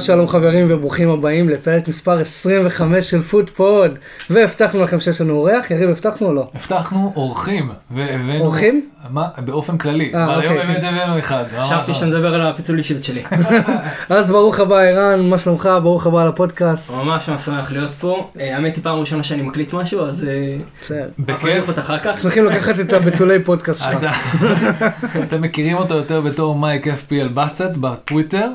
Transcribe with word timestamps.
שלום 0.00 0.28
חברים 0.28 0.66
וברוכים 0.68 1.10
הבאים 1.10 1.48
לפרק 1.48 1.88
מספר 1.88 2.18
25 2.18 3.10
של 3.10 3.22
פודפוד 3.22 3.98
והבטחנו 4.30 4.82
לכם 4.82 5.00
שיש 5.00 5.20
לנו 5.20 5.34
אורח, 5.34 5.70
יריב 5.70 5.90
הבטחנו 5.90 6.26
או 6.26 6.34
לא? 6.34 6.50
הבטחנו 6.54 7.12
אורחים, 7.16 7.72
והבאנו... 7.90 8.44
אורחים? 8.44 8.88
מה? 9.10 9.28
באופן 9.38 9.78
כללי, 9.78 10.12
אה, 10.14 10.24
אבל 10.24 10.40
היום 10.40 10.56
אוקיי. 10.56 10.66
באמת 10.66 10.84
הבאנו 10.84 11.18
אחד. 11.18 11.44
חשבתי 11.62 11.94
שאתה 11.94 12.06
מדבר 12.06 12.34
על 12.34 12.46
הפיצול 12.46 12.78
אישיות 12.78 13.04
שלי. 13.04 13.22
אז 14.08 14.30
ברוך 14.30 14.60
הבא 14.60 14.76
ערן, 14.76 15.28
מה 15.28 15.38
שלומך? 15.38 15.68
ברוך 15.82 16.06
הבא 16.06 16.28
לפודקאסט. 16.28 16.92
ממש 16.92 17.28
ממש 17.28 17.42
שמח 17.42 17.72
להיות 17.72 17.90
פה. 18.00 18.30
אה, 18.40 18.56
האמת 18.56 18.76
היא 18.76 18.84
פעם 18.84 18.98
ראשונה 18.98 19.22
שאני 19.22 19.42
מקליט 19.42 19.72
משהו, 19.72 20.00
אז 20.00 20.24
אה, 20.24 20.56
בסדר. 20.82 21.08
בכיף. 21.18 21.44
נלך 21.44 21.68
אותך 21.68 21.78
אחר 21.78 21.98
כך. 21.98 22.18
שמחים 22.18 22.44
לקחת 22.44 22.80
את 22.80 22.92
הבתולי 22.92 23.44
פודקאסט 23.44 23.84
שלך. 23.90 24.34
אתם 25.24 25.42
מכירים 25.42 25.76
אותו 25.76 25.94
יותר 25.94 26.20
בתור 26.20 26.58
מייק 26.58 26.86
FPL 26.86 27.28
באסט 27.34 27.76
בטוויטר, 27.80 28.48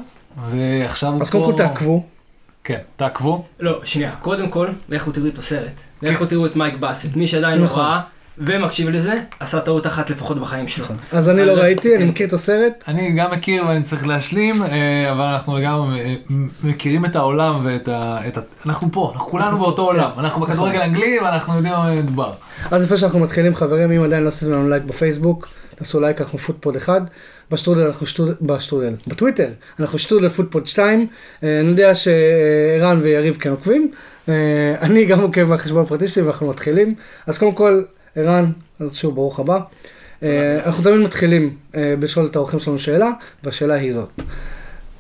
ועכשיו 0.50 1.22
אז 1.22 1.30
קודם 1.30 1.46
כל 1.46 1.58
תעקבו. 1.58 2.04
כן, 2.64 2.80
תעקבו. 2.96 3.46
לא, 3.60 3.80
שנייה. 3.84 4.12
קודם 4.22 4.50
כל, 4.50 4.68
לכו 4.90 5.12
תראו 5.12 5.28
את 5.28 5.38
הסרט. 5.38 5.72
לכו 6.02 6.26
תראו 6.26 6.46
את 6.46 6.56
מייק 6.56 6.76
באסט. 6.76 7.16
מי 7.16 7.28
שעדיין 7.28 7.58
לא 7.58 7.64
נכון. 7.64 7.84
ראה 7.84 8.02
ומקשיב 8.40 8.90
לזה, 8.90 9.22
עשה 9.40 9.60
טעות 9.60 9.88
אחת 9.88 10.10
לפחות 10.10 10.40
בחיים 10.40 10.68
שלו. 10.68 10.86
אז 11.12 11.30
אני 11.30 11.46
לא 11.46 11.52
ראיתי, 11.52 11.96
אני 11.96 12.06
מכיר 12.06 12.28
את 12.28 12.34
הסרט. 12.34 12.84
אני 12.88 13.12
גם 13.12 13.32
מכיר 13.32 13.66
ואני 13.66 13.84
צריך 13.84 14.08
להשלים, 14.08 14.64
אה, 14.64 15.12
אבל 15.12 15.24
אנחנו 15.24 15.58
לגמרי 15.58 16.00
אה, 16.00 16.16
מכירים 16.64 17.06
את 17.06 17.16
העולם 17.16 17.62
ואת 17.66 17.88
ה... 17.88 18.20
אנחנו 18.66 18.92
פה, 18.92 19.12
אנחנו 19.14 19.30
כולנו 19.32 19.60
באותו 19.60 19.82
עולם. 19.82 20.10
אנחנו 20.18 20.42
בכדורגל 20.42 20.82
אנגלי 20.82 21.20
ואנחנו 21.20 21.56
יודעים 21.56 21.74
מה 21.74 21.96
מדובר. 21.96 22.32
אז 22.72 22.84
לפני 22.84 22.98
שאנחנו 22.98 23.20
מתחילים 23.20 23.56
חברים, 23.56 23.92
אם 23.92 24.04
עדיין 24.04 24.24
לא 24.24 24.28
עשיתם 24.28 24.52
לנו 24.52 24.70
לייק 24.70 24.84
בפייסבוק, 24.84 25.48
תעשו 25.80 26.00
לייק, 26.00 26.22
אנחנו 26.22 26.38
פודפוד 26.38 26.76
1. 26.76 27.02
בשטרודל 27.52 27.82
אנחנו 27.82 28.08
שטרודל, 28.08 28.34
בשטרודל, 28.42 28.94
בטוויטר, 29.08 29.50
אנחנו 29.80 30.00
שטרודל 30.00 30.30
פודפוד 30.30 30.68
2. 30.68 31.08
אה, 31.44 31.60
אני 31.60 31.70
יודע 31.70 31.96
שערן 31.96 33.00
ויריב 33.02 33.38
כן 33.40 33.50
עוקבים. 33.50 33.92
אה, 34.30 34.76
אני 34.82 35.06
גם 35.06 35.20
עוקב 35.20 35.44
מהחשבון 35.44 35.84
הפרטי 35.84 36.08
שלי 36.08 36.24
ואנחנו 36.24 36.48
מתחילים. 36.48 36.96
אז 37.28 37.38
קודם 37.38 37.52
כל, 37.52 37.84
ערן, 38.16 38.52
אז 38.80 38.96
שוב 38.96 39.16
ברוך 39.16 39.40
הבא. 39.40 39.60
אה, 40.24 40.60
אנחנו 40.66 40.84
תמיד 40.84 40.98
מתחילים 40.98 41.56
בשאול 41.74 42.26
את 42.26 42.36
האורחים 42.36 42.60
שלנו 42.60 42.80
שאלה, 42.80 43.12
והשאלה 43.44 43.74
היא 43.74 43.94
זאת. 43.94 44.10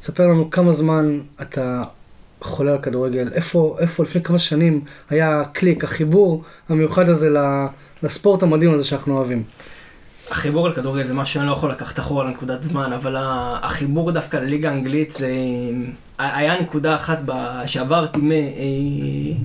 תספר 0.02 0.28
לנו 0.28 0.50
כמה 0.50 0.74
זמן 0.74 1.20
אתה 1.42 1.84
חולה 2.42 2.72
על 2.72 2.78
כדורגל, 2.82 3.30
איפה, 3.34 3.78
איפה 3.80 4.04
לפני 4.04 4.24
כמה 4.24 4.40
שנים 4.40 4.82
היה 5.10 5.42
הקליק, 5.42 5.84
החיבור 5.84 6.44
המיוחד 6.70 7.10
הזה 7.10 7.30
לספורט 8.04 8.44
המדהים 8.44 8.74
הזה 8.74 8.84
שאנחנו 8.84 9.18
אוהבים. 9.18 9.44
החיבור 10.32 10.68
על 10.68 10.74
כדורגל 10.74 11.08
זה 11.08 11.14
משהו 11.14 11.34
שאני 11.34 11.48
לא 11.48 11.52
יכול 11.52 11.72
לקחת 11.72 12.00
אחורה 12.00 12.26
לנקודת 12.26 12.64
זמן, 12.64 12.94
אבל 12.94 13.16
החיבור 13.62 14.12
דווקא 14.12 14.38
לליגה 14.38 14.70
האנגלית 14.70 15.12
זה... 15.12 15.30
היה 16.20 16.62
נקודה 16.62 16.96
אחת 16.96 17.20
ב- 17.26 17.62
שעברתי 17.66 18.20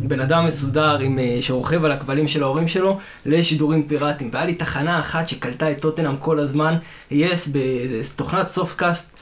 מבן 0.03 0.21
אדם 0.21 0.47
מסודר 0.47 0.99
עם, 0.99 1.19
אה, 1.19 1.39
שרוכב 1.41 1.85
על 1.85 1.93
הכבלים 1.93 2.29
של 2.29 2.43
ההורים 2.43 2.69
שלו 2.69 2.99
לשידורים 3.27 3.89
פיראטיים. 3.89 4.31
והיה 4.33 4.47
לי 4.47 4.55
תחנה 4.55 5.01
אחת 5.01 5.29
שקלטה 5.29 5.71
את 5.71 5.81
טוטנאם 5.81 6.17
כל 6.17 6.39
הזמן, 6.39 6.77
יס, 7.11 7.49
בתוכנת 7.53 8.49
SopCast. 8.49 9.17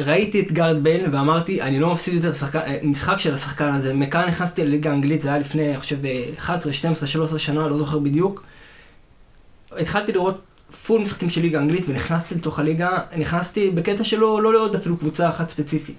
ראיתי 0.00 0.40
את 0.40 0.52
גארת' 0.52 0.82
בייל 0.82 1.14
ואמרתי, 1.14 1.62
אני 1.62 1.80
לא 1.80 1.92
מפסיד 1.92 2.14
יותר 2.14 2.32
שחקן, 2.32 2.58
אה, 2.58 2.78
משחק 2.82 3.18
של 3.18 3.34
השחקן 3.34 3.74
הזה. 3.74 3.94
מכאן 3.94 4.28
נכנסתי 4.28 4.64
לליגה 4.64 4.90
האנגלית, 4.90 5.20
זה 5.20 5.28
היה 5.28 5.38
לפני, 5.38 5.70
אני 5.70 5.80
חושב, 5.80 6.04
אה, 6.04 6.24
11, 6.38 6.72
12, 6.72 7.08
13 7.08 7.38
שנה, 7.38 7.68
לא 7.68 7.76
זוכר 7.76 7.98
בדיוק. 7.98 8.42
התחלתי 9.72 10.12
לראות 10.12 10.40
פול 10.86 11.00
משחקים 11.00 11.30
של 11.30 11.40
ליגה 11.40 11.58
אנגלית 11.58 11.84
ונכנסתי 11.88 12.34
לתוך 12.34 12.58
הליגה, 12.58 12.98
נכנסתי 13.18 13.70
בקטע 13.70 14.04
שלא 14.04 14.42
לא 14.42 14.52
לעוד 14.52 14.74
אפילו 14.74 14.96
קבוצה 14.96 15.28
אחת 15.28 15.50
ספציפית. 15.50 15.96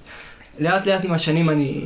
לאט 0.60 0.86
לאט 0.86 1.06
עם 1.06 1.14
השנים 1.14 1.50
אני 1.50 1.86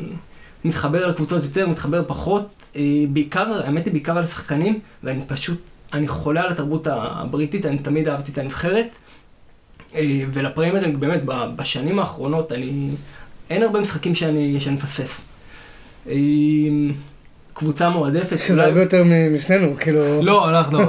מתחבר 0.66 1.08
לקבוצות 1.08 1.44
יותר, 1.44 1.68
מתחבר 1.68 2.04
פחות, 2.08 2.48
אה, 2.76 2.82
בעיקר, 3.10 3.62
האמת 3.66 3.86
היא 3.86 3.92
בעיקר 3.92 4.18
על 4.18 4.24
השחקנים, 4.24 4.80
ואני 5.04 5.22
פשוט, 5.28 5.62
אני 5.94 6.08
חולה 6.08 6.42
על 6.42 6.52
התרבות 6.52 6.88
הבריטית, 6.88 7.66
אני 7.66 7.78
תמיד 7.78 8.08
אהבתי 8.08 8.32
את 8.32 8.38
הנבחרת. 8.38 8.88
אה, 9.96 10.24
ולפרמייר 10.34 10.80
ליג 10.80 10.98
באמת 10.98 11.22
בשנים 11.56 12.00
האחרונות 12.00 12.52
אני, 12.52 12.90
אין 13.50 13.64
הרבה 13.64 13.80
משחקים 13.82 14.16
שאני, 14.16 14.60
שאני 14.60 14.76
מפספס. 14.76 15.28
קבוצה 17.54 17.90
מועדפת, 17.90 18.40
שזה 18.40 18.66
הרבה 18.66 18.82
יותר 18.82 19.04
מ- 19.04 19.36
משנינו, 19.36 19.76
כאילו... 19.80 20.24
לא, 20.24 20.50
אנחנו, 20.50 20.80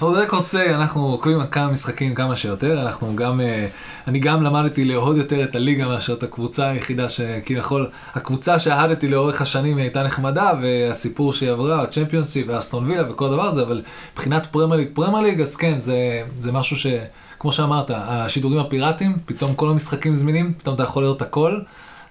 for 0.00 0.02
the 0.02 0.30
record 0.30 0.44
say, 0.52 0.70
אנחנו 0.70 1.06
עוקבים 1.06 1.38
כמה 1.50 1.66
משחקים 1.68 2.14
כמה 2.14 2.36
שיותר, 2.36 2.82
אנחנו 2.82 3.16
גם, 3.16 3.40
אה, 3.40 3.66
אני 4.08 4.18
גם 4.18 4.42
למדתי 4.42 4.84
לאהוד 4.84 5.16
יותר 5.16 5.44
את 5.44 5.54
הליגה 5.56 5.88
מאשר 5.88 6.12
את 6.12 6.22
הקבוצה 6.22 6.68
היחידה 6.68 7.08
שכביכול, 7.08 7.90
הקבוצה 8.14 8.58
שאהדתי 8.58 9.08
לאורך 9.08 9.42
השנים 9.42 9.76
היא 9.76 9.84
הייתה 9.84 10.02
נחמדה, 10.02 10.52
והסיפור 10.62 11.32
שהיא 11.32 11.50
עברה, 11.50 11.82
הצ'מפיונשיפ 11.82 12.46
ואסטון 12.48 12.90
וילה 12.90 13.10
וכל 13.10 13.30
דבר 13.30 13.46
הזה, 13.46 13.62
אבל 13.62 13.82
מבחינת 14.12 14.46
פרמייר 14.50 14.80
ליג, 14.80 14.88
פרמייר 14.92 15.24
ליג, 15.24 15.40
אז 15.40 15.56
כן, 15.56 15.78
זה, 15.78 16.22
זה 16.38 16.52
משהו 16.52 16.76
ש... 16.76 16.86
כמו 17.38 17.52
שאמרת, 17.52 17.90
השידורים 17.94 18.58
הפיראטיים, 18.58 19.16
פתאום 19.26 19.54
כל 19.54 19.68
המשחקים 19.70 20.14
זמינים, 20.14 20.54
פתאום 20.58 20.74
אתה 20.74 20.82
יכול 20.82 21.02
לראות 21.02 21.22
הכל. 21.22 21.60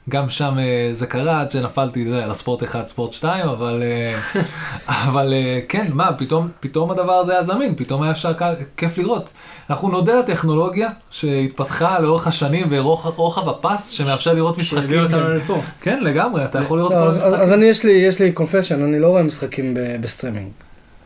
גם 0.09 0.29
שם 0.29 0.59
אה, 0.59 0.89
זה 0.93 1.07
קרה 1.07 1.41
עד 1.41 1.51
שנפלתי 1.51 1.99
יודע, 1.99 2.27
לספורט 2.27 2.63
1, 2.63 2.87
ספורט 2.87 3.13
2, 3.13 3.49
אבל, 3.49 3.83
אה, 3.83 4.41
אבל 5.07 5.33
אה, 5.33 5.59
כן, 5.69 5.87
מה, 5.93 6.13
פתאום, 6.17 6.47
פתאום 6.59 6.91
הדבר 6.91 7.13
הזה 7.13 7.31
היה 7.31 7.43
זמין, 7.43 7.75
פתאום 7.75 8.03
היה 8.03 8.11
אפשר 8.11 8.33
כיף 8.77 8.97
לראות. 8.97 9.29
אנחנו 9.69 9.89
נודה 9.89 10.15
לטכנולוגיה 10.15 10.89
שהתפתחה 11.11 11.99
לאורך 11.99 12.27
השנים 12.27 12.67
ורוחב 12.69 13.49
הפס 13.49 13.89
שמאפשר 13.89 14.33
לראות 14.33 14.57
משחקים. 14.57 14.81
שהביאו 14.81 15.03
אותנו 15.03 15.29
לפה. 15.29 15.61
כן, 15.81 15.99
לגמרי, 16.01 16.45
אתה 16.45 16.59
יכול 16.59 16.77
לראות 16.77 16.93
לא, 16.93 16.97
כל 16.97 17.07
המשחקים. 17.11 17.33
אז 17.33 17.51
אני, 17.51 17.65
יש 17.65 17.83
לי, 17.83 17.91
יש 17.91 18.19
לי 18.19 18.33
confession, 18.37 18.73
אני 18.73 18.99
לא 18.99 19.07
רואה 19.07 19.23
משחקים 19.23 19.77
בסטרימינג. 20.01 20.49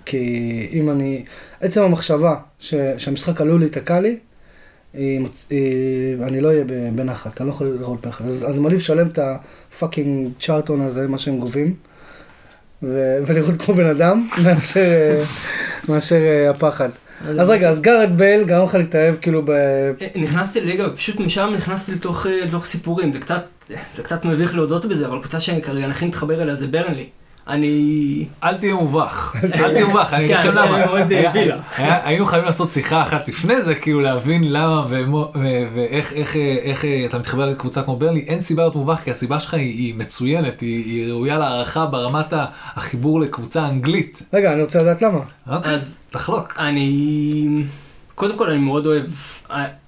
כי 0.06 0.68
אם 0.72 0.90
אני, 0.90 1.26
עצם 1.62 1.82
המחשבה 1.82 2.36
ש, 2.60 2.76
שהמשחק 2.98 3.42
עלול 3.42 3.60
להיתקע 3.60 4.00
לי, 4.00 4.18
אני 4.96 6.42
לא 6.42 6.48
אהיה 6.48 6.64
בנחת, 6.96 7.42
אני 7.42 7.48
לא 7.48 7.54
יכול 7.54 7.78
לראות 7.80 8.06
בנחת. 8.06 8.26
אז, 8.26 8.46
אז 8.50 8.58
מעדיף 8.58 8.78
לשלם 8.78 9.08
את 9.08 9.20
ה 9.20 9.34
fucking 9.34 10.30
צ'ארטון 10.40 10.82
הזה, 10.82 11.08
מה 11.08 11.18
שהם 11.18 11.38
גובים, 11.38 11.76
ולראות 12.84 13.62
כמו 13.62 13.76
בן 13.76 13.86
אדם, 13.86 14.28
מאשר, 15.90 16.20
אה, 16.20 16.46
אה, 16.46 16.50
הפחד. 16.50 16.90
אז 17.22 17.50
רגע, 17.50 17.70
אז 17.70 17.82
גארת' 17.82 18.18
בייל 18.18 18.44
גרם 18.44 18.66
לך 18.66 18.76
להתאהב 18.76 19.16
כאילו 19.16 19.42
ב... 19.46 19.52
נכנסתי 20.16 20.62
לליגה 20.62 20.88
ופשוט 20.88 21.20
משם 21.20 21.54
נכנסתי 21.58 21.92
לתוך, 21.92 22.28
אה, 22.28 22.64
סיפורים, 22.64 23.14
זה 23.14 23.20
קצת, 23.20 23.44
זה 23.70 24.04
קצת 24.04 24.26
מביך 24.26 24.56
להודות 24.56 24.86
בזה, 24.86 25.08
אבל 25.08 25.20
קבוצה 25.20 25.40
שאני 25.40 25.62
כרגע 25.62 25.88
הכי 25.88 26.06
מתחבר 26.06 26.42
אליה 26.42 26.56
זה 26.56 26.68
ברנלי. 26.68 27.10
אני... 27.48 28.26
אל 28.44 28.58
תהיה 28.58 28.74
מובך, 28.74 29.36
אל 29.44 29.74
תהיה 29.74 29.86
מובך, 29.86 30.14
אני 30.14 30.26
אגיד 30.26 30.38
כן, 30.38 30.48
לכם 30.48 30.56
למה. 30.56 32.00
היינו 32.04 32.26
חייבים 32.26 32.46
לעשות 32.46 32.72
שיחה 32.72 33.02
אחת 33.02 33.28
לפני 33.28 33.62
זה, 33.62 33.76
כאילו 33.76 34.02
להבין 34.02 34.54
למה 34.54 34.86
ואיך 34.90 36.14
איך, 36.14 36.36
אה, 36.36 36.58
איך 36.62 36.86
אתה 37.06 37.20
מתחבר 37.20 37.46
לקבוצה 37.46 37.84
כמו 37.84 37.96
ברלי, 37.96 38.20
אין 38.20 38.42
סיבה 38.42 38.64
להיות 38.64 38.76
מובך, 38.76 39.00
כי 39.04 39.12
הסיבה 39.12 39.40
שלך 39.40 39.54
היא 39.54 39.96
מצוינת, 39.96 40.62
היא 40.62 41.08
ראויה 41.12 41.40
להערכה 41.40 41.86
ברמת 41.86 42.34
החיבור 42.76 43.22
לקבוצה 43.22 43.68
אנגלית. 43.68 44.24
רגע, 44.34 44.54
אני 44.54 44.62
רוצה 44.62 44.82
לדעת 44.82 45.02
למה. 45.02 45.20
אוקיי, 45.48 45.72
אז 45.74 45.98
תחלוק. 46.10 46.54
אני... 46.60 47.64
קודם 48.16 48.38
כל 48.38 48.50
אני 48.50 48.60
מאוד 48.60 48.86
אוהב, 48.86 49.06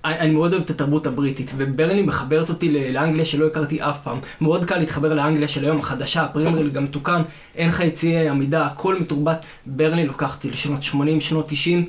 אני 0.06 0.32
מאוד 0.32 0.54
אוהב 0.54 0.64
את 0.64 0.70
התרבות 0.70 1.08
הבריטית, 1.08 1.52
וברני 1.58 2.02
מחברת 2.02 2.50
אותי 2.50 2.92
לאנגליה 2.94 3.26
שלא 3.26 3.48
הכרתי 3.48 3.82
אף 3.82 4.02
פעם. 4.04 4.20
מאוד 4.42 4.66
קל 4.66 4.78
להתחבר 4.78 5.14
לאנגליה 5.14 5.48
של 5.48 5.66
היום 5.66 5.80
החדשה, 5.80 6.24
הפרימרל 6.24 6.70
גם 6.70 6.88
תוקן, 6.88 7.22
אין 7.56 7.70
לך 7.70 7.80
יציעי 7.80 8.30
עמידה, 8.30 8.66
הכל 8.66 8.96
מתורבת. 9.00 9.40
ברני 9.66 10.08
לוקח 10.08 10.36
אותי 10.36 10.52
לשנות 10.52 10.84
80, 10.84 11.22
שנות 11.22 11.50
90. 11.50 11.86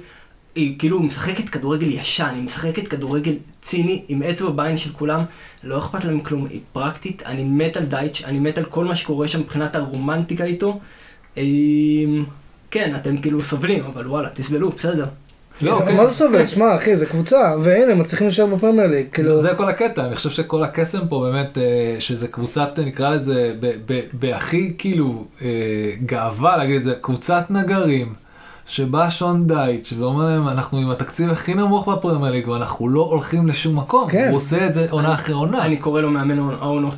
היא 0.54 0.78
כאילו 0.78 1.02
משחקת 1.02 1.48
כדורגל 1.48 1.90
ישן, 1.90 2.32
היא 2.34 2.42
משחקת 2.42 2.88
כדורגל 2.88 3.34
ציני, 3.62 4.02
עם 4.08 4.22
אצבע 4.22 4.50
בעין 4.50 4.78
של 4.78 4.92
כולם, 4.92 5.24
לא 5.64 5.78
אכפת 5.78 6.04
להם 6.04 6.20
כלום, 6.20 6.46
היא 6.46 6.60
פרקטית, 6.72 7.22
אני 7.26 7.44
מת 7.44 7.76
על 7.76 7.84
דייטש, 7.84 8.24
אני 8.24 8.38
מת 8.38 8.58
על 8.58 8.64
כל 8.64 8.84
מה 8.84 8.96
שקורה 8.96 9.28
שם 9.28 9.40
מבחינת 9.40 9.76
הרומנטיקה 9.76 10.44
איתו. 10.44 10.80
אמ, 11.36 12.24
כן, 12.70 12.94
אתם 12.96 13.18
כאילו 13.18 13.42
סובלים, 13.42 13.84
אבל 13.84 14.06
וואלה, 14.06 14.28
תסבלו, 14.34 14.70
בסדר. 14.70 15.06
לא, 15.62 15.80
כן. 15.86 15.96
מה 15.96 16.06
זה 16.06 16.14
סובל? 16.14 16.46
שמע 16.46 16.74
אחי, 16.74 16.96
זה 16.96 17.06
קבוצה, 17.06 17.54
והנה, 17.62 17.92
הם 17.92 17.98
מצליחים 17.98 18.26
להישאר 18.26 18.46
בפרמייר 18.46 18.86
ליג, 18.90 19.06
כאילו... 19.12 19.38
זה 19.38 19.54
כל 19.56 19.68
הקטע, 19.68 20.06
אני 20.06 20.16
חושב 20.16 20.30
שכל 20.30 20.62
הקסם 20.64 21.08
פה 21.08 21.20
באמת, 21.30 21.58
אה, 21.58 21.62
שזה 21.98 22.28
קבוצת, 22.28 22.78
נקרא 22.86 23.10
לזה, 23.10 23.54
בהכי 24.12 24.72
כאילו 24.78 25.24
אה, 25.42 25.48
גאווה 26.06 26.56
להגיד 26.56 26.76
את 26.76 26.82
זה, 26.82 26.94
קבוצת 27.00 27.44
נגרים, 27.50 28.14
שבא 28.66 29.10
שון 29.10 29.46
דייטש 29.46 29.92
ואומר 29.92 30.24
להם, 30.24 30.48
אנחנו 30.48 30.78
עם 30.78 30.90
התקציב 30.90 31.30
הכי 31.30 31.54
נמוך 31.54 31.88
בפרמייר 31.88 32.32
ליג 32.32 32.48
ואנחנו 32.48 32.88
לא 32.88 33.00
הולכים 33.00 33.46
לשום 33.46 33.78
מקום, 33.78 34.08
כן. 34.10 34.28
הוא 34.28 34.36
עושה 34.36 34.66
את 34.66 34.72
זה 34.74 34.86
עונה 34.90 35.14
אחרי 35.14 35.34
עונה. 35.34 35.62
אני 35.64 35.76
קורא 35.76 36.00
לו 36.00 36.10
מאמן 36.10 36.38
העונות. 36.38 36.94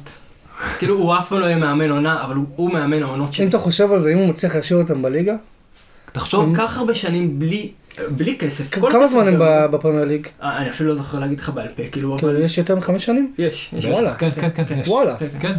כאילו, 0.78 0.94
הוא 0.96 1.14
אף 1.14 1.28
פעם 1.28 1.38
לא 1.40 1.46
יהיה 1.46 1.56
מאמן 1.56 1.90
עונה, 1.90 2.24
אבל 2.24 2.34
הוא- 2.56 2.72
מאמן 2.72 3.02
העונות 3.02 3.28
אם 3.28 3.32
שלי. 3.34 3.46
אתה 3.46 3.58
חושב 3.58 3.92
על 3.92 4.00
זה, 4.00 4.12
אם 4.12 4.18
הוא 4.18 4.26
מצליח 4.28 4.56
להשאיר 4.56 4.78
אותם 4.80 5.02
בליגה, 5.02 5.34
תחשוב, 6.12 6.44
כל 6.56 6.62
כך 6.62 6.78
הרבה 6.78 6.94
שנים 6.94 7.38
בלי... 7.38 7.70
בלי 8.08 8.38
כסף. 8.38 8.74
כל 8.74 8.92
כמה 8.92 9.04
כסף 9.04 9.12
זמן 9.12 9.28
הם 9.28 9.34
בפרמייר 9.70 10.04
ליג? 10.04 10.26
אה, 10.42 10.58
אני 10.58 10.70
אפילו 10.70 10.88
לא 10.88 10.94
זוכר 10.94 11.18
להגיד 11.18 11.40
לך 11.40 11.48
בעל 11.48 11.68
פה, 11.68 11.74
כאילו, 11.74 12.16
כאילו, 12.18 12.32
אבל 12.32 12.42
יש 12.42 12.58
יותר 12.58 12.76
מחמש 12.76 13.04
שנים? 13.04 13.32
יש, 13.38 13.70
יש. 13.72 13.84
וואלה. 13.84 14.14
כן, 14.14 14.30
כן, 14.36 14.48
כן. 14.68 14.80
וואלה. 14.86 15.16
כן, 15.18 15.26
כן. 15.32 15.38
כן. 15.40 15.54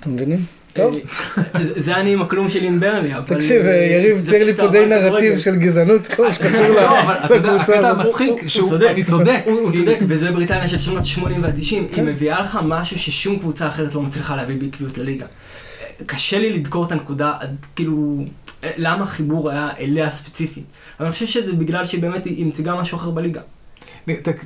אתם 0.00 0.14
מבינים? 0.14 0.38
טוב. 0.72 0.96
אה, 1.38 1.42
זה 1.76 1.96
אני 1.96 2.12
עם 2.12 2.22
הכלום 2.22 2.48
שלי 2.48 2.66
עם 2.66 2.80
ברלי, 2.80 3.14
אבל... 3.14 3.36
תקשיב, 3.36 3.62
אה, 3.66 3.72
יריב 3.72 4.26
צייר 4.28 4.46
לי 4.46 4.54
פה 4.54 4.68
די 4.68 4.86
נרטיב. 4.86 5.38
של 5.38 5.56
גזענות, 5.56 6.06
כל 6.06 6.24
מה 6.24 6.34
שקשור 6.34 6.68
לא, 6.68 6.98
לקבוצה 7.30 7.74
הקטע. 7.74 7.90
המצחיק 7.90 8.30
הוא 8.30 8.48
שהוא, 8.48 8.68
צודק. 8.68 8.86
אני 8.90 9.04
צודק. 9.04 9.40
הוא 9.44 9.72
צודק, 9.72 9.98
וזה 10.08 10.32
בריטניה 10.32 10.68
של 10.68 10.78
שנות 10.78 10.98
ה-80 10.98 11.32
וה-90, 11.42 11.70
כן. 11.70 11.84
היא 11.94 12.02
מביאה 12.02 12.42
לך 12.42 12.58
משהו 12.62 12.98
ששום 12.98 13.38
קבוצה 13.38 13.68
אחרת 13.68 13.94
לא 13.94 14.02
מצליחה 14.02 14.36
להביא 14.36 14.56
בעקביות 14.60 14.98
לליגה. 14.98 15.26
קשה 16.06 16.38
לי 16.38 16.52
לדקור 16.52 16.86
את 16.86 16.92
הנקודה, 16.92 17.34
כאילו, 17.76 18.24
למה 18.62 19.04
החיבור 19.04 19.50
היה 19.50 19.70
אליה 19.78 20.10
ספציפית. 20.10 20.64
אבל 20.98 21.06
אני 21.06 21.12
חושב 21.12 21.26
שזה 21.26 21.52
בגלל 21.52 21.86
שהיא 21.86 22.02
באמת, 22.02 22.24
היא 22.24 22.46
מציגה 22.46 22.74
משהו 22.74 22.98
אחר 22.98 23.10
בליגה. 23.10 23.40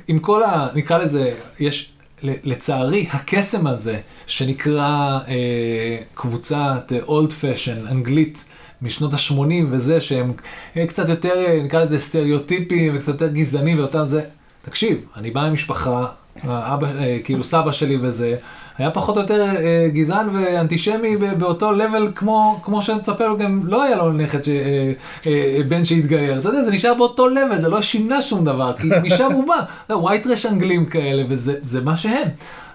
עם 0.07 0.19
כל 0.19 0.43
ה... 0.43 0.67
נקרא 0.75 0.97
לזה, 0.97 1.33
יש, 1.59 1.91
לצערי, 2.23 3.07
הקסם 3.11 3.67
הזה, 3.67 3.99
שנקרא 4.27 5.19
אה, 5.27 5.97
קבוצת 6.13 6.91
אולד 7.07 7.31
פשן, 7.31 7.87
אנגלית, 7.87 8.45
משנות 8.83 9.13
ה-80 9.13 9.65
וזה, 9.71 10.01
שהם 10.01 10.33
אה, 10.77 10.87
קצת 10.87 11.09
יותר, 11.09 11.33
אה, 11.47 11.63
נקרא 11.63 11.83
לזה 11.83 11.97
סטריאוטיפים 11.97 12.95
וקצת 12.95 13.07
יותר 13.07 13.27
גזענים 13.27 13.77
ויותר 13.77 14.05
זה. 14.05 14.21
תקשיב, 14.61 14.97
אני 15.15 15.31
בא 15.31 15.49
ממשפחה, 15.49 16.05
אבא, 16.43 16.87
אה, 16.87 17.17
כאילו 17.23 17.43
סבא 17.43 17.71
שלי 17.71 17.97
וזה, 18.01 18.37
היה 18.77 18.91
פחות 18.91 19.17
או 19.17 19.21
יותר 19.21 19.41
אה, 19.41 19.87
גזען 19.93 20.35
ואנטישמי 20.35 21.17
באותו 21.17 21.71
לבל 21.71 22.11
כמו, 22.15 22.59
כמו 22.63 22.81
שמצפה 22.81 23.27
לו, 23.27 23.37
גם 23.37 23.61
לא 23.65 23.83
היה 23.83 23.95
לו 23.95 24.13
נכד, 24.13 24.43
ש, 24.43 24.49
אה, 24.49 24.91
אה, 25.27 25.59
בן 25.67 25.85
שהתגייר, 25.85 26.39
אתה 26.39 26.49
יודע, 26.49 26.63
זה 26.63 26.71
נשאר 26.71 26.93
באותו 26.93 27.27
לבל, 27.27 27.59
זה 27.59 27.69
לא 27.69 27.81
שינה 27.81 28.21
שום 28.21 28.45
דבר, 28.45 28.73
כי 28.73 28.89
משם 29.03 29.31
הוא 29.31 29.47
בא, 29.47 29.95
ווייט 29.95 30.27
רש 30.27 30.45
אנגלים 30.45 30.85
כאלה, 30.85 31.23
וזה 31.29 31.55
זה 31.61 31.81
מה 31.81 31.97
שהם. 31.97 32.27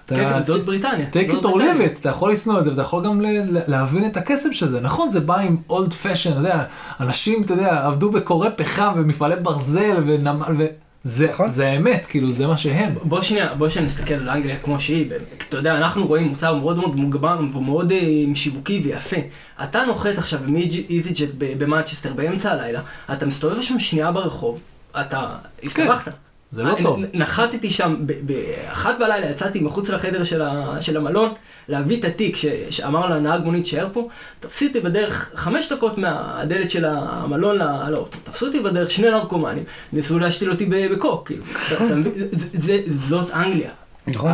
כן, 0.07 0.43
זאת 0.45 0.65
בריטניה. 0.65 1.07
take 1.13 1.31
it 1.31 1.43
or 1.43 1.47
leave 1.47 1.97
it, 1.97 1.99
אתה 1.99 2.09
יכול 2.09 2.31
לשנוא 2.31 2.59
את 2.59 2.63
זה 2.63 2.71
ואתה 2.71 2.81
יכול 2.81 3.05
גם 3.05 3.21
להבין 3.67 4.05
את 4.05 4.17
הקסם 4.17 4.53
של 4.53 4.67
זה. 4.67 4.81
נכון, 4.81 5.11
זה 5.11 5.19
בא 5.19 5.39
עם 5.39 5.57
אולד 5.69 5.93
פשן, 5.93 6.31
אתה 6.31 6.39
יודע, 6.39 6.63
אנשים, 6.99 7.43
אתה 7.43 7.53
יודע, 7.53 7.85
עבדו 7.85 8.11
בקורי 8.11 8.49
פחם 8.55 8.91
ומפעלי 8.95 9.35
ברזל 9.35 10.03
ונמל, 10.07 10.65
וזה 11.05 11.29
נכון. 11.29 11.49
זה 11.49 11.67
האמת, 11.67 12.05
כאילו, 12.05 12.31
זה 12.31 12.47
מה 12.47 12.57
שהם. 12.57 12.95
בוא 13.03 13.21
שנייה, 13.21 13.53
בוא 13.53 13.69
שנייה 13.69 13.85
נסתכל 13.85 14.13
על 14.13 14.29
אנגליה 14.29 14.57
כמו 14.63 14.79
שהיא, 14.79 15.09
באמת. 15.09 15.43
אתה 15.49 15.57
יודע, 15.57 15.77
אנחנו 15.77 16.07
רואים 16.07 16.27
מוצר 16.27 16.55
מאוד 16.55 16.77
מאוד 16.77 16.95
מוגבר 16.95 17.39
ומאוד 17.53 17.91
אה, 17.91 17.99
שיווקי 18.35 18.81
ויפה. 18.83 19.17
אתה 19.63 19.85
נוחת 19.85 20.17
עכשיו 20.17 20.39
עם 20.47 20.55
איזי 20.55 21.13
ג'ט 21.13 21.29
במנצ'סטר 21.37 22.13
באמצע 22.13 22.51
הלילה, 22.51 22.81
אתה 23.13 23.25
מסתובב 23.25 23.61
שם 23.61 23.79
שנייה 23.79 24.11
ברחוב, 24.11 24.59
אתה 24.91 25.35
הסתבכת. 25.63 26.11
זה 26.51 26.63
לא 26.63 26.73
אני 26.73 26.83
טוב. 26.83 26.99
נחתתי 27.13 27.69
שם 27.69 27.95
באחת 28.21 28.95
בלילה, 28.99 29.29
יצאתי 29.29 29.59
מחוץ 29.59 29.89
לחדר 29.89 30.23
של, 30.23 30.41
ה, 30.41 30.81
של 30.81 30.97
המלון, 30.97 31.29
להביא 31.67 31.99
את 31.99 32.05
התיק 32.05 32.35
ש, 32.35 32.45
שאמר 32.69 33.09
לנהג 33.09 33.43
מונית 33.43 33.65
שער 33.65 33.87
פה, 33.93 34.07
תפסו 34.39 34.65
אותי 34.65 34.79
בדרך 34.79 35.31
חמש 35.35 35.71
דקות 35.71 35.97
מהדלת 35.97 36.71
של 36.71 36.85
המלון 36.85 37.57
לאוטו, 37.89 38.17
תפסו 38.23 38.45
אותי 38.45 38.59
בדרך 38.59 38.91
שני 38.91 39.09
נרקומנים, 39.09 39.63
ניסו 39.93 40.19
להשתיל 40.19 40.51
אותי 40.51 40.65
בקוק, 40.65 41.27
כאילו, 41.27 41.43
זה, 42.31 42.77
זאת 42.87 43.31
אנגליה. 43.31 43.69
נכון. 44.07 44.31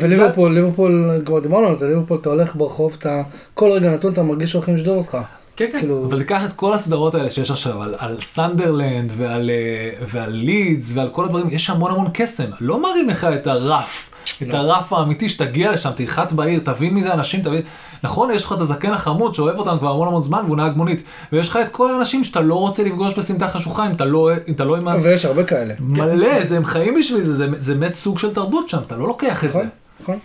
וליברפול, 0.00 0.54
ליברפול, 0.54 1.22
כבר 1.24 1.40
דיברנו 1.40 1.66
על 1.66 1.76
זה, 1.76 1.88
ליברפול, 1.88 2.18
אתה 2.20 2.28
הולך 2.28 2.56
ברחוב, 2.56 2.96
אתה 2.98 3.22
כל 3.54 3.70
רגע 3.70 3.90
נתון 3.90 4.12
אתה 4.12 4.22
מרגיש 4.22 4.50
שהולכים 4.50 4.74
לשדוד 4.74 4.96
אותך. 4.96 5.18
כן, 5.58 5.66
כן. 5.72 5.78
כאילו, 5.78 6.04
אבל 6.04 6.18
תיקח 6.18 6.44
את 6.44 6.52
כל 6.52 6.74
הסדרות 6.74 7.14
האלה 7.14 7.30
שיש 7.30 7.50
עכשיו 7.50 7.82
על, 7.82 7.94
על 7.98 8.20
סנדרלנד 8.20 9.12
ועל, 9.16 9.50
אה, 9.50 10.04
ועל 10.06 10.30
לידס 10.30 10.96
ועל 10.96 11.08
כל 11.12 11.24
הדברים, 11.24 11.46
יש 11.50 11.70
המון 11.70 11.90
המון 11.90 12.06
קסם. 12.14 12.44
לא 12.60 12.82
מראים 12.82 13.08
לך 13.08 13.24
את 13.24 13.46
הרף, 13.46 14.14
את 14.42 14.54
הרף 14.54 14.92
האמיתי 14.92 15.28
שתגיע 15.28 15.72
לשם, 15.72 15.90
תנחת 15.96 16.32
בעיר, 16.32 16.60
תבין 16.64 16.94
מזה 16.94 17.14
אנשים, 17.14 17.42
תבין. 17.42 17.62
נכון, 18.02 18.30
יש 18.30 18.44
לך 18.44 18.52
את 18.52 18.60
הזקן 18.60 18.90
החמוד 18.90 19.34
שאוהב 19.34 19.58
אותם 19.58 19.78
כבר 19.78 19.90
המון 19.90 20.08
המון 20.08 20.22
זמן 20.22 20.42
והוא 20.44 20.56
נהג 20.56 20.76
מונית, 20.76 21.02
ויש 21.32 21.48
לך 21.48 21.56
את 21.56 21.68
כל 21.68 21.94
האנשים 21.94 22.24
שאתה 22.24 22.40
לא 22.40 22.54
רוצה 22.54 22.82
לפגוש 22.82 23.14
בסמטה 23.14 23.48
חשוכה 23.48 23.86
אם 23.86 23.92
אתה 23.92 24.04
לא, 24.04 24.30
אם 24.48 24.52
אתה 24.52 24.64
לא 24.64 24.76
עם. 24.76 24.88
ויש 25.02 25.24
הרבה 25.24 25.44
כאלה. 25.44 25.74
מלא, 25.80 26.44
זה, 26.44 26.56
הם 26.56 26.64
חיים 26.64 26.94
בשביל 26.98 27.22
זה, 27.22 27.32
זה, 27.32 27.48
זה 27.56 27.74
באמת 27.74 27.94
סוג 27.94 28.18
של 28.18 28.34
תרבות 28.34 28.68
שם, 28.68 28.78
אתה 28.86 28.96
לא 28.96 29.06
לוקח 29.06 29.44
את 29.44 29.52
זה. 29.52 29.58
נכון, 29.58 29.68
נכון. 30.00 30.18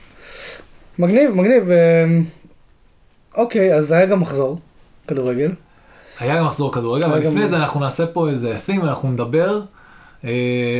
מגניב, 0.99 1.31
מגניב. 1.31 1.69
אה, 1.69 2.05
אוקיי, 3.37 3.75
אז 3.75 3.91
היה 3.91 4.05
גם 4.05 4.19
מחזור, 4.19 4.59
כדורגל. 5.07 5.51
היה 6.19 6.37
גם 6.37 6.45
מחזור 6.45 6.73
כדורגל, 6.73 7.05
אבל 7.05 7.19
גם- 7.19 7.31
לפני 7.31 7.47
זה 7.47 7.57
אנחנו 7.57 7.79
נעשה 7.79 8.05
פה 8.07 8.29
איזה 8.29 8.57
theme, 8.67 8.83
אנחנו 8.83 9.11
נדבר 9.11 9.61
אה, 10.25 10.29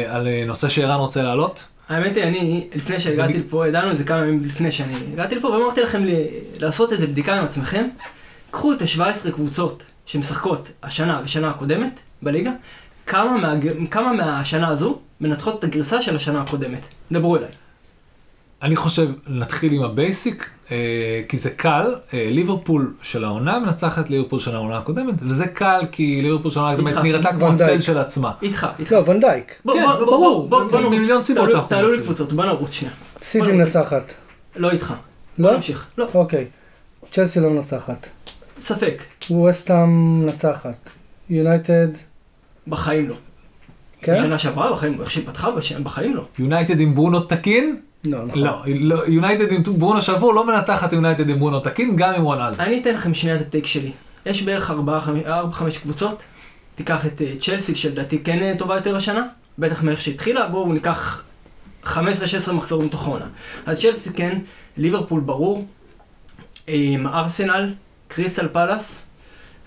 על 0.07 0.27
אה, 0.27 0.43
נושא 0.47 0.69
שערן 0.69 0.99
רוצה 0.99 1.23
להעלות. 1.23 1.67
האמת 1.89 2.15
היא, 2.15 2.23
אני, 2.23 2.67
לפני 2.75 2.99
שהגעתי 2.99 3.33
לפה, 3.33 3.67
ידענו 3.67 3.91
את 3.91 3.97
זה 3.97 4.03
כמה 4.03 4.17
ימים 4.17 4.43
לפני 4.45 4.71
שאני 4.71 4.93
הגעתי 5.13 5.35
לפה, 5.35 5.47
ואמרתי 5.47 5.81
לכם 5.81 6.03
לי, 6.05 6.25
לעשות 6.59 6.93
איזה 6.93 7.07
בדיקה 7.07 7.35
עם 7.35 7.43
עצמכם. 7.45 7.87
קחו 8.51 8.73
את 8.73 8.81
ה-17 8.81 9.31
קבוצות 9.31 9.83
שמשחקות 10.05 10.69
השנה 10.83 11.21
ושנה 11.23 11.49
הקודמת 11.49 11.99
בליגה, 12.21 12.51
כמה, 13.05 13.37
מה, 13.37 13.53
כמה 13.91 14.13
מהשנה 14.13 14.67
הזו 14.67 14.99
מנצחות 15.21 15.59
את 15.59 15.63
הגרסה 15.63 16.01
של 16.01 16.15
השנה 16.15 16.41
הקודמת. 16.41 16.81
דברו 17.11 17.37
אליי. 17.37 17.49
אני 18.63 18.75
חושב, 18.75 19.09
נתחיל 19.27 19.73
עם 19.73 19.83
הבייסיק, 19.83 20.49
אה, 20.71 21.21
כי 21.29 21.37
זה 21.37 21.49
קל, 21.49 21.95
אה, 22.13 22.27
ליברפול 22.31 22.93
של 23.01 23.23
העונה 23.23 23.59
מנצחת 23.59 24.09
ליברפול 24.09 24.39
של 24.39 24.55
העונה 24.55 24.77
הקודמת, 24.77 25.15
וזה 25.21 25.47
קל 25.47 25.81
כי 25.91 26.21
ליברפול 26.21 26.51
של 26.51 26.59
העונה 26.59 26.73
הקודמת 26.73 27.03
נראתה 27.03 27.29
כמו 27.33 27.47
הצל. 27.47 27.81
של 27.81 27.97
עצמה. 27.97 28.31
איתך, 28.41 28.67
איתך. 28.79 28.91
לא, 28.91 29.03
ונדייק. 29.05 29.61
כן, 29.67 29.83
ברור, 30.05 30.49
נרוץ. 30.81 31.25
סיבות 31.25 31.51
שאנחנו 31.51 31.69
תעלו. 31.69 31.93
לקבוצות, 31.93 32.33
בוא 32.33 32.45
נרוץ 32.45 32.71
שנייה. 32.71 32.93
סיטי 33.23 33.51
מנצחת. 33.51 34.13
לא 34.55 34.71
איתך. 34.71 34.93
לא? 35.37 35.55
נמשיך. 35.55 35.87
לא, 35.97 36.07
אוקיי. 36.13 36.45
צ'לסי 37.11 37.39
לא 37.39 37.49
מנצחת. 37.49 38.07
ספק. 38.61 39.03
ווסטהאם 39.29 40.21
מנצחת. 40.25 40.89
יונייטד, 41.29 41.87
בחיים 42.67 43.09
לא. 43.09 43.15
כן? 44.01 44.17
בשנה 44.17 44.39
שעברה 44.39 44.71
בחיים, 44.71 45.01
איך 45.01 45.11
שהיא 45.11 45.27
פתחה, 45.27 45.49
בחיים 45.83 46.15
לא. 46.15 46.25
יונייטד 46.39 46.79
עם 46.79 46.95
ברונו 46.95 47.19
תקין? 47.19 47.79
לא, 48.05 48.25
נכון. 48.25 48.41
לא, 48.41 48.61
לא, 48.65 49.07
יונייטד 49.07 49.51
עם 49.51 49.63
ברונו 49.63 50.01
שבור 50.01 50.33
לא 50.33 50.47
מנתחת 50.47 50.93
יונייטד 50.93 51.29
עם 51.29 51.39
ברונו 51.39 51.59
תקין, 51.59 51.95
גם 51.95 52.13
עם 52.13 52.21
רונלד. 52.21 52.55
אני 52.59 52.81
אתן 52.81 52.93
לכם 52.93 53.13
שנייה 53.13 53.35
את 53.35 53.41
הטייק 53.41 53.65
שלי. 53.65 53.91
יש 54.25 54.43
בערך 54.43 54.71
4-5 54.71 54.73
קבוצות. 55.81 56.21
תיקח 56.75 57.05
את 57.05 57.21
אה, 57.21 57.33
צ'לסי, 57.41 57.75
שלדעתי 57.75 58.23
כן 58.23 58.39
אה, 58.41 58.53
טובה 58.57 58.75
יותר 58.75 58.95
השנה. 58.95 59.27
בטח 59.59 59.83
מאיך 59.83 60.01
שהתחילה, 60.01 60.47
בואו 60.47 60.73
ניקח 60.73 61.23
15-16 61.85 61.89
מחזורים 62.53 62.89
תוך 62.89 63.07
העונה. 63.07 63.25
אז 63.65 63.79
צ'לסי 63.79 64.13
כן, 64.13 64.39
ליברפול 64.77 65.21
ברור, 65.21 65.65
עם 66.67 67.07
ארסנל, 67.07 67.73
קריסטל 68.07 68.47
פלאס, 68.47 69.05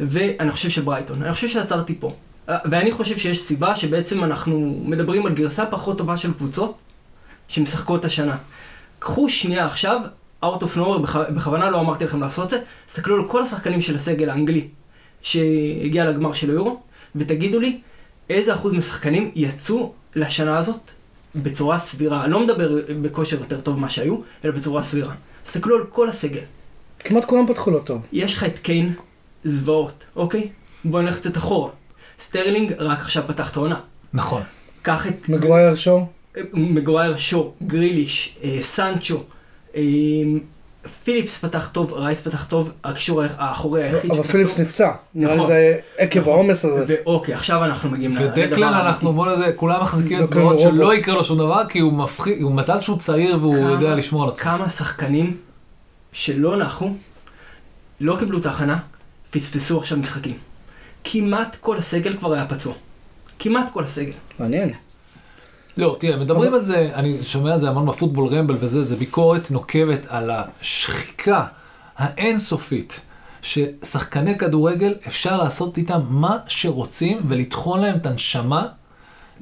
ואני 0.01 0.53
חושב 0.53 0.71
שברייטון. 0.71 1.23
אני 1.23 1.33
חושב 1.33 1.49
שעצרתי 1.49 1.95
פה. 2.01 2.15
אה, 2.49 2.59
ואני 2.65 2.93
חושב 2.93 3.19
שיש 3.19 3.41
סיבה 3.41 3.77
שבעצם 3.77 4.25
אנחנו 4.25 4.81
מדברים 4.85 5.27
על 5.27 5.35
גרסה 5.35 5.67
פחות 5.67 5.99
טובה 5.99 6.17
של 6.17 6.33
קבוצות 6.33 6.79
שמשחקות 7.49 8.05
השנה. 8.05 8.37
קחו 8.99 9.29
שנייה 9.29 9.67
עכשיו, 9.67 10.01
out 10.45 10.47
of 10.47 10.77
nowhere, 10.77 10.99
בכ... 11.03 11.17
בכוונה 11.17 11.71
לא 11.71 11.81
אמרתי 11.81 12.05
לכם 12.05 12.21
לעשות 12.21 12.45
את 12.45 12.51
זה, 12.51 12.59
תסתכלו 12.87 13.17
על 13.17 13.29
כל 13.29 13.43
השחקנים 13.43 13.83
של 13.83 13.97
הסגל 13.97 14.31
האנגלי 14.31 14.69
שהגיע 15.23 16.05
לגמר 16.05 16.33
של 16.33 16.51
היורו, 16.51 16.81
ותגידו 17.17 17.61
לי 17.61 17.81
איזה 18.31 18.55
אחוז 18.55 18.75
משחקנים 18.75 19.31
יצאו 19.35 19.93
לשנה 20.15 20.59
הזאת 20.59 20.81
בצורה 21.35 21.79
סבירה. 21.79 22.25
אני 22.25 22.33
לא 22.33 22.45
מדבר 22.45 22.79
בכושר 23.03 23.39
יותר 23.39 23.61
טוב 23.61 23.79
ממה 23.79 23.89
שהיו, 23.89 24.19
אלא 24.45 24.53
בצורה 24.53 24.83
סבירה. 24.83 25.15
תסתכלו 25.45 25.77
על 25.77 25.85
כל 25.87 26.09
הסגל. 26.09 26.41
כמעט 26.99 27.25
כולם 27.25 27.47
פתחו 27.47 27.71
לא 27.71 27.79
טוב. 27.79 28.07
יש 28.13 28.35
לך 28.35 28.45
את 28.45 28.59
קיין, 28.59 28.95
זוועות, 29.45 30.05
אוקיי? 30.17 30.49
בוא 30.85 31.03
נלך 31.03 31.19
קצת 31.19 31.37
אחורה. 31.37 31.71
סטרלינג 32.21 32.73
רק 32.79 32.99
עכשיו 32.99 33.25
פתח 33.27 33.51
את 33.51 33.57
העונה. 33.57 33.81
נכון. 34.13 34.43
קח 34.83 35.07
את 35.07 35.29
מגווייר 35.29 35.75
שואו. 35.75 36.07
מגווייר 36.53 37.17
שו, 37.17 37.53
גריליש, 37.67 38.37
אה, 38.45 38.59
סנצ'ו, 38.63 39.23
אה, 39.77 39.83
פיליפס 41.05 41.39
פתח 41.45 41.71
טוב, 41.73 41.93
רייס 41.93 42.21
פתח 42.23 42.45
טוב, 42.47 42.71
הקישור 42.85 43.23
האחורי 43.39 43.83
היחיד. 43.85 44.11
אבל 44.11 44.23
פיליפס 44.23 44.53
טוב. 44.57 44.61
נפצע. 44.61 44.91
נראה 45.15 45.31
לי 45.31 45.37
נכון. 45.37 45.49
זה 45.49 45.77
עקב 45.99 46.21
נכון. 46.21 46.33
העומס 46.33 46.65
הזה. 46.65 46.85
ואוקיי, 46.89 47.35
עכשיו 47.35 47.65
אנחנו 47.65 47.91
מגיעים 47.91 48.13
ל- 48.17 48.19
לדבר 48.25 48.33
ודקלן 48.43 48.63
האמיתי. 48.63 48.87
אנחנו 48.89 49.13
בוא 49.13 49.33
נזה, 49.33 49.53
כולם 49.57 49.81
מחזיקים 49.83 50.19
רובוט. 50.35 50.59
שלא 50.61 50.95
יקרה 50.95 51.15
לו 51.15 51.25
שום 51.25 51.39
דבר 51.39 51.63
כי 51.69 51.79
הוא 51.79 51.93
מפחיד, 51.93 52.43
הוא 52.43 52.53
מזל 52.53 52.81
שהוא 52.81 52.99
צעיר 52.99 53.39
והוא 53.41 53.55
כמה- 53.57 53.71
יודע 53.71 53.95
לשמור 53.95 54.23
על 54.23 54.29
עצמו. 54.29 54.43
כמה 54.45 54.69
שחקנים 54.69 55.37
שלא 56.13 56.59
נחו, 56.59 56.91
לא 58.01 58.17
קיבלו 58.19 58.39
את 58.39 58.47
ההכנה, 58.47 58.79
פספסו 59.31 59.79
עכשיו 59.79 59.99
משחקים. 59.99 60.35
כמעט 61.05 61.57
כל 61.61 61.77
הסגל 61.79 62.17
כבר 62.19 62.33
היה 62.35 62.47
פצוע. 62.47 62.75
כמעט 63.39 63.67
כל 63.73 63.85
הסגל. 63.85 64.13
מעניין. 64.39 64.71
לא, 65.77 65.97
תראה, 65.99 66.17
מדברים 66.17 66.55
על 66.55 66.63
זה, 66.63 66.91
אני 66.95 67.25
שומע 67.25 67.53
על 67.53 67.59
זה 67.59 67.69
המון 67.69 67.87
בפוטבול 67.87 68.29
רמבל 68.29 68.57
וזה, 68.61 68.83
זה 68.83 68.97
ביקורת 68.97 69.51
נוקבת 69.51 70.07
על 70.09 70.31
השחיקה 70.31 71.45
האינסופית 71.97 73.01
ששחקני 73.43 74.39
כדורגל 74.39 74.95
אפשר 75.09 75.37
לעשות 75.37 75.79
איתם 75.79 76.01
מה 76.09 76.39
שרוצים 76.47 77.21
ולטחון 77.29 77.81
להם 77.81 77.97
את 77.97 78.07
הנשמה 78.07 78.67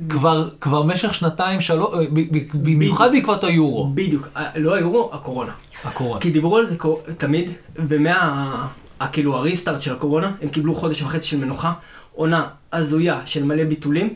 כבר, 0.08 0.48
כבר 0.60 0.82
משך 0.82 1.14
שנתיים, 1.14 1.60
שלוש, 1.60 1.94
ב- 2.12 2.38
במיוחד 2.54 3.12
בעקבות 3.12 3.44
היורו, 3.44 3.90
בדיוק, 3.94 4.28
אה, 4.36 4.50
לא 4.56 4.74
היורו, 4.74 5.10
הקורונה. 5.12 5.52
הקורונה. 5.84 6.20
כי 6.20 6.30
דיברו 6.30 6.56
על 6.56 6.66
זה 6.66 6.76
תמיד, 7.18 7.50
ומה... 7.76 8.68
כאילו 9.12 9.36
ה 9.36 9.42
restart 9.42 9.82
של 9.82 9.92
הקורונה, 9.92 10.32
הם 10.42 10.48
קיבלו 10.48 10.74
חודש 10.74 11.02
וחצי 11.02 11.26
של 11.26 11.38
מנוחה, 11.38 11.72
עונה 12.12 12.46
הזויה 12.72 13.20
של 13.24 13.44
מלא 13.44 13.64
ביטולים, 13.64 14.14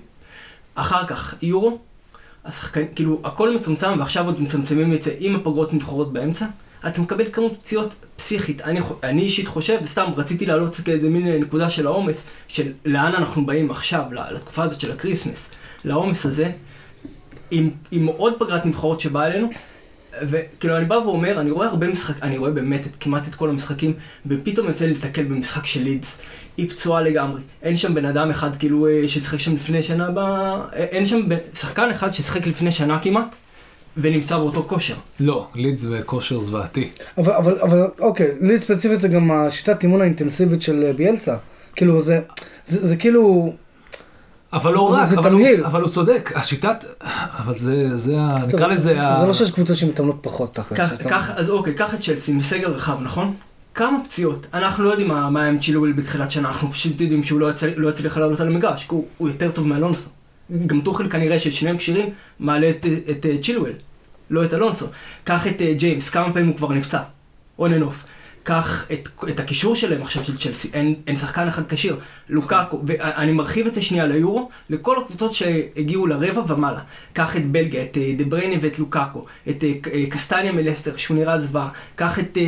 אחר 0.75 1.07
כך 1.07 1.35
יורו, 1.43 1.79
השחקן, 2.49 2.83
כאילו 2.95 3.21
הכל 3.25 3.57
מצומצם 3.57 3.99
ועכשיו 3.99 4.27
עוד 4.27 4.43
מצמצמים 4.43 4.95
את 4.95 5.03
זה 5.03 5.15
עם 5.19 5.37
הפגרות 5.37 5.75
נבחרות 5.75 6.13
באמצע, 6.13 6.47
אתה 6.87 7.01
מקבל 7.01 7.25
כמות 7.33 7.55
פציעות 7.61 7.95
פסיכית. 8.17 8.61
אני, 8.61 8.81
אני 9.03 9.23
אישית 9.23 9.49
חושב, 9.49 9.79
וסתם 9.83 10.11
רציתי 10.17 10.47
להעלות 10.47 10.77
כאיזה 10.77 11.09
מין 11.09 11.27
אה, 11.27 11.39
נקודה 11.39 11.71
של 11.71 11.87
העומס, 11.87 12.25
של 12.49 12.73
לאן 12.85 13.15
אנחנו 13.15 13.47
באים 13.47 13.71
עכשיו, 13.71 14.03
לתקופה 14.31 14.63
הזאת 14.63 14.81
של 14.81 14.93
ה 14.93 14.98
Christmas, 14.98 15.51
לעומס 15.85 16.27
הזה, 16.27 16.51
עם, 17.51 17.71
עם 17.91 18.07
עוד 18.07 18.35
פגרת 18.39 18.67
נבחרות 18.67 19.01
שבאה 19.01 19.27
אלינו, 19.27 19.51
וכאילו 20.23 20.77
אני 20.77 20.85
בא 20.85 20.95
ואומר, 20.95 21.41
אני 21.41 21.51
רואה 21.51 21.69
הרבה 21.69 21.89
משחק, 21.89 22.23
אני 22.23 22.39
רואה 22.39 22.51
באמת 22.51 22.87
את, 22.87 22.93
כמעט 23.01 23.29
את 23.29 23.35
כל 23.35 23.51
המשחקים, 23.51 23.93
ופתאום 24.27 24.69
יוצא 24.69 24.87
לי 24.87 24.95
להתקל 24.95 25.25
במשחק 25.25 25.67
של 25.67 25.83
לידס. 25.83 26.21
היא 26.59 26.71
פצועה 26.71 27.01
לגמרי. 27.03 27.41
אין 27.63 27.77
שם 27.77 27.95
בן 27.95 28.05
אדם 28.05 28.31
אחד 28.31 28.51
כאילו 28.59 28.87
אה, 28.89 29.03
ששיחק 29.09 29.39
שם 29.39 29.55
לפני 29.55 29.83
שנה 29.83 30.11
ב... 30.11 30.19
אה, 30.19 30.63
אין 30.73 31.05
שם 31.07 31.29
ב- 31.29 31.37
שחקן 31.55 31.91
אחד 31.91 32.11
ששיחק 32.13 32.47
לפני 32.47 32.73
שנה 32.73 32.99
כמעט, 33.03 33.35
ונמצא 33.97 34.37
באותו 34.37 34.65
כושר. 34.69 34.95
לא, 35.21 35.47
לידס 35.55 35.85
בכושר 35.85 36.39
זוועתי. 36.41 36.89
אבל, 37.19 37.33
אבל, 37.33 37.59
אבל 37.63 37.85
אוקיי, 38.01 38.31
לי 38.41 38.59
ספציפית 38.59 39.01
זה 39.01 39.09
גם 39.09 39.31
השיטת 39.31 39.83
אימון 39.83 40.01
האינטנסיבית 40.01 40.63
של 40.63 40.85
אה, 40.87 40.93
ביאלסה. 40.93 41.37
כאילו 41.77 42.03
זה, 42.03 42.21
זה, 42.67 42.87
זה 42.89 42.97
כאילו, 42.97 43.53
אבל 44.53 44.73
לא 44.75 44.91
זה- 44.95 45.03
רק, 45.03 45.09
זה 45.09 45.17
אבל 45.19 45.33
הוא, 45.33 45.41
תמהיל. 45.41 45.65
אבל 45.65 45.81
הוא 45.83 45.91
צודק, 45.91 46.33
השיטת, 46.35 46.85
אבל 47.39 47.59
זה, 47.59 47.97
זה, 47.97 48.15
ה- 48.21 48.39
נקרא 48.47 48.61
טוב, 48.61 48.71
לזה, 48.71 49.03
ה- 49.03 49.21
זה 49.21 49.27
לא 49.27 49.33
שיש 49.33 49.51
קבוצות 49.51 49.77
שמתאמנות 49.77 50.19
פחות 50.21 50.59
קח, 51.09 51.31
אז 51.37 51.51
אוקיי, 51.51 51.75
קח 51.75 51.95
את 51.95 52.01
צ'לסי 52.01 52.33
מסגל 52.33 52.71
רחב, 52.71 52.97
נכון? 53.03 53.35
כמה 53.79 54.05
פציעות? 54.05 54.47
אנחנו 54.55 54.85
לא 54.85 54.91
יודעים 54.91 55.09
מה, 55.09 55.41
היה 55.41 55.49
עם 55.49 55.59
צ'ילואל 55.59 55.93
בתחילת 55.93 56.31
שנה, 56.31 56.49
אנחנו 56.49 56.73
פשוט 56.73 57.01
יודעים 57.01 57.25
שהוא 57.25 57.41
לא, 57.41 57.49
לא 57.77 57.89
יצליח 57.89 58.17
לעלות 58.17 58.41
על 58.41 58.47
המגרש, 58.47 58.87
כי 58.87 58.95
הוא, 58.95 59.07
הוא 59.19 59.29
יותר 59.29 59.51
טוב 59.51 59.67
מאלונסו. 59.67 60.11
גם 60.67 60.81
טוחל 60.81 61.11
כנראה 61.11 61.41
ששניהם 61.41 61.79
כשירים, 61.79 62.11
מעלה 62.41 62.71
את, 62.71 62.87
את, 63.11 63.27
את 63.27 63.45
צ'ילואל, 63.45 63.73
לא 64.31 64.45
את 64.45 64.55
אלונסו. 64.55 64.87
קח 65.25 65.47
את 65.47 65.61
אה, 65.61 65.75
ג'יימס, 65.75 66.11
כמה 66.11 66.33
פעמים 66.33 66.49
הוא 66.49 66.57
כבר 66.57 66.73
נפצע, 66.73 67.01
on 67.59 67.73
and 67.73 67.83
off. 67.83 68.05
קח 68.43 68.87
את, 68.93 69.09
את 69.29 69.41
הקישור 69.41 69.77
שלהם 69.77 70.03
עכשיו 70.03 70.25
של 70.25 70.39
צ'לסי, 70.39 70.71
אין, 70.73 70.95
אין 71.07 71.17
שחקן 71.17 71.49
אחד 71.49 71.63
כשיר, 71.69 71.97
לוקאקו, 72.29 72.83
ואני 72.87 73.33
מרחיב 73.33 73.67
את 73.67 73.75
זה 73.75 73.83
שנייה 73.83 74.07
ליורו, 74.07 74.49
לכל 74.71 74.97
הקבוצות 75.03 75.35
שהגיעו 75.35 76.07
לרבע 76.07 76.43
ומעלה. 76.53 76.81
קח 77.13 77.37
את 77.37 77.47
בלגיה, 77.47 77.83
את 77.83 77.97
אה, 77.97 78.15
דה 78.19 78.25
בריינה 78.25 78.57
ואת 78.61 78.79
לוקאקו, 78.79 79.27
את 79.49 79.65
אה, 79.65 79.73
אה, 79.93 80.05
קסטניה 80.11 80.53
מלסטר, 80.53 80.97
שהוא 80.97 81.17
נראה 81.17 81.41
זוועה, 81.41 81.69
קח 81.97 82.19
את, 82.19 82.39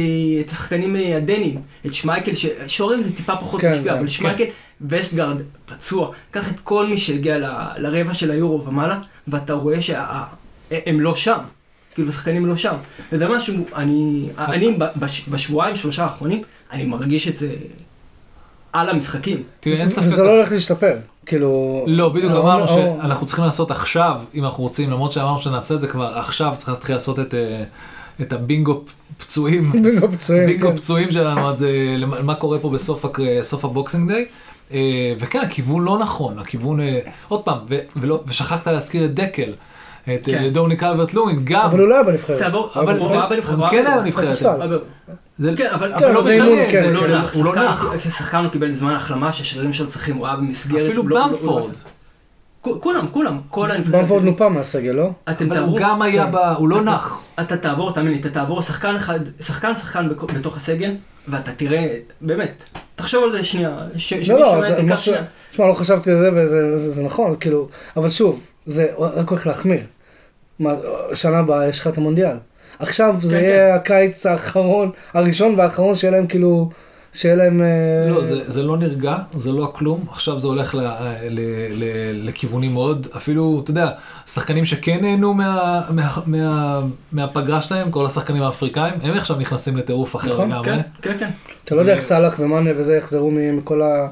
את 0.41 0.51
השחקנים 0.51 0.97
הדנים, 1.17 1.61
את 1.87 1.95
שמייקל, 1.95 2.35
ש- 2.35 2.47
שוערים 2.67 3.03
זה 3.03 3.17
טיפה 3.17 3.37
פחות 3.37 3.61
כן, 3.61 3.73
משפיע, 3.79 3.93
אבל 3.93 4.01
כן. 4.01 4.09
שמייקל, 4.09 4.45
וסטגרד 4.89 5.37
פצוע, 5.67 6.13
קח 6.31 6.51
את 6.51 6.61
כל 6.65 6.87
מי 6.87 6.99
שהגיע 6.99 7.39
ל- 7.39 7.69
לרבע 7.79 8.15
של 8.15 8.31
היורו 8.31 8.67
ומעלה, 8.67 8.99
ואתה 9.29 9.53
רואה 9.53 9.83
שהם 9.83 11.01
לא 11.01 11.17
שם. 11.17 11.39
כאילו 11.95 12.09
השחקנים 12.09 12.47
לא 12.47 12.57
שם. 12.57 12.75
וזה 13.13 13.29
משהו, 13.29 13.55
אני, 13.77 14.29
אני 14.39 14.77
בש, 14.97 15.29
בשבועיים 15.29 15.77
שלושה 15.77 16.03
האחרונים, 16.03 16.43
אני 16.73 16.85
מרגיש 16.85 17.29
את 17.29 17.37
זה 17.37 17.55
על 18.73 18.89
המשחקים. 18.89 19.43
תראה, 19.61 19.77
אין 19.81 19.89
ספק, 19.89 20.07
וזה 20.07 20.23
לא 20.23 20.37
הולך 20.37 20.53
להשתפר. 20.53 20.97
כאילו... 21.27 21.85
לא, 21.89 22.09
בדיוק 22.09 22.33
ההוא- 22.33 22.41
אמרנו 22.43 22.65
ההוא- 22.65 23.03
שאנחנו 23.03 23.27
צריכים 23.27 23.45
לעשות 23.45 23.71
עכשיו, 23.71 24.21
אם 24.35 24.45
אנחנו 24.45 24.63
רוצים, 24.63 24.91
למרות 24.91 25.13
שאמרנו 25.13 25.41
שנעשה 25.41 25.75
את 25.75 25.81
זה 25.81 25.87
כבר 25.89 26.19
עכשיו, 26.19 26.53
צריך 26.57 26.69
להתחיל 26.69 26.95
לעשות 26.97 27.19
את, 27.19 27.35
אה, 27.35 27.65
את 28.21 28.33
הבינגו 28.33 28.83
פצועים, 29.19 29.71
בינגו 29.73 30.09
פצועים. 30.13 30.47
בינגו 30.47 30.69
כן. 30.71 30.77
פצועים 30.77 31.11
שלנו, 31.11 31.49
עד 31.49 31.63
אה, 31.63 31.69
למה- 31.99 32.23
מה 32.23 32.35
קורה 32.35 32.59
פה 32.59 32.71
בסוף 32.71 33.05
הק- 33.05 33.19
סוף 33.43 33.65
הבוקסינג 33.65 34.13
דיי. 34.13 34.27
אה, 34.73 34.79
וכן, 35.21 35.41
הכיוון 35.41 35.85
לא 35.85 35.99
נכון, 35.99 36.39
הכיוון, 36.39 36.81
אה, 36.81 36.99
עוד 37.29 37.43
פעם, 37.43 37.59
ו- 37.69 37.79
ולא- 37.97 38.21
ושכחת 38.27 38.69
להזכיר 38.69 39.05
את 39.05 39.15
דקל, 39.15 39.53
את 40.15 40.27
כן. 40.27 40.33
כן. 40.33 40.49
דורני 40.49 40.77
קלברט 40.77 41.15
לואין, 41.15 41.41
גם, 41.45 41.61
אבל 41.65 41.81
הוא 41.81 41.89
לא 41.89 41.95
היה 41.95 42.03
בנבחרת. 42.05 42.43
אבל 42.43 42.99
הוא 42.99 43.11
היה 43.13 43.27
בנבחרת, 43.27 43.59
הוא 43.59 43.69
כן 43.71 43.87
היה 43.87 43.99
בנבחרת. 43.99 44.39
כן, 45.57 45.67
אבל 45.73 45.93
אבל 45.93 46.13
לא 46.13 46.21
משנה, 46.25 46.45
הוא 47.35 47.45
לא 47.45 47.55
נח, 47.57 47.85
לא 47.95 47.99
כשחקן 47.99 48.39
הוא 48.45 48.51
קיבל 48.53 48.73
זמן 48.73 48.93
החלמה 48.95 49.33
שהשרירים 49.33 49.73
שלו 49.73 49.89
צריכים, 49.89 50.17
הוא 50.17 50.27
היה 50.27 50.37
במסגרת. 50.37 50.83
אפילו 50.87 51.09
לא- 51.09 51.19
הוא 51.19 51.31
לא- 51.31 51.37
במפורד, 51.39 51.71
כולם, 52.61 53.07
כולם, 53.13 53.39
כל 53.51 53.71
הנבחרת. 53.71 53.95
במפורד 54.01 54.25
נופה 54.25 54.49
מהסגל, 54.49 54.91
לא? 54.93 55.11
אתם 55.31 55.47
אבל 55.47 55.59
הוא 55.59 55.79
תעברו, 55.79 55.79
גם 55.81 56.03
היה, 56.03 56.25
כן. 56.27 56.33
ב- 56.33 56.55
הוא 56.59 56.69
לא 56.69 56.83
נח. 56.83 57.23
אתה 57.41 57.57
תעבור, 57.57 57.93
תאמין 57.93 58.13
לי, 58.13 58.21
אתה 58.21 58.29
תעבור 58.31 58.63
שחקן 58.63 58.97
אחד, 58.97 59.19
שחקן 59.41 59.77
שחקן 59.77 60.09
בתוך 60.35 60.57
הסגל, 60.57 60.91
ואתה 61.29 61.53
תראה, 61.53 61.97
באמת, 62.21 62.53
תחשוב 62.97 63.25
על 63.25 63.33
זה 63.33 63.45
שנייה, 63.45 63.77
לא, 64.29 64.39
לא, 64.41 64.61
זה. 64.97 65.17
תשמע, 65.51 65.69
לא 65.69 65.73
חשבתי 65.73 66.11
על 66.11 66.19
זה 66.19 66.29
וזה 66.37 66.77
זה- 66.79 66.91
זה 66.93 67.03
נכון, 67.03 67.35
כאילו, 67.41 67.69
אבל 67.97 68.11
שוב, 68.11 68.41
זה 68.67 68.87
רק 68.99 69.29
הולך 69.29 69.47
להחמיר. 69.47 69.81
מה, 70.61 70.75
שנה 71.15 71.39
הבאה 71.39 71.69
יש 71.69 71.81
לך 71.81 71.87
את 71.87 71.99
המונדיאל. 71.99 72.37
עכשיו 72.79 73.15
זה 73.23 73.37
כן, 73.37 73.43
יהיה 73.45 73.75
הקיץ 73.75 74.27
האחרון, 74.27 74.91
הראשון 75.15 75.55
והאחרון 75.59 75.97
שיהיה 75.97 76.13
להם 76.13 76.27
כאילו, 76.27 76.71
שיהיה 77.13 77.35
להם... 77.37 77.63
אה, 77.63 78.11
לא, 78.11 78.23
זה, 78.23 78.41
זה 78.47 78.63
לא 78.63 78.77
נרגע, 78.77 79.17
זה 79.37 79.53
לא 79.53 79.73
כלום, 79.77 80.05
עכשיו 80.11 80.41
זה 80.41 80.47
הולך 80.47 80.75
ל, 80.75 80.79
ל, 81.31 81.41
ל, 81.71 81.85
לכיוונים 82.29 82.73
מאוד, 82.73 83.07
אפילו, 83.17 83.61
אתה 83.65 83.71
יודע, 83.71 83.91
שחקנים 84.27 84.65
שכן 84.65 84.99
נהנו 85.03 85.35
מה, 85.35 85.83
מה, 85.91 86.11
מה, 86.27 86.81
מהפגרה 87.13 87.63
שלהם, 87.63 87.91
כל 87.91 88.07
השחקנים 88.07 88.43
האפריקאים, 88.43 88.95
הם 89.03 89.15
עכשיו 89.17 89.37
נכנסים 89.37 89.77
לטירוף 89.77 90.17
אחר 90.17 90.33
נכון, 90.33 90.49
לגמרי. 90.51 90.65
כן, 90.65 90.81
כן, 91.03 91.17
כן. 91.19 91.31
אתה 91.65 91.75
לא 91.75 91.81
יודע 91.81 91.93
איך 91.93 92.01
סאלח 92.01 92.37
ומאנה 92.41 92.71
וזה 92.77 92.97
יחזרו 92.97 93.31
מ- 93.31 93.57
מכל 93.57 93.83
ה... 93.83 94.09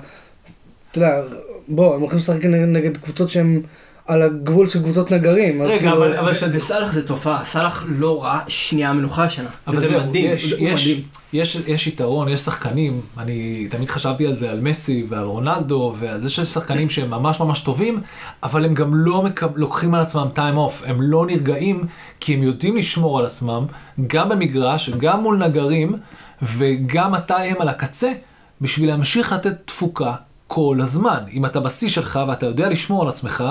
אתה 0.90 0.98
יודע, 0.98 1.20
בוא, 1.68 1.94
הם 1.94 2.00
הולכים 2.00 2.18
לשחק 2.18 2.44
נגד- 2.44 2.68
נגד 2.68 2.96
קבוצות 2.96 3.28
שהן 3.28 3.60
על 4.08 4.22
הגבול 4.22 4.68
של 4.68 4.82
קבוצות 4.82 5.10
נגרים. 5.10 5.62
רגע, 5.62 5.78
כאילו- 5.78 5.96
אבל- 5.96 6.16
אבל 6.16 6.34
ש- 6.34 6.42
וסאלח 6.52 6.92
זה 6.92 7.08
תופעה, 7.08 7.44
סאלח 7.44 7.84
לא 7.88 8.24
ראה 8.24 8.40
שנייה 8.48 8.92
מנוחה 8.92 9.24
השנה. 9.24 9.48
אבל 9.66 9.80
זהו, 9.80 10.00
מדהים, 10.08 10.30
יש, 10.30 10.52
הוא 10.52 10.68
יש, 10.68 10.86
מדהים. 10.88 11.02
יש, 11.32 11.56
יש 11.66 11.86
יתרון, 11.86 12.28
יש 12.28 12.40
שחקנים, 12.40 13.00
אני 13.18 13.66
תמיד 13.70 13.90
חשבתי 13.90 14.26
על 14.26 14.32
זה, 14.34 14.50
על 14.50 14.60
מסי 14.60 15.06
ועל 15.08 15.24
רונלדו, 15.24 15.94
ועל 15.98 16.20
זה 16.20 16.30
שיש 16.30 16.48
שחקנים 16.48 16.90
שהם 16.90 17.10
ממש 17.10 17.40
ממש 17.40 17.60
טובים, 17.60 18.00
אבל 18.42 18.64
הם 18.64 18.74
גם 18.74 18.94
לא 18.94 19.22
מקב... 19.22 19.56
לוקחים 19.56 19.94
על 19.94 20.00
עצמם 20.00 20.26
טיים 20.34 20.56
אוף, 20.56 20.82
הם 20.86 21.02
לא 21.02 21.26
נרגעים, 21.26 21.86
כי 22.20 22.34
הם 22.34 22.42
יודעים 22.42 22.76
לשמור 22.76 23.18
על 23.18 23.26
עצמם, 23.26 23.66
גם 24.06 24.28
במגרש, 24.28 24.90
גם 24.90 25.20
מול 25.20 25.36
נגרים, 25.36 25.96
וגם 26.42 27.12
מתי 27.12 27.34
הם 27.34 27.56
על 27.60 27.68
הקצה, 27.68 28.12
בשביל 28.60 28.88
להמשיך 28.88 29.32
לתת 29.32 29.54
תפוקה 29.64 30.14
כל 30.46 30.78
הזמן. 30.82 31.18
אם 31.32 31.46
אתה 31.46 31.60
בשיא 31.60 31.88
שלך 31.88 32.20
ואתה 32.28 32.46
יודע 32.46 32.68
לשמור 32.68 33.02
על 33.02 33.08
עצמך, 33.08 33.44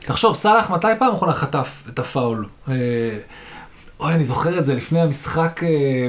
תחשוב, 0.00 0.34
סאלח 0.34 0.70
מתי 0.70 0.88
פעם 0.98 1.14
אחרונה 1.14 1.32
חטף 1.32 1.84
את 1.88 1.98
הפאול? 1.98 2.46
אה, 2.68 2.74
אוי, 4.00 4.14
אני 4.14 4.24
זוכר 4.24 4.58
את 4.58 4.64
זה 4.64 4.74
לפני 4.74 5.00
המשחק 5.00 5.60
אה, 5.62 6.08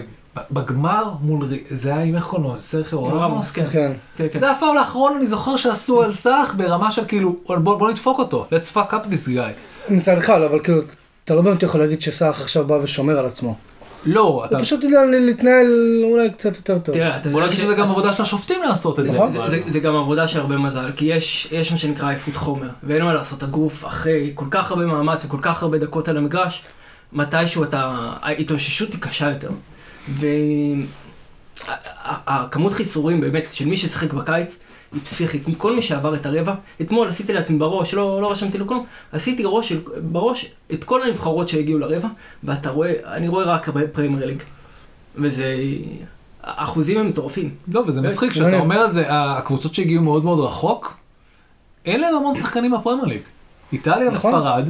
בגמר 0.51 1.13
מול, 1.22 1.48
זה 1.70 1.94
היה 1.96 2.03
עם 2.03 2.15
איך 2.15 2.25
קוראים 2.25 2.48
לו? 2.48 2.62
סרחיו 2.62 3.03
רמוס, 3.03 3.22
רמוס? 3.22 3.55
כן. 3.55 3.65
כן. 3.72 3.94
כן, 4.17 4.27
כן. 4.34 4.39
זה 4.39 4.51
הפאול 4.51 4.77
האחרון, 4.77 5.17
אני 5.17 5.25
זוכר 5.25 5.58
שעשו 5.58 6.03
על 6.03 6.13
סאלח 6.13 6.53
ברמה 6.53 6.91
של 6.91 7.05
כאילו, 7.08 7.36
בוא 7.48 7.89
נדפוק 7.89 8.20
אותו, 8.20 8.46
let's 8.51 8.74
fuck 8.75 8.91
up 8.91 9.12
this 9.12 9.29
guy. 9.29 9.89
מצד 9.89 10.17
אחד, 10.17 10.41
אבל 10.41 10.60
כאילו, 10.60 10.82
אתה 11.25 11.36
לא 11.36 11.41
באמת 11.41 11.63
יכול 11.63 11.79
להגיד 11.79 12.01
שסאלח 12.01 12.41
עכשיו 12.41 12.67
בא 12.67 12.74
ושומר 12.74 13.20
על 13.20 13.25
עצמו. 13.25 13.55
לא, 14.06 14.44
אתה, 14.46 14.60
פשוט 14.60 14.84
יודע 14.84 15.00
להתנהל 15.06 15.68
אולי 16.04 16.30
קצת 16.32 16.56
יותר 16.56 16.80
טוב. 16.80 16.96
תראה, 16.96 17.18
אתה 17.18 17.30
בוא 17.30 17.40
יודע 17.40 17.52
נגיד 17.52 17.60
שזה 17.64 17.74
גם 17.76 17.90
עבודה 17.90 18.14
של 18.14 18.22
השופטים 18.22 18.64
לעשות 18.64 19.00
את 19.00 19.08
זה. 19.08 19.14
נכון. 19.14 19.32
זה- 19.72 19.80
גם 19.80 19.96
עבודה 19.96 20.28
של 20.28 20.40
הרבה 20.40 20.58
מזל, 20.58 20.92
כי 20.96 21.06
יש 21.06 21.48
יש 21.52 21.72
מה 21.72 21.78
שנקרא 21.78 22.08
עייפות 22.10 22.36
חומר, 22.36 22.70
ואין 22.84 23.04
מה 23.04 23.14
לעשות, 23.14 23.44
הגוף 23.44 23.86
אחרי 23.86 24.32
כל 24.36 24.46
כך 24.52 24.72
הרבה 24.72 24.86
מאמץ 24.86 25.26
וכל 25.26 25.38
כך 25.42 25.64
הרבה 25.64 25.78
דקות 25.78 26.08
על 26.08 26.18
המגרש, 26.18 26.64
מתישהו 27.14 27.64
אתה, 27.64 27.92
ההתאוששות 28.22 28.92
היא 28.94 29.02
קשה 29.02 29.30
יותר. 29.30 29.50
והכמות 32.28 32.74
חיסורים 32.74 33.22
באמת 33.22 33.44
של 33.52 33.66
מי 33.66 33.78
ששיחק 33.78 34.14
בקיץ 34.14 34.58
היא 34.96 35.02
פסיכית. 35.04 35.44
כל 35.58 35.75
מי 35.75 35.82
שעבר 35.82 36.16
את 36.16 36.25
הרבע, 36.25 36.54
אתמול 36.82 37.08
עשיתי 37.08 37.34
לעצמי 37.34 37.58
בראש, 37.58 37.94
לא, 37.94 38.22
לא 38.22 38.32
רשמתי 38.32 38.58
לו 38.58 38.68
כלום, 38.68 38.86
עשיתי 39.12 39.44
ראש 39.46 39.74
בראש 40.02 40.52
את 40.74 40.84
כל 40.84 41.04
הנבחרות 41.04 41.50
שהגיעו 41.50 41.80
לרבע, 41.80 42.08
ואתה 42.44 42.70
רואה, 42.70 42.94
אני 43.06 43.28
רואה 43.28 43.46
רק 43.46 43.70
פרמייר 43.94 44.25
ליג. 44.25 44.44
וזה, 45.16 45.56
האחוזים 46.44 47.00
הם 47.00 47.08
מטורפים. 47.10 47.50
לא, 47.74 47.84
וזה 47.88 48.02
מצחיק 48.02 48.32
שאתה 48.34 48.44
מעניין. 48.44 48.62
אומר 48.62 48.78
על 48.80 48.90
זה, 48.90 49.04
הקבוצות 49.10 49.74
שהגיעו 49.74 50.04
מאוד 50.04 50.24
מאוד 50.25 50.40
רחוק, 50.40 50.98
אין 51.86 52.02
להם 52.02 52.16
המון 52.16 52.36
שחקנים 52.36 52.72
בפרמייר 52.72 53.06
ליג. 53.06 53.22
איטליה 53.74 54.10
נכון. 54.12 54.34
וספרד, 54.34 54.70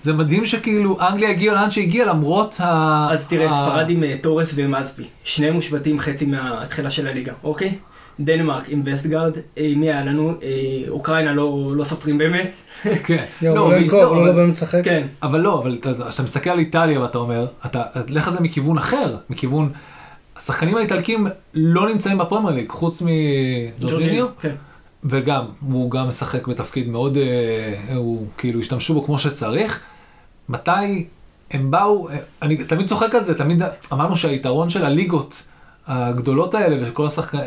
זה 0.00 0.12
מדהים 0.12 0.46
שכאילו 0.46 1.00
אנגליה 1.00 1.30
הגיעה 1.30 1.54
לאן 1.54 1.70
שהגיעה 1.70 2.06
למרות 2.06 2.56
ה... 2.60 3.08
אז 3.12 3.26
תראה, 3.26 3.50
ה- 3.50 3.64
ספרד 3.64 3.90
עם 3.90 4.04
אה, 4.04 4.16
תורס 4.22 4.52
ומאזה, 4.54 5.04
שניהם 5.24 5.54
מושבתים 5.54 6.00
חצי 6.00 6.26
מההתחלה 6.26 6.90
של 6.90 7.06
הליגה, 7.08 7.32
אוקיי? 7.44 7.78
דנמרק 8.20 8.64
עם 8.68 8.82
וסטרגארד, 8.84 9.32
אה, 9.58 9.72
מי 9.76 9.86
היה 9.92 10.04
לנו? 10.04 10.34
אה, 10.42 10.48
אוקראינה 10.88 11.32
לא 11.32 11.72
לא 11.76 11.84
סופרים 11.84 12.18
באמת. 12.18 12.50
כן. 13.06 13.24
לא, 13.42 13.48
הוא 13.48 13.72
לא 13.72 14.02
הוא 14.04 14.16
לא 14.16 14.22
אבל- 14.30 14.32
באמת 14.32 14.52
משחק. 14.52 14.80
כן, 14.84 15.06
אבל 15.22 15.40
לא, 15.40 15.58
אבל 15.58 15.74
אתה- 15.80 16.08
כשאתה 16.08 16.22
מסתכל 16.22 16.50
על 16.50 16.58
איטליה 16.58 17.00
ואתה 17.00 17.18
אומר, 17.18 17.46
אתה, 17.66 17.82
לך 18.08 18.28
על 18.28 18.34
זה 18.34 18.40
מכיוון 18.40 18.78
אחר, 18.78 19.16
מכיוון, 19.30 19.72
השחקנים 20.36 20.76
האיטלקים 20.76 21.26
לא 21.54 21.88
נמצאים 21.88 22.18
בפרמייר 22.18 22.54
ליג, 22.54 22.68
חוץ 22.70 23.02
מג'ורג'יניו, 23.02 24.26
כן. 24.40 24.54
וגם, 25.04 25.44
הוא 25.66 25.90
גם 25.90 26.08
משחק 26.08 26.46
בתפקיד 26.46 26.88
מאוד, 26.88 27.16
אה, 27.16 27.96
הוא 27.96 28.26
כאילו 28.38 28.60
השתמשו 28.60 28.94
בו 28.94 29.02
כמו 29.02 29.18
שצריך. 29.18 29.80
מתי 30.48 31.04
הם 31.50 31.70
באו, 31.70 32.08
אני 32.42 32.56
תמיד 32.56 32.86
צוחק 32.88 33.14
על 33.14 33.24
זה, 33.24 33.34
תמיד 33.38 33.62
אמרנו 33.92 34.16
שהיתרון 34.16 34.70
של 34.70 34.84
הליגות 34.84 35.46
הגדולות 35.90 36.54
האלה 36.54 36.76
וכל 36.88 37.06
השחקנים, 37.06 37.42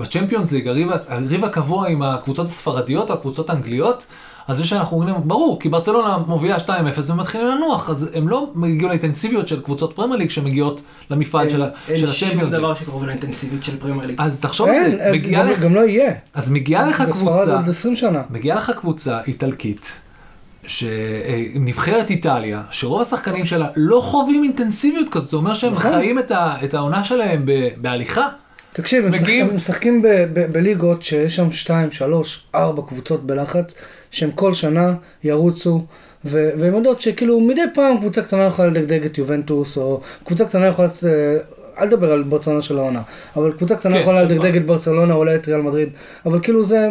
בצ'מפיונס 0.00 0.52
ליג, 0.52 0.68
הריב, 0.68 0.88
הריב 1.08 1.44
הקבוע 1.44 1.88
עם 1.88 2.02
הקבוצות 2.02 2.46
הספרדיות 2.46 3.10
או 3.10 3.14
הקבוצות 3.14 3.50
האנגליות, 3.50 4.06
אז 4.48 4.56
זה 4.56 4.66
שאנחנו 4.66 4.96
אומרים, 4.96 5.14
ברור, 5.24 5.60
כי 5.60 5.68
ברצלונה 5.68 6.18
מובילה 6.26 6.56
2-0 6.56 6.70
ומתחילים 7.10 7.46
לנוח, 7.46 7.90
אז 7.90 8.10
הם 8.14 8.28
לא 8.28 8.48
הגיעו 8.64 8.88
לאינטנסיביות 8.88 9.48
של 9.48 9.60
קבוצות 9.62 9.92
פרמייר 9.96 10.16
ליג 10.18 10.30
שמגיעות 10.30 10.80
למפעל 11.10 11.50
של, 11.50 11.62
ה- 11.62 11.68
של 11.86 11.92
אין 11.92 11.96
שום 11.96 12.08
הצ'מפיונס 12.10 12.52
ליג. 12.52 12.60
דבר 12.60 12.74
שקרוב 12.74 13.04
לאינטנסיביות 13.04 13.64
של 13.64 13.78
פרמייר 13.78 14.06
ליג. 14.06 14.16
אז 14.20 14.40
תחשוב 14.40 14.68
על 14.68 14.74
אין, 14.74 14.96
זה, 14.96 15.04
אין, 15.04 15.12
מגיעה 15.14 15.42
גם- 15.44 15.48
לך, 15.50 15.60
גם 15.62 15.74
לא 15.74 15.80
יהיה. 15.80 16.12
אז 16.34 16.50
מגיעה 16.50 16.86
לך 16.86 17.00
בספרד 17.00 17.12
קבוצה, 17.12 17.56
עוד 17.56 17.68
20 17.68 17.96
שנה. 17.96 18.22
מגיעה 18.30 18.56
לך 18.58 18.70
קבוצה 18.70 19.20
איטלקית, 19.26 20.00
שנבחרת 20.66 22.10
איטליה, 22.10 22.62
שרוב 22.70 23.00
השחקנים 23.00 23.46
שלה 23.46 23.68
לא 23.76 24.00
חווים 24.00 24.42
אינטנסיביות 24.42 25.08
כזאת, 25.10 25.30
זה 25.30 25.36
אומר 25.36 25.54
שהם 25.54 25.72
נכון. 25.72 25.90
חיים 25.92 26.18
את, 26.18 26.30
ה, 26.30 26.56
את 26.64 26.74
העונה 26.74 27.04
שלהם 27.04 27.42
ב, 27.44 27.52
בהליכה. 27.76 28.28
תקשיב, 28.72 29.08
מגיעים- 29.08 29.48
הם 29.48 29.56
משחקים 29.56 30.02
ב- 30.02 30.08
ב- 30.32 30.52
בליגות 30.52 31.02
שיש 31.02 31.36
שם 31.36 31.50
2, 31.52 31.90
3, 31.92 32.46
4 32.54 32.82
קבוצות 32.88 33.26
בלחץ, 33.26 33.74
שהם 34.10 34.30
כל 34.30 34.54
שנה 34.54 34.94
ירוצו, 35.24 35.84
ו- 36.24 36.50
והן 36.58 36.74
יודעות 36.74 37.00
שכאילו 37.00 37.40
מדי 37.40 37.60
פעם 37.74 37.98
קבוצה 37.98 38.22
קטנה 38.22 38.44
יכולה 38.44 38.68
לדגדג 38.68 39.04
את 39.04 39.18
יובנטוס, 39.18 39.78
או 39.78 40.00
קבוצה 40.26 40.44
קטנה 40.44 40.66
יכולה, 40.66 40.88
אה, 41.06 41.36
אל 41.80 41.86
תדבר 41.86 42.12
על 42.12 42.22
ברצלונה 42.22 42.62
של 42.62 42.78
העונה, 42.78 43.02
אבל 43.36 43.52
קבוצה 43.52 43.76
קטנה 43.76 43.94
כן, 43.96 44.00
יכולה 44.02 44.22
לדגדג. 44.22 44.56
את 44.56 44.66
ברצלונה, 44.66 45.14
אולי 45.14 45.34
את 45.34 45.48
ריאל 45.48 45.60
מדריד, 45.60 45.88
אבל 46.26 46.40
כאילו 46.42 46.64
זה, 46.64 46.88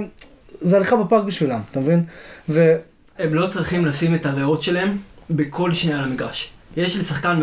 זה 0.61 0.75
הליכה 0.75 0.95
בפארק 0.95 1.23
בשבילם, 1.23 1.59
אתה 1.71 1.79
מבין? 1.79 2.03
ו- 2.49 2.75
הם 3.19 3.33
לא 3.33 3.47
צריכים 3.47 3.85
לשים 3.85 4.15
את 4.15 4.25
הריאות 4.25 4.61
שלהם 4.61 4.97
בכל 5.29 5.73
שנייה 5.73 5.97
על 5.97 6.03
המגרש. 6.03 6.49
יש 6.77 6.97
לשחקן 6.97 7.39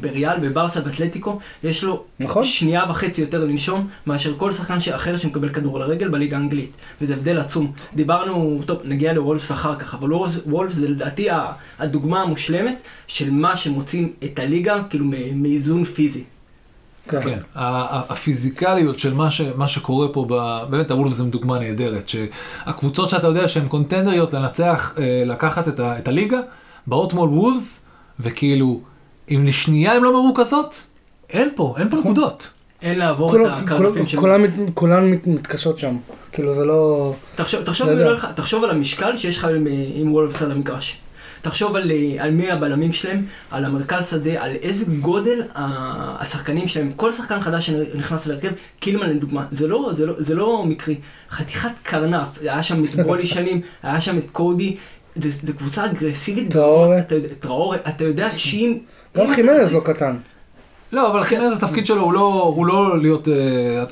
בריאל, 0.00 0.40
בברסה, 0.40 0.80
באתלטיקו, 0.80 1.38
יש 1.64 1.84
לו 1.84 2.04
נכון. 2.20 2.44
שנייה 2.44 2.84
וחצי 2.90 3.20
יותר 3.20 3.44
לנשום 3.44 3.88
מאשר 4.06 4.34
כל 4.36 4.52
שחקן 4.52 4.78
אחר 4.94 5.16
שמקבל 5.16 5.48
כדור 5.48 5.78
לרגל 5.78 6.08
בליגה 6.08 6.36
האנגלית. 6.36 6.70
וזה 7.00 7.14
הבדל 7.14 7.38
עצום. 7.38 7.72
דיברנו, 7.94 8.60
טוב, 8.66 8.80
נגיע 8.84 9.12
לוולפס 9.12 9.52
אחר 9.52 9.76
כך, 9.76 9.94
אבל 9.94 10.12
וולפס, 10.46 10.74
זה 10.74 10.88
לדעתי 10.88 11.28
הדוגמה 11.78 12.22
המושלמת 12.22 12.76
של 13.06 13.30
מה 13.30 13.56
שמוצאים 13.56 14.12
את 14.24 14.38
הליגה, 14.38 14.82
כאילו 14.90 15.06
מאיזון 15.34 15.84
פיזי. 15.84 16.24
כן. 17.08 17.20
כן, 17.22 17.38
הפיזיקליות 18.08 18.98
של 18.98 19.14
מה, 19.14 19.30
ש, 19.30 19.40
מה 19.56 19.66
שקורה 19.66 20.08
פה, 20.08 20.26
ב, 20.28 20.34
באמת 20.70 20.90
הוולף 20.90 21.12
זה 21.12 21.24
דוגמה 21.24 21.58
נהדרת, 21.58 22.08
שהקבוצות 22.08 23.10
שאתה 23.10 23.26
יודע 23.26 23.48
שהן 23.48 23.68
קונטנדריות 23.68 24.32
לנצח, 24.32 24.94
אה, 24.98 25.22
לקחת 25.26 25.68
את, 25.68 25.80
ה, 25.80 25.98
את 25.98 26.08
הליגה, 26.08 26.38
באות 26.86 27.12
מול 27.12 27.28
וולפס, 27.28 27.84
וכאילו, 28.20 28.80
אם 29.30 29.44
לשנייה 29.46 29.92
הן 29.92 30.02
לא 30.02 30.12
מרוכזות, 30.12 30.82
אין 31.30 31.48
פה, 31.54 31.74
אין 31.78 31.88
פה 31.90 31.96
נכון. 31.96 32.12
נקודות. 32.12 32.48
אין 32.82 32.98
לעבור 32.98 33.30
כולם- 33.30 33.44
את 33.58 33.62
הקרנפים 33.62 34.06
של... 34.06 34.18
כולן 34.74 35.10
מת- 35.10 35.26
מתקשות 35.26 35.78
שם, 35.78 35.96
כאילו 36.32 36.54
זה 36.54 36.64
לא... 36.64 37.12
תחשוב, 37.34 37.62
תחשוב, 37.62 37.88
יודע. 37.88 38.04
לא 38.04 38.14
לך, 38.14 38.26
תחשוב 38.34 38.64
על 38.64 38.70
המשקל 38.70 39.16
שיש 39.16 39.38
לך 39.38 39.44
עם, 39.44 39.66
עם 39.94 40.12
וולפס 40.12 40.42
על 40.42 40.50
המגרש. 40.50 40.98
תחשוב 41.44 41.76
על, 41.76 41.90
אה, 41.92 42.24
על 42.24 42.30
מי 42.30 42.50
הבלמים 42.50 42.92
שלהם, 42.92 43.22
על 43.50 43.64
המרכז 43.64 44.10
שדה, 44.10 44.42
על 44.44 44.50
איזה 44.62 44.84
גודל 45.00 45.42
ה- 45.54 46.22
השחקנים 46.22 46.68
שלהם. 46.68 46.92
כל 46.96 47.12
שחקן 47.12 47.40
חדש 47.40 47.66
שנכנס 47.66 48.26
להרכב, 48.26 48.50
קילמן 48.80 49.10
לדוגמה, 49.10 49.46
זה 49.52 49.68
לא, 49.68 49.90
זה, 49.96 50.06
לא, 50.06 50.14
זה 50.18 50.34
לא 50.34 50.64
מקרי. 50.66 50.96
חתיכת 51.30 51.70
קרנף, 51.82 52.28
היה 52.40 52.62
שם 52.62 52.84
את 52.84 52.94
בולי 53.06 53.26
שנים, 53.26 53.60
היה 53.82 54.00
שם 54.00 54.18
את 54.18 54.24
קודי, 54.32 54.76
זה 55.16 55.52
קבוצה 55.52 55.84
אגרסיבית. 55.84 56.50
טראורי. 56.52 56.98
אתה 56.98 57.14
יודע- 57.14 57.28
טראורי, 57.40 57.78
אתה 57.88 58.04
יודע 58.04 58.30
שאם... 58.30 58.78
גם 59.16 59.34
חימנז 59.34 59.72
לא 59.72 59.80
קטן. 59.84 60.16
לא, 60.92 61.10
אבל 61.10 61.22
חינז 61.22 61.62
התפקיד 61.62 61.86
שלו 61.86 62.02
הוא 62.02 62.12
לא, 62.12 62.52
הוא 62.56 62.66
לא 62.66 63.00
להיות, 63.00 63.28
אה, 63.28 63.84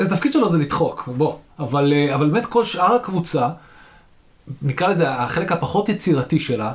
התפקיד 0.00 0.32
שלו 0.32 0.48
זה 0.48 0.58
לדחוק, 0.58 1.08
בוא. 1.16 1.34
אבל, 1.58 1.92
אה, 1.92 2.14
אבל 2.14 2.30
באמת 2.30 2.46
כל 2.46 2.64
שאר 2.64 2.94
הקבוצה, 2.94 3.48
נקרא 4.62 4.88
לזה 4.88 5.10
החלק 5.10 5.52
הפחות 5.52 5.88
יצירתי 5.88 6.40
שלה, 6.40 6.72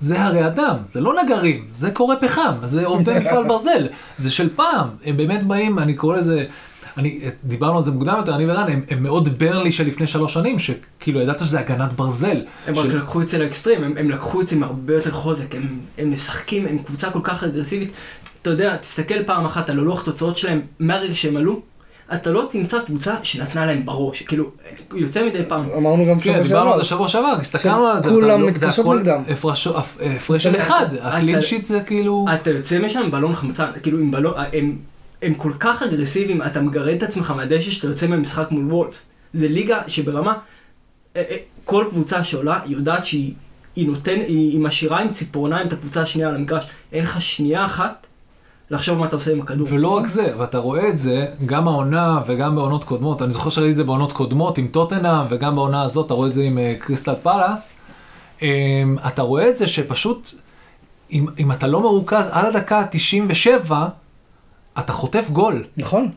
זה 0.00 0.22
הרי 0.24 0.46
אדם, 0.46 0.76
זה 0.90 1.00
לא 1.00 1.12
נגרים, 1.24 1.64
זה 1.72 1.90
קורא 1.90 2.14
פחם, 2.20 2.52
זה 2.64 2.86
עובדי 2.86 3.18
מפעל 3.20 3.44
ברזל, 3.48 3.86
זה 4.16 4.30
של 4.30 4.48
פעם, 4.56 4.88
הם 5.04 5.16
באמת 5.16 5.42
באים, 5.44 5.78
אני 5.78 5.94
קורא 5.94 6.16
לזה, 6.16 6.44
אני, 6.98 7.20
דיברנו 7.44 7.76
על 7.76 7.82
זה 7.82 7.90
מוקדם 7.90 8.14
יותר, 8.18 8.34
אני 8.34 8.50
ורן, 8.50 8.70
הם, 8.72 8.82
הם 8.90 9.02
מאוד 9.02 9.38
ברלי 9.38 9.72
של 9.72 9.86
לפני 9.86 10.06
שלוש 10.06 10.34
שנים, 10.34 10.58
שכאילו 10.58 11.20
ידעת 11.20 11.40
שזה 11.40 11.60
הגנת 11.60 11.92
ברזל. 11.92 12.42
הם 12.66 12.74
של- 12.74 12.80
רק 12.80 13.02
לקחו 13.02 13.20
את 13.22 13.28
זה 13.28 13.38
לאקסטרים, 13.38 13.84
הם, 13.84 13.94
הם 13.98 14.10
לקחו 14.10 14.40
את 14.40 14.48
זה 14.48 14.56
עם 14.56 14.62
הרבה 14.62 14.94
יותר 14.94 15.10
חוזק, 15.12 15.54
הם, 15.54 15.78
הם 15.98 16.10
משחקים, 16.10 16.66
הם 16.66 16.78
קבוצה 16.78 17.10
כל 17.10 17.20
כך 17.22 17.44
אגרסיבית. 17.44 17.90
אתה 18.42 18.50
יודע, 18.50 18.76
תסתכל 18.76 19.22
פעם 19.24 19.44
אחת 19.44 19.70
על 19.70 19.78
הלוח 19.78 20.02
תוצאות 20.02 20.38
שלהם 20.38 20.60
מהרגע 20.78 21.14
שהם 21.14 21.36
עלו, 21.36 21.60
אתה 22.14 22.30
לא 22.30 22.48
תמצא 22.50 22.78
קבוצה 22.86 23.14
שנתנה 23.22 23.66
להם 23.66 23.86
בראש, 23.86 24.22
כאילו, 24.22 24.50
יוצא 24.94 25.26
מדי 25.26 25.42
פעם. 25.48 25.64
אמרנו 25.76 26.06
גם 26.06 26.20
כן, 26.20 26.32
שבוע 26.32 26.42
דיברנו 26.42 26.72
על 26.72 26.82
שעבר. 26.82 26.82
זה 26.82 26.88
שבוע 26.88 27.08
שעבר, 27.08 27.36
הסתכלנו 27.40 27.86
על 27.86 28.00
זה. 28.00 28.10
לא- 28.10 28.38
מתקשות 28.38 28.84
הכל 28.86 28.98
נגדם. 28.98 29.22
הפרש- 29.28 29.66
הפ- 29.66 29.98
הפרש 30.16 30.42
של 30.42 30.56
אחד, 30.56 30.86
הקלין 31.00 31.40
שיט 31.40 31.66
זה 31.66 31.80
כאילו... 31.80 32.26
אתה 32.34 32.50
יוצא 32.50 32.78
משם 32.78 33.10
בלון 33.10 33.34
חמצן, 33.34 33.66
כאילו 33.82 33.98
עם 33.98 34.10
בלון, 34.10 34.34
הם, 34.52 34.76
הם 35.22 35.34
כל 35.34 35.52
כך 35.60 35.82
אגרסיביים, 35.82 36.42
אתה 36.42 36.60
מגרד 36.60 36.96
את 36.96 37.02
עצמך 37.02 37.30
מהדשא 37.30 37.70
שאתה 37.70 37.86
יוצא 37.86 38.06
ממשחק 38.06 38.46
מול 38.50 38.72
וולפס. 38.72 39.02
זה 39.34 39.48
ליגה 39.48 39.78
שברמה, 39.86 40.32
אה, 41.16 41.22
אה, 41.30 41.36
כל 41.64 41.84
קבוצה 41.90 42.24
שעולה 42.24 42.60
יודעת 42.66 43.06
שהיא 43.06 43.32
היא 43.76 43.86
נותן, 43.88 44.14
היא, 44.20 44.50
היא 44.52 44.60
משאירה 44.60 45.00
עם 45.00 45.12
ציפורניים 45.12 45.66
את 45.66 45.72
הקבוצה 45.72 46.02
השנייה 46.02 46.28
על 46.28 46.34
המגרש. 46.34 46.64
אין 46.92 47.04
לך 47.04 47.22
שנייה 47.22 47.64
אחת 47.64 48.06
לחשוב 48.70 48.98
מה 48.98 49.06
אתה 49.06 49.16
עושה 49.16 49.32
עם 49.32 49.40
הכדור. 49.40 49.68
ולא 49.70 49.88
רק 49.88 50.06
זה, 50.06 50.32
ואתה 50.38 50.58
רואה 50.58 50.88
את 50.88 50.98
זה 50.98 51.26
גם 51.46 51.68
העונה 51.68 52.20
וגם 52.26 52.56
בעונות 52.56 52.84
קודמות, 52.84 53.22
אני 53.22 53.32
זוכר 53.32 53.50
שראיתי 53.50 53.70
את 53.70 53.76
זה 53.76 53.84
בעונות 53.84 54.12
קודמות 54.12 54.58
עם 54.58 54.66
טוטנאם 54.66 55.26
וגם 55.30 55.54
בעונה 55.56 55.82
הזאת, 55.82 56.06
אתה 56.06 56.14
רואה 56.14 56.28
את 56.28 56.32
זה 56.32 56.42
עם 56.42 56.58
אה, 56.58 56.74
קריסטל 56.78 57.14
פלאס, 57.22 57.76
אמ, 58.42 58.96
אתה 59.06 59.22
רואה 59.22 59.48
את 59.48 59.56
זה 59.56 59.66
שפשוט, 59.66 60.30
אם, 61.12 61.26
אם 61.38 61.52
אתה 61.52 61.66
לא 61.66 61.80
מרוכז 61.80 62.28
על 62.30 62.46
הדקה 62.46 62.78
ה-97, 62.78 63.72
אתה 64.78 64.92
חוטף 64.92 65.30
גול. 65.30 65.64
נכון. 65.76 66.08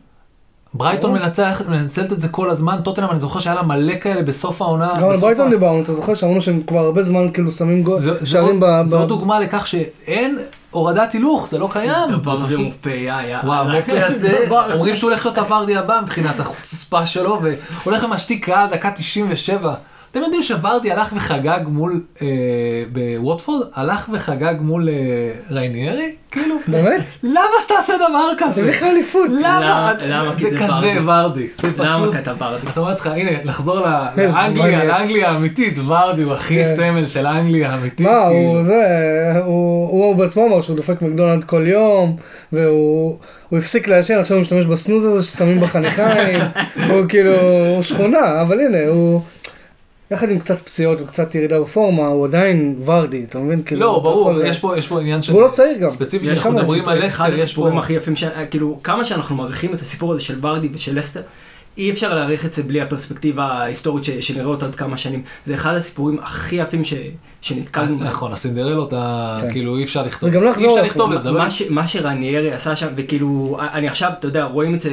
ברייטון. 0.74 1.14
מנצח, 1.14 1.62
מנצלת 1.68 2.12
את 2.14 2.22
זה 2.22 2.28
כל 2.28 2.50
הזמן, 2.50 2.78
טוטנאם 2.84 3.10
אני 3.10 3.20
זוכר 3.20 3.40
שהיה 3.40 3.56
לה 3.56 3.62
מלא 3.64 3.94
כאלה 4.02 4.22
בסוף 4.24 4.62
העונה. 4.62 4.92
גם 5.02 5.10
על 5.10 5.18
ברייטון 5.18 5.50
דיברנו, 5.50 5.82
אתה 5.84 5.94
זוכר 5.94 6.16
שאמרנו 6.16 6.42
שהם 6.42 6.62
כבר 6.68 6.80
הרבה 6.80 7.04
זמן 7.04 7.32
כאילו 7.34 7.52
שמים 7.52 7.84
גול, 7.84 8.00
זה- 8.00 8.24
זה 8.24 8.30
שערים 8.30 8.64
עוד- 8.64 8.70
ב... 8.84 8.86
זו 8.86 9.06
דוגמה 9.06 9.40
לכך 9.40 9.68
שאין 9.68 10.38
הורדת 10.72 11.12
הילוך, 11.14 11.48
זה 11.48 11.58
לא 11.60 11.70
קיים. 11.72 11.92
הדבר 12.10 12.46
זה 12.46 12.56
יא 12.86 13.14
יא. 13.22 13.38
וואו, 13.44 13.66
מופי 13.76 14.00
הזה, 14.02 14.46
אומרים 14.74 14.96
שהוא 14.96 15.10
הולך 15.10 15.26
להיות 15.26 15.38
הוורדי 15.38 15.78
הבא 15.78 16.00
מבחינת 16.04 16.40
החוצפה 16.40 17.06
שלו, 17.06 17.42
והולך 17.84 18.04
ומשתיק 18.04 18.46
קהל 18.46 18.68
דקה 18.70 18.92
97. 18.92 19.74
אתם 20.14 20.22
יודעים 20.22 20.44
שוורדי 20.44 20.92
הלך 20.92 21.14
וחגג 21.16 21.60
מול, 21.68 22.02
אה, 22.22 22.28
בווטפורד, 22.92 23.68
הלך 23.76 24.10
וחגג 24.14 24.56
מול 24.62 24.90
אה, 24.90 24.96
רייניירי? 25.52 26.16
כאילו, 26.32 26.56
באמת? 26.68 27.02
למה 27.24 27.56
שתעשה 27.62 27.94
דבר 27.98 28.30
כזה? 28.38 28.64
זה 28.64 28.70
בכלל 28.70 28.90
אליפות. 28.90 29.30
למה? 29.30 29.94
למה? 30.08 30.36
כי 30.38 30.44
זה 30.44 30.50
זה 30.50 30.58
כזה 30.58 30.94
ורדי. 31.06 31.48
זה 31.54 31.68
למה 31.78 32.00
פשוט... 32.00 32.16
כתב 32.16 32.36
ורדי? 32.40 32.68
אתה 32.68 32.80
אומר 32.80 32.90
לעצמך, 32.90 33.08
הנה, 33.08 33.32
לחזור 33.44 33.80
לאנגליה. 33.80 34.84
לאנגליה 34.84 35.30
האמיתית, 35.30 35.78
ורדי 35.86 36.22
הוא 36.22 36.34
הכי 36.34 36.64
כן. 36.64 36.76
סמל 36.76 37.06
של 37.06 37.28
אנגליה 37.28 37.72
האמיתית. 37.72 38.08
מה, 38.08 38.10
כאילו. 38.10 38.50
הוא 38.50 38.64
זה, 38.64 38.84
הוא 39.46 39.90
הוא 39.90 40.16
בעצמו 40.16 40.48
אמר 40.48 40.62
שהוא 40.62 40.76
דופק 40.76 41.02
מקדונלד 41.02 41.44
כל 41.44 41.68
יום, 41.68 42.16
והוא 42.54 43.18
הוא 43.50 43.60
הפסיק 43.60 43.88
לעשן, 43.88 44.18
עכשיו 44.20 44.38
הוא 44.38 44.42
משתמש 44.42 44.66
בסנוז 44.66 45.06
הזה 45.06 45.24
ששמים 45.24 45.60
בחניכיים, 45.60 46.40
הוא 46.90 47.06
כאילו, 47.10 47.34
הוא 47.76 47.84
שכונה, 47.84 48.42
אבל 48.42 48.60
הנה, 48.60 48.88
הוא, 48.88 49.22
יחד 50.14 50.30
עם 50.30 50.40
קצת 50.40 50.60
פציעות 50.60 51.02
וקצת 51.02 51.36
ירידה 51.36 51.60
בפורמה, 51.62 52.08
הוא 52.08 52.26
עדיין 52.26 52.76
ורדי, 52.86 53.24
אתה 53.30 53.40
מבין? 53.40 53.62
כאילו, 53.66 53.82
לא, 53.82 53.94
אתה 53.96 54.04
ברור, 54.04 54.32
יכול- 54.32 54.46
יש 54.46 54.60
פה- 54.60 54.78
יש 54.78 54.88
פה 54.88 55.00
עניין 55.02 55.24
של... 55.24 55.32
והוא 55.34 55.44
לא 55.44 55.50
צעיר 55.50 55.78
גם. 55.78 55.90
ספציפית, 55.90 56.30
יש 56.30 56.38
אנחנו 56.38 56.52
מדברים 56.52 56.90
על 56.90 57.06
אחד 57.08 57.30
לסטר, 57.30 57.34
יש 57.34 57.40
פה... 57.40 57.44
הסיפורים 57.44 57.78
הכי 57.78 57.94
יפים, 57.94 58.16
ש... 58.16 58.24
כאילו, 58.52 58.80
כמה 58.84 59.04
שאנחנו 59.04 59.36
מעריכים 59.36 59.74
את 59.74 59.82
הסיפור 59.82 60.12
הזה 60.14 60.22
של 60.22 60.46
ורדי 60.46 60.70
ושל 60.74 61.00
לסטר, 61.00 61.22
אי 61.78 61.92
אפשר 61.92 62.14
להעריך 62.16 62.46
את 62.46 62.54
זה 62.54 62.64
בלי 62.64 62.82
הפרספקטיבה 62.82 63.44
ההיסטורית 63.46 64.04
ש- 64.04 64.10
שנראה 64.10 64.46
אותה 64.46 64.66
עוד 64.66 64.76
כמה 64.76 64.98
שנים. 64.98 65.24
זה 65.48 65.54
אחד 65.54 65.76
הסיפורים 65.76 66.20
הכי 66.22 66.56
יפים 66.56 66.86
ש- 66.86 66.94
שנתקלנו. 67.42 67.98
נכון, 68.04 68.32
הסינדרלות, 68.34 68.90
כן. 69.42 69.52
כאילו 69.52 69.78
אי 69.78 69.84
אפשר 69.84 70.06
לכתוב, 70.06 70.30
וגם 70.30 70.42
לא 70.44 70.48
אי 70.48 70.52
אפשר. 70.52 70.82
לכתוב 70.84 71.12
את 71.12 71.22
זה, 71.22 71.32
מה, 71.32 71.52
ש, 71.52 71.62
מה 71.70 71.88
שרניירי 71.88 72.52
עשה 72.54 72.76
שם, 72.76 72.88
וכאילו, 72.96 73.58
אני 73.74 73.88
עכשיו, 73.88 74.12
אתה 74.20 74.28
יודע, 74.28 74.44
רואים 74.44 74.74
את 74.76 74.82
זה, 74.82 74.92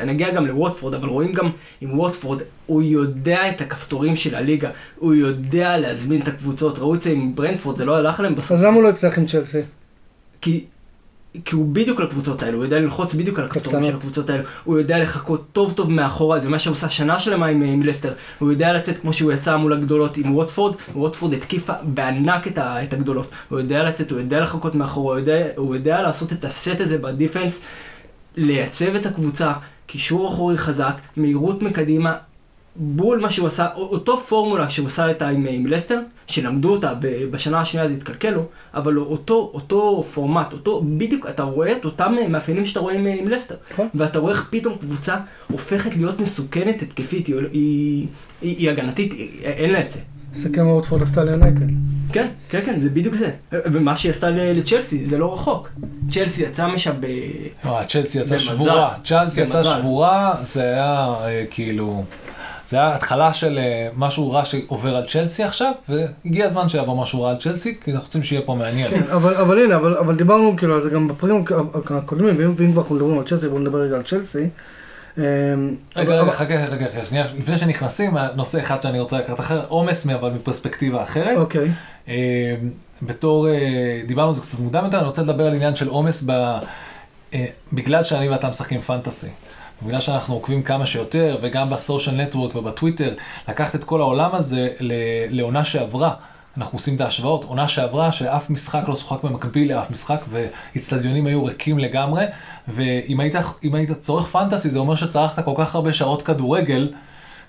אני 0.00 0.12
אגיע 0.12 0.30
גם 0.30 0.46
לווטפורד, 0.46 0.94
אבל 0.94 1.08
רואים 1.08 1.32
גם 1.32 1.50
עם 1.80 1.98
ווטפורד, 1.98 2.38
הוא 2.66 2.82
יודע 2.82 3.48
את 3.50 3.60
הכפתורים 3.60 4.16
של 4.16 4.34
הליגה, 4.34 4.70
הוא 4.98 5.14
יודע 5.14 5.78
להזמין 5.78 6.20
את 6.22 6.28
הקבוצות, 6.28 6.78
ראו 6.78 6.94
את 6.94 7.02
זה 7.02 7.10
עם 7.10 7.34
ברנדפורד, 7.34 7.76
זה 7.76 7.84
לא 7.84 7.96
הלך 7.96 8.20
להם 8.20 8.34
בסוף, 8.34 8.52
אז 8.52 8.64
למה 8.64 8.74
הוא 8.76 8.82
לא 8.82 8.88
הצליח 8.88 9.18
עם 9.18 9.26
צ'לסי? 9.26 9.58
כי, 10.40 10.64
כי 11.44 11.54
הוא 11.54 11.74
בדיוק 11.74 12.00
לקבוצות 12.00 12.42
האלו, 12.42 12.56
הוא 12.56 12.64
יודע 12.64 12.78
ללחוץ 12.80 13.14
בדיוק 13.14 13.38
על 13.38 13.44
הכפתורים. 13.44 13.84
של 13.84 13.96
הקבוצות 13.96 14.30
האלו, 14.30 14.44
הוא 14.64 14.78
יודע 14.78 14.98
לחכות 14.98 15.44
טוב 15.52 15.72
טוב 15.72 15.90
מאחורה, 15.90 16.40
זה 16.40 16.48
מה 16.48 16.58
שהוא 16.58 16.72
עשה 16.72 16.90
שנה 16.90 17.20
שלמה 17.20 17.46
עם, 17.46 17.62
עם 17.62 17.82
לסטר, 17.82 18.12
הוא 18.38 18.52
יודע 18.52 18.72
לצאת 18.72 18.98
כמו 19.00 19.12
שהוא 19.12 19.32
יצא 19.32 19.56
מול 19.56 19.72
הגדולות 19.72 20.16
עם 20.16 20.34
ווטפורד, 20.34 20.74
ווטפורד 20.94 21.32
התקיפה 21.32 21.72
בענק 21.82 22.48
את, 22.48 22.58
ה, 22.58 22.84
את 22.84 22.92
הגדולות, 22.92 23.30
הוא 23.48 23.58
יודע 23.58 23.82
לצאת, 23.82 24.10
הוא 24.10 24.18
יודע 24.18 24.40
לחכות 24.40 24.74
מאחורה, 24.74 25.14
הוא 25.14 25.20
יודע, 25.20 25.46
הוא 25.56 25.74
יודע 25.74 26.02
לעשות 26.02 26.32
את 26.32 26.44
הסט 26.44 26.80
הזה 26.80 26.98
בדיפנס, 26.98 27.62
לייצב 28.36 28.94
את 28.94 29.06
הקבוצה, 29.06 29.52
קישור 29.86 30.28
אחורי 30.28 30.58
חזק, 30.58 30.94
מהירות 31.16 31.62
מקדימה, 31.62 32.16
בול 32.76 33.20
מה 33.20 33.30
שהוא 33.30 33.46
עשה, 33.48 33.66
אותו 33.76 34.18
פורמולה 34.18 34.70
שהוא 34.70 34.86
עשה 34.86 35.06
איתה 35.08 35.28
עם, 35.28 35.46
עם 35.50 35.66
לסטר, 35.66 35.98
שלמדו 36.26 36.70
אותה 36.72 36.92
בשנה 37.30 37.60
השנייה 37.60 37.88
זה 37.88 37.94
התקלקל 37.94 38.30
לו, 38.30 38.42
אבל 38.74 38.98
אותו, 38.98 39.50
אותו 39.54 40.02
פורמט, 40.14 40.52
אותו, 40.52 40.82
בדיוק, 40.96 41.26
אתה 41.26 41.42
רואה 41.42 41.72
את 41.72 41.84
אותם 41.84 42.14
מאפיינים 42.28 42.66
שאתה 42.66 42.80
רואה 42.80 42.94
עם, 42.94 43.06
עם 43.06 43.28
לסטר. 43.28 43.54
נכון. 43.72 43.88
ואתה 43.94 44.18
רואה 44.18 44.32
איך 44.32 44.48
פתאום 44.50 44.74
קבוצה 44.78 45.16
הופכת 45.50 45.96
להיות 45.96 46.20
מסוכנת 46.20 46.82
התקפית, 46.82 47.26
היא, 47.26 47.34
היא, 47.52 48.06
היא, 48.42 48.56
היא 48.58 48.70
הגנתית, 48.70 49.12
היא, 49.12 49.28
אין 49.42 49.70
לה 49.70 49.80
את 49.80 49.90
זה. 49.92 49.98
תסתכל 50.32 50.60
מה 50.62 50.72
ווטפורד 50.74 51.02
עשתה 51.02 51.24
ליונייטד. 51.24 51.66
כן, 52.12 52.28
כן, 52.48 52.60
כן, 52.66 52.80
זה 52.80 52.88
בדיוק 52.88 53.14
זה. 53.14 53.30
ומה 53.52 53.96
שהיא 53.96 54.12
עשתה 54.12 54.30
ל- 54.30 54.52
לצ'לסי, 54.58 55.06
זה 55.06 55.18
לא 55.18 55.34
רחוק. 55.34 55.68
צ'לסי 56.12 56.42
יצאה 56.42 56.74
משם 56.74 56.92
ב... 57.00 57.06
וואי, 57.64 57.86
צ'לסי 57.86 58.20
יצאה. 58.20 58.38
שבורה, 58.38 58.94
צ'לסי 59.04 59.40
יצאה. 59.42 59.64
שבורה, 59.64 60.34
זה 60.42 60.62
היה 60.62 61.14
אה, 61.24 61.44
כאילו, 61.50 62.04
זה 62.66 62.76
היה 62.76 62.94
התחלה 62.94 63.34
של 63.34 63.58
אה, 63.58 63.88
משהו 63.96 64.32
רע 64.32 64.44
שעובר 64.44 64.96
על 64.96 65.06
צ'לסי 65.06 65.42
עכשיו, 65.42 65.72
והגיע 65.88 66.46
הזמן 66.46 66.68
שיבוא 66.68 67.02
משהו 67.02 67.22
רע 67.22 67.30
על 67.30 67.36
צ'לסי, 67.36 67.80
כי 67.84 67.92
אנחנו 67.92 68.06
רוצים 68.06 68.22
שיהיה 68.22 68.42
פה 68.42 68.54
מעניין. 68.54 68.90
כן, 68.90 69.02
אבל, 69.12 69.34
אבל 69.34 69.58
הנה, 69.58 69.76
אבל, 69.76 69.96
אבל 69.96 70.16
דיברנו 70.16 70.56
כאילו 70.56 70.74
על 70.74 70.82
זה 70.82 70.90
גם 70.90 71.08
בפרקים 71.08 71.44
הקודמים, 71.90 72.54
ואם, 72.56 72.72
כבר 72.72 72.82
אנחנו 72.82 72.94
מדברים 72.94 73.18
על 73.18 73.24
צ'לסי, 73.24 73.48
בואו 73.48 73.60
נדבר 73.60 73.78
רגע 73.78 73.96
על 73.96 74.02
צ'לסי. 74.02 74.48
אמ, 75.18 75.22
רגע, 75.96 76.20
רגע, 76.20 76.32
חכה, 76.32 76.66
חכה, 76.66 76.88
חכה, 76.90 77.04
שנייה, 77.04 77.26
לפני 77.38 77.58
שנכנסים, 77.58 78.16
נושא 78.36 78.60
אחד 78.60 78.82
שאני 78.82 79.00
רוצה 79.00 79.18
לקחת 79.18 79.40
אחר, 79.40 79.64
עומס, 79.68 80.06
אבל 80.06 80.30
מפרספקטיבה 80.30 81.02
אחרת. 81.02 81.36
אוקיי, 81.36 81.70
אה, 82.08 82.54
בתור, 83.02 83.48
אה, 83.48 84.00
דיברנו 84.06 84.28
על 84.28 84.34
זה 84.34 84.42
קצת 84.42 84.58
מוקדם 84.58 84.84
יותר, 84.84 84.98
אני 84.98 85.06
רוצה 85.06 85.22
לדבר 85.22 85.46
על 85.46 85.54
עניין 85.54 85.76
של 85.76 85.88
עומס 85.88 86.22
ב... 86.26 86.30
אה, 87.34 87.46
בגלל 87.72 88.04
שאני 88.04 88.28
ואתה 88.28 88.48
משחקים 88.48 88.80
פנטסי. 88.80 89.28
בגלל 89.86 90.00
שאנחנו 90.00 90.34
עוקבים 90.34 90.62
כמה 90.62 90.86
שיותר, 90.86 91.38
וגם 91.42 91.70
בסושיאל 91.70 92.16
נטוורק 92.16 92.56
ובטוויטר, 92.56 93.14
לקחת 93.48 93.74
את 93.74 93.84
כל 93.84 94.00
העולם 94.00 94.34
הזה 94.34 94.68
לעונה 95.30 95.64
שעברה. 95.64 96.14
אנחנו 96.56 96.76
עושים 96.76 96.96
את 96.96 97.00
ההשוואות, 97.00 97.44
עונה 97.44 97.68
שעברה 97.68 98.12
שאף 98.12 98.50
משחק 98.50 98.88
לא 98.88 98.96
שוחק 98.96 99.24
במקביל 99.24 99.74
לאף 99.74 99.90
משחק, 99.90 100.20
ואיצטדיונים 100.30 101.26
היו 101.26 101.44
ריקים 101.44 101.78
לגמרי, 101.78 102.24
ואם 102.68 103.20
היית, 103.20 103.34
היית 103.62 103.90
צורך 104.00 104.26
פנטסי, 104.26 104.70
זה 104.70 104.78
אומר 104.78 104.94
שצרכת 104.94 105.44
כל 105.44 105.54
כך 105.56 105.74
הרבה 105.74 105.92
שעות 105.92 106.22
כדורגל, 106.22 106.92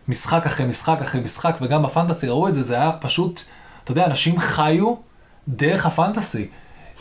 משחק 0.07 0.45
אחרי 0.45 0.65
משחק 0.65 0.97
אחרי 1.01 1.21
משחק, 1.21 1.57
וגם 1.61 1.83
בפנטסי 1.83 2.27
ראו 2.27 2.47
את 2.47 2.53
זה, 2.53 2.61
זה 2.61 2.75
היה 2.75 2.91
פשוט, 3.01 3.41
אתה 3.83 3.91
יודע, 3.91 4.05
אנשים 4.05 4.39
חיו 4.39 4.95
דרך 5.47 5.85
הפנטסי. 5.85 6.47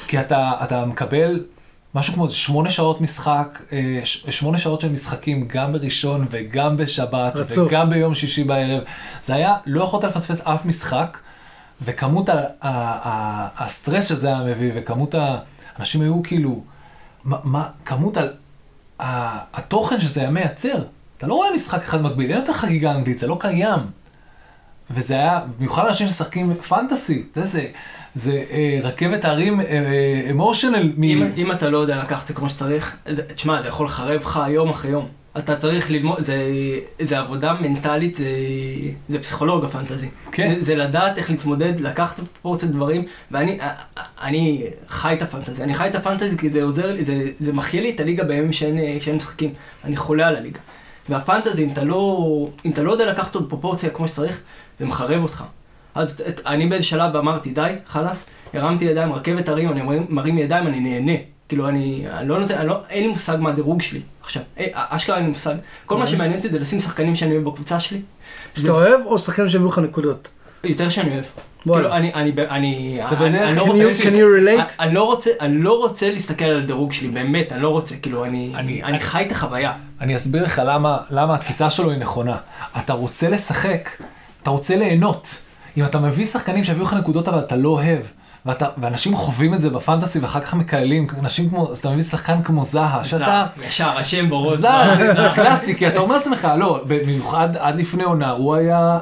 כי 0.06 0.20
אתה, 0.20 0.52
אתה 0.64 0.84
מקבל 0.84 1.40
משהו 1.94 2.14
כמו 2.14 2.28
שמונה 2.28 2.70
שעות 2.70 3.00
משחק, 3.00 3.62
אה, 3.72 4.00
שמונה 4.04 4.58
שעות 4.58 4.80
של 4.80 4.92
משחקים, 4.92 5.48
גם 5.48 5.72
בראשון 5.72 6.26
וגם 6.30 6.76
בשבת, 6.76 7.36
רצוף. 7.36 7.66
וגם 7.68 7.90
ביום 7.90 8.14
שישי 8.14 8.44
בערב. 8.44 8.82
זה 9.22 9.34
היה, 9.34 9.56
לא 9.66 9.84
יכולת 9.84 10.04
לפספס 10.04 10.40
אף 10.40 10.66
משחק, 10.66 11.18
וכמות 11.84 12.28
ה, 12.28 12.32
ה, 12.32 12.68
ה, 13.08 13.48
הסטרס 13.64 14.08
שזה 14.08 14.28
היה 14.28 14.38
מביא, 14.38 14.72
וכמות 14.74 15.14
האנשים 15.76 16.00
היו 16.00 16.22
כאילו, 16.22 16.64
מה, 17.24 17.36
מה 17.44 17.68
כמות 17.84 18.16
ה, 18.16 18.22
ה, 19.00 19.38
התוכן 19.54 20.00
שזה 20.00 20.20
היה 20.20 20.30
מייצר. 20.30 20.84
אתה 21.18 21.26
לא 21.26 21.34
רואה 21.34 21.48
משחק 21.54 21.82
אחד 21.82 22.02
מקביל, 22.02 22.30
אין 22.30 22.40
יותר 22.40 22.52
חגיגה 22.52 22.92
אנגלית, 22.92 23.18
זה 23.18 23.26
לא 23.26 23.36
קיים. 23.40 23.80
וזה 24.90 25.14
היה, 25.14 25.40
במיוחד 25.58 25.86
אנשים 25.86 26.08
שמשחקים 26.08 26.54
פנטסי, 26.54 27.24
יודע, 27.36 27.46
זה, 27.46 27.66
זה 28.14 28.44
אה, 28.50 28.78
רכבת 28.82 29.24
הרים 29.24 29.60
אמושיונל. 30.30 30.92
אם, 31.02 31.22
אם 31.36 31.52
אתה 31.52 31.70
לא 31.70 31.78
יודע 31.78 31.98
לקחת 31.98 32.22
את 32.22 32.28
זה 32.28 32.34
כמו 32.34 32.50
שצריך, 32.50 32.96
תשמע, 33.34 33.62
זה 33.62 33.68
יכול 33.68 33.86
לחרב 33.86 34.20
לך 34.20 34.40
יום 34.48 34.70
אחרי 34.70 34.90
יום. 34.90 35.08
אתה 35.38 35.56
צריך 35.56 35.90
ללמוד, 35.90 36.20
זה, 36.20 36.36
זה 36.98 37.18
עבודה 37.18 37.52
מנטלית, 37.52 38.14
זה, 38.16 38.24
זה 39.08 39.18
פסיכולוג 39.18 39.64
הפנטזי. 39.64 40.08
כן. 40.32 40.54
זה, 40.54 40.64
זה 40.64 40.74
לדעת 40.74 41.18
איך 41.18 41.30
להתמודד, 41.30 41.80
לקחת 41.80 42.16
פרופורציות 42.16 42.72
דברים, 42.72 43.04
ואני 43.30 43.58
אני 44.20 44.64
חי 44.88 45.14
את 45.14 45.22
הפנטזי. 45.22 45.62
אני 45.62 45.74
חי 45.74 45.88
את 45.88 45.94
הפנטזי 45.94 46.38
כי 46.38 46.50
זה 46.50 46.62
עוזר 46.62 46.92
לי, 46.92 47.04
זה, 47.04 47.30
זה 47.40 47.52
מחיה 47.52 47.82
לי 47.82 47.90
את 47.90 48.00
הליגה 48.00 48.24
בימים 48.24 48.52
שאין, 48.52 49.00
שאין 49.00 49.16
משחקים. 49.16 49.54
אני 49.84 49.96
חולה 49.96 50.28
על 50.28 50.36
הליגה. 50.36 50.60
והפנטזי, 51.08 51.64
אם 51.64 51.72
אתה 51.72 51.84
לא, 51.84 52.48
אם 52.64 52.70
אתה 52.70 52.82
לא 52.82 52.92
יודע 52.92 53.06
לקחת 53.06 53.34
אותו 53.34 53.46
בפרופורציה 53.46 53.90
כמו 53.90 54.08
שצריך, 54.08 54.40
זה 54.80 54.86
מחרב 54.86 55.22
אותך. 55.22 55.44
אז 55.94 56.22
אני 56.46 56.66
באיזה 56.66 56.84
שלב 56.84 57.16
אמרתי, 57.16 57.50
די, 57.50 57.70
חלאס, 57.88 58.26
הרמתי 58.54 58.84
ידיים, 58.84 59.12
רכבת 59.12 59.48
הרים, 59.48 59.72
אני 59.72 59.82
מרים, 59.82 60.06
מרים 60.08 60.38
ידיים, 60.38 60.66
אני 60.66 60.80
נהנה. 60.80 61.12
כאילו, 61.48 61.68
אני, 61.68 62.04
אני 62.12 62.28
לא 62.28 62.40
נותן, 62.40 62.54
אני 62.54 62.68
לא, 62.68 62.80
אין 62.90 63.02
לי 63.02 63.08
מושג 63.08 63.36
מה 63.40 63.50
הדירוג 63.50 63.82
שלי. 63.82 64.00
עכשיו, 64.22 64.42
אה, 64.58 64.66
אשכרה 64.74 65.16
אין 65.16 65.24
לי 65.24 65.30
מושג. 65.30 65.54
כל 65.86 65.96
מה 65.98 66.06
שמעניין 66.06 66.36
אותי 66.38 66.48
זה 66.48 66.58
לשים 66.58 66.80
שחקנים 66.80 67.16
שאני 67.16 67.34
אוהב 67.36 67.44
בקבוצה 67.44 67.80
שלי. 67.80 68.00
שאתה 68.54 68.70
אוהב, 68.72 69.00
או 69.06 69.18
שחקנים 69.18 69.50
שהביאו 69.50 69.68
לך 69.68 69.78
נקודות? 69.78 70.28
יותר 70.64 70.88
שאני 70.88 71.10
אוהב. 71.12 71.24
כאילו, 71.62 71.92
אני, 71.92 72.14
אני, 72.14 72.32
אני, 72.48 73.00
זה 73.08 73.16
אני 73.16 73.56
לא 73.56 73.62
Can 73.62 73.66
רוצה, 73.66 73.88
you- 74.02 74.06
relate? 74.06 74.60
אני, 74.80 74.88
אני 74.88 74.94
לא 74.94 75.02
רוצה, 75.04 75.30
אני 75.40 75.58
לא 75.62 75.78
רוצה 75.78 76.10
להסתכל 76.12 76.44
על 76.44 76.60
הדירוג 76.62 76.92
שלי, 76.92 77.08
באמת, 77.08 77.52
אני 77.52 77.62
לא 77.62 77.68
רוצה, 77.68 77.94
כאילו, 78.02 78.24
אני, 78.24 78.52
אני- 78.54 78.58
אני, 78.58 78.82
אני 78.82 78.92
אני- 78.92 79.00
חי 79.00 79.24
את 79.26 79.32
החוויה. 79.32 79.72
אני 80.00 80.16
אסביר 80.16 80.42
לך 80.44 80.62
למה, 80.66 80.98
למה 81.10 81.34
התפיסה 81.34 81.70
שלו 81.70 81.90
היא 81.90 81.98
נכונה. 81.98 82.36
אתה 82.78 82.92
רוצה 82.92 83.28
לשחק, 83.28 83.90
אתה 84.42 84.50
רוצה 84.50 84.76
ליהנות. 84.76 85.34
אם 85.76 85.84
אתה 85.84 86.00
מביא 86.00 86.24
שחקנים 86.26 86.64
שיביאו 86.64 86.84
לך 86.84 86.94
נקודות 86.94 87.28
אבל 87.28 87.38
אתה 87.38 87.56
לא 87.56 87.68
אוהב, 87.68 88.00
ואתה, 88.46 88.66
ואנשים 88.78 89.16
חווים 89.16 89.54
את 89.54 89.60
זה 89.60 89.70
בפנטסי 89.70 90.18
ואחר 90.18 90.40
כך 90.40 90.54
מקללים, 90.54 91.06
אנשים 91.18 91.48
כמו, 91.48 91.70
אז 91.70 91.78
אתה 91.78 91.90
מביא 91.90 92.02
שחקן 92.02 92.42
כמו 92.42 92.64
זהה, 92.64 93.04
שאתה... 93.04 93.46
ישר, 93.66 93.98
השם 93.98 94.30
בראש. 94.30 94.58
זר, 94.58 94.94
זה 95.16 95.28
קלאסי, 95.34 95.74
כי 95.76 95.88
אתה 95.88 95.98
אומר 95.98 96.14
לעצמך, 96.14 96.48
לא, 96.58 96.80
במיוחד 96.86 97.56
עד 97.56 97.76
לפני 97.76 98.04
עונה, 98.04 98.30
הוא 98.30 98.54
היה 98.54 98.98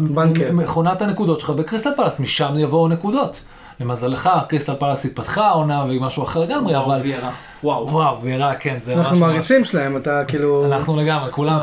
בנקר. 0.00 0.52
מכונת 0.52 1.02
הנקודות 1.02 1.40
שלך 1.40 1.50
בקריסטל 1.50 1.90
פלס, 1.96 2.20
משם 2.20 2.54
יבואו 2.58 2.88
נקודות. 2.88 3.42
למזלך, 3.82 4.30
קריסטל 4.48 4.74
פלס 4.74 5.04
התפתחה 5.04 5.46
העונה 5.46 5.84
והיא 5.84 6.00
משהו 6.00 6.22
אחר 6.22 6.40
לגמרי, 6.40 6.76
וואו, 6.76 6.86
אבל... 6.86 6.98
ויירה. 7.02 7.30
וואו. 7.64 7.88
וואו, 7.90 8.22
וירה, 8.22 8.54
כן, 8.54 8.76
זה 8.80 8.96
ממש 8.96 9.06
אנחנו. 9.06 9.20
מעריצים 9.20 9.64
שלהם, 9.64 9.96
אתה 9.96 10.22
כאילו... 10.28 10.66
אנחנו 10.66 10.96
לגמרי, 10.96 11.32
כולם, 11.32 11.58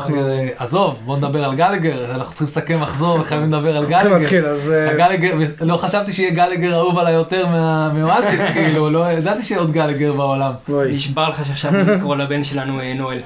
עזוב, 0.56 0.98
בוא 1.04 1.16
נדבר 1.16 1.44
על 1.44 1.54
גלגר, 1.54 2.14
אנחנו 2.14 2.30
צריכים 2.30 2.46
לסכם 2.46 2.80
מחזור 2.80 3.18
וחייבים 3.20 3.48
לדבר 3.48 3.76
על 3.76 3.84
צריכים 3.84 4.02
גלגר. 4.02 4.18
להתחיל, 4.18 4.46
אז... 4.46 4.72
אה, 4.72 4.90
הגלגר, 4.90 5.34
לא 5.60 5.76
חשבתי 5.76 6.12
שיהיה 6.12 6.30
גלגר 6.30 6.74
אהוב 6.74 6.98
עליי 6.98 7.14
יותר 7.14 7.46
מאואזיס, 7.94 8.50
כאילו, 8.54 8.90
לא 8.90 9.12
ידעתי 9.12 9.42
שיהיה 9.42 9.60
עוד 9.60 9.72
גלגר 9.72 10.12
בעולם. 10.12 10.52
נשבע 10.68 11.28
לך 11.28 11.46
שעכשיו 11.46 11.72
לקרוא 11.96 12.16
לבן 12.16 12.44
שלנו 12.44 12.80
אה, 12.80 12.94
נואל. 12.94 13.20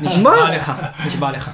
נשבע 0.02 0.56
לך, 0.56 0.72
נשבע 1.06 1.30
לך. 1.30 1.50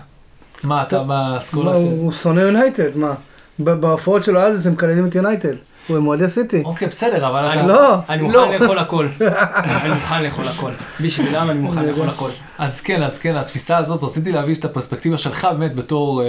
מה, 0.62 0.82
אתה 0.82 1.02
בסקולה 1.06 1.74
של... 1.74 1.80
הוא 1.80 2.12
שונא 2.12 2.40
יונייטד, 2.40 2.96
מה? 2.96 3.12
בהופעות 3.58 4.24
שלו 4.24 4.40
אז 4.40 4.66
הם 4.66 4.72
מקללים 4.72 5.06
את 5.06 5.14
יונייטד. 5.14 5.54
הוא 5.90 5.98
עם 5.98 6.06
אוהדי 6.06 6.28
סיטי. 6.28 6.62
אוקיי, 6.64 6.88
בסדר, 6.88 7.28
אבל. 7.28 7.44
אני- 7.44 7.68
לא, 7.68 7.94
אני 8.08 8.22
לא. 8.32 8.44
מוכן 8.46 8.60
לאכול 8.62 8.78
הכל. 8.78 9.06
אני 9.82 9.94
מוכן 9.94 10.22
לאכול 10.22 10.44
הכל. 10.48 10.70
בשבילם 11.00 11.50
אני 11.50 11.58
מוכן 11.58 11.84
לאכול 11.86 12.08
הכל. 12.08 12.30
אז 12.58 12.80
כן, 12.80 13.02
אז 13.02 13.18
כן, 13.18 13.36
התפיסה 13.36 13.78
הזאת, 13.78 14.02
רציתי 14.02 14.32
להביא 14.32 14.54
את 14.54 14.64
הפרספקטיבה 14.64 15.18
שלך 15.18 15.48
באמת 15.58 15.74
בתור 15.74 16.22
אה, 16.22 16.26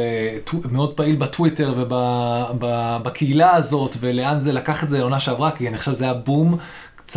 מאוד 0.71 0.93
פעיל 0.93 1.15
בטוויטר 1.15 1.73
ובקהילה 2.59 3.55
הזאת, 3.55 3.97
ולאן 3.99 4.39
זה 4.39 4.53
לקח 4.53 4.83
את 4.83 4.89
זה 4.89 4.99
לעונה 4.99 5.19
שעברה, 5.19 5.51
כי 5.51 5.67
אני 5.67 5.77
חושב 5.77 5.91
שזה 5.93 6.05
היה 6.05 6.13
בום. 6.13 6.57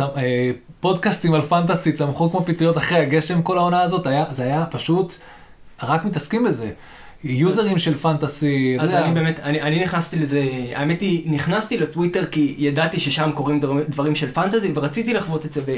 אה, 0.01 0.51
פודקאסטים 0.79 1.33
על 1.33 1.41
פנטסי 1.41 1.91
צמחו 1.91 2.29
כמו 2.31 2.45
פטריות 2.45 2.77
אחרי 2.77 2.97
הגשם 2.99 3.41
כל 3.41 3.57
העונה 3.57 3.81
הזאת, 3.81 4.07
היה, 4.07 4.25
זה 4.31 4.43
היה 4.43 4.65
פשוט, 4.71 5.13
רק 5.83 6.05
מתעסקים 6.05 6.43
בזה. 6.43 6.69
יוזרים 7.25 7.79
של 7.79 7.97
פנטסי, 7.97 8.73
אתה 8.75 8.83
אז 8.83 8.95
אני 8.95 9.13
באמת, 9.13 9.39
אני, 9.39 9.61
אני 9.61 9.83
נכנסתי 9.83 10.19
לזה, 10.19 10.43
האמת 10.75 11.01
היא, 11.01 11.31
נכנסתי 11.31 11.77
לטוויטר 11.77 12.25
כי 12.25 12.55
ידעתי 12.57 12.99
ששם 12.99 13.31
קורים 13.33 13.59
דברים, 13.59 13.83
דברים 13.89 14.15
של 14.15 14.31
פנטזי 14.31 14.71
ורציתי 14.75 15.13
לחוות 15.13 15.45
את 15.45 15.53
זה 15.53 15.61
ב... 15.65 15.77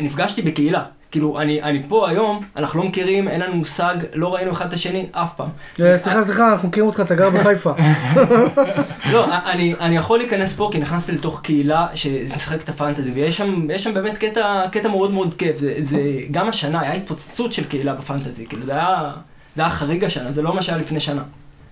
נפגשתי 0.00 0.42
בקהילה. 0.42 0.84
כאילו, 1.10 1.40
אני, 1.40 1.62
אני 1.62 1.82
פה 1.88 2.08
היום, 2.08 2.40
אנחנו 2.56 2.80
לא 2.80 2.88
מכירים, 2.88 3.28
אין 3.28 3.40
לנו 3.40 3.54
מושג, 3.54 3.94
לא 4.14 4.34
ראינו 4.34 4.52
אחד 4.52 4.66
את 4.66 4.72
השני 4.72 5.06
אף 5.12 5.34
פעם. 5.36 5.48
אה, 5.80 5.98
סליחה, 5.98 6.24
סליחה, 6.24 6.52
אנחנו 6.52 6.68
מכירים 6.68 6.86
אותך, 6.86 7.00
אתה 7.00 7.14
גר 7.14 7.30
בחיפה. 7.30 7.72
לא, 9.12 9.26
אני, 9.50 9.74
אני 9.80 9.96
יכול 9.96 10.18
להיכנס 10.18 10.56
פה 10.56 10.68
כי 10.72 10.78
נכנסתי 10.78 11.12
לתוך 11.12 11.40
קהילה 11.40 11.86
שמשחקת 11.94 12.64
את 12.64 12.68
הפנטזי, 12.68 13.10
ויש 13.10 13.36
שם, 13.36 13.66
שם 13.78 13.94
באמת 13.94 14.18
קטע, 14.18 14.64
קטע 14.72 14.88
מאוד 14.88 15.10
מאוד 15.10 15.34
כיף. 15.34 15.58
זה, 15.58 15.74
זה, 15.78 16.00
גם 16.30 16.48
השנה 16.48 16.80
היה 16.80 16.92
התפוצצות 16.92 17.52
של 17.52 17.64
קהילה 17.64 17.94
בפנטזי, 17.94 18.46
כאילו 18.46 18.66
זה 18.66 18.72
היה, 18.72 19.12
זה 19.56 19.62
היה 19.62 19.70
חריג 19.70 20.04
השנה, 20.04 20.32
זה 20.32 20.42
לא 20.42 20.54
מה 20.54 20.62
שהיה 20.62 20.78
לפני 20.78 21.00
שנה. 21.00 21.22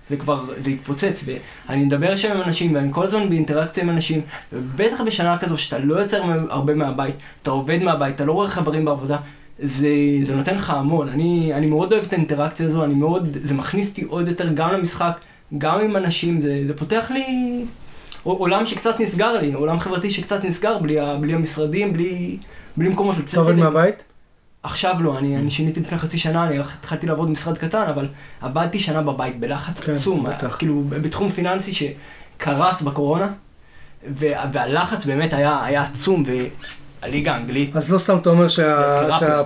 זה 0.09 0.17
כבר, 0.17 0.45
זה 0.63 0.69
התפוצץ, 0.69 1.23
ואני 1.25 1.85
מדבר 1.85 2.15
שם 2.15 2.31
עם 2.31 2.41
אנשים, 2.41 2.75
ואני 2.75 2.87
כל 2.91 3.05
הזמן 3.05 3.29
באינטראקציה 3.29 3.83
עם 3.83 3.89
אנשים, 3.89 4.21
ובטח 4.53 5.01
בשנה 5.05 5.37
כזו 5.37 5.57
שאתה 5.57 5.79
לא 5.79 5.95
יוצר 5.95 6.21
הרבה 6.49 6.73
מהבית, 6.73 7.15
אתה 7.41 7.51
עובד 7.51 7.83
מהבית, 7.83 8.15
אתה 8.15 8.25
לא 8.25 8.31
רואה 8.31 8.47
חברים 8.47 8.85
בעבודה, 8.85 9.17
זה, 9.59 9.89
זה 10.27 10.35
נותן 10.35 10.55
לך 10.55 10.69
המון. 10.69 11.09
אני, 11.09 11.51
אני 11.53 11.65
מאוד 11.65 11.93
אוהב 11.93 12.05
את 12.05 12.13
האינטראקציה 12.13 12.67
הזו, 12.67 12.83
אני 12.83 12.93
מאוד, 12.93 13.37
זה 13.43 13.53
מכניס 13.53 13.89
אותי 13.89 14.03
עוד 14.03 14.27
יותר 14.27 14.53
גם 14.53 14.71
למשחק, 14.71 15.17
גם 15.57 15.79
עם 15.79 15.97
אנשים, 15.97 16.41
זה, 16.41 16.63
זה 16.67 16.73
פותח 16.73 17.11
לי 17.11 17.65
עולם 18.23 18.65
שקצת 18.65 18.99
נסגר 18.99 19.37
לי, 19.37 19.53
עולם 19.53 19.79
חברתי 19.79 20.11
שקצת 20.11 20.43
נסגר, 20.43 20.77
בלי, 20.77 20.97
בלי 21.21 21.33
המשרדים, 21.33 21.93
בלי, 21.93 22.37
בלי 22.77 22.89
מקומות 22.89 23.17
לצאת. 23.17 23.29
אתה 23.29 23.39
עובד 23.39 23.55
מהבית? 23.55 24.03
עכשיו 24.65 25.03
לא, 25.03 25.17
אני, 25.17 25.37
אני 25.37 25.51
שיניתי 25.51 25.79
לפני 25.79 25.97
חצי 25.97 26.19
שנה, 26.19 26.47
אני 26.47 26.59
התחלתי 26.59 27.07
לעבוד 27.07 27.27
במשרד 27.27 27.57
קטן, 27.57 27.81
אבל 27.89 28.07
עבדתי 28.41 28.79
שנה 28.79 29.01
בבית 29.01 29.39
בלחץ 29.39 29.79
כן, 29.79 29.93
עצום, 29.93 30.23
בטח. 30.23 30.55
כאילו 30.57 30.83
בתחום 30.89 31.29
פיננסי 31.29 31.73
שקרס 31.73 32.81
בקורונה, 32.81 33.27
והלחץ 34.51 35.05
באמת 35.05 35.33
היה, 35.33 35.63
היה 35.65 35.83
עצום, 35.83 36.23
והליגה 37.01 37.33
האנגלית... 37.33 37.75
אז 37.75 37.93
לא 37.93 37.97
סתם 37.97 38.17
אתה 38.17 38.29
אומר 38.29 38.47
שה, 38.47 39.19
שה, 39.19 39.41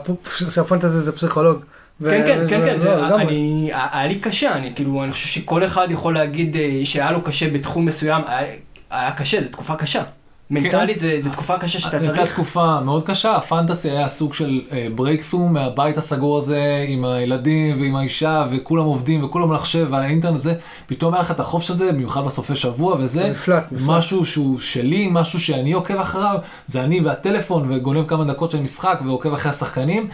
שהפנטזי 0.49 0.97
זה 0.97 1.11
פסיכולוג. 1.11 1.59
כן, 2.03 2.23
כן, 2.27 2.47
כן, 2.49 2.65
כן, 2.65 2.79
זה, 2.79 2.95
לא, 2.95 3.21
אני, 3.21 3.71
היה 3.91 4.07
לי 4.07 4.19
קשה, 4.19 4.55
אני 4.55 4.71
כאילו, 4.75 5.03
אני 5.03 5.11
חושב 5.11 5.27
שכל 5.27 5.65
אחד 5.65 5.87
יכול 5.91 6.13
להגיד 6.13 6.55
אה, 6.55 6.81
שהיה 6.83 7.11
לו 7.11 7.21
קשה 7.21 7.49
בתחום 7.49 7.85
מסוים, 7.85 8.21
היה, 8.27 8.53
היה 8.89 9.11
קשה, 9.11 9.41
זו 9.41 9.47
תקופה 9.51 9.75
קשה. 9.75 10.03
מנטלית. 10.51 10.99
זו 10.99 11.29
תקופה 11.31 11.57
קשה 11.57 11.79
שאתה 11.79 11.99
צריך. 11.99 12.17
הייתה 12.19 12.33
תקופה 12.33 12.79
מאוד 12.81 13.03
קשה, 13.05 13.35
הפנטסי 13.35 13.89
היה 13.89 14.07
סוג 14.07 14.33
של 14.33 14.61
ברייקפור 14.95 15.47
uh, 15.47 15.51
מהבית 15.51 15.97
הסגור 15.97 16.37
הזה 16.37 16.85
עם 16.87 17.05
הילדים 17.05 17.81
ועם 17.81 17.95
האישה 17.95 18.45
וכולם 18.51 18.85
עובדים 18.85 19.23
וכולם 19.23 19.53
מחשב 19.53 19.87
ועל 19.91 20.03
האינטרנט 20.03 20.41
זה, 20.41 20.53
פתאום 20.87 21.13
היה 21.13 21.21
לך 21.21 21.31
את 21.31 21.39
החופש 21.39 21.69
הזה, 21.69 21.91
במיוחד 21.91 22.25
בסופי 22.25 22.55
שבוע 22.55 22.95
וזה, 22.99 23.29
מפלט, 23.29 23.71
מפלט. 23.71 23.87
משהו 23.87 24.25
שהוא 24.25 24.59
שלי, 24.59 25.09
משהו 25.11 25.39
שאני 25.39 25.73
עוקב 25.73 25.97
אחריו, 25.97 26.35
זה 26.65 26.83
אני 26.83 27.01
והטלפון 27.01 27.71
וגונב 27.71 28.07
כמה 28.07 28.25
דקות 28.25 28.51
של 28.51 28.61
משחק 28.61 28.99
ועוקב 29.05 29.33
אחרי 29.33 29.49
השחקנים. 29.49 30.09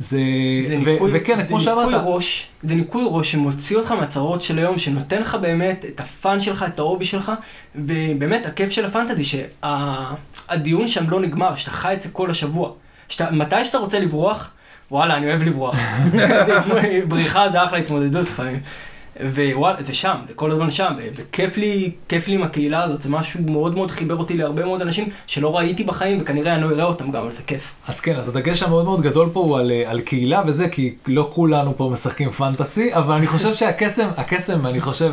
זה, 0.00 0.20
זה 0.68 0.76
ניקוי, 0.76 1.10
וכן, 1.14 1.46
כמו 1.46 1.60
שאמרת. 1.60 2.02
ראש, 2.04 2.46
זה 2.62 2.74
ניקוי 2.74 3.04
ראש 3.06 3.32
שמוציא 3.32 3.76
אותך 3.76 3.92
מהצרות 3.92 4.42
של 4.42 4.58
היום, 4.58 4.78
שנותן 4.78 5.20
לך 5.20 5.34
באמת 5.34 5.84
את 5.84 6.00
הפאן 6.00 6.40
שלך, 6.40 6.64
את 6.68 6.78
ההובי 6.78 7.04
שלך, 7.04 7.32
ובאמת 7.74 8.46
הכיף 8.46 8.70
של 8.70 8.84
הפנטזי, 8.86 9.24
שהדיון 9.24 10.88
שה- 10.88 10.94
שם 10.94 11.10
לא 11.10 11.20
נגמר, 11.20 11.56
שאתה 11.56 11.70
חי 11.70 11.92
את 11.92 12.02
זה 12.02 12.08
כל 12.12 12.30
השבוע. 12.30 12.70
שאתה, 13.08 13.30
מתי 13.30 13.64
שאתה 13.64 13.78
רוצה 13.78 13.98
לברוח, 14.00 14.50
וואלה, 14.90 15.16
אני 15.16 15.26
אוהב 15.26 15.42
לברוח. 15.42 15.76
בריחה 17.08 17.50
זה 17.52 17.64
אחלה 17.64 17.78
התמודדות 17.78 18.26
לפעמים. 18.28 18.60
ווואלה, 19.34 19.82
זה 19.82 19.94
שם, 19.94 20.16
זה 20.28 20.34
כל 20.34 20.50
הזמן 20.50 20.70
שם, 20.70 20.92
וכיף 21.16 21.56
לי, 21.56 21.90
כיף 22.08 22.28
לי 22.28 22.34
עם 22.34 22.42
הקהילה 22.42 22.82
הזאת, 22.82 23.02
זה 23.02 23.10
משהו 23.10 23.40
מאוד 23.46 23.74
מאוד 23.74 23.90
חיבר 23.90 24.16
אותי 24.16 24.36
להרבה 24.36 24.64
מאוד 24.64 24.82
אנשים 24.82 25.08
שלא 25.26 25.56
ראיתי 25.58 25.84
בחיים, 25.84 26.18
וכנראה 26.22 26.54
אני 26.54 26.62
לא 26.62 26.70
אראה 26.70 26.84
אותם 26.84 27.10
גם, 27.10 27.22
אבל 27.22 27.32
זה 27.32 27.42
כיף. 27.42 27.72
אז 27.88 28.00
כן, 28.00 28.16
אז 28.16 28.28
הדגש 28.28 28.62
המאוד 28.62 28.84
מאוד 28.84 29.00
גדול 29.02 29.28
פה 29.32 29.40
הוא 29.40 29.58
על, 29.58 29.72
על 29.86 30.00
קהילה 30.00 30.42
וזה, 30.46 30.68
כי 30.68 30.94
לא 31.06 31.30
כולנו 31.34 31.76
פה 31.76 31.88
משחקים 31.92 32.30
פנטסי, 32.30 32.94
אבל 32.94 33.14
אני 33.14 33.26
חושב 33.26 33.54
שהקסם, 33.54 34.08
הקסם, 34.16 34.66
אני 34.66 34.80
חושב, 34.80 35.12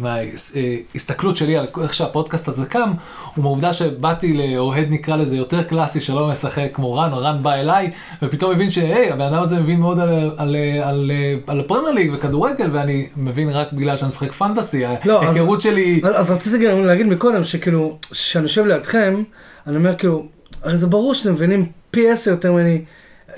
מההסתכלות 0.00 1.36
שלי 1.36 1.56
על 1.56 1.66
איך 1.82 1.94
שהפודקאסט 1.94 2.48
הזה 2.48 2.66
קם, 2.66 2.92
הוא 3.34 3.42
מהעובדה 3.42 3.72
שבאתי 3.72 4.32
לאוהד 4.32 4.86
נקרא 4.90 5.16
לזה 5.16 5.36
יותר 5.36 5.62
קלאסי, 5.62 6.00
שלא 6.00 6.28
משחק 6.28 6.68
כמו 6.72 6.94
רן, 6.94 7.12
או 7.12 7.18
רן 7.18 7.42
בא 7.42 7.52
אליי, 7.52 7.90
ופתאום 8.22 8.52
הבין 8.52 8.70
שהי, 8.70 9.10
הבן 9.10 9.24
אדם 9.24 9.42
הזה 9.42 9.60
מבין 9.60 9.80
מאוד 9.80 9.98
על, 10.00 10.08
על, 10.08 10.30
על, 10.36 10.56
על, 10.82 11.10
על 11.46 11.60
הפרמייר 11.60 11.94
ליג 11.94 12.10
וכדורגל, 12.14 12.68
ואני 12.72 13.06
מבין 13.20 13.48
רק 13.48 13.72
בגלל 13.72 13.96
שאני 13.96 14.08
משחק 14.08 14.32
פנטסי, 14.32 14.84
לא, 15.04 15.22
ההיכרות 15.22 15.60
שלי... 15.60 16.00
אז, 16.04 16.14
אז 16.20 16.30
רציתי 16.30 16.66
גם 16.66 16.84
להגיד 16.84 17.06
מקודם, 17.06 17.44
שכאילו, 17.44 17.98
כשאני 18.10 18.42
יושב 18.42 18.66
לידכם, 18.66 19.22
אני 19.66 19.76
אומר 19.76 19.96
כאילו, 19.96 20.26
הרי 20.62 20.78
זה 20.78 20.86
ברור 20.86 21.14
שאתם 21.14 21.32
מבינים 21.32 21.66
פי 21.90 22.10
עשר 22.10 22.30
יותר 22.30 22.52
ממני, 22.52 22.84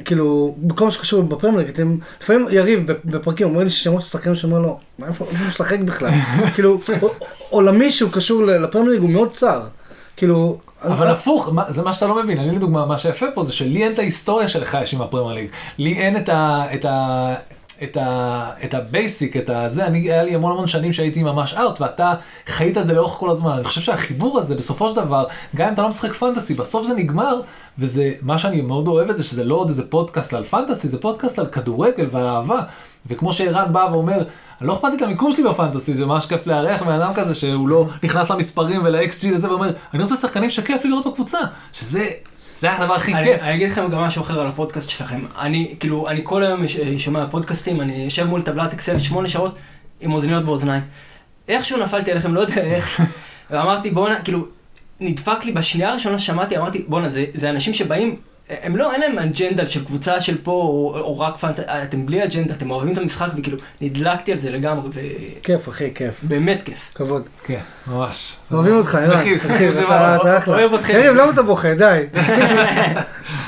כאילו, 0.05 0.55
בכל 0.59 0.85
מה 0.85 0.91
שקשור 0.91 1.23
בפרמייר 1.23 1.69
אתם, 1.69 1.97
לפעמים 2.23 2.47
יריב 2.51 2.93
בפרקים 3.05 3.49
אומר 3.49 3.65
לי 3.65 3.71
ששמות 3.71 4.03
של 4.03 4.09
שחקנים 4.09 4.35
שאומר 4.35 4.59
לו, 4.59 4.79
מה 4.99 5.07
איפה 5.07 5.25
הוא 5.25 5.35
משחק 5.49 5.79
בכלל? 5.79 6.11
כאילו, 6.55 6.81
עולמי 7.51 7.91
שהוא 7.91 8.11
קשור 8.11 8.43
לפרמייר 8.43 9.01
הוא 9.01 9.11
מאוד 9.11 9.33
צר. 9.33 9.63
כאילו... 10.17 10.59
אבל 10.83 11.11
הפוך, 11.11 11.51
זה 11.69 11.83
מה 11.83 11.93
שאתה 11.93 12.07
לא 12.07 12.23
מבין. 12.23 12.39
אני 12.39 12.57
לדוגמה, 12.57 12.87
מה 12.87 12.99
שיפה 12.99 13.27
פה 13.35 13.45
זה 13.45 13.53
שלי 13.53 13.85
אין 13.85 13.93
את 13.93 13.99
ההיסטוריה 13.99 14.49
שלך 14.49 14.79
יש 14.83 14.95
עם 14.95 15.03
הפרמייר 15.03 15.35
ליג. 15.35 15.49
לי 15.79 15.93
אין 15.93 16.17
את 16.17 16.85
ה... 16.85 17.35
את 17.83 17.97
ה... 17.97 18.51
את, 18.65 18.75
ה 18.75 18.84
basic, 18.84 19.37
את 19.37 19.51
הזה, 19.51 19.87
אני, 19.87 19.99
היה 19.99 20.23
לי 20.23 20.35
המון 20.35 20.53
המון 20.53 20.67
שנים 20.67 20.93
שהייתי 20.93 21.23
ממש 21.23 21.55
out, 21.55 21.81
ואתה 21.81 22.15
חיית 22.47 22.79
את 22.79 22.87
זה 22.87 22.93
לאורך 22.93 23.13
כל 23.13 23.31
הזמן. 23.31 23.53
אני 23.53 23.65
חושב 23.65 23.81
שהחיבור 23.81 24.39
הזה, 24.39 24.55
בסופו 24.55 24.89
של 24.89 24.97
דבר, 24.97 25.25
גם 25.57 25.69
אם 25.69 25.75
אתה 25.75 25.83
לא 25.83 25.89
משחק 25.89 26.13
פנטסי, 26.13 26.55
בסוף 26.55 26.87
זה 26.87 26.95
נגמר, 26.95 27.41
וזה, 27.79 28.13
מה 28.23 28.39
שאני 28.39 28.61
מאוד 28.61 28.89
אוהב 28.89 29.11
את 29.11 29.17
זה, 29.17 29.25
שזה 29.25 29.45
לא 29.45 29.55
עוד 29.55 29.69
איזה 29.69 29.91
פודקאסט 29.91 30.35
על 30.35 30.45
פנטסי, 30.45 30.89
זה 30.89 31.01
פודקאסט 31.01 31.39
על 31.39 31.47
כדורגל 31.47 32.09
ועל 32.11 32.27
אהבה. 32.27 32.61
וכמו 33.07 33.33
שערן 33.33 33.73
בא 33.73 33.89
ואומר, 33.93 34.25
לא 34.61 34.73
אכפת 34.73 34.89
לי 34.89 34.97
את 34.97 35.03
המיקום 35.03 35.33
שלי 35.33 35.45
בפנטסי, 35.45 35.95
זה 35.95 36.07
ממש 36.07 36.27
כיף 36.27 36.47
לארח 36.47 36.83
בן 36.83 36.93
אדם 36.93 37.15
כזה 37.15 37.35
שהוא 37.35 37.69
לא 37.69 37.87
נכנס 38.03 38.31
למספרים 38.31 38.81
ול-XG 38.85 39.29
לזה 39.31 39.51
ואומר, 39.51 39.71
אני 39.95 40.03
רוצה 40.03 40.17
שחקנים 40.17 40.51
שכיף 40.51 40.85
לי 40.85 40.91
לראות 40.91 41.07
בקבוצה, 41.07 41.39
שזה 41.73 42.07
זה 42.63 42.73
הדבר 42.73 42.95
הכי 42.95 43.13
כיף. 43.23 43.43
אני 43.43 43.55
אגיד 43.55 43.71
לכם 43.71 43.89
גם 43.91 44.01
משהו 44.01 44.23
אחר 44.23 44.41
על 44.41 44.47
הפודקאסט 44.47 44.91
שלכם. 44.91 45.21
אני, 45.39 45.75
כאילו, 45.81 46.09
אני 46.09 46.21
כל 46.25 46.45
היום 46.45 46.61
שומע 46.99 47.27
פודקאסטים, 47.31 47.81
אני 47.81 48.05
יושב 48.05 48.25
מול 48.25 48.43
טבלת 48.43 48.73
אקסל 48.73 48.99
שמונה 48.99 49.29
שעות 49.29 49.55
עם 50.01 50.13
אוזניות 50.13 50.45
באוזניים. 50.45 50.83
איכשהו 51.49 51.79
נפלתי 51.81 52.11
עליכם, 52.11 52.35
לא 52.35 52.41
יודע 52.41 52.57
איך, 52.57 53.01
ואמרתי 53.51 53.91
בואנה, 53.91 54.21
כאילו, 54.21 54.47
נדפק 55.01 55.45
לי 55.45 55.53
בשנייה 55.53 55.91
הראשונה 55.91 56.19
ששמעתי, 56.19 56.59
אמרתי 56.59 56.85
בואנה, 56.89 57.09
זה, 57.09 57.25
זה 57.35 57.51
אנשים 57.51 57.75
שבאים 57.75 58.17
הם 58.63 58.77
לא, 58.77 58.93
אין 58.93 59.01
להם 59.01 59.19
אג'נדה 59.19 59.67
של 59.67 59.85
קבוצה 59.85 60.21
של 60.21 60.39
פה, 60.43 60.51
או, 60.51 60.99
או 61.01 61.19
רק 61.19 61.37
פנט... 61.37 61.61
אתם 61.61 62.07
בלי 62.07 62.25
אג'נדה, 62.25 62.55
אתם 62.55 62.71
אוהבים 62.71 62.93
את 62.93 62.99
המשחק, 62.99 63.29
וכאילו, 63.37 63.59
נדלקתי 63.81 64.33
על 64.33 64.41
זה 64.41 64.51
לגמרי, 64.51 64.89
ו... 64.95 65.01
כיף, 65.43 65.69
אחי, 65.69 65.95
כיף. 65.95 66.21
באמת 66.23 66.61
כיף. 66.65 66.91
כבוד. 66.95 67.23
כן, 67.45 67.59
ממש. 67.87 68.37
אוהבים 68.53 68.75
אותך. 68.75 68.99
שמחים, 69.07 69.39
שמחים 69.39 69.71
אתה 69.71 70.39
אחלה. 70.39 70.57
אוהב 70.57 70.75
אתכם. 70.75 70.93
יריב, 70.93 71.15
למה 71.15 71.31
אתה 71.31 71.43
בוכה? 71.43 71.75
די. 71.75 72.03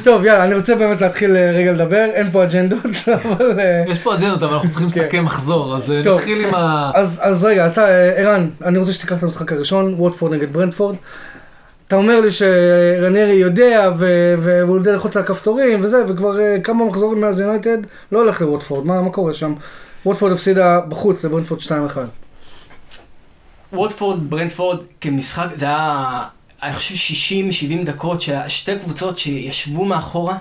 טוב, 0.05 0.25
יאללה, 0.25 0.45
אני 0.45 0.55
רוצה 0.55 0.75
באמת 0.75 1.01
להתחיל 1.01 1.37
אה, 1.37 1.51
רגע 1.51 1.73
לדבר, 1.73 2.05
אין 2.15 2.31
פה 2.31 2.45
אג'נדות, 2.45 2.81
אבל... 3.25 3.61
אה, 3.61 3.85
יש 3.89 3.99
פה 3.99 4.15
אג'נדות, 4.15 4.43
אבל 4.43 4.55
אנחנו 4.55 4.71
צריכים 4.71 4.91
כן. 4.91 5.01
לסכם 5.01 5.25
מחזור, 5.25 5.77
אז 5.77 5.91
אה, 5.91 6.13
נתחיל 6.15 6.45
עם 6.45 6.55
ה... 6.55 6.91
אז 6.95 7.45
רגע, 7.45 7.67
אתה, 7.67 7.87
ערן, 8.17 8.49
אני 8.65 8.79
רוצה 8.79 8.93
שתיקח 8.93 9.19
את 9.19 9.23
המשחק 9.23 9.53
הראשון, 9.53 9.95
ווטפורד 9.99 10.33
נגד 10.33 10.53
ברנדפורד. 10.53 10.97
אתה 11.89 11.97
אומר 11.97 12.21
לי 12.21 12.31
שרניירי 12.31 13.33
יודע 13.33 13.91
והוא 14.39 14.77
יודע 14.77 14.93
ללחוץ 14.93 15.17
על 15.17 15.23
הכפתורים 15.23 15.85
וזה, 15.85 16.05
וכבר 16.09 16.37
uh, 16.37 16.61
כמה 16.63 16.85
מחזורים 16.85 17.21
מאז 17.21 17.41
יונייטד 17.41 17.79
לא 18.13 18.19
הולך 18.19 18.41
לווטפורד, 18.41 18.87
מה, 18.87 19.03
מה 19.03 19.11
קורה 19.11 19.35
שם? 19.35 19.55
ווטפורד 20.07 20.33
הפסידה 20.33 20.81
בחוץ 20.81 21.25
לברנפורד 21.25 21.61
2-1. 21.61 21.71
ווטפורד, 23.73 24.31
ברנפורד 24.31 24.79
כמשחק, 25.01 25.47
זה 25.57 25.65
היה, 25.65 26.23
אני 26.63 26.75
חושב 26.75 27.15
60-70 27.83 27.85
דקות, 27.85 28.23
שתי 28.49 28.79
קבוצות 28.79 29.19
שישבו 29.19 29.85
מאחורה 29.85 30.39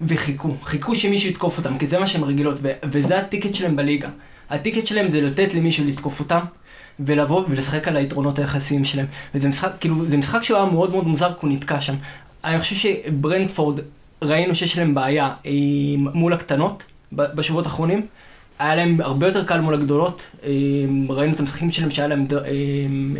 וחיכו, 0.00 0.54
חיכו 0.64 0.96
שמישהו 0.96 1.30
יתקוף 1.30 1.58
אותם, 1.58 1.78
כי 1.78 1.86
זה 1.86 1.98
מה 1.98 2.06
שהן 2.06 2.22
רגילות, 2.22 2.58
וזה 2.84 3.18
הטיקט 3.18 3.54
שלהם 3.54 3.76
בליגה. 3.76 4.08
הטיקט 4.50 4.86
שלהם 4.86 5.10
זה 5.10 5.20
לתת 5.20 5.54
למישהו 5.54 5.84
לתקוף 5.86 6.20
אותם. 6.20 6.40
ולבוא 7.06 7.44
ולשחק 7.48 7.88
על 7.88 7.96
היתרונות 7.96 8.38
היחסיים 8.38 8.84
שלהם. 8.84 9.06
וזה 9.34 9.48
משחק, 9.48 9.70
כאילו, 9.80 10.06
זה 10.06 10.16
משחק 10.16 10.42
שהוא 10.42 10.56
היה 10.56 10.66
מאוד 10.66 10.90
מאוד 10.90 11.06
מוזר, 11.06 11.28
כי 11.28 11.46
הוא 11.46 11.50
נתקע 11.50 11.80
שם. 11.80 11.94
אני 12.44 12.60
חושב 12.60 12.76
שברנדפורד, 12.76 13.80
ראינו 14.22 14.54
שיש 14.54 14.78
להם 14.78 14.94
בעיה 14.94 15.34
מול 15.96 16.32
הקטנות 16.32 16.82
בשבועות 17.12 17.66
האחרונים. 17.66 18.06
היה 18.58 18.74
להם 18.74 19.00
הרבה 19.00 19.26
יותר 19.26 19.44
קל 19.44 19.60
מול 19.60 19.74
הגדולות. 19.74 20.30
ראינו 21.08 21.34
את 21.34 21.40
המשחקים 21.40 21.70
שלהם 21.70 21.90
שהיה 21.90 22.08
להם 22.08 22.26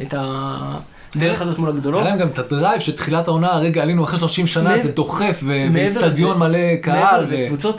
את, 0.03 0.14
ה... 0.14 0.77
הדרך 1.16 1.42
הזאת 1.42 1.59
מול 1.59 1.68
הגדולות. 1.68 2.03
היה 2.03 2.11
להם 2.11 2.18
גם 2.18 2.29
את 2.29 2.38
הדרייב 2.38 2.81
שתחילת 2.81 3.29
העונה, 3.29 3.57
רגע 3.57 3.83
עלינו 3.83 4.05
אחרי 4.05 4.18
30 4.18 4.46
שנה, 4.46 4.79
זה 4.79 4.92
דוחף, 4.92 5.42
ואיצטדיון 5.46 6.38
מלא 6.38 6.77
קהל. 6.83 7.27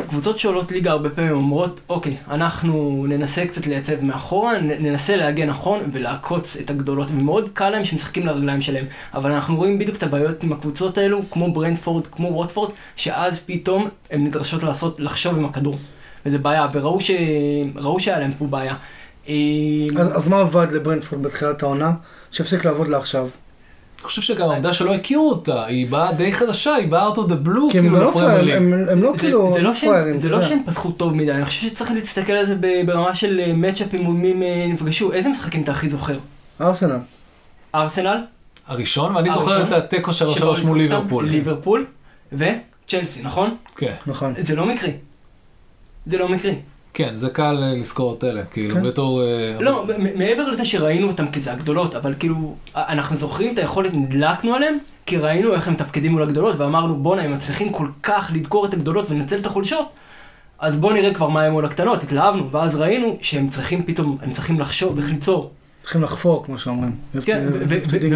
קבוצות, 0.09 0.39
שעולות 0.39 0.71
ליגה 0.71 0.91
הרבה 0.91 1.09
פעמים 1.09 1.31
אומרות, 1.31 1.81
אוקיי, 1.89 2.15
אנחנו 2.31 3.05
ננסה 3.09 3.45
קצת 3.45 3.67
לייצב 3.67 4.03
מאחורה, 4.03 4.53
ננסה 4.61 5.15
להגן 5.15 5.49
נכון 5.49 5.79
ולעקוץ 5.91 6.57
את 6.57 6.69
הגדולות, 6.69 7.07
ומאוד 7.11 7.49
קל 7.53 7.69
להם 7.69 7.85
שמשחקים 7.85 8.25
לרגליים 8.25 8.61
שלהם. 8.61 8.85
אבל 9.13 9.31
אנחנו 9.31 9.55
רואים 9.55 9.79
בדיוק 9.79 9.97
את 9.97 10.03
הבעיות 10.03 10.43
עם 10.43 10.53
הקבוצות 10.53 10.97
האלו, 10.97 11.21
כמו 11.31 11.53
ברנדפורד, 11.53 12.07
כמו 12.07 12.27
ווטפורד, 12.27 12.71
שאז 12.95 13.39
פתאום 13.45 13.87
הן 14.11 14.23
נדרשות 14.23 14.63
לעשות, 14.63 14.99
לחשוב 14.99 15.37
עם 15.37 15.45
הכדור. 15.45 15.77
וזה 16.25 16.37
בעיה, 16.37 16.67
וראו 16.73 17.99
שהיה 17.99 18.19
להם 18.19 18.31
פה 18.37 18.45
בעיה. 18.45 18.75
אז 20.15 20.27
מה 20.27 20.39
עבד 20.39 20.71
לברנדפורד 20.71 21.23
בתחילת 21.23 21.63
העונה, 21.63 21.91
שהפסיק 22.31 22.65
לעבוד 22.65 22.87
לה 22.87 22.97
עכשיו? 22.97 23.21
אני 23.99 24.07
חושב 24.07 24.21
שגם 24.21 24.49
העובדה 24.49 24.73
שלא 24.73 24.95
הכירו 24.95 25.29
אותה, 25.29 25.65
היא 25.65 25.87
באה 25.89 26.13
די 26.13 26.33
חדשה, 26.33 26.75
היא 26.75 26.87
באה 26.87 27.09
out 27.09 27.17
of 27.17 27.19
the 27.19 27.47
blue, 27.47 27.71
כי 27.71 27.77
הם 27.79 27.83
כאילו, 27.89 27.99
לא 27.99 28.11
פראיירים. 28.13 28.73
הם, 28.73 28.89
הם 28.89 29.03
לא 29.03 29.13
כאילו 29.19 29.53
זה 29.53 29.61
לא 29.61 29.69
הם 29.69 29.75
שהם- 29.75 29.89
פראיירים. 29.89 30.19
זה 30.21 30.29
לא 30.29 30.35
יודע. 30.35 30.47
שהם 30.47 30.61
פתחו 30.65 30.91
טוב 30.91 31.15
מדי, 31.15 31.31
אני 31.31 31.45
חושב 31.45 31.61
שצריך 31.69 31.91
להסתכל 31.91 32.31
על 32.33 32.45
זה 32.45 32.55
ב- 32.59 32.81
ברמה 32.85 33.15
של 33.15 33.53
מצ'אפים 33.53 34.01
מול 34.01 34.15
מי 34.15 34.31
הם 34.31 34.43
אה, 34.43 34.65
נפגשו, 34.69 35.13
איזה 35.13 35.29
משחקים 35.29 35.63
אתה 35.63 35.71
הכי 35.71 35.89
זוכר? 35.89 36.17
ארסנל. 36.61 36.97
ארסנל? 37.75 38.17
ארישון, 38.69 39.15
ואני 39.15 39.29
זוכר 39.29 39.51
הראשון? 39.51 39.67
את 39.67 39.73
התיקו 39.73 40.11
3-3 40.11 40.13
שבו 40.13 40.53
מול 40.65 40.77
ליברפול. 40.77 41.25
ליברפול 41.25 41.85
וצ'לסי, 42.33 43.21
נכון? 43.23 43.55
כן, 43.77 43.93
נכון. 44.07 44.33
זה 44.37 44.55
לא 44.55 44.65
מקרי. 44.65 44.91
זה 46.05 46.17
לא 46.17 46.29
מקרי. 46.29 46.55
כן, 46.93 47.15
זה 47.15 47.29
קל 47.29 47.59
אה, 47.63 47.73
לזכור 47.77 48.15
את 48.17 48.23
אלה, 48.23 48.43
כאילו, 48.45 48.75
כן. 48.75 48.83
בתור... 48.83 49.21
אה, 49.23 49.57
לא, 49.59 49.85
מ- 49.99 50.19
מעבר 50.19 50.47
לזה 50.49 50.65
שראינו 50.65 51.07
אותם 51.07 51.31
כזה 51.31 51.51
הגדולות, 51.53 51.95
אבל 51.95 52.13
כאילו, 52.19 52.55
אנחנו 52.75 53.17
זוכרים 53.17 53.53
את 53.53 53.57
היכולת, 53.59 53.93
נדלקנו 53.93 54.53
עליהם, 54.55 54.77
כי 55.05 55.17
ראינו 55.17 55.53
איך 55.53 55.67
הם 55.67 55.73
מתפקדים 55.73 56.11
מול 56.11 56.23
הגדולות, 56.23 56.55
ואמרנו, 56.57 56.95
בואנה, 56.95 57.21
הם 57.21 57.33
מצליחים 57.33 57.69
כל 57.71 57.87
כך 58.03 58.31
לדקור 58.33 58.65
את 58.65 58.73
הגדולות 58.73 59.11
ולנצל 59.11 59.39
את 59.39 59.45
החולשות, 59.45 59.85
אז 60.59 60.77
בואו 60.79 60.93
נראה 60.93 61.13
כבר 61.13 61.29
מה 61.29 61.43
הם 61.43 61.51
מול 61.51 61.65
הקטנות, 61.65 62.03
התלהבנו, 62.03 62.51
ואז 62.51 62.75
ראינו 62.75 63.17
שהם 63.21 63.49
צריכים 63.49 63.83
פתאום, 63.83 64.17
הם 64.21 64.33
צריכים 64.33 64.59
לחשוב, 64.59 64.97
איך 64.97 65.09
ליצור. 65.09 65.51
צריכים 65.83 66.03
לחפור, 66.03 66.45
כמו 66.45 66.57
שאומרים. 66.57 66.91
כן, 67.25 67.47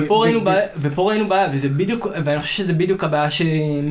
ופה 0.06 0.24
ראינו 0.24 0.42
בעיה, 0.42 0.66
ופה 0.82 1.10
ראינו 1.10 1.28
בעיה, 1.28 1.48
וזה 1.54 1.70
בדיוק, 1.70 2.08
ואני 2.26 2.42
חושב 2.42 2.54
שזה 2.54 2.74
בדיוק 2.74 3.04
הבעיה 3.04 3.32
ש- 3.32 3.42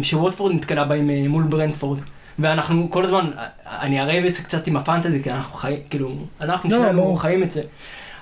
שווטפורד 0.02 0.52
נתקלה 0.54 0.84
בה 0.84 0.94
אה, 0.94 1.00
מול 1.28 1.42
ברנדפורד. 1.42 1.98
ואנחנו 2.38 2.90
כל 2.90 3.04
הזמן, 3.04 3.30
אני 3.66 4.00
אראה 4.00 4.28
את 4.28 4.34
זה 4.34 4.42
קצת 4.42 4.66
עם 4.66 4.76
הפנטזי, 4.76 5.22
כי 5.22 5.30
אנחנו 5.30 5.54
חיים, 5.58 5.78
כאילו, 5.90 6.12
אנחנו 6.40 6.70
לא, 6.70 6.76
שלנו 6.76 7.02
ברור. 7.02 7.20
חיים 7.20 7.42
את 7.42 7.52
זה. 7.52 7.62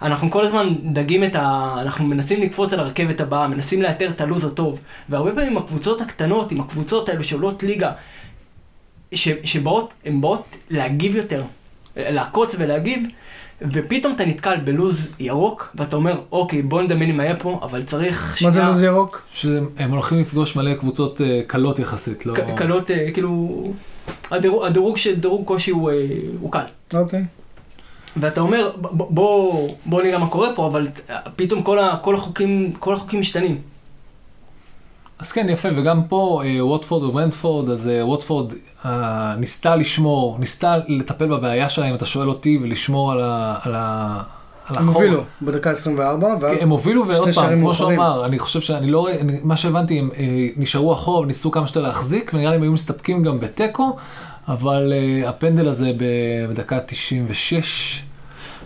אנחנו 0.02 0.30
כל 0.30 0.44
הזמן 0.44 0.74
דגים 0.92 1.24
את 1.24 1.34
ה... 1.36 1.74
אנחנו 1.80 2.04
מנסים 2.04 2.42
לקפוץ 2.42 2.72
על 2.72 2.80
הרכבת 2.80 3.20
הבאה, 3.20 3.48
מנסים 3.48 3.82
לאתר 3.82 4.10
את 4.10 4.20
הלו"ז 4.20 4.44
הטוב. 4.44 4.78
והרבה 5.08 5.32
פעמים 5.32 5.56
הקבוצות 5.56 6.00
הקטנות, 6.00 6.52
עם 6.52 6.60
הקבוצות 6.60 7.08
האלו 7.08 7.24
שעולות 7.24 7.62
ליגה, 7.62 7.92
ש, 9.14 9.28
שבאות, 9.44 9.92
הן 10.04 10.20
באות 10.20 10.46
להגיב 10.70 11.16
יותר, 11.16 11.42
לעקוץ 11.96 12.54
ולהגיב, 12.58 13.08
ופתאום 13.62 14.12
אתה 14.14 14.24
נתקל 14.24 14.56
בלו"ז 14.56 15.14
ירוק, 15.18 15.68
ואתה 15.74 15.96
אומר, 15.96 16.20
אוקיי, 16.32 16.62
בוא 16.62 16.82
נדמיין 16.82 17.16
מה 17.16 17.24
יהיה 17.24 17.36
פה, 17.36 17.60
אבל 17.62 17.82
צריך 17.84 18.38
מה 18.42 18.50
זה 18.50 18.62
לוז 18.62 18.82
ירוק? 18.82 19.22
שהם 19.32 19.90
הולכים 19.90 20.20
לפגוש 20.20 20.56
מלא 20.56 20.74
קבוצות 20.74 21.20
אה, 21.20 21.40
קלות 21.46 21.78
יחסית, 21.78 22.26
לא... 22.26 22.34
ק- 22.34 22.58
קלות, 22.58 22.90
אה, 22.90 23.10
כאילו, 23.12 23.72
הדירוג, 24.30 24.64
הדירוג 24.64 24.96
של 24.96 25.14
דירוג 25.20 25.44
קושי 25.46 25.70
הוא, 25.70 25.90
אה, 25.90 26.06
הוא 26.40 26.52
קל. 26.52 26.64
אוקיי. 26.94 27.24
ואתה 28.16 28.40
אומר, 28.40 28.70
ב- 28.80 28.86
ב- 28.86 29.06
בוא, 29.10 29.68
בוא 29.86 30.02
נראה 30.02 30.18
מה 30.18 30.28
קורה 30.28 30.48
פה, 30.54 30.66
אבל 30.66 30.88
אה, 31.10 31.18
פתאום 31.36 31.62
כל, 31.62 31.78
ה, 31.78 31.96
כל, 32.02 32.14
החוקים, 32.14 32.72
כל 32.78 32.94
החוקים 32.94 33.20
משתנים. 33.20 33.58
אז 35.18 35.32
כן, 35.32 35.48
יפה, 35.48 35.68
וגם 35.76 36.02
פה 36.08 36.42
אה, 36.44 36.66
ווטפורד 36.66 37.02
וברנדפורד, 37.02 37.70
אז 37.70 37.88
אה, 37.88 38.06
ווטפורד 38.06 38.52
אה, 38.84 39.34
ניסתה 39.38 39.76
לשמור, 39.76 40.36
ניסתה 40.38 40.76
לטפל 40.88 41.26
בבעיה 41.26 41.68
שלה, 41.68 41.90
אם 41.90 41.94
אתה 41.94 42.06
שואל 42.06 42.28
אותי, 42.28 42.58
ולשמור 42.62 43.12
על 43.12 43.20
ה... 43.22 43.58
על 43.62 43.74
ה... 43.76 44.22
על 44.66 44.76
הם 44.78 44.88
החור. 44.88 45.02
הובילו 45.02 45.22
בדקה 45.42 45.70
24, 45.70 46.26
ואז... 46.40 46.56
כן, 46.58 46.62
הם 46.62 46.68
הובילו, 46.70 47.08
ועוד 47.08 47.28
פעם, 47.34 47.60
כמו 47.60 47.74
שהוא 47.74 47.88
מאוחרים. 47.92 48.00
אמר, 48.00 48.24
אני 48.24 48.38
חושב 48.38 48.60
שאני 48.60 48.90
לא 48.90 49.00
רואה, 49.00 49.20
אני- 49.20 49.38
מה 49.42 49.56
שהבנתי, 49.56 49.98
הם 49.98 50.10
אה, 50.16 50.24
נשארו 50.56 50.92
אחורה 50.92 51.20
וניסו 51.20 51.50
כמה 51.50 51.66
שיותר 51.66 51.82
להחזיק, 51.82 52.30
ונראה 52.34 52.50
לי 52.50 52.56
הם 52.56 52.62
היו 52.62 52.72
מסתפקים 52.72 53.22
גם 53.22 53.40
בתיקו, 53.40 53.96
אבל 54.48 54.92
אה, 54.96 55.28
הפנדל 55.28 55.68
הזה 55.68 55.92
בדקה 56.48 56.78
96, 56.80 58.02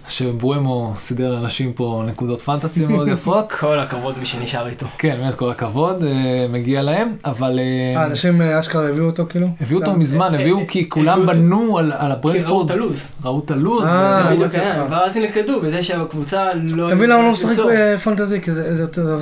שבואמו 0.08 0.94
סידר 0.98 1.32
לאנשים 1.34 1.72
פה 1.72 2.02
נקודות 2.06 2.40
פנטסי 2.42 2.86
מאוד 2.86 3.08
יפות. 3.08 3.52
כל 3.60 3.78
הכבוד 3.78 4.18
מי 4.18 4.26
שנשאר 4.26 4.66
איתו. 4.68 4.86
כן, 4.98 5.16
באמת 5.20 5.34
כל 5.34 5.50
הכבוד, 5.50 6.04
אה, 6.04 6.10
מגיע 6.50 6.82
להם, 6.82 7.12
אבל 7.24 7.58
אה, 7.58 7.96
אה, 8.00 8.06
אנשים 8.06 8.42
אה, 8.42 8.60
אשכרה 8.60 8.88
הביאו 8.88 9.06
אותו 9.06 9.26
כאילו? 9.28 9.46
הביאו 9.60 9.80
אותו 9.80 9.92
מזמן, 9.94 10.34
הביאו 10.34 10.58
כי 10.68 10.88
כולם 10.88 11.26
בנו 11.26 11.78
על 11.78 11.92
על 11.92 11.98
כי 11.98 12.04
ראו 12.06 12.12
הברנדפורד, 12.12 12.64
את 12.70 12.76
הלו"ז. 12.76 13.08
ראו 13.24 13.42
את 13.44 13.50
הלו"ז, 13.50 13.86
אה, 13.86 14.32
אותך. 14.32 14.58
ואז 14.90 15.16
הם 15.16 15.22
נלכדו 15.22 15.60
בזה 15.60 15.84
שהקבוצה 15.84 16.44
לא... 16.54 16.86
אתה 16.86 16.94
מבין 16.94 17.10
למה 17.10 17.18
אני 17.20 17.26
לא 17.26 17.32
משחק 17.32 17.56
פנטזי? 18.04 18.40
כי 18.40 18.52
זה- 18.52 18.74
זה 18.76 18.82
יותר- 18.82 19.18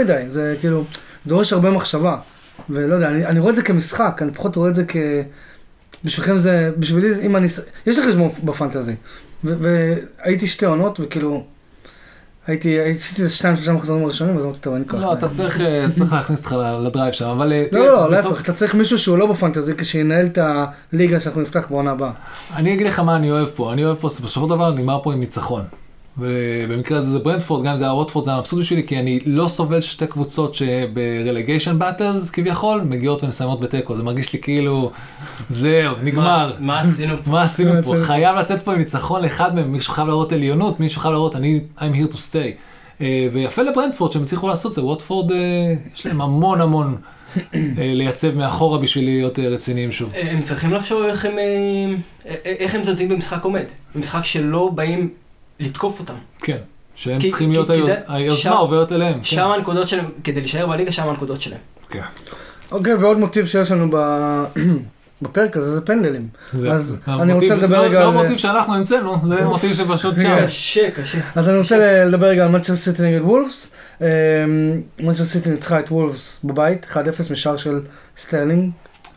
מדי, 0.00 0.22
זה 0.28 0.56
כאילו, 0.60 0.84
דורש 1.26 1.52
הרבה 1.52 1.70
מחשבה. 1.70 2.16
ולא 2.70 2.94
יודע, 2.94 3.08
אני 3.08 3.26
אני 3.26 3.40
רואה 3.40 3.50
את 3.50 3.56
זה 3.56 3.62
כמשחק, 3.62 4.18
אני 4.22 4.30
פחות 4.32 4.56
רואה 4.56 4.70
את 4.70 4.74
זה 4.74 4.84
כ... 4.88 4.96
בשבילכם 6.04 6.38
זה, 6.38 6.70
בשבילי, 6.78 7.14
זה- 7.14 7.22
אם 7.22 7.36
אני, 7.36 7.46
יש 7.86 7.98
לי 7.98 8.04
חשבון 8.06 8.28
בפנטזי. 8.44 8.92
והייתי 9.44 10.48
שתי 10.48 10.66
עונות, 10.66 11.00
וכאילו, 11.02 11.44
הייתי, 12.46 12.80
עשיתי 12.80 13.24
את 13.24 13.30
שתיים 13.30 13.56
שלושה 13.56 13.72
מחזורים 13.72 14.04
הראשונים, 14.04 14.36
אז 14.36 14.44
אמרתי, 14.44 14.60
טוב, 14.60 14.74
אין 14.74 14.84
כוח. 14.88 15.02
לא, 15.02 15.12
אתה 15.12 15.28
צריך 15.28 15.60
אה, 15.60 15.86
צריך 15.94 16.12
להכניס 16.12 16.38
אותך 16.38 16.56
ל 16.84 16.89
drive 16.89 17.12
שם, 17.12 17.28
אבל 17.28 17.52
אה, 17.52 17.64
לא, 17.72 17.86
לא, 17.86 18.10
להפך, 18.10 18.40
אתה 18.40 18.52
צריך 18.52 18.74
מישהו 18.74 18.98
שהוא 18.98 19.18
לא 19.18 19.26
בפנטזי, 19.26 19.72
שינהל 19.82 20.26
את 20.26 20.38
הליגה 20.92 21.20
שאנחנו 21.20 21.40
נפתח 21.40 21.66
בעונה 21.70 21.90
הבאה. 21.90 22.10
אני 22.56 22.74
אגיד 22.74 22.86
לך 22.86 22.98
מה 22.98 23.16
אני 23.16 23.30
אוהב 23.30 23.48
פה, 23.54 23.72
אני 23.72 23.84
אוהב 23.84 23.96
פה, 23.96 24.08
בסופו 24.08 24.28
של 24.28 24.50
דבר 24.50 24.74
נגמר 24.74 25.00
פה 25.02 25.12
עם 25.12 25.20
ניצחון. 25.20 25.62
ובמקרה 26.18 26.98
הזה 26.98 27.10
זה 27.10 27.18
ברנטפורד, 27.18 27.64
גם 27.64 27.70
אם 27.70 27.76
זה 27.76 27.84
היה 27.84 27.94
ווטפורד 27.94 28.24
זה 28.24 28.30
היה 28.30 28.40
מבסוט 28.40 28.58
בשבילי, 28.60 28.86
כי 28.86 28.98
אני 28.98 29.18
לא 29.26 29.48
סובל 29.48 29.80
שתי 29.80 30.06
קבוצות 30.06 30.54
שב 30.54 30.83
relegation 30.83 31.78
battles 31.78 32.30
כביכול, 32.30 32.80
מגיעות 32.80 33.24
ומסיימות 33.24 33.60
בתיקו, 33.60 33.96
זה 33.96 34.02
מרגיש 34.02 34.32
לי 34.32 34.38
כאילו, 34.38 34.90
זהו, 35.48 35.94
נגמר. 36.02 36.50
מה- 36.60 36.80
עשינו 36.80 37.16
פה? 37.24 37.30
מה 37.30 37.42
עשינו 37.42 37.82
פה? 37.82 37.94
חייב 38.06 38.36
לצאת 38.36 38.62
פה 38.62 38.72
עם 38.72 38.78
ניצחון 38.78 39.22
לאחד 39.22 39.54
מהם, 39.54 39.72
מישהו 39.72 39.92
חייב 39.92 40.08
להראות 40.08 40.32
עליונות, 40.32 40.80
מישהו 40.80 41.00
חייב 41.00 41.12
להראות 41.12 41.36
אני 41.36 41.60
I'm 41.78 41.80
here 41.80 42.12
to 42.12 42.16
stay. 42.16 42.56
אה, 43.00 43.28
ויפה 43.32 43.62
לברנדפורד 43.62 44.12
שהם 44.12 44.22
הצליחו 44.22 44.48
לעשות 44.48 44.74
זה, 44.74 44.84
ווטפורד 44.84 45.32
אה, 45.32 45.36
יש 45.94 46.06
להם 46.06 46.20
המון 46.20 46.60
המון 46.60 46.96
אה, 47.36 47.40
לייצב 47.78 48.34
מאחורה 48.34 48.78
בשביל 48.78 49.04
להיות 49.04 49.38
רציניים 49.38 49.92
שוב. 49.92 50.10
הם 50.14 50.42
צריכים 50.42 50.72
לחשוב 50.74 51.02
איך 51.02 51.24
הם, 51.24 51.36
איך 52.44 52.74
הם 52.74 52.84
זזים 52.84 53.08
במשחק 53.08 53.44
עומד. 53.44 53.64
במשחק 53.94 54.24
שלא 54.24 54.70
באים 54.74 55.10
לתקוף 55.60 56.00
אותם. 56.00 56.14
כן, 56.38 56.56
שהם 56.94 57.20
כי- 57.20 57.28
צריכים 57.28 57.46
כי- 57.48 57.52
להיות, 57.52 57.66
כי 57.70 57.72
היוז- 57.76 57.86
זה- 57.86 57.94
היוזמה 58.08 58.42
שם- 58.42 58.52
עוברת 58.52 58.92
אליהם. 58.92 59.14
כן. 59.18 59.24
שם 59.24 59.48
הנקודות 59.50 59.88
שלהם, 59.88 60.04
כדי 60.24 60.40
להישאר 60.40 60.66
בליגה, 60.66 60.92
שם 60.92 61.08
הנקודות 61.08 61.42
שלהם. 61.42 61.58
כן. 61.90 62.00
אוקיי, 62.72 62.94
ועוד 62.94 63.18
מוטיב 63.18 63.46
שיש 63.46 63.70
לנו 63.72 63.88
ב- 63.92 64.44
בפרק 65.22 65.56
הזה, 65.56 65.72
זה 65.72 65.80
פנדלים. 65.80 66.28
זה- 66.52 66.70
אז 66.72 66.84
זה 66.84 66.96
אני 67.12 67.32
המוטיב- 67.32 67.52
רוצה 67.52 67.64
לדבר 67.64 67.78
לא- 67.82 67.86
רגע 67.86 68.00
לא 68.00 68.04
על- 68.08 68.12
מוטיב 68.14 68.36
שאנחנו 68.38 68.74
המצאנו, 68.74 69.16
זה 69.28 69.44
מוטיב 69.44 69.74
שפשוט 69.74 70.14
שם. 70.22 70.46
קשה, 70.46 70.90
קשה. 70.90 71.18
אז 71.34 71.48
אני 71.48 71.58
רוצה 71.58 72.04
לדבר 72.04 72.26
רגע 72.26 72.44
על 72.44 72.50
מנצ'סטר 72.50 72.76
סיטי 72.76 73.02
נגד 73.02 73.20
וולפס. 73.20 73.70
מנצ'סטר 75.00 75.24
סיטי 75.24 75.50
ניצחה 75.50 75.80
את 75.80 75.90
וולפס 75.92 76.40
בבית, 76.44 76.86
1-0 76.92 76.96
משער 77.30 77.56
של 77.56 77.80
סטרלינג, 78.18 78.70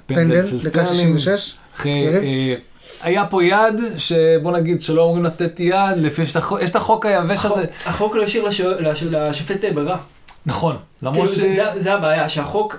פנדל, 0.06 0.45
של 0.45 0.69
דקה 0.69 0.86
סטרלינג. 0.86 1.17
66. 1.19 1.58
אחרי, 1.75 2.56
היה 3.04 3.26
פה 3.26 3.44
יד, 3.44 3.76
שבוא 3.98 4.52
נגיד 4.52 4.82
שלא 4.84 5.04
אמורים 5.04 5.24
לתת 5.24 5.60
יד, 5.60 5.76
לפי 5.98 6.22
יש 6.22 6.32
את 6.32 6.36
החוק- 6.36 6.60
יש 6.62 6.72
את 6.72 6.76
החוק 6.76 7.06
היבש 7.06 7.46
הזה. 7.46 7.66
החוק 7.86 8.16
לא 8.16 8.24
השאיר 8.24 8.44
לשו- 8.44 8.80
לש- 8.82 9.04
לשופט 9.04 9.64
אה, 9.66 9.74
ברירה. 9.74 9.98
נכון, 10.46 10.76
כאילו, 11.00 11.12
למרות 11.14 11.30
ש... 11.30 11.36
זה- 11.40 11.56
זה- 11.56 11.82
זה 11.84 11.94
הבעיה, 11.94 12.30
שהחוק, 12.30 12.78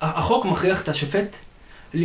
החוק 0.00 0.44
מכריח 0.44 0.82
את 0.82 0.88
השופט, 0.88 1.36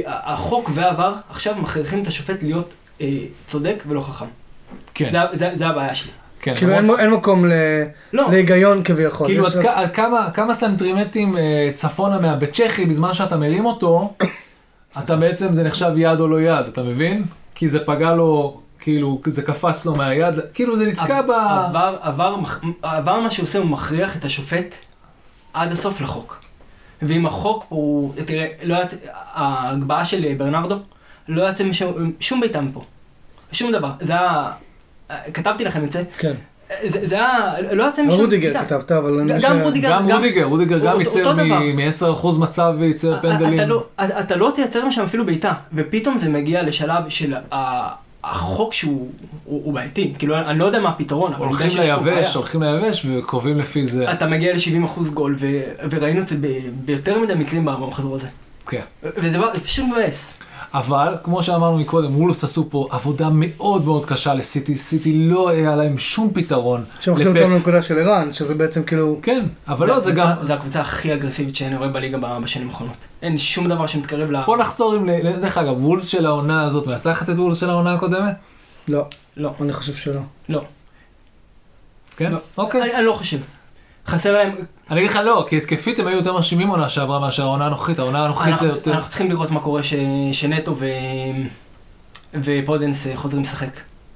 החוק 0.05 0.69
והעבר 0.73 1.13
עכשיו 1.29 1.55
מכריחים 1.55 2.01
את 2.03 2.07
השופט 2.07 2.43
להיות 2.43 2.69
אה, 3.01 3.07
צודק 3.47 3.83
ולא 3.87 4.01
חכם. 4.01 4.25
כן, 4.93 5.11
זה- 5.11 5.37
זה 5.37 5.51
זה 5.57 5.67
הבעיה 5.67 5.95
שלי. 5.95 6.11
כן. 6.41 6.55
כאילו 6.55 6.71
אין 6.73 6.83
למרות- 6.83 6.99
אין 6.99 7.09
מקום 7.09 7.45
ל- 7.45 7.83
לא, 8.13 8.27
להיגיון 8.31 8.83
כביכול. 8.83 9.27
כאילו, 9.27 9.45
עד 9.45 9.51
כ- 9.53 9.65
עד 9.65 9.91
כמה- 9.91 10.31
כמה 10.33 10.53
סנטימטרים 10.53 11.37
אה, 11.37 11.71
צפונה 11.73 12.19
מהבית 12.19 12.53
צ'כי, 12.53 12.85
בזמן 12.85 13.13
שאתה 13.13 13.37
מרים 13.37 13.65
אותו, 13.65 14.13
אתה 14.99 15.15
בעצם, 15.15 15.53
זה 15.53 15.63
נחשב 15.63 15.91
יד 15.97 16.19
או 16.19 16.27
לא 16.27 16.41
יד, 16.41 16.65
אתה 16.67 16.83
מבין? 16.83 17.23
כי 17.59 17.67
זה 17.67 17.85
פגע 17.85 18.13
לו, 18.13 18.61
כאילו, 18.79 19.21
זה 19.25 19.41
קפץ 19.41 19.85
לו 19.85 19.95
מהיד, 19.95 20.35
כאילו 20.53 20.77
זה 20.77 20.85
נתקע 20.85 21.21
ב... 21.21 21.31
עבר, 21.31 21.97
עבר, 22.01 22.35
עבר 22.81 23.19
מה 23.19 23.31
שהוא 23.31 23.43
עושה, 23.43 23.59
הוא 23.59 23.67
מכריח 23.67 24.17
את 24.17 24.25
השופט 24.25 24.75
עד 25.53 25.71
הסוף 25.71 26.01
לחוק. 26.01 26.41
ואם 27.01 27.25
החוק 27.25 27.65
הוא, 27.69 28.13
תראה, 28.25 28.47
לא 28.63 28.83
יצא, 28.83 28.95
ההגבהה 29.33 30.05
של 30.05 30.33
ברנרדו, 30.37 30.75
לא 31.27 31.49
יצא 31.49 31.63
משום, 31.63 32.11
שום 32.19 32.39
בעיטה 32.39 32.61
מפה. 32.61 32.83
שום 33.51 33.71
דבר. 33.71 33.91
זה 33.99 34.13
היה, 34.13 34.51
כתבתי 35.33 35.63
לכם 35.63 35.83
את 35.83 35.91
זה, 35.91 36.03
כן. 36.17 36.35
זה 36.83 37.07
זה 37.07 37.15
היה, 37.15 37.37
לא 37.71 37.83
יצא 37.89 38.01
משם 38.03 38.19
רודיגר. 38.19 38.53
כתבת, 38.63 38.91
אבל 38.91 39.19
אני 39.19 39.33
גם 39.33 39.39
חושב... 39.39 39.61
רודיגר, 39.63 39.89
גם 39.91 40.07
גם- 40.07 40.15
רודיגר, 40.17 40.43
רודיגר 40.43 40.77
גם 40.79 40.99
ייצר 40.99 41.19
אותו 41.27 41.33
דבר. 41.45 41.59
מ-10% 41.59 42.27
מצב 42.39 42.73
וייצר 42.79 43.13
אתה 43.13 43.21
פנדלים. 43.21 43.59
לא- 43.69 43.83
אתה 44.05 44.19
אתה 44.19 44.35
לא 44.35 44.51
תייצר 44.55 44.85
משם 44.85 45.01
אפילו 45.03 45.25
בעיטה, 45.25 45.53
ופתאום 45.73 46.17
זה 46.17 46.29
מגיע 46.29 46.63
לשלב 46.63 47.03
של 47.09 47.33
ה- 47.51 47.89
החוק 48.23 48.73
שהוא 48.73 49.09
הוא 49.45 49.61
הוא 49.65 49.73
בעייתי, 49.73 50.13
כאילו 50.17 50.35
אני 50.37 50.59
לא 50.59 50.65
יודע 50.65 50.79
מה 50.79 50.89
הפתרון, 50.89 51.33
אבל 51.33 51.45
הולכים. 51.45 51.69
ליבש, 51.79 52.35
הולכים 52.35 52.63
ליבש 52.63 53.05
וקובעים 53.09 53.57
לפי 53.57 53.85
זה. 53.85 54.11
אתה 54.11 54.27
מגיע 54.27 54.53
ל-70% 54.53 54.99
גול, 55.13 55.35
ו- 55.39 55.61
וראינו 55.89 56.21
את 56.21 56.27
זה 56.27 56.35
ב- 56.41 56.47
ביותר 56.85 57.19
מדי 57.19 57.33
מקרים 57.35 57.65
במחזור 57.65 58.15
הזה. 58.15 58.27
כן. 58.67 58.81
וזה 59.03 59.37
פשוט 59.65 59.85
מבאס. 59.85 60.33
אבל, 60.73 61.15
כמו 61.23 61.43
שאמרנו 61.43 61.77
מקודם, 61.77 62.21
וולס 62.21 62.43
עשו 62.43 62.67
פה 62.69 62.87
עבודה 62.91 63.29
מאוד 63.33 63.85
מאוד 63.85 64.05
קשה 64.05 64.33
לסיטי. 64.33 64.75
סיטי 64.75 65.13
לא 65.27 65.49
היה 65.49 65.75
להם 65.75 65.97
שום 65.97 66.31
פתרון. 66.33 66.83
שמחזיר 66.99 67.29
לפ- 67.29 67.35
אותנו 67.37 67.49
לנקודה 67.55 67.81
של 67.81 67.99
ערן, 67.99 68.33
שזה 68.33 68.55
בעצם 68.55 68.83
כאילו... 68.83 69.19
כן, 69.21 69.45
אבל 69.67 69.87
לא, 69.87 69.99
זה 69.99 70.11
גם... 70.11 70.29
זה 70.43 70.53
הקבוצה 70.53 70.81
הכי 70.81 71.13
אגרסיבית 71.13 71.55
שאני 71.55 71.75
רואה 71.75 71.89
בליגה 71.89 72.17
בשנים 72.43 72.69
האחרונות. 72.69 72.95
אין 73.21 73.37
שום 73.37 73.67
דבר 73.69 73.87
שמתקרב 73.87 74.31
ל... 74.31 74.45
בוא 74.45 74.57
נחזור 74.57 74.93
עם... 74.93 75.09
ל- 75.09 75.39
דרך 75.41 75.57
אגב, 75.57 75.83
וולס 75.85 76.05
של 76.07 76.25
העונה 76.25 76.63
הזאת 76.63 76.87
מנצחת 76.87 77.29
את 77.29 77.35
וולס 77.39 77.59
של 77.59 77.69
העונה 77.69 77.93
הקודמת? 77.93 78.33
לא, 78.87 79.05
לא, 79.37 79.51
אני 79.61 79.73
חושב 79.73 79.93
שלא. 79.93 80.21
לא. 80.49 80.61
כן? 82.17 82.31
לא. 82.31 82.37
אוקיי. 82.57 82.81
אני 82.81 82.95
אני 82.95 83.05
לא 83.05 83.13
חושב. 83.13 83.37
חסר 84.09 84.33
להם... 84.33 84.51
אני 84.91 84.99
אגיד 84.99 85.09
לך 85.11 85.15
לא, 85.15 85.45
כי 85.49 85.57
התקפית 85.57 85.99
הם 85.99 86.07
היו 86.07 86.17
יותר 86.17 86.33
מרשימים 86.33 86.67
עונה 86.67 86.89
שעברה 86.89 87.19
מאשר 87.19 87.43
העונה 87.43 87.65
הנוכחית. 87.65 87.99
העונה 87.99 88.25
הנוכחית 88.25 88.45
זה 88.59 88.65
אנחנו 88.65 88.67
יותר... 88.67 88.93
אנחנו 88.93 89.09
צריכים 89.09 89.29
לראות 89.29 89.51
מה 89.51 89.59
קורה 89.59 89.83
ש- 89.83 89.93
שנטו 90.31 90.75
ו... 90.79 90.85
ופודנס 92.43 93.07
אה, 93.07 93.17
חוזרים 93.17 93.43
לשחק. 93.43 93.69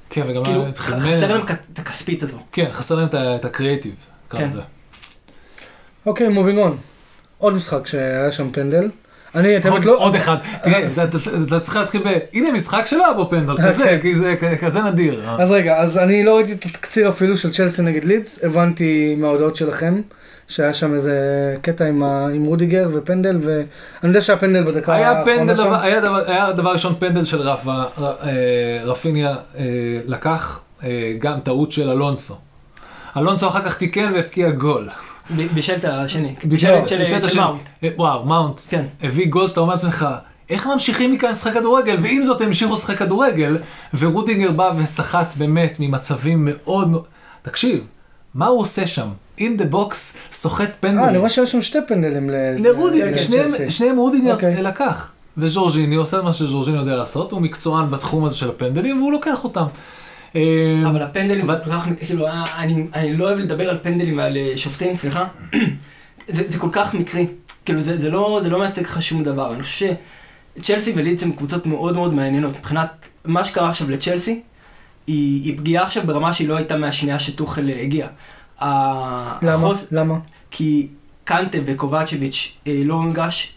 כן, 0.10 0.30
וגם... 0.30 0.44
כאילו. 0.46 0.66
חסר 0.76 1.34
להם 1.34 1.46
את 1.74 1.80
הכספית 1.80 2.24
הזו. 2.24 2.38
כן, 2.52 2.70
חסר 2.72 2.96
להם 2.96 3.08
את 3.16 3.46
הקריאיטיב. 3.46 3.96
כן. 4.30 4.50
אוקיי, 6.06 6.28
מובינג 6.28 6.58
און. 6.58 6.78
עוד 7.38 7.54
משחק 7.54 7.88
שהיה 7.88 8.32
שם 8.32 8.52
פנדל. 8.52 8.90
אני, 9.36 9.58
את 9.58 9.66
האמת, 9.66 9.78
עוד- 9.78 9.86
לא... 9.86 9.98
עוד 9.98 10.16
אחד. 10.16 10.36
תראה, 10.64 10.88
אתה- 11.48 11.60
צריך 11.60 11.76
להתחיל 11.76 12.02
ב... 12.06 12.18
הנה 12.34 12.52
משחק 12.52 12.86
שלא 12.86 13.06
היה 13.06 13.14
בו 13.14 13.30
פנדל 13.30 13.58
כזה, 13.58 13.70
אוקיי. 13.84 14.00
כי 14.02 14.16
זה 14.16 14.36
כזה 14.62 14.82
נדיר. 14.82 15.24
אז 15.40 15.52
רגע, 15.52 15.78
אז 15.78 15.98
אני 15.98 16.24
לא 16.24 16.36
ראיתי 16.36 16.54
את 16.54 16.66
התקציר 16.66 17.10
אפילו 17.10 17.38
של 17.38 17.52
צ'לסי 17.52 17.82
נגד 17.82 18.04
לידס, 18.04 18.40
הבנתי 18.44 19.16
מההודעות 19.18 19.56
שלכם, 19.56 20.02
שהיה 20.48 20.74
שם 20.74 20.94
איזה 20.94 21.16
קטע 21.62 21.86
עם, 21.86 22.04
ה... 22.04 22.28
עם 22.34 22.44
רודיגר 22.46 22.90
ופנדל, 22.94 23.38
ואני 23.44 23.58
יודע 24.04 24.22
שהיה 24.22 24.40
פנדל 24.40 24.64
בדקה 24.64 24.96
האחרונה 24.96 25.26
פנדל, 25.26 25.56
שם. 25.56 25.74
היה 25.74 26.00
דבר- 26.02 26.32
היה 26.32 26.52
דבר 26.52 26.72
ראשון 26.72 26.96
פנדל 27.00 27.26
של 27.26 27.42
רפה, 27.42 27.72
ר- 27.72 27.86
אה, 28.24 28.30
רפיניה 28.84 29.36
אה, 29.58 29.64
לקח 30.06 30.64
אה, 30.84 30.90
גם 31.20 31.40
טעות 31.44 31.72
של 31.72 31.90
אלונסו. 31.90 32.36
אלונסו 33.18 33.48
אחר 33.48 33.62
כך 33.62 33.78
תיקן 33.78 34.12
והבקיע 34.16 34.50
גול. 34.52 34.90
ב- 35.38 35.56
בשלט 35.56 35.86
השני. 35.86 36.36
בשלט- 36.46 36.88
של- 36.90 37.02
בשלט 37.02 37.22
של 37.22 37.28
השני. 37.28 37.42
מאונט. 37.42 37.62
אה, 37.84 37.90
וואו, 37.98 38.26
מאונט. 38.26 38.62
כן. 38.70 38.86
הביא 39.04 39.28
גול 39.28 39.48
שאתה 39.48 39.60
אומר 39.60 39.74
לעצמך, 39.74 40.08
איך 40.50 40.68
ממשיכים 40.68 41.12
מכאן 41.14 41.32
לשחק 41.32 41.54
כדורגל? 41.54 41.98
ועם 42.04 42.24
זאת 42.24 42.42
הם 42.42 42.48
המשיכו 42.48 42.74
לשחק 42.74 42.98
כדורגל, 42.98 43.58
ורוטינגר 44.00 44.52
בא 44.52 44.72
וסחט 44.78 45.34
באמת 45.38 45.76
ממצבים 45.80 46.48
מאוד 46.52 46.88
מאוד... 46.90 47.04
תקשיב, 47.42 47.84
מה 48.36 48.48
הוא 48.48 48.60
עושה 48.60 48.88
שם? 48.88 49.08
in 49.40 49.60
the 49.60 49.74
box, 49.74 49.96
סוחט 50.32 50.60
אה, 50.62 50.66
אני 50.66 50.74
פנדלים. 50.98 51.16
רואה 51.20 51.30
שהיו 51.30 51.48
שם 51.48 51.62
שתי 51.62 51.78
פנדלים 51.88 52.30
ל... 52.30 52.34
לרוטינגר, 52.58 53.06
ל- 53.66 53.70
שניהם- 53.70 53.98
רוטינגר 53.98 54.34
אוקיי. 54.34 54.64
לקח. 54.64 55.12
וז'ורג'יני 55.38 55.96
עושה 55.96 56.22
מה 56.22 56.34
שז'ורג'יני 56.34 56.78
יודע 56.78 56.96
לעשות, 56.96 57.32
הוא 57.32 57.42
מקצוען 57.42 57.90
בתחום 57.92 58.26
הזה 58.26 58.36
של 58.36 58.50
הפנדלים, 58.50 59.00
והוא 59.02 59.12
לוקח 59.12 59.44
אותם. 59.44 59.66
אה, 60.36 60.42
אבל 60.90 61.02
הפנדלים 61.02 61.46
כאילו, 62.00 62.28
אני, 62.58 62.88
אני 62.94 63.18
לא 63.18 63.26
אוהב 63.26 63.40
לדבר 63.40 63.70
על 63.70 63.78
פנדלים 63.84 64.18
ועל 64.18 64.38
אה, 64.38 64.54
שופטים, 64.58 64.96
סליחה. 64.96 65.28
זה, 66.28 66.60
כל 66.60 66.70
כך 66.72 66.94
מקרי. 66.94 67.28
כאילו, 67.66 67.82
זה, 67.82 67.98
לא, 68.12 68.40
זה 68.44 68.50
לא 68.50 68.60
מייצג 68.60 68.82
לך 68.82 69.02
שום 69.02 69.24
דבר. 69.24 69.54
אני 69.54 69.64
חושב 69.64 69.94
שצ'לסי 70.58 70.94
ולידס 70.96 71.24
הם 71.24 71.32
קבוצות 71.32 71.66
מאוד 71.66 71.96
מאוד 71.96 72.14
מעניינות. 72.14 72.58
מבחינת 72.58 73.10
מה 73.26 73.46
שקרה 73.46 73.70
עכשיו 73.70 73.92
לצ'לסי, 73.92 74.42
היא, 75.08 75.46
פגיעה 75.58 75.86
עכשיו 75.86 76.04
ברמה 76.08 76.34
שהיא 76.34 76.50
לא 76.50 76.58
הייתה 76.58 76.78
מהשנייה 76.78 77.20
שטוחל 77.20 77.70
אה, 77.70 77.82
הגיע. 77.82 78.08
למה? 79.92 80.16
כי 80.52 80.88
קנטה 81.24 81.58
וקובצ'ביץ' 81.66 82.58
אה, 82.68 82.82
לא 82.86 83.02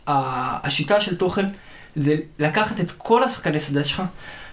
ה- 0.07 0.67
השיטה 0.67 1.01
של 1.01 1.17
תוכן 1.17 1.47
זה 1.97 2.17
לקחת 2.39 2.81
את 2.81 2.93
כל 2.99 3.25
השחקני 3.25 3.61
שדה 3.61 3.85
שלך, 3.85 4.03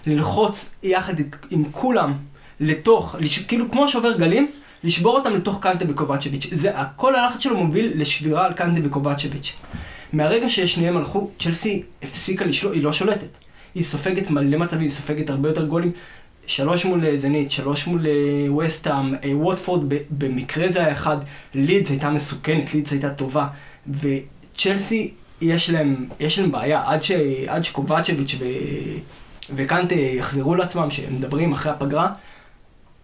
ללחוץ 0.06 0.74
יחד 0.82 1.14
עם 1.50 1.64
כולם 1.70 2.14
לתוך, 2.60 3.16
כאילו 3.48 3.70
כמו 3.70 3.88
שובר 3.88 4.16
גלים, 4.16 4.48
לשבור 4.84 5.16
אותם 5.16 5.36
לתוך 5.36 5.62
קנטה 5.62 5.84
וקובצ'ביץ'. 5.88 6.46
זה, 6.52 6.72
כל 6.96 7.16
הלחץ 7.16 7.40
שלו 7.40 7.56
מוביל 7.56 7.92
לשבירה 7.94 8.46
על 8.46 8.52
קנטה 8.52 8.80
וקובצ'ביץ'. 8.86 9.52
מהרגע 10.12 10.50
ששניהם 10.50 10.96
הלכו, 10.96 11.30
צ'לסי 11.40 11.82
הפסיקה 12.02 12.44
לשלוט, 12.44 12.74
היא 12.74 12.82
לא 12.82 12.92
שולטת. 12.92 13.28
היא 13.74 13.84
סופגת 13.84 14.30
מלא 14.30 14.58
מצבים, 14.58 14.82
היא 14.82 14.90
סופגת 14.90 15.30
הרבה 15.30 15.48
יותר 15.48 15.66
גולים. 15.66 15.92
שלוש 16.46 16.84
מול 16.84 17.06
אה, 17.06 17.18
זנית, 17.18 17.50
שלוש 17.50 17.86
מול 17.86 18.06
אה, 18.06 18.66
וסטהאם, 18.66 19.14
אה, 19.14 19.36
ווטפורד 19.36 19.94
במקרה 20.10 20.68
זה 20.72 20.78
היה 20.78 20.92
אחד, 20.92 21.16
לידס 21.54 21.90
הייתה 21.90 22.10
מסוכנת, 22.10 22.74
לידס 22.74 22.92
הייתה 22.92 23.10
טובה, 23.10 23.46
וצ'לסי 24.00 25.10
יש 25.40 25.70
להם, 25.70 26.06
יש 26.20 26.38
להם 26.38 26.52
בעיה, 26.52 26.82
עד, 26.86 27.02
ש, 27.02 27.10
עד 27.46 27.64
שקובצ'ביץ' 27.64 28.34
ו, 28.38 28.44
וקנטה 29.56 29.94
יחזרו 29.94 30.54
לעצמם, 30.54 30.90
שהם 30.90 31.14
מדברים 31.14 31.52
אחרי 31.52 31.72
הפגרה, 31.72 32.08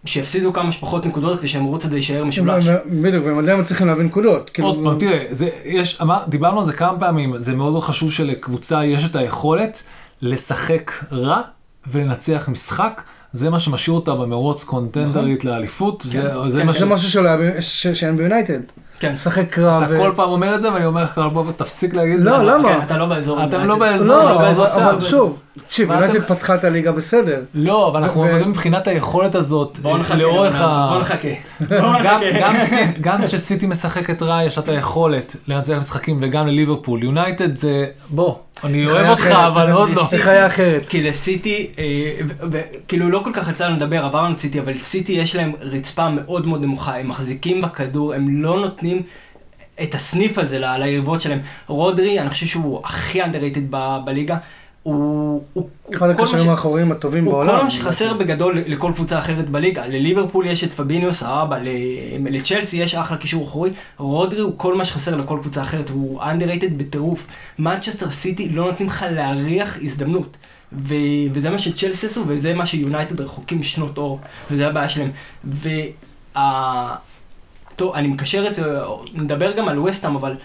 שיפסידו 0.05 0.53
כמה 0.53 0.71
שפחות 0.71 1.05
נקודות 1.05 1.39
כדי 1.39 1.47
שהמרוץ 1.47 1.85
הזה 1.85 1.95
יישאר 1.95 2.23
משולש. 2.23 2.65
ו- 2.67 3.01
בדיוק, 3.01 3.25
והם 3.25 3.39
עדיין 3.39 3.59
מצליחים 3.59 3.87
להביא 3.87 4.05
נקודות. 4.05 4.49
כאילו, 4.49 4.67
עוד 4.67 4.79
פעם, 4.83 4.99
תראה, 4.99 5.25
זה, 5.31 5.49
יש, 5.65 6.01
אמר, 6.01 6.23
דיברנו 6.27 6.59
על 6.59 6.65
זה 6.65 6.73
כמה 6.73 6.99
פעמים, 6.99 7.35
זה 7.37 7.55
מאוד 7.55 7.71
מאוד 7.71 7.83
חשוב 7.83 8.11
שלקבוצה 8.11 8.85
יש 8.85 9.05
את 9.05 9.15
היכולת 9.15 9.83
לשחק 10.21 10.91
רע 11.11 11.41
ולנצח 11.91 12.49
משחק, 12.51 13.01
זה 13.33 13.49
מה 13.49 13.59
שמשאיר 13.59 13.95
אותה 13.95 14.15
במרוץ 14.15 14.63
קונטנדרית 14.63 15.45
לאליפות, 15.45 16.03
זה, 16.07 16.21
זה 16.47 16.59
כן, 16.59 16.65
מה 16.65 16.73
כן. 16.73 16.79
זה 16.79 16.85
משהו 16.85 17.23
שאין 17.93 18.17
ביונייטד. 18.17 18.61
כן. 19.01 19.11
לשחק 19.11 19.59
רע 19.59 19.77
אתה 19.77 19.93
ו... 19.93 19.97
כל 19.97 20.11
פעם 20.15 20.29
אומר 20.29 20.55
את 20.55 20.61
זה 20.61 20.73
ואני 20.73 20.85
אומר 20.85 21.03
לך 21.03 21.17
פעם 21.33 21.51
תפסיק 21.57 21.93
להגיד 21.93 22.13
את 22.15 22.19
זה. 22.23 22.29
לא, 22.29 22.43
למה? 22.43 22.69
כן, 22.69 22.79
אתה 22.85 22.97
לא 22.97 23.05
באזור. 23.05 23.43
אתם 23.43 23.57
הזה. 23.57 23.67
לא 23.67 23.75
באזור. 23.75 24.07
לא, 24.15 24.23
לא, 24.25 24.35
אבל- 24.35 24.43
באזור 24.43 24.65
אבל 24.67 25.01
שם. 25.01 25.07
שוב, 25.09 25.41
תקשיב, 25.65 25.87
מה 25.89 25.95
יונייטד 25.95 26.17
אתה- 26.23 26.35
פתחה 26.35 26.55
את 26.55 26.63
הליגה 26.63 26.91
בסדר. 26.91 27.41
לא, 27.53 27.87
אבל 27.87 28.03
אנחנו 28.03 28.21
ו- 28.21 28.25
מדברים 28.25 28.49
מבחינת 28.49 28.87
היכולת 28.87 29.35
הזאת, 29.35 29.79
לאורך 30.17 30.61
ה... 30.61 30.87
בואו 30.89 30.99
נחכה. 30.99 31.27
גם 33.01 33.21
כשסיטי 33.23 33.67
משחקת 33.67 34.23
רע, 34.23 34.43
יש 34.43 34.57
לה 34.57 34.63
את 34.63 34.69
היכולת 34.69 35.35
לנצח 35.47 35.73
משחקים, 35.79 36.19
וגם 36.21 36.47
לליברפול. 36.47 37.03
יונייטד 37.03 37.53
זה, 37.53 37.85
בוא, 38.09 38.35
אני 38.63 38.85
אוהב 38.85 39.09
אותך, 39.09 39.21
אחרת, 39.21 39.37
אבל 39.37 39.71
עוד 39.71 39.89
לא. 39.89 40.07
זה 40.09 40.17
חיה 40.19 40.47
אחרת. 40.47 40.85
כי 40.89 41.03
לסיטי, 41.03 41.67
אה, 41.79 42.11
כאילו 42.87 43.09
לא 43.09 43.21
כל 43.23 43.31
כך 43.33 43.49
יצא 43.49 43.67
לנו 43.67 43.75
לדבר, 43.75 44.05
עברנו 44.05 44.33
את 44.33 44.39
סיטי, 44.39 44.59
אבל 44.59 44.77
סיטי 44.77 45.11
יש 45.11 45.35
להם 45.35 45.51
רצפה 45.61 46.09
מאוד 46.09 46.47
מאוד 46.47 46.61
נמוכה, 46.61 46.97
הם 46.97 47.07
מחזיקים 47.07 47.61
בכדור, 47.61 48.13
הם 48.13 48.43
לא 48.43 48.59
נותנים 48.59 49.01
את 49.83 49.95
הסניף 49.95 50.37
הזה 50.37 50.59
ליריבות 50.59 51.21
שלהם. 51.21 51.39
רודרי, 51.67 52.19
אני 52.19 52.29
חושב 52.29 52.45
שהוא 52.45 52.81
הכי 52.83 53.23
underrated 53.23 53.59
ב- 53.69 53.97
בליגה, 54.05 54.37
הוא... 54.83 55.41
הוא- 55.53 55.69
הוא 55.83 55.95
אחד 55.95 56.09
הקשרים 56.09 56.49
האחוריים 56.49 56.91
הטובים 56.91 57.25
הוא 57.25 57.33
בעולם. 57.33 57.57
כל 57.57 57.63
מה 57.63 57.69
שחסר 57.71 58.13
בגדול 58.13 58.57
לכל 58.67 58.91
קבוצה 58.95 59.19
אחרת 59.19 59.49
בליגה. 59.49 59.87
לליברפול 59.87 60.45
יש 60.47 60.63
את 60.63 60.73
פביניו 60.73 61.13
סבבה, 61.13 61.57
לצ'לסי 62.29 62.77
יש 62.77 62.95
אחלה 62.95 63.17
קישור 63.17 63.43
אחורי. 63.47 63.69
רודרי 63.97 64.41
הוא 64.41 64.53
כל 64.57 64.75
מה 64.77 64.85
שחסר 64.85 65.17
לכל 65.17 65.39
קבוצה 65.41 65.63
אחרת, 65.63 65.89
והוא 65.89 66.21
underrated 66.21 66.73
בטירוף. 66.77 67.27
מנצ'סטר 67.59 68.09
סיטי 68.09 68.49
לא 68.49 68.65
נותנים 68.65 68.89
לך 68.89 69.05
להריח 69.11 69.77
הזדמנות. 69.83 70.37
ו- 70.73 70.95
וזה 71.33 71.49
מה 71.49 71.59
שצ'לסי 71.59 72.07
עשו, 72.07 72.23
וזה 72.27 72.53
מה 72.53 72.65
שיונייטד 72.65 73.21
רחוקים 73.21 73.63
שנות 73.63 73.97
אור, 73.97 74.19
וזה 74.51 74.67
הבעיה 74.67 74.89
שלהם. 74.89 75.11
וה... 76.35 76.95
טוב, 77.75 77.93
אני 77.93 78.07
מקשר 78.07 78.47
את 78.47 78.55
זה, 78.55 78.79
נדבר 79.13 79.51
גם 79.51 79.67
על 79.67 79.79
וסטאם, 79.79 80.15
אבל 80.15 80.35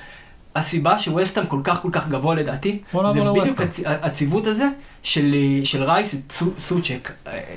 הסיבה 0.56 0.98
שווסטאם 0.98 1.46
כל 1.46 1.60
כך 1.64 1.82
כל 1.82 1.88
כך 1.92 2.08
גבוה 2.08 2.34
לדעתי, 2.34 2.78
זה 2.92 3.20
בדיוק 3.40 3.60
הציוות 3.86 4.46
הזה 4.46 4.66
של, 5.02 5.34
של 5.64 5.82
רייס 5.84 6.14
את 6.14 6.32
סו- 6.32 6.50
סוצ'ק. 6.58 7.12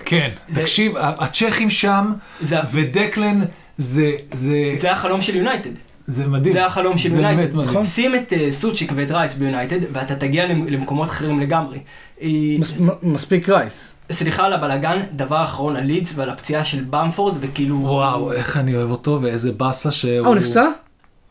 כן, 0.05 0.29
זה- 0.53 0.61
תקשיב, 0.61 0.91
הצ'כים 0.97 1.69
שם, 1.69 2.13
זה, 2.41 2.57
ודקלן, 2.71 3.41
זה, 3.77 4.11
זה, 4.33 4.53
זה 4.81 4.91
החלום 4.91 5.21
של 5.21 5.35
יונייטד. 5.35 5.69
זה 6.07 6.27
מדהים. 6.27 6.53
זה 6.53 6.65
החלום 6.65 6.97
של 6.97 7.09
זה 7.09 7.15
יונייטד. 7.15 7.37
באמת 7.37 7.53
מדהים. 7.53 7.69
נכון. 7.69 7.85
שים 7.85 8.15
את 8.15 8.33
אה, 8.33 8.47
סוצ'יק 8.51 8.91
ואת 8.95 9.11
רייס 9.11 9.33
ביונייטד, 9.33 9.79
ואתה 9.93 10.15
תגיע 10.15 10.47
למ- 10.47 10.67
למקומות 10.67 11.09
אחרים 11.09 11.39
לגמרי. 11.39 11.79
אה, 12.21 12.27
מס- 12.59 12.79
מ- 12.79 13.13
מספיק 13.13 13.49
רייס. 13.49 13.95
סליחה 14.11 14.45
על 14.45 14.53
הבלאגן, 14.53 14.99
דבר 15.15 15.43
אחרון 15.43 15.75
על 15.75 15.83
לידס 15.83 16.13
ועל 16.15 16.29
הפציעה 16.29 16.65
של 16.65 16.83
במפורד, 16.89 17.35
וכאילו... 17.39 17.75
וואו, 17.81 18.33
איך 18.33 18.57
אני 18.57 18.75
אוהב 18.75 18.91
אותו, 18.91 19.19
ואיזה 19.21 19.51
באסה 19.51 19.91
שהוא... 19.91 20.11
אה, 20.11 20.19
הוא 20.19 20.35
נפצע? 20.35 20.63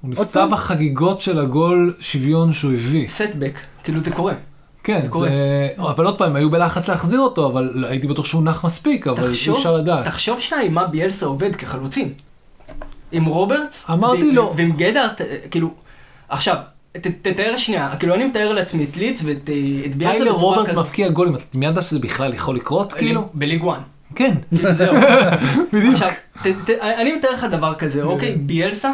הוא 0.03 0.11
נפצע? 0.11 0.47
בחגיגות 0.47 1.21
של 1.21 1.39
הגול 1.39 1.95
שוויון 2.01 2.53
שהוא 2.53 2.73
הביא. 2.73 3.09
סטבק, 3.09 3.53
כאילו 3.85 4.01
זה 4.01 4.11
קורה. 4.11 4.33
כן, 4.85 5.07
זה. 5.13 5.19
זה... 5.21 5.29
אבל 5.79 6.05
עוד 6.07 6.19
פעם, 6.19 6.37
היו 6.37 6.51
בלחץ 6.51 6.89
להחזיר 6.89 7.21
אותו, 7.21 7.47
אבל 7.47 7.85
הייתי 7.89 8.07
בטוח 8.07 8.25
שהוא 8.25 8.43
נח 8.43 8.65
מספיק, 8.65 9.07
אבל 9.07 9.25
אי 9.25 9.31
תחשוב- 9.33 9.57
אפשר 9.57 9.75
לדעת. 9.77 10.05
תחשוב 10.05 10.41
שנייה 10.41 10.65
עם 10.65 10.75
מה 10.75 10.87
ביאלסה 10.87 11.27
עובד 11.27 11.57
כחלוצים. 11.57 12.13
עם 13.13 13.25
רוברטס. 13.25 13.91
אמרתי 13.91 14.33
לו. 14.33 14.55
ועם 14.57 14.73
גלהארדט, 14.77 15.21
אה, 15.21 15.37
כאילו, 15.51 15.71
עכשיו, 16.29 16.57
ת- 16.93 17.07
תתאר 17.23 17.57
שנייה, 17.57 17.91
כאילו 17.99 18.15
אני 18.15 18.25
מתאר 18.25 18.53
לעצמי 18.53 18.85
את 18.85 18.97
לידס 18.97 19.23
ואת 19.25 19.51
אה, 19.51 19.55
ביאלסה 19.97 20.15
טיילר 20.19 20.33
בצורה 20.33 20.43
רוברטס 20.51 20.71
כזאת. 20.71 20.85
מבקיע 20.87 21.09
גולים, 21.09 21.35
אתה 21.35 21.45
דמיינת 21.55 21.83
שזה 21.83 21.99
בכלל 21.99 22.35
יכול 22.35 22.57
לקרות, 22.57 22.93
כאילו? 22.93 23.29
בליג 23.35 23.63
1. 23.69 23.79
כן. 24.15 24.35
כאילו 24.57 24.75
זהו. 24.75 24.95
בדיוק. 25.73 25.95
עכשיו, 25.95 26.11
אני 26.81 27.13
מתאר 27.13 27.33
לך 27.33 27.45
דבר 27.51 27.75
כזה, 27.75 28.03
אוקיי, 28.03 28.35
ביאלסה, 28.37 28.93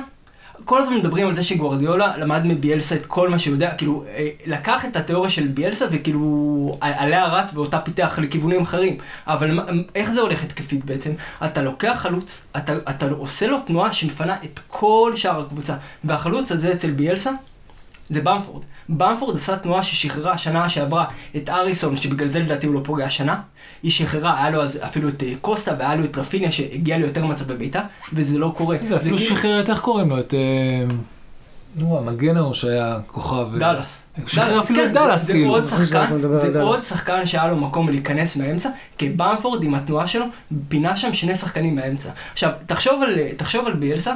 כל 0.65 0.83
הזמן 0.83 0.97
מדברים 0.97 1.29
על 1.29 1.37
זה 1.37 1.45
שגוורדיולה 1.45 2.17
למד 2.17 2.41
מביאלסה 2.45 2.95
את 2.95 3.07
כל 3.07 3.29
מה 3.29 3.39
שהוא 3.39 3.55
יודע, 3.55 3.75
כאילו, 3.75 4.05
אה, 4.17 4.29
לקח 4.47 4.85
את 4.85 4.97
התיאוריה 4.97 5.31
של 5.31 5.49
ביאלסה 5.49 5.87
וכאילו 5.91 6.79
עליה 6.81 7.27
רץ 7.27 7.55
ואותה 7.55 7.79
פיתח 7.79 8.19
לכיוונים 8.23 8.63
אחרים. 8.63 8.97
אבל 9.27 9.61
איך 9.95 10.11
זה 10.11 10.21
הולך 10.21 10.45
התקפית 10.45 10.85
בעצם? 10.85 11.11
אתה 11.45 11.63
לוקח 11.63 11.97
חלוץ, 11.97 12.47
אתה, 12.57 12.73
אתה 12.91 13.07
עושה 13.11 13.47
לו 13.47 13.59
תנועה 13.67 13.93
שמפנה 13.93 14.37
את 14.45 14.61
כל 14.69 15.13
שאר 15.17 15.41
הקבוצה, 15.41 15.77
והחלוץ 16.05 16.53
הזה 16.53 16.73
אצל 16.73 16.91
ביאלסה 16.91 17.31
זה 18.11 18.21
במפורד. 18.21 18.63
במפורד 18.89 19.37
עשה 19.37 19.57
תנועה 19.57 19.83
ששחררה 19.83 20.39
שנה 20.39 20.69
שעברה 20.69 21.05
את 21.37 21.49
אריסון, 21.49 21.97
שבגלל 21.97 22.29
זה 22.29 22.39
לדעתי 22.41 22.67
הוא 22.67 22.75
לא 22.75 22.81
פוגע 22.85 23.05
השנה. 23.07 23.41
היא 23.83 23.93
שחררה, 23.93 24.39
היה 24.43 24.51
לו 24.51 24.63
אז 24.63 24.79
אפילו 24.85 25.09
את 25.09 25.23
אה, 25.23 25.33
קוסטה 25.41 25.75
והיה 25.79 25.95
לו 25.95 26.05
את 26.05 26.19
רפיניה 26.19 26.53
שהגיע 26.53 26.99
ליותר 26.99 27.27
מצב 27.27 27.53
בביתה, 27.53 27.81
וזה 28.13 28.39
לא 28.39 28.53
קורה. 28.57 28.77
זה 28.83 28.97
אפילו 28.97 29.19
שחרר 29.19 29.61
את, 29.61 29.71
איך 29.71 29.81
קוראים 29.81 30.11
לו? 30.11 30.19
את... 30.19 30.35
אה, 30.35 30.95
נו, 31.77 31.99
המגן 31.99 32.37
ההוא 32.37 32.55
שהיה 32.55 32.99
כוכב. 33.07 33.47
אה, 33.55 33.59
דאלאס. 33.59 34.03
שחרר 34.27 34.61
אפילו 34.61 34.79
כן, 34.83 34.89
את 34.89 34.93
דאלאס, 34.93 35.25
זה- 35.25 35.33
כאילו. 35.33 35.63
זה 36.53 36.63
עוד 36.63 36.83
שחקן, 36.83 37.27
שהיה 37.27 37.47
לו 37.49 37.57
מקום 37.57 37.89
להיכנס 37.89 38.37
מהאמצע, 38.37 38.71
כי 38.99 39.09
במפורד 39.09 39.63
עם 39.63 39.75
התנועה 39.75 40.07
שלו, 40.07 40.25
פינה 40.69 40.97
שם 40.97 41.15
שני 41.15 41.37
שחקנים 41.37 41.77
מהאמצע. 41.77 42.11
עכשיו, 42.33 42.51
תחשוב 42.67 43.03
על, 43.03 43.15
תחשוב 43.37 43.67
על 43.67 43.73
ביאלסה, 43.73 44.15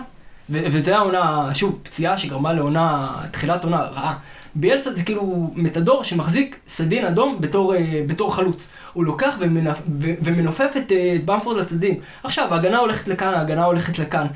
וזה 0.50 0.96
העונה, 0.96 1.50
שוב, 1.54 1.78
פציעה 1.82 2.18
שגרמה 2.18 2.52
לעונה, 2.52 3.08
תחילת 3.30 3.64
עונה 3.64 3.76
רעה. 3.80 4.14
ביאלסה 4.54 4.92
זה 4.92 5.02
כאילו 5.04 5.50
מתדור 5.54 6.04
שמחזיק 6.04 6.56
סדין 6.68 7.04
אדום 7.06 7.36
בתור, 7.40 7.74
אה, 7.74 8.02
בתור 8.06 8.34
חלוץ. 8.34 8.68
הוא 8.92 9.04
לוקח 9.04 9.34
ומנפ, 9.38 9.76
ומנופף 9.98 10.70
את, 10.76 10.92
אה, 10.92 11.12
את 11.16 11.24
במפורד 11.24 11.56
לצדדים. 11.56 11.94
עכשיו, 12.24 12.54
ההגנה 12.54 12.78
הולכת 12.78 13.08
לכאן, 13.08 13.34
ההגנה 13.34 13.64
הולכת 13.64 13.98
לכאן. 13.98 14.26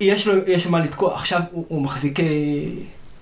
יש 0.00 0.26
לו, 0.26 0.34
יש 0.46 0.66
מה 0.66 0.80
לתקוע. 0.80 1.14
עכשיו, 1.14 1.40
הוא, 1.52 1.64
הוא 1.68 1.82
מחזיק, 1.82 2.20
אה, 2.20 2.24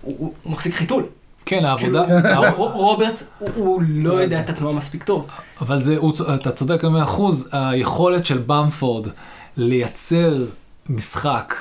הוא, 0.02 0.14
הוא, 0.18 0.32
הוא 0.42 0.52
מחזיק 0.52 0.74
חיתול. 0.74 1.04
כן, 1.46 1.64
העבודה, 1.64 2.04
כאילו, 2.06 2.42
ר- 2.42 2.50
רוברטס, 2.72 3.26
הוא- 3.38 3.50
הוא 3.54 3.82
לא 3.88 4.12
יודע 4.22 4.40
את 4.40 4.50
התנועה 4.50 4.74
מספיק 4.74 5.04
טוב. 5.04 5.26
אבל 5.60 5.78
זה, 5.78 5.96
הוא, 5.96 6.12
אתה 6.34 6.50
צודק 6.52 6.84
במאה 6.84 7.02
אחוז, 7.02 7.48
היכולת 7.52 8.26
של 8.26 8.38
במפורד 8.46 9.08
לייצר 9.56 10.44
משחק 10.88 11.54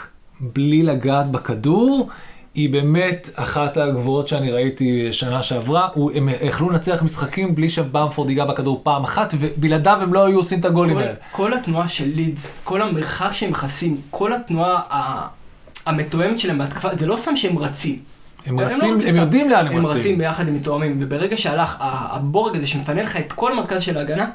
בלי 0.53 0.83
לגעת 0.83 1.31
בכדור, 1.31 2.09
היא 2.55 2.69
באמת 2.69 3.29
אחת 3.35 3.77
הגבוהות 3.77 4.27
שאני 4.27 4.51
ראיתי 4.51 5.13
שנה 5.13 5.41
שעברה. 5.43 5.87
הוא, 5.93 6.11
הם 6.15 6.29
יכלו 6.41 6.69
לנצח 6.69 7.03
משחקים 7.03 7.55
בלי 7.55 7.69
שבמפורד 7.69 8.29
ייגע 8.29 8.45
בכדור 8.45 8.79
פעם 8.83 9.03
אחת, 9.03 9.33
ובלעדיו 9.39 9.97
הם 10.01 10.13
לא 10.13 10.25
היו 10.25 10.37
עושים 10.37 10.59
את 10.59 10.65
הגולים 10.65 10.97
האלה. 10.97 11.13
כל 11.31 11.53
התנועה 11.53 11.87
של 11.87 12.09
לידס, 12.15 12.47
כל 12.63 12.81
המרחק 12.81 13.29
שהם 13.33 13.51
מכסים, 13.51 13.97
כל 14.09 14.33
התנועה 14.33 14.81
ה- 14.89 15.27
המתואמת 15.85 16.39
שלהם 16.39 16.57
בהתקפה, 16.57 16.95
זה 16.95 17.07
לא 17.07 17.17
סתם 17.17 17.35
שהם 17.35 17.59
רצים. 17.59 17.99
הם 18.45 18.59
לא 18.59 18.65
רצים, 18.65 18.95
רצים 18.95 19.09
הם. 19.09 19.15
יודעים 19.15 19.49
לאן 19.49 19.67
הם 19.67 19.73
הם 19.77 19.85
רצים 19.85 19.99
רצים. 19.99 20.17
ביחד, 20.17 20.47
הם 20.47 20.55
מתואמים, 20.55 20.97
וברגע 21.01 21.37
שהלך 21.37 21.75
הבורג 21.79 22.55
הזה 22.55 22.67
שמפנה 22.67 23.03
לך 23.03 23.17
את 23.17 23.33
כל 23.33 23.51
המרכז 23.51 23.81
של 23.81 23.97
ההגנה, 23.97 24.29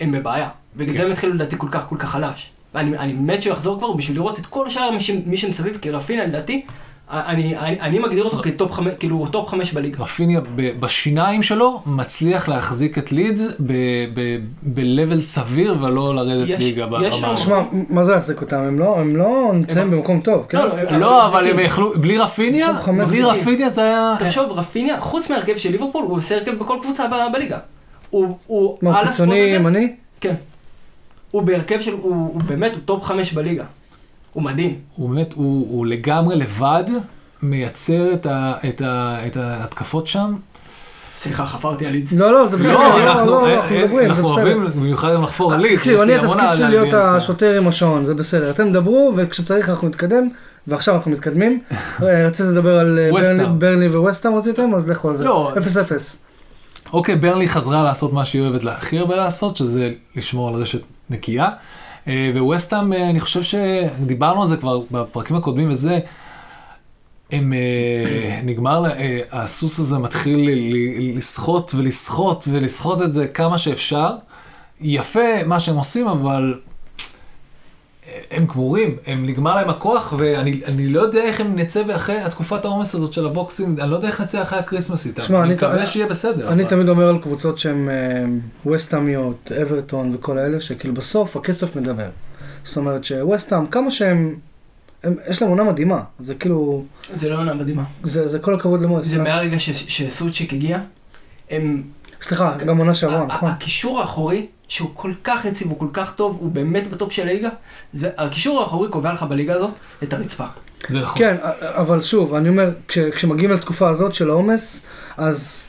הם 0.00 0.12
בבעיה. 0.12 0.48
בגלל 0.76 0.92
כן. 0.92 0.98
זה 1.00 1.06
הם 1.06 1.12
התחילו 1.12 1.32
לדעתי 1.34 1.56
כל 1.58 1.68
כך 1.70 1.86
כל 1.88 1.96
כך 1.98 2.10
חלש. 2.10 2.50
ואני 2.74 2.98
אני 2.98 3.12
מת 3.12 3.42
שהוא 3.42 3.52
יחזור 3.52 3.78
כבר 3.78 3.92
בשביל 3.92 4.16
לראות 4.16 4.38
את 4.38 4.46
כל 4.46 4.70
שאר 4.70 4.90
מי 5.26 5.36
שמסביב, 5.36 5.76
כי 5.82 5.90
רפיניה 5.90 6.24
לדעתי, 6.26 6.64
אני, 7.10 7.58
אני, 7.58 7.80
אני 7.80 7.98
מגדיר 7.98 8.24
אותו 8.24 8.36
כטופ 8.42 8.72
חמש, 8.72 8.92
כאילו 8.98 9.26
טופ 9.30 9.48
חמש 9.48 9.72
בליגה. 9.72 10.02
רפיניה 10.02 10.40
ב- 10.56 10.80
בשיניים 10.80 11.42
שלו 11.42 11.82
מצליח 11.86 12.48
להחזיק 12.48 12.98
את 12.98 13.12
לידס 13.12 13.48
ב- 13.60 13.72
ב- 14.14 14.38
ב-level 14.62 15.20
סביר 15.20 15.76
ולא 15.82 16.14
לרדת 16.14 16.48
יש- 16.48 16.58
ליגה 16.60 16.86
יש 17.02 17.20
ברמה. 17.20 17.36
שמע, 17.36 17.62
מה 17.90 18.04
זה 18.04 18.12
להחזיק 18.12 18.40
אותם? 18.40 18.56
הם 18.56 18.78
לא, 18.78 18.98
הם 18.98 19.16
לא 19.16 19.50
נמצאים 19.54 19.90
במקום 19.90 20.20
טוב, 20.20 20.46
כן? 20.48 20.58
לא, 20.58 20.82
לא, 20.82 20.98
לא, 20.98 21.26
אבל 21.26 21.40
הם 21.40 21.46
כאילו- 21.46 21.60
יכלו, 21.60 21.92
בלי 21.96 22.18
רפיניה, 22.18 22.68
בלי. 23.08 23.22
רפיניה 23.22 23.68
זה 23.70 23.80
היה... 23.82 24.14
תחשוב, 24.18 24.50
רפיניה, 24.52 25.00
חוץ 25.00 25.30
מהרכב 25.30 25.56
של 25.56 25.70
ליברפול, 25.70 26.04
הוא 26.04 26.16
עושה 26.16 26.34
הרכב 26.34 26.58
בכל 26.58 26.78
קבוצה 26.82 27.06
ב- 27.08 27.32
בליגה. 27.32 27.58
הוא, 28.10 28.38
הוא 28.46 28.78
מה, 28.82 28.90
על 28.98 29.04
הוא 29.04 29.10
קיצוני 29.12 29.34
ימני? 29.38 29.92
כן. 30.20 30.34
הוא 31.34 31.42
בהרכב 31.42 31.80
של, 31.80 31.92
הוא, 31.92 32.00
הוא 32.02 32.42
באמת, 32.46 32.72
הוא 32.72 32.80
טופ 32.84 33.04
חמש 33.04 33.32
בליגה. 33.32 33.64
הוא 34.32 34.42
מדהים. 34.42 34.74
הוא 34.96 35.10
באמת, 35.10 35.32
הוא, 35.32 35.66
הוא 35.70 35.86
לגמרי 35.86 36.36
לבד 36.36 36.84
מייצר 37.42 38.12
את, 38.12 38.26
ה, 38.26 38.54
את, 38.68 38.80
ה, 38.80 39.18
את 39.26 39.36
ההתקפות 39.36 40.06
שם. 40.06 40.34
סליחה, 41.18 41.46
חפרתי 41.46 41.86
על 41.86 41.92
לידס. 41.92 42.12
לא, 42.12 42.32
לא, 42.32 42.46
זה 42.46 42.56
בסדר, 42.56 42.72
לא, 42.72 43.04
לא, 43.04 43.12
אנחנו, 43.12 43.30
לא, 43.30 43.46
אה, 43.46 43.54
אנחנו 43.54 43.76
אה, 43.76 43.84
מדברים, 43.84 43.98
זה 43.98 44.06
אנחנו. 44.06 44.28
אוהבים 44.28 44.66
במיוחד 44.76 45.14
גם 45.14 45.22
לחפור 45.22 45.52
על 45.54 45.60
לידס. 45.60 45.78
תקשיב, 45.78 46.00
אני 46.00 46.14
התפקיד 46.14 46.52
שלי 46.52 46.68
להיות. 46.68 46.94
השוטר 46.94 47.58
עם 47.58 47.68
השעון, 47.68 48.04
זה 48.04 48.14
בסדר. 48.14 48.50
אתם 48.50 48.72
דברו, 48.72 49.12
וכשצריך 49.16 49.68
אנחנו 49.68 49.88
נתקדם, 49.88 50.28
ועכשיו 50.66 50.94
אנחנו 50.94 51.10
מתקדמים. 51.10 51.60
אה, 52.02 52.26
רציתם 52.26 52.50
לדבר 52.50 52.78
על 52.78 52.98
ברנלי 53.58 53.88
ווסטהאם 53.88 54.34
רציתם? 54.34 54.74
אז 54.74 54.88
לכו 54.88 55.10
על 55.10 55.16
זה. 55.16 55.24
לא. 55.24 55.52
0-0. 55.54 55.58
אוקיי, 56.92 57.16
ברנלי 57.16 57.48
חזרה 57.48 57.82
לעשות 57.82 58.12
מה 58.12 58.24
שהיא 58.24 58.42
אוהבת 58.42 58.66
הכי 58.66 58.98
הרבה 58.98 59.16
לעשות, 59.16 59.56
שזה 59.56 59.92
לשמור 60.16 60.48
על 60.48 60.54
רשת 60.54 60.80
נקייה. 61.10 61.48
אה, 62.08 62.30
וווסטהאם, 62.34 62.92
אה, 62.92 63.10
אני 63.10 63.20
חושב 63.20 63.42
שדיברנו 63.42 64.40
על 64.40 64.46
זה 64.46 64.56
כבר 64.56 64.80
בפרקים 64.90 65.36
הקודמים 65.36 65.70
וזה, 65.70 65.98
הם, 67.32 67.52
אה, 67.52 68.40
נגמר, 68.44 68.84
הסוס 69.32 69.78
הזה 69.78 69.98
מתחיל 69.98 70.50
לסחוט 71.16 71.74
ולסחוט 71.74 72.44
ולסחוט 72.52 73.02
את 73.02 73.12
זה 73.12 73.28
כמה 73.28 73.58
שאפשר. 73.58 74.10
יפה 74.80 75.44
מה 75.46 75.60
שהם 75.60 75.76
עושים, 75.76 76.08
אבל 76.08 76.60
הם 78.30 78.46
גמורים, 78.46 78.96
הם 79.06 79.26
נגמר 79.26 79.54
להם 79.56 79.70
הכוח, 79.70 80.14
ואני 80.18 80.60
אני 80.64 80.88
לא 80.88 81.00
יודע 81.00 81.22
איך 81.22 81.40
הם 81.40 81.56
נצא 81.56 81.82
אחרי 81.96 82.20
התקופת 82.20 82.64
העומס 82.64 82.94
הזאת 82.94 83.12
של 83.12 83.26
הבוקסינג, 83.26 83.80
אני 83.80 83.90
לא 83.90 83.96
יודע 83.96 84.08
איך 84.08 84.20
נצא 84.20 84.42
אחרי 84.42 84.58
הקריסמס 84.58 85.06
איתם. 85.06 85.22
שמע, 85.22 85.42
אני 85.42 85.54
מקווה 85.54 85.86
שיהיה 85.86 86.06
בסדר. 86.06 86.48
אני 86.52 86.62
אבל- 86.62 86.70
תמיד 86.70 86.88
אומר 86.88 87.08
על 87.08 87.18
קבוצות 87.18 87.58
שהן 87.58 87.88
ווסטהאמיות, 88.66 89.52
אברטון 89.62 90.10
וכל 90.14 90.38
האלה, 90.38 90.60
שכאילו 90.60 90.94
בסוף 90.94 91.36
הכסף 91.36 91.76
מדבר. 91.76 92.08
זאת 92.64 92.76
אומרת 92.76 93.04
שווסטהאם, 93.04 93.66
כמה 93.66 93.90
שהם, 93.90 94.34
הם- 95.04 95.14
יש 95.30 95.42
להם 95.42 95.50
עונה 95.50 95.64
מדהימה. 95.64 96.02
זה 96.20 96.34
כאילו, 96.34 96.84
זה 97.20 97.28
לא 97.28 97.38
עונה 97.38 97.54
מדהימה. 97.54 97.84
זה 98.04 98.28
זה 98.28 98.38
כל 98.38 98.54
הכבוד 98.54 98.82
למועס. 98.82 99.06
זה 99.06 99.18
מהרגע 99.22 99.56
שסוצ'יק 99.60 100.52
הגיע, 100.52 100.78
הם... 101.50 101.82
סליחה, 102.22 102.56
גם 102.66 102.78
עונה 102.78 102.94
שעברה, 102.94 103.26
נכון. 103.26 103.50
הקישור 103.50 104.00
האחורי, 104.00 104.46
שהוא 104.74 104.90
כל 104.94 105.12
כך 105.24 105.44
יציב, 105.44 105.68
הוא 105.68 105.78
כל 105.78 105.86
כך 105.92 106.12
טוב, 106.14 106.36
הוא 106.40 106.50
באמת 106.50 106.90
בטופ 106.90 107.12
של 107.12 107.22
הליגה, 107.22 107.48
זה- 107.92 108.10
הקישור 108.18 108.60
האחורי 108.62 108.88
קובע 108.88 109.12
לך 109.12 109.22
בליגה 109.22 109.54
הזאת 109.54 109.70
את 110.02 110.12
הרצפה. 110.12 110.44
זה 110.88 111.00
נכון. 111.00 111.18
כן, 111.18 111.36
אבל 111.60 112.02
שוב, 112.02 112.34
אני 112.34 112.48
אומר, 112.48 112.70
כש, 112.88 112.98
כשמגיעים 112.98 113.50
לתקופה 113.50 113.88
הזאת 113.88 114.14
של 114.14 114.30
העומס, 114.30 114.82
אז 115.16 115.62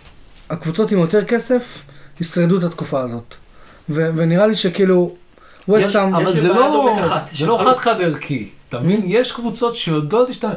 הקבוצות 0.49 0.91
עם 0.91 0.99
יותר 0.99 1.25
כסף 1.25 1.83
ישרדו 2.21 2.57
את 2.57 2.63
התקופה 2.63 3.01
הזאת. 3.01 3.35
ו, 3.89 4.09
ונראה 4.15 4.47
לי 4.47 4.55
שכאילו, 4.55 5.15
ווסטהאם, 5.67 6.15
אבל 6.15 6.31
יש 6.31 6.37
זה 6.37 6.47
לא, 6.47 6.97
זה 7.37 7.45
לא 7.45 7.61
חד 7.65 7.75
חד 7.77 8.01
ערכי, 8.01 8.49
אתה 8.69 8.79
מבין? 8.79 9.01
יש 9.05 9.31
קבוצות 9.31 9.75
שיודעות 9.75 10.27
להשתמש, 10.27 10.53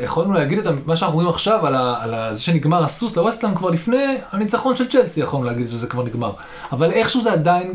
יכולנו 0.00 0.32
להגיד 0.32 0.58
את 0.58 0.66
מה 0.86 0.96
שאנחנו 0.96 1.14
רואים 1.14 1.28
עכשיו 1.28 1.66
על, 1.66 1.74
ה, 1.74 1.96
על 2.00 2.14
ה, 2.14 2.34
זה 2.34 2.42
שנגמר 2.42 2.84
הסוס 2.84 3.16
לווסטהאם 3.16 3.54
כבר 3.54 3.70
לפני 3.70 4.04
הניצחון 4.32 4.76
של 4.76 4.88
צ'לסי 4.88 5.20
יכולנו 5.20 5.46
להגיד 5.46 5.66
שזה 5.66 5.86
כבר 5.86 6.04
נגמר, 6.04 6.32
אבל 6.72 6.90
איכשהו 6.90 7.22
זה 7.22 7.32
עדיין 7.32 7.72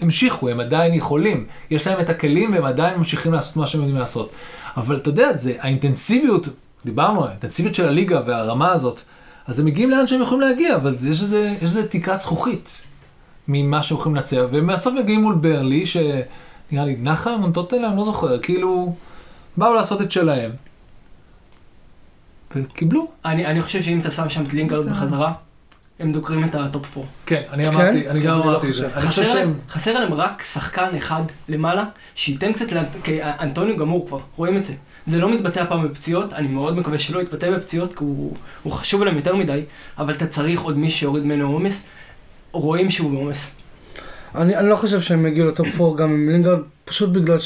המשיכו, 0.00 0.48
הם 0.48 0.60
עדיין 0.60 0.94
יכולים, 0.94 1.46
יש 1.70 1.86
להם 1.86 2.00
את 2.00 2.10
הכלים 2.10 2.52
והם 2.52 2.64
עדיין 2.64 2.98
ממשיכים 2.98 3.32
לעשות 3.32 3.56
מה 3.56 3.66
שהם 3.66 3.80
יודעים 3.80 3.98
לעשות. 3.98 4.30
אבל 4.76 4.96
אתה 4.96 5.08
יודע, 5.08 5.32
זה 5.36 5.52
האינטנסיביות, 5.60 6.48
דיברנו, 6.84 7.24
האינטנסיביות 7.26 7.74
של 7.74 7.88
הליגה 7.88 8.20
והרמה 8.26 8.72
הזאת, 8.72 9.00
אז 9.46 9.60
הם 9.60 9.66
מגיעים 9.66 9.90
לאן 9.90 10.06
שהם 10.06 10.22
יכולים 10.22 10.40
להגיע, 10.40 10.76
אבל 10.76 10.94
זה- 10.94 11.08
יש 11.08 11.22
איזה 11.62 11.88
תקרת 11.88 12.20
זכוכית. 12.20 12.80
ממה 13.48 13.82
שהם 13.82 13.98
יכולים 13.98 14.16
לנצח, 14.16 14.42
והם 14.52 14.66
בסוף 14.66 14.94
מגיעים 14.94 15.22
מול 15.22 15.34
ברנלי, 15.34 15.86
שנראה 15.86 16.84
לי 16.84 16.96
נחה 17.02 17.36
מונטוטלה, 17.36 17.88
אני 17.88 17.96
לא 17.96 18.04
זוכר, 18.04 18.38
כאילו, 18.38 18.94
באו 19.56 19.74
לעשות 19.74 20.00
את 20.02 20.12
שלהם. 20.12 20.50
וקיבלו. 22.56 23.10
אני, 23.24 23.46
אני 23.46 23.62
חושב 23.62 23.82
שאם 23.82 24.00
אתה 24.00 24.10
שם 24.10 24.30
שם 24.30 24.44
את 24.44 24.52
לינגרד 24.54 24.86
בחזרה, 24.86 25.32
הם 26.00 26.12
דוקרים 26.12 26.44
את 26.44 26.54
הטופ 26.54 26.96
4. 26.98 27.08
כן, 27.26 27.42
אני 27.50 27.68
אמרתי, 27.68 28.08
אני 28.08 28.20
גם 28.20 28.32
אני 28.34 28.38
לא 28.38 28.44
אמרתי 28.44 28.68
את. 28.68 28.74
זה. 28.74 28.90
חסר. 29.00 29.34
להם, 29.34 29.54
חסר 29.70 29.98
להם 29.98 30.14
רק 30.14 30.42
שחקן 30.52 30.96
אחד 30.96 31.22
למעלה, 31.48 31.84
שייתן 32.14 32.52
קצת, 32.52 32.66
כי 33.04 33.22
אנטוניו 33.22 33.76
גמור 33.76 34.06
כבר, 34.06 34.18
רואים 34.36 34.56
את 34.56 34.66
זה. 34.66 34.72
זה 35.06 35.18
לא 35.18 35.30
מתבטא 35.32 35.60
הפעם 35.60 35.88
בפציעות, 35.88 36.32
אני 36.32 36.48
מאוד 36.48 36.76
מקווה 36.76 36.98
שלא 36.98 37.22
יתבטא 37.22 37.50
בפציעות, 37.50 37.90
כי 37.98 38.04
הוא, 38.04 38.36
הוא 38.62 38.72
חשוב 38.72 39.04
להם 39.04 39.16
יותר 39.16 39.36
מדי, 39.36 39.62
אבל 39.98 40.14
אתה 40.14 40.26
צריך 40.26 40.60
עוד 40.60 40.78
מי 40.78 40.90
שיוריד 40.90 41.24
ממנו 41.24 41.52
עומס, 41.52 41.86
רואים 42.52 42.90
שהוא 42.90 43.10
בעומס. 43.10 43.54
אני, 44.34 44.56
אני 44.56 44.68
לא 44.68 44.76
חושב 44.76 45.00
שהם 45.00 45.26
יגיעו 45.26 45.48
לטופ 45.48 45.80
4 45.80 45.96
גם 46.02 46.10
עם 46.10 46.28
לינגרד, 46.28 46.58
פשוט 46.84 47.10
בגלל 47.10 47.38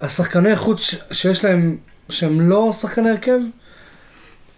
שהשחקני 0.00 0.48
ש- 0.78 0.94
שיש 1.12 1.44
להם, 1.44 1.76
שהם 2.10 2.40
לא 2.40 2.72
שחקני 2.72 3.10
הרכב, 3.10 3.40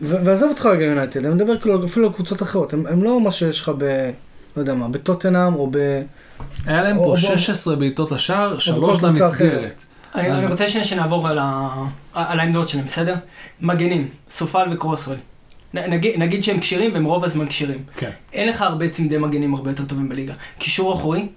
ועזוב 0.03 0.51
אותך 0.51 0.67
רגע 0.67 0.85
יונייטד, 0.85 1.25
אני 1.27 1.35
מדבר 1.35 1.59
כאילו 1.59 1.85
אפילו 1.87 2.07
על 2.07 2.13
קבוצות 2.13 2.43
אחרות, 2.43 2.73
הם, 2.73 2.87
הם 2.87 3.03
לא 3.03 3.21
מה 3.21 3.33
שיש 3.33 3.61
לך 3.61 3.73
ב... 3.79 4.11
לא 4.57 4.61
יודע 4.63 4.75
מה, 4.75 4.89
בטוטנאם 4.89 5.55
או 5.55 5.69
ב... 5.71 5.77
היה 6.67 6.83
להם 6.83 6.97
או- 6.99 7.05
פה 7.05 7.11
או- 7.11 7.17
16 7.17 7.77
בעיטות 7.77 8.13
לשער, 8.13 8.59
שלוש 8.59 9.03
למסגרת. 9.03 9.85
אני, 10.15 10.33
אז- 10.33 10.39
אני 10.39 10.51
רוצה 10.53 10.69
שנעבור 10.69 11.29
על, 11.29 11.39
ה... 11.43 11.69
על 12.15 12.41
העמדות 12.41 12.69
שלהם, 12.69 12.87
בסדר? 12.87 13.15
מגנים, 13.61 14.09
צופאל 14.31 14.67
וקרסוול. 14.73 15.17
נגיד, 15.75 16.19
נגיד 16.19 16.45
שהם 16.45 16.61
כשירים 16.61 16.95
והם 16.95 17.05
רוב 17.05 17.25
הזמן 17.25 17.49
כשירים. 17.49 17.79
כן. 17.97 18.11
אין 18.33 18.49
לך 18.49 18.63
הרבה 18.63 18.89
צמדי 18.89 19.19
מגנים 19.19 19.55
הרבה 19.55 19.71
יותר 19.71 19.85
טובים 19.85 20.09
בליגה. 20.09 20.35
קישור 20.59 20.95
אחורי, 20.95 21.29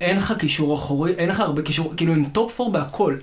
אין 0.00 0.16
לך 0.16 0.34
קישור 0.38 0.74
אחורי, 0.74 1.12
אין 1.12 1.28
לך 1.28 1.40
הרבה 1.40 1.62
קישור, 1.62 1.92
כאילו 1.96 2.12
הם 2.12 2.24
טופ 2.32 2.60
4 2.60 2.78
בהכל. 2.80 3.16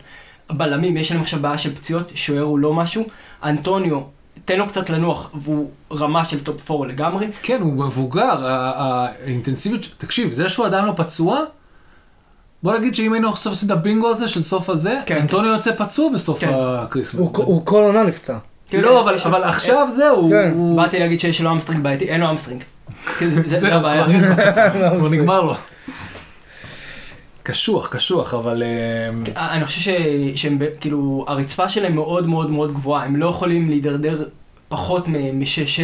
בלמים, 0.52 0.98
יש 0.98 1.12
להם 1.12 1.22
עכשיו 1.22 1.40
בעיה 1.40 1.58
של 1.58 1.76
פציעות, 1.76 2.12
שוער 2.16 2.42
הוא 2.42 2.60
לא 2.60 2.74
משהו. 2.74 3.04
אנטוניו, 3.44 4.02
תן 4.46 4.58
לו 4.60 4.68
קצת 4.68 4.90
לנוח, 4.90 5.30
והוא 5.34 5.70
רמה 5.92 6.26
של 6.26 6.44
טופ 6.44 6.72
4 6.72 6.88
לגמרי. 6.88 7.28
כן, 7.42 7.62
הוא 7.62 7.74
מבוגר, 7.74 8.36
האינטנסיביות, 8.48 9.82
תקשיב, 9.98 10.32
זה 10.32 10.50
שהוא 10.50 10.66
עדיין 10.66 10.86
לא 10.86 10.94
פצוע, 10.96 11.40
בוא 12.64 12.78
נגיד 12.78 12.96
שאם 12.96 13.14
היינו 13.14 13.30
עכשיו 13.30 13.52
עושים 13.52 13.72
את 13.72 13.78
הבינגו 13.78 14.10
הזה 14.10 14.28
של 14.28 14.44
סוף 14.44 14.70
הזה, 14.70 15.00
כן, 15.06 15.18
אנטוניו 15.22 15.52
יוצא 15.52 15.72
פצוע 15.78 16.10
בסוף 16.14 16.40
כן. 16.40 16.52
הקריסמס. 16.54 17.20
הוא, 17.20 17.32
הוא 17.46 17.62
כל 17.66 17.84
עונה 17.84 18.04
נפצע. 18.04 18.38
לא, 18.74 19.02
אבל- 19.04 19.18
אבל 19.26 19.44
עכשיו 19.44 19.88
זהו, 19.92 20.30
כן. 20.30 20.52
הוא- 20.56 20.78
באתי 20.78 21.00
להגיד 21.00 21.20
שיש 21.20 21.42
לו 21.42 21.52
אמסטרינג 21.52 21.84
בעייתי, 21.84 22.06
אין 22.10 22.22
לו 22.22 22.30
אמסטרינג. 22.30 22.64
כן, 23.20 23.30
זה- 23.50 23.76
הבעיה. 23.76 24.06
כבר 24.98 25.10
נגמר 25.12 25.42
לו. 25.42 25.56
קשוח, 27.52 27.88
קשוח, 27.88 28.34
אבל... 28.34 28.64
אה, 29.36 29.56
אני 29.56 29.66
חושב 29.66 29.82
ש- 29.82 29.90
שהם, 30.42 30.60
כאילו, 30.80 31.26
הרצפה 31.28 31.70
שלהם 31.70 31.96
מאוד 31.96 32.28
מאוד 32.28 32.50
מאוד 32.52 32.74
גבוהה, 32.74 33.06
הם 33.06 33.16
לא 33.16 33.26
יכולים 33.30 33.70
להידרדר 33.70 34.26
פחות 34.70 35.08
מ-6-7. 35.08 35.82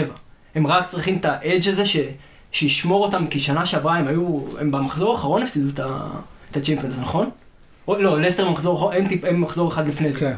הם 0.55 0.67
רק 0.67 0.87
צריכים 0.87 1.17
את 1.17 1.25
האדג' 1.25 1.69
הזה 1.69 1.85
ש- 1.85 1.97
שישמור 2.51 3.05
אותם, 3.05 3.27
כי 3.27 3.39
שנה 3.39 3.65
שעברה 3.65 3.95
הם 3.97 4.07
היו, 4.07 4.39
הם 4.59 4.71
במחזור 4.71 5.11
האחרון 5.11 5.43
הפסידו 5.43 5.69
את 5.73 5.79
ה- 5.79 6.09
את 6.51 6.57
הצ'ימפיונס, 6.57 6.95
נכון? 6.99 7.29
או, 7.87 7.97
לא, 8.01 8.21
לסטר 8.21 8.45
במחזור 8.47 8.73
האחרון, 8.73 8.93
הם, 8.95 9.07
טיפ- 9.07 9.27
הם 9.27 9.41
מחזור 9.41 9.69
אחד 9.69 9.87
לפני 9.87 10.13
זה. 10.13 10.19
כן. 10.19 10.33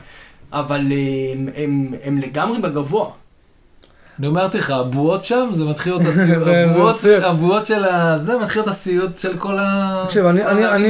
אבל 0.53 0.79
הם, 0.79 1.49
הם, 1.55 1.93
הם 2.03 2.17
לגמרי 2.17 2.59
בגבוה. 2.61 3.09
אני 4.19 4.27
אומרת 4.27 4.55
לך, 4.55 4.69
הבועות 4.69 5.25
שם, 5.25 5.49
זה 5.55 5.63
מתחיל 5.63 5.93
להיות 5.93 6.05
הסיוט, 6.09 6.47
הבועות- 7.23 7.65
של 7.65 7.83
ה... 7.85 8.17
זה 8.17 8.37
מתחיל 8.37 8.61
להיות 8.61 8.67
הסיוט 8.69 9.17
של 9.17 9.37
כל 9.37 9.57
ה... 9.59 10.03
תקשיב, 10.07 10.25
אני. 10.25 10.41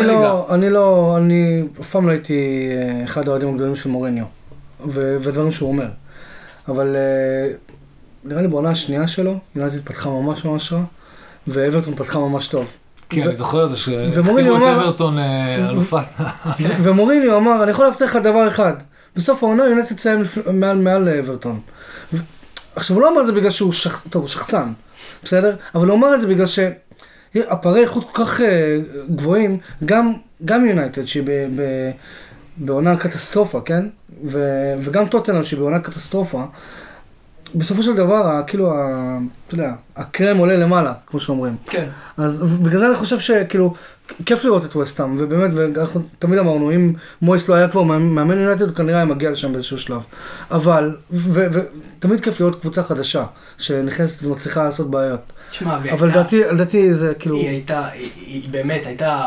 לא, 0.04 0.48
אני 0.54 0.70
לא, 0.70 1.16
אני 1.18 1.64
אף 1.82 1.90
פעם 1.90 2.06
לא 2.08 2.12
הייתי 2.12 2.34
אה, 2.72 3.04
אחד 3.06 3.28
האוהדים 3.28 3.50
הגדולים 3.50 3.76
של 3.76 3.90
מוריניו, 3.90 4.26
ודברים 4.88 5.52
שהוא 5.52 5.70
אומר. 5.70 5.88
אבל 6.68 6.96
אה, 6.96 7.54
נראה 8.24 8.42
לי 8.42 8.48
בעונה 8.48 8.70
השנייה 8.70 9.08
שלו, 9.08 9.38
יונייטד 9.56 9.80
פתחה 9.84 10.10
ממש 10.10 10.46
ממש 10.46 10.74
רע, 10.74 10.82
ואברטון 11.48 11.96
פתחה 11.96 12.20
ממש 12.20 12.48
טוב. 12.48 12.66
כן, 13.10 13.22
אני 13.22 13.36
זוכר 13.36 13.66
את 13.66 13.70
זה, 13.70 13.78
שהחתימו 13.78 14.58
את 14.58 14.62
אברטון 14.62 15.18
אה, 15.20 15.70
אלופת. 15.70 16.06
ומוריניו 16.84 17.38
אמר, 17.38 17.64
אני 17.64 17.72
יכול 17.72 17.86
להבטיח 17.86 18.16
לך 18.16 18.24
דבר 18.24 18.48
אחד, 18.48 18.74
בסוף 19.16 19.44
העונה 19.44 19.64
יונייטד 19.64 19.96
תסיים 19.96 20.24
מעל 20.84 21.10
אברטון. 21.10 21.60
עכשיו 22.76 22.96
הוא 22.96 23.04
לא 23.04 23.12
אמר 23.12 23.22
את 23.22 23.26
זה 23.26 23.32
בגלל 23.32 23.52
שהוא 23.52 23.74
שח... 23.74 24.06
טוב, 24.10 24.22
הוא 24.22 24.30
שחצן, 24.30 24.72
בסדר? 25.24 25.56
אבל 25.76 25.88
הוא 25.88 25.98
אמר 25.98 26.16
את 26.16 26.22
זה 26.22 26.28
בגלל 26.28 26.46
שהפערי 26.46 27.82
איכות 27.82 28.12
כל 28.12 28.26
כך 28.26 28.42
אה, 28.42 28.78
גבוהים, 29.16 29.58
גם, 29.86 30.14
גם 30.46 30.66
יונייטד 30.66 31.06
שהיא 31.06 31.24
ב, 31.26 31.32
ב, 31.56 31.92
בעונה 32.58 32.98
קטסטרופה, 32.98 33.62
כן? 33.62 33.86
ו, 34.26 34.40
וגם 34.80 35.08
טוטנאם 35.08 35.44
שהיא 35.44 35.60
בעונה 35.60 35.80
קטסטרופה, 35.80 36.44
בסופו 37.56 37.84
של 37.84 37.96
דבר, 37.96 38.42
כאילו, 38.48 38.74
ה- 38.74 39.18
אתה 39.48 39.56
יודע, 39.56 39.74
הקרם 39.96 40.38
עולה 40.38 40.58
למעלה, 40.58 40.94
כמו 41.08 41.20
שאומרים. 41.20 41.56
כן. 41.66 41.86
אז 42.18 42.42
בגלל 42.42 42.80
זה 42.80 42.88
אני 42.88 42.96
חושב 42.96 43.20
שכאילו, 43.20 43.74
כיף 44.26 44.44
לראות 44.44 44.66
את 44.66 44.76
וסטאם, 44.76 45.16
ובאמת, 45.18 45.52
ואנחנו 45.56 46.02
תמיד 46.20 46.40
אמרנו, 46.40 46.72
אם 46.72 46.94
מויס 47.22 47.50
לא 47.50 47.56
היה 47.56 47.68
כבר 47.68 47.84
מאמן 47.84 48.38
יונייטד, 48.40 48.62
הוא 48.62 48.76
כנראה 48.76 48.96
היה 48.96 49.06
מגיע 49.06 49.32
לשם 49.32 49.52
באיזשהו 49.54 49.78
שלב. 49.78 50.04
אבל, 50.52 50.96
ותמיד 51.12 52.20
כיף 52.22 52.40
לראות 52.40 52.62
קבוצה 52.62 52.84
חדשה, 52.84 53.26
שנכנסת 53.58 54.24
ומצליחה 54.24 54.64
לעשות 54.64 54.92
בעיות. 54.92 55.20
שמע, 55.52 55.78
אבל 55.92 56.08
לדעתי, 56.08 56.44
לדעתי 56.44 56.94
זה 56.94 57.14
כאילו, 57.20 57.36
היא 57.36 57.50
הייתה, 57.50 57.88
היא, 57.88 58.50
באמת 58.52 58.82
הייתה 58.86 59.26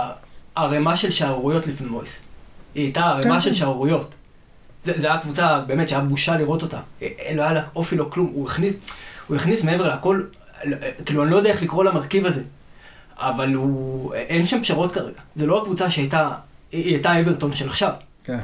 ערימה 0.54 0.96
של 0.96 1.10
שערוריות 1.10 1.66
לפני 1.66 1.86
מויס. 1.86 2.20
היא 2.74 2.84
הייתה 2.84 3.00
ערימה 3.00 3.34
כן, 3.34 3.40
של. 3.40 3.54
שערוריות. 3.54 4.14
זה, 4.84 4.92
זה 4.96 5.06
היה 5.06 5.18
קבוצה 5.18 5.60
באמת 5.66 5.88
שהיה 5.88 6.02
בושה 6.02 6.36
לראות 6.36 6.62
אותה. 6.62 6.80
אה, 7.02 7.08
לא 7.34 7.42
היה 7.42 7.52
לה 7.52 7.62
אופי, 7.76 7.96
לא 7.96 8.06
כלום. 8.10 8.30
הוא 8.34 8.46
הכניס, 8.48 8.78
הוא 9.26 9.36
הכניס 9.36 9.64
מעבר 9.64 9.94
לכל, 9.94 10.22
אה, 10.64 10.72
כאילו 11.04 11.22
אני 11.22 11.30
לא 11.30 11.36
יודע 11.36 11.50
איך 11.50 11.62
לקרוא 11.62 11.84
למרכיב 11.84 12.26
הזה, 12.26 12.42
אבל 13.16 13.54
הוא, 13.54 14.14
אין 14.14 14.46
שם 14.46 14.62
פשרות 14.62 14.92
כרגע. 14.92 15.20
זה 15.36 15.46
לא 15.46 15.62
הקבוצה 15.62 15.90
שהייתה, 15.90 16.30
היא 16.72 16.94
הייתה 16.94 17.20
אברטון 17.20 17.54
של 17.54 17.68
עכשיו. 17.68 17.92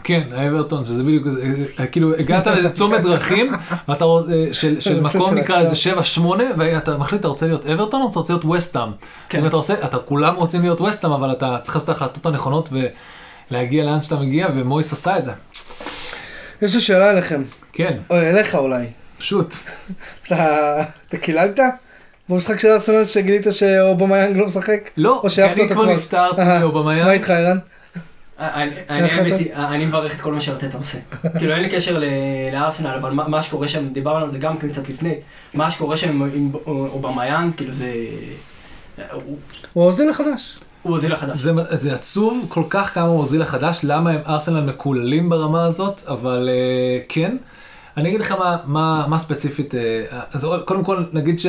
כן, 0.05 0.29
האברטון, 0.33 0.87
שזה 0.87 1.03
בדיוק, 1.03 1.27
אה, 1.27 1.33
אה, 1.81 1.87
כאילו 1.87 2.15
הגעת 2.15 2.47
לאיזה 2.47 2.71
צומת 2.71 3.03
דרכים, 3.03 3.53
ואתה 3.89 4.05
אה, 4.05 4.49
של 4.53 4.81
של 4.81 5.01
מקום 5.01 5.35
נקרא. 5.35 5.61
איזה 5.61 5.91
7-8, 6.17 6.21
ואתה 6.59 6.97
מחליט, 6.99 7.21
אתה 7.21 7.29
רוצה 7.29 7.47
להיות 7.47 7.67
אברטון 7.67 8.03
או 8.03 8.11
אתה 8.11 8.19
רוצה 8.19 8.33
להיות 8.33 8.45
וסטאם? 8.45 8.89
כן. 9.29 9.41
אם 9.41 9.47
אתה 9.47 9.57
עושה, 9.57 9.75
אתה 9.85 9.99
כולם 9.99 10.35
רוצים 10.35 10.63
להיות 10.63 10.81
וסטאם, 10.81 11.13
אבל 11.13 11.33
אתה 11.33 11.59
צריך 11.63 11.77
לעשות 11.77 11.91
את 11.91 11.95
ההחלטות 11.95 12.27
הנכונות 12.27 12.69
ולהגיע 13.51 13.85
לאן 13.85 14.03
שאתה 14.03 14.17
מגיע, 14.17 14.49
ומויס 14.55 14.93
עשה 14.93 15.19
את 15.19 15.25
זה. 15.25 15.33
יש 16.65 16.75
לי 16.75 16.81
שאלה 16.81 17.11
אליכם, 17.11 17.43
כן, 17.73 17.97
או 18.11 18.17
אליך 18.17 18.55
אולי. 18.55 18.87
פשוט. 19.19 19.55
אתה 20.27 20.83
אתה 21.09 21.17
קיללת? 21.17 21.61
במשחק 22.29 22.59
של 22.59 22.69
ארסנל 22.69 23.07
שגילית 23.07 23.47
שאובמה 23.51 24.29
לא 24.29 24.47
משחק? 24.47 24.91
לא, 24.97 25.21
או 25.25 25.31
שאהבת 25.31 25.53
אני 25.53 25.63
אותו 25.63 25.75
כבר 25.75 25.85
כבר? 25.85 25.95
נפטרתי 25.95 26.41
אה, 26.41 26.59
מאובמיאנג. 26.59 27.05
מה 27.05 27.13
איתך 27.13 27.31
ערן? 27.31 27.59
אני, 28.39 28.75
אני, 28.91 29.11
האמת 29.11 29.27
אתה? 29.27 29.37
היא, 29.37 29.55
אני 29.55 29.87
מברך 29.87 30.15
את 30.15 30.21
כל 30.21 30.33
מה 30.33 30.41
שארטטה 30.41 30.79
עושה. 30.79 30.99
כאילו 31.39 31.55
אין 31.55 31.63
לי 31.63 31.71
קשר 31.71 32.03
לארסנל, 32.53 32.95
אבל 33.01 33.11
מה, 33.11 33.43
שקורה 33.43 33.69
שם, 33.69 33.89
דיברנו 33.89 34.25
על 34.25 34.33
זה 34.33 34.39
גם 34.39 34.59
כן 34.59 34.69
קצת 34.69 34.89
לפני, 34.89 35.15
מה 35.55 35.71
שקורה 35.71 35.97
שם 35.97 36.09
עם, 36.23 36.31
עם 36.35 36.51
אובמיאנג, 36.67 37.55
כאילו 37.57 37.75
זה... 37.75 37.93
הוא, 39.13 39.39
האוזיל 39.77 40.11
החדש. 40.11 40.59
הוא 40.85 40.93
האוזיל 40.93 41.13
החדש. 41.13 41.39
זה, 41.39 41.53
זה 41.71 41.95
עצוב 41.95 42.47
כל 42.49 42.63
כך 42.69 42.95
כמה 42.95 43.07
הוא 43.07 43.19
האוזיל 43.19 43.43
החדש, 43.43 43.81
למה 43.83 44.11
הם 44.11 44.21
ארסנל 44.27 44.61
מקוללים 44.61 45.29
ברמה 45.29 45.65
הזאת, 45.65 46.03
אבל 46.09 46.49
אה, 46.49 47.03
כן. 47.09 47.37
אני 47.97 48.09
אגיד 48.09 48.21
לך 48.21 48.33
מה, 48.33 48.57
מה, 48.65 49.05
מה 49.09 49.19
ספציפית, 49.19 49.75
אה, 49.75 49.77
אז 50.33 50.47
קודם 50.65 50.85
כל 50.85 51.05
נגיד 51.13 51.41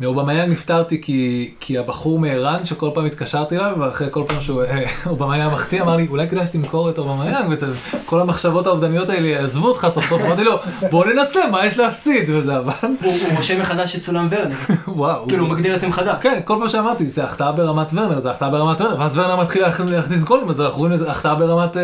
שמאובמיאנג 0.00 0.50
נפטרתי 0.52 1.02
כי, 1.02 1.50
כי 1.60 1.78
הבחור 1.78 2.18
מערן 2.18 2.64
שכל 2.64 2.90
פעם 2.94 3.04
התקשרתי 3.06 3.56
אליו, 3.56 3.76
ואחרי 3.80 4.06
כל 4.10 4.22
פעם 4.28 4.40
שהוא 4.40 4.62
אה, 4.62 4.84
אובמיאנג 5.10 5.52
מחטיא 5.52 5.82
אמר 5.82 5.96
לי 5.96 6.06
אולי 6.10 6.28
כדאי 6.28 6.46
שתמכור 6.46 6.90
את 6.90 6.98
אובמיאנג 6.98 7.54
וכל 8.04 8.20
המחשבות 8.20 8.66
האובדניות 8.66 9.08
האלה 9.10 9.26
יעזבו 9.26 9.68
אותך 9.68 9.86
סוף 9.90 10.06
סוף, 10.08 10.22
אמרתי 10.22 10.44
לו 10.44 10.58
בוא 10.90 11.04
ננסה 11.06 11.40
מה 11.50 11.66
יש 11.66 11.78
להפסיד? 11.78 12.24
וזה 12.30 12.58
אבל 12.58 12.72
הוא, 13.02 13.14
רושם 13.36 13.60
מחדש 13.60 13.96
את 13.96 14.02
סולם 14.02 14.28
ורנר, 14.30 14.54
וואו. 14.88 15.26
כאילו 15.28 15.44
הוא 15.44 15.52
מגדיר 15.52 15.74
את 15.76 15.80
זה 15.80 15.88
מחדש. 15.88 16.16
כן, 16.20 16.40
כל 16.44 16.56
פעם 16.60 16.68
שאמרתי, 16.68 17.06
זה 17.06 17.24
החטאה 17.24 17.52
ברמת 17.52 17.86
ורנר, 17.94 18.20
זה 18.20 18.30
החטאה 18.30 18.50
ברמת 18.50 18.80
ורנר, 18.80 19.00
ואז 19.00 19.18
ורנר 19.18 19.36
מתחיל 19.36 19.62
להכניס- 19.62 20.24
גולים, 20.24 20.48
אז 20.50 20.60
אנחנו 20.60 20.78
רואים 20.78 20.94
את 21.02 21.08
החטאה 21.08 21.34
ברמת... 21.34 21.76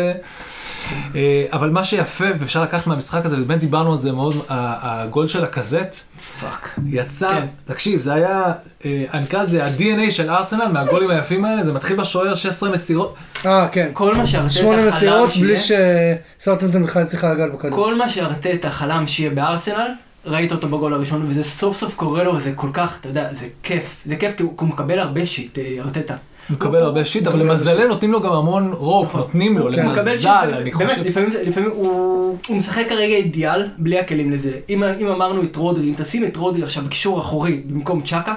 אה, 1.15 1.19
אבל 1.53 1.69
מה 1.69 1.83
שיפה, 1.83 2.25
ואפשר 2.39 2.63
לקחת 2.63 2.87
מהמשחק 2.87 3.25
הזה, 3.25 3.35
ובאמת 3.41 3.59
דיברנו 3.59 3.91
על 3.91 3.97
זה 3.97 4.11
מאוד, 4.11 4.33
ה- 4.49 5.01
הגול 5.03 5.27
של 5.27 5.43
לקאזט, 5.43 5.95
פאק. 6.41 6.79
יצא, 6.85 7.29
כן. 7.29 7.45
תקשיב, 7.65 7.99
זה 7.99 8.13
היה, 8.13 8.43
אה, 8.85 9.03
אני 9.13 9.23
אקרא 9.23 9.41
לזה 9.43 9.65
ה-DNA 9.65 10.11
של 10.11 10.29
ארסנל, 10.29 10.65
מהגולים 10.67 11.09
היפים 11.09 11.45
האלה, 11.45 11.63
זה 11.63 11.73
מתחיל 11.73 11.95
בשוער 11.97 12.35
16 12.35 12.69
מסירות, 12.71 13.15
אה, 13.45 13.67
כן. 13.71 13.89
כל 13.93 14.15
מה 14.15 14.27
שארטטה 14.27 14.49
שמונה 14.53 14.77
חלם 14.77 14.87
מסירות 14.89 15.29
בלי 15.39 15.57
שיהיה, 15.57 16.15
שסאוטהמפטון 16.39 16.83
בכלל 16.83 17.03
הצליחה 17.03 17.33
לגעת 17.33 17.53
בכדור. 17.53 17.75
כל 17.75 17.95
מה 17.97 18.09
שארטטה 18.09 18.69
חלם 18.69 19.07
שיהיה 19.07 19.29
בארסנל, 19.29 19.87
ראית 20.25 20.51
אותו 20.51 20.67
בגול 20.67 20.93
הראשון, 20.93 21.25
וזה 21.29 21.43
סוף 21.43 21.77
סוף 21.77 21.95
קורה 21.95 22.23
לו, 22.23 22.35
וזה 22.35 22.51
כל 22.55 22.69
כך, 22.73 22.97
אתה 22.99 23.07
יודע, 23.09 23.29
זה 23.33 23.45
כיף. 23.63 23.95
זה 24.05 24.15
כיף 24.15 24.37
כי 24.37 24.43
הוא, 24.43 24.51
כי 24.57 24.65
הוא 24.65 24.69
מקבל 24.69 24.99
הרבה 24.99 25.25
shit, 25.25 25.57
אה, 25.59 25.75
ארטטה. 25.79 26.13
הוא 26.51 26.67
מקבל 26.67 26.83
הרבה 26.83 27.05
shit, 27.05 27.27
אבל 27.27 27.39
למזלנו 27.39 27.87
נותנים 27.87 28.11
לו 28.11 28.21
גם 28.21 28.31
המון 28.33 28.73
rope, 28.77 29.07
נכון. 29.07 29.19
נותנים 29.21 29.57
לו, 29.57 29.69
למזל, 29.69 30.27
אני 30.53 30.71
באמת, 30.71 30.89
חושב. 30.91 31.29
זה- 31.31 31.43
לפעמים 31.43 31.69
הוא, 31.73 32.37
משחק 32.49 32.85
כרגע 32.89 33.15
אידיאל, 33.15 33.67
בלי 33.77 33.99
הכלים 33.99 34.31
לזה. 34.31 34.51
אם, 34.69 34.83
אמרנו 35.11 35.43
את 35.43 35.55
רודרי, 35.55 35.89
אם 35.89 35.93
תשים 35.97 36.25
את 36.25 36.37
רודרי 36.37 36.63
עכשיו 36.63 36.83
בקישור 36.83 37.19
אחורי 37.19 37.61
במקום 37.65 38.01
צ'אקה, 38.01 38.33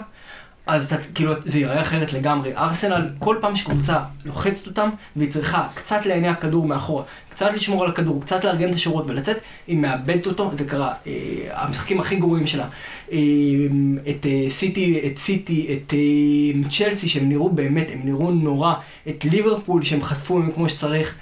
אז 0.66 0.86
אתה, 0.86 0.96
כאילו, 1.14 1.32
זה 1.44 1.58
ייראה 1.58 1.82
אחרת 1.82 2.12
לגמרי. 2.12 2.56
ארסנל, 2.56 3.08
כל 3.18 3.36
פעם 3.40 3.56
שקבוצה 3.56 3.96
לוחצת 4.24 4.66
אותם, 4.66 4.88
והיא 5.16 5.32
צריכה 5.32 5.66
קצת 5.74 6.06
להניע 6.06 6.34
כדור 6.34 6.66
מאחורה, 6.66 7.02
קצת 7.28 7.54
לשמור 7.54 7.84
על 7.84 7.90
הכדור, 7.90 8.20
קצת 8.22 8.44
לארגן 8.44 8.70
את 8.70 8.74
השורות 8.74 9.04
ולצאת, 9.06 9.36
היא 9.66 9.78
מאבדת 9.78 10.26
אותו, 10.26 10.50
זה 10.58 10.64
קרה. 10.64 10.92
אה, 11.06 11.12
המשחקים 11.54 12.00
הכי 12.00 12.16
גרועים 12.16 12.46
שלה. 12.46 12.64
את 13.08 14.26
אה, 14.26 14.46
סיטי, 14.48 15.00
את 15.06 15.18
סיטי, 15.18 15.78
את 15.78 15.94
אה, 15.94 16.70
צ'לסי, 16.70 17.08
שהם 17.08 17.28
נראו 17.28 17.50
באמת, 17.50 17.86
הם 17.92 18.00
נראו 18.04 18.30
נורא. 18.30 18.74
את 19.08 19.24
ליברפול, 19.24 19.84
שהם 19.84 20.02
חטפו 20.02 20.38
מהם 20.38 20.52
כמו 20.52 20.68
שצריך. 20.68 21.16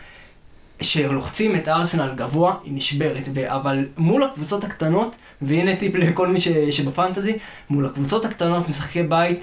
שלוחצים 0.80 1.56
את 1.56 1.68
ארסנל 1.68 2.14
גבוה, 2.16 2.54
היא 2.64 2.74
נשברת. 2.74 3.22
אבל 3.46 3.86
מול 3.98 4.22
הקבוצות 4.22 4.64
הקטנות, 4.64 5.14
והנה 5.42 5.76
טיפ 5.76 5.94
לכל 5.94 6.28
מי 6.28 6.40
שבפנטזי, 6.70 7.32
מול 7.70 7.86
הקבוצות 7.86 8.24
הקטנות, 8.24 8.68
משחקי 8.68 9.02
בית, 9.02 9.40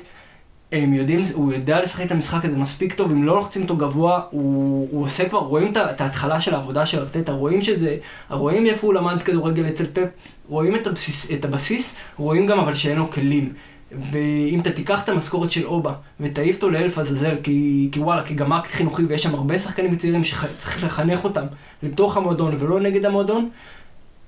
הם 0.72 0.94
יודעים, 0.94 1.22
הוא 1.34 1.54
יודע 1.54 1.82
לשחק 1.82 2.06
את 2.06 2.12
המשחק 2.12 2.46
הזה 2.46 2.58
מספיק 2.58 2.94
טוב, 2.94 3.12
אם 3.12 3.24
לא 3.24 3.36
לוחצים 3.36 3.62
אותו 3.62 3.78
גבוה, 3.78 4.22
הוא, 4.30 4.88
הוא 4.92 5.06
עושה 5.06 5.30
כבר, 5.30 5.40
רואים 5.40 5.74
את 5.92 6.02
ההתחלה 6.02 6.42
של 6.42 6.56
העבודה 6.56 6.86
של 6.86 7.00
ארטטה, 7.00 7.32
רואים 7.32 7.62
שזה, 7.62 7.98
רואים 8.30 8.66
איפה 8.66 8.88
הוא 8.88 8.94
למד 8.94 9.24
כדורגל 9.24 9.68
אצל 9.68 9.86
פפ, 9.94 10.08
רואים 10.50 10.76
את 10.76 10.88
הבסיס, 10.88 11.32
את 11.32 11.46
הבסיס, 11.46 11.96
רואים 12.18 12.46
גם 12.48 12.60
אבל 12.60 12.76
שאין 12.76 12.98
לו 12.98 13.12
כלים. 13.12 13.54
ואם 14.12 14.60
אתה 14.60 14.72
תיקח 14.72 15.04
את 15.04 15.10
המשכורת 15.10 15.52
של 15.52 15.66
אובה 15.66 15.94
ותעיף 16.20 16.56
אותו 16.56 16.70
לאלף 16.70 16.98
עזאזל, 16.98 17.36
כי, 17.44 17.90
כי 17.92 18.00
וואלה, 18.00 18.24
כי 18.24 18.34
גם 18.34 18.54
אקט 18.54 18.72
חינוכי 18.72 19.04
ויש 19.04 19.24
שם 19.24 19.36
הרבה 19.36 19.60
שחקנים 19.60 19.96
צעירים 19.96 20.24
שצריך 20.24 20.84
לחנך 20.84 21.24
אותם 21.24 21.46
לתוך 21.84 22.18
המועדון 22.18 22.56
ולא 22.60 22.80
נגד 22.80 23.06
המועדון, 23.06 23.50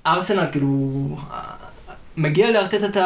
ארסנל 0.05 0.45
כאילו 0.51 0.67
מגיע 2.17 2.51
לארטט 2.51 2.83
את, 2.83 2.97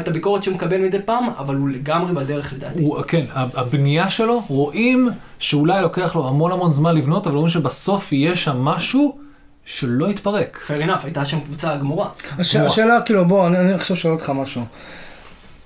את 0.00 0.08
הביקורת 0.08 0.44
שהוא 0.44 0.54
מקבל 0.54 0.78
מדי 0.78 1.02
פעם, 1.04 1.28
אבל 1.38 1.54
הוא 1.54 1.68
לגמרי 1.68 2.12
בדרך 2.12 2.52
לדעתי. 2.52 2.82
הוא, 2.82 3.02
כן, 3.02 3.24
הבנייה 3.34 4.10
שלו, 4.10 4.42
רואים 4.48 5.08
שאולי 5.38 5.82
לוקח 5.82 6.16
לו 6.16 6.28
המון 6.28 6.52
המון 6.52 6.70
זמן 6.70 6.96
לבנות, 6.96 7.26
אבל 7.26 7.36
רואים 7.36 7.48
שבסוף 7.48 8.12
יהיה 8.12 8.36
שם 8.36 8.58
משהו 8.58 9.18
שלא 9.64 10.10
יתפרק. 10.10 10.60
fair 10.68 10.86
enough, 10.86 11.04
הייתה 11.04 11.24
שם 11.24 11.40
קבוצה 11.40 11.76
גמורה. 11.76 12.08
הש... 12.38 12.56
השאלה, 12.56 13.00
כאילו, 13.00 13.24
בוא, 13.24 13.46
אני, 13.46 13.58
אני 13.58 13.72
עכשיו 13.72 13.96
שואל 13.96 14.12
אותך 14.14 14.30
משהו. 14.30 14.62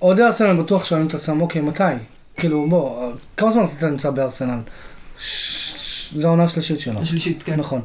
אוהדי 0.02 0.22
ארסנל 0.22 0.62
בטוח 0.62 0.84
שואלים 0.84 1.06
את 1.06 1.14
עצמם, 1.14 1.40
אוקיי, 1.40 1.60
מתי? 1.62 1.82
כאילו, 2.34 2.66
בוא, 2.68 3.12
כמה 3.36 3.50
זמן 3.52 3.64
אתה 3.78 3.86
נמצא 3.86 4.10
בארסנל? 4.10 4.58
ש- 5.18 6.12
זו 6.16 6.26
העונה 6.28 6.44
השלישית 6.44 6.80
שלו. 6.80 7.00
השלישית, 7.00 7.42
כן. 7.42 7.56
נכון. 7.60 7.80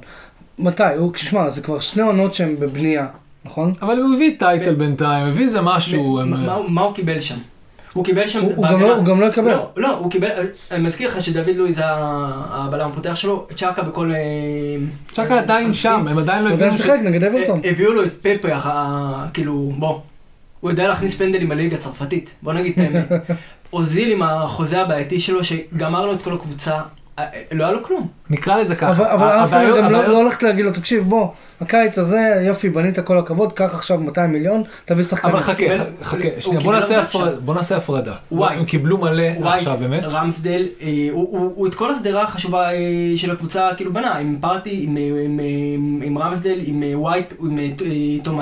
מתי? 0.60 0.84
הוא, 0.98 1.14
תשמע, 1.14 1.50
זה 1.50 1.62
כבר 1.62 1.80
שני 1.80 2.04
עונות 2.04 2.34
שהן 2.34 2.56
בבנייה, 2.60 3.08
נכון? 3.46 3.74
אבל 3.82 3.98
הוא 3.98 4.16
הביא 4.16 4.36
טייטל 4.40 4.76
בינתיים, 4.76 5.28
הביא 5.28 5.44
איזה 5.44 5.62
משהו. 5.62 6.14
מה- 6.14 6.22
הם- 6.22 6.46
מה- 6.46 6.68
מה 6.68 6.82
הוא 6.82 6.96
קיבל 6.96 7.22
שם? 7.22 7.38
הוא 7.94 8.06
קיבל 8.06 8.28
שם... 8.28 8.42
הוא- 8.42 8.54
הוא 8.56 8.64
בהגנה- 8.66 8.78
גם 8.80 8.88
לא- 8.90 8.96
הוא 8.96 9.06
גם 9.06 9.22
לא 9.22 9.26
יקבל. 9.26 9.48
לא, 9.52 9.70
לא, 9.78 9.98
הוא 9.98 10.12
קיבל... 10.12 10.30
אני 10.72 10.84
מזכיר 10.84 11.10
לך 11.10 11.24
שדוד 11.24 11.56
לואיז 11.56 11.80
הבלם 11.84 12.90
הפותח 12.92 13.16
שלו, 13.16 13.48
צ'אקה 13.56 13.82
בכל... 13.84 14.12
אה, 14.12 14.18
צ'קה 15.14 15.40
עדיין 15.40 15.70
משחקים. 15.70 15.74
שם, 15.74 16.08
הם 16.08 16.18
עדיין 16.18 16.44
לא 16.44 16.50
הוא 16.50 16.56
עדיין 16.56 16.70
הבינו 16.72 16.84
ש- 16.84 16.88
שיחק 16.88 17.00
נגד 17.04 17.24
אברטון. 17.24 17.62
אה, 17.66 17.70
הביאו 17.70 17.94
לו 17.94 18.04
את 18.06 18.14
פפה, 18.22 18.48
כאילו, 19.34 19.72
בוא. 19.78 20.00
הוא 20.60 20.72
יודע 20.72 20.88
להכניס 20.88 21.18
פנדלים 21.18 21.50
בליגה 21.50 21.76
הצרפתית, 21.76 22.30
בוא 22.44 22.54
נגיד 22.54 22.72
את 22.72 22.78
האמת. 22.78 23.12
אוזיל 23.74 24.12
עם 24.12 24.22
החוזה 24.24 24.82
הבעייתי 24.82 25.22
שלו, 25.22 25.44
שגמר 25.44 26.06
לו 26.06 26.14
את 26.14 26.22
כל 26.22 26.34
הקבוצה, 26.34 26.72
אה, 26.72 26.78
אה, 26.78 26.84
לא 27.52 27.64
היה 27.64 27.74
לו 27.74 27.84
כלום. 27.84 28.08
נקרא 28.30 28.58
לזה 28.58 28.76
ככה. 28.76 28.92
אבל, 29.14 29.28
ארסנל 29.28 29.78
גם 29.78 29.92
לא, 29.92 29.98
הבעיות- 29.98 30.08
לא 30.08 30.22
הולכת 30.22 30.44
להגיד 30.44 30.66
לו, 30.66 30.72
תקשיב, 30.72 31.04
בוא, 31.10 31.28
הקיץ 31.62 31.98
הזה, 31.98 32.44
יופי, 32.48 32.70
בנית 32.70 33.00
כל 33.00 33.18
הכבוד, 33.18 33.54
קח 33.54 33.76
עכשיו 33.76 34.00
200 34.00 34.32
מיליון, 34.32 34.64
תביא 34.86 35.04
שחקן. 35.04 35.28
אבל 35.30 35.42
חכה, 35.42 35.64
חכה, 36.04 36.28
שנייה, 36.40 36.60
בוא 37.46 37.54
נעשה 37.56 37.78
הפרדה. 37.78 38.14
וואי. 38.32 38.56
הם 38.56 38.66
קיבלו 38.66 38.98
מלא 38.98 39.24
עכשיו 39.44 39.78
באמת. 39.80 40.04
רמסדל, 40.04 40.66
אה, 40.82 40.88
הוא, 41.12 41.68
את 41.68 41.76
כל 41.76 41.92
השדרה 41.94 42.24
החשובה 42.24 42.72
אה, 42.72 42.78
של 43.16 43.32
הקבוצה 43.32 43.70
כאילו 43.78 43.94
בנה, 43.94 44.18
עם 44.18 44.38
פארטי, 44.42 44.86
עם, 44.88 44.98
אה, 46.18 46.24
רמסדל, 46.26 46.60
עם 46.66 46.84
אה, 46.84 47.00
ווייט, 47.00 47.34
עם, 47.42 47.60
אה, 47.60 47.68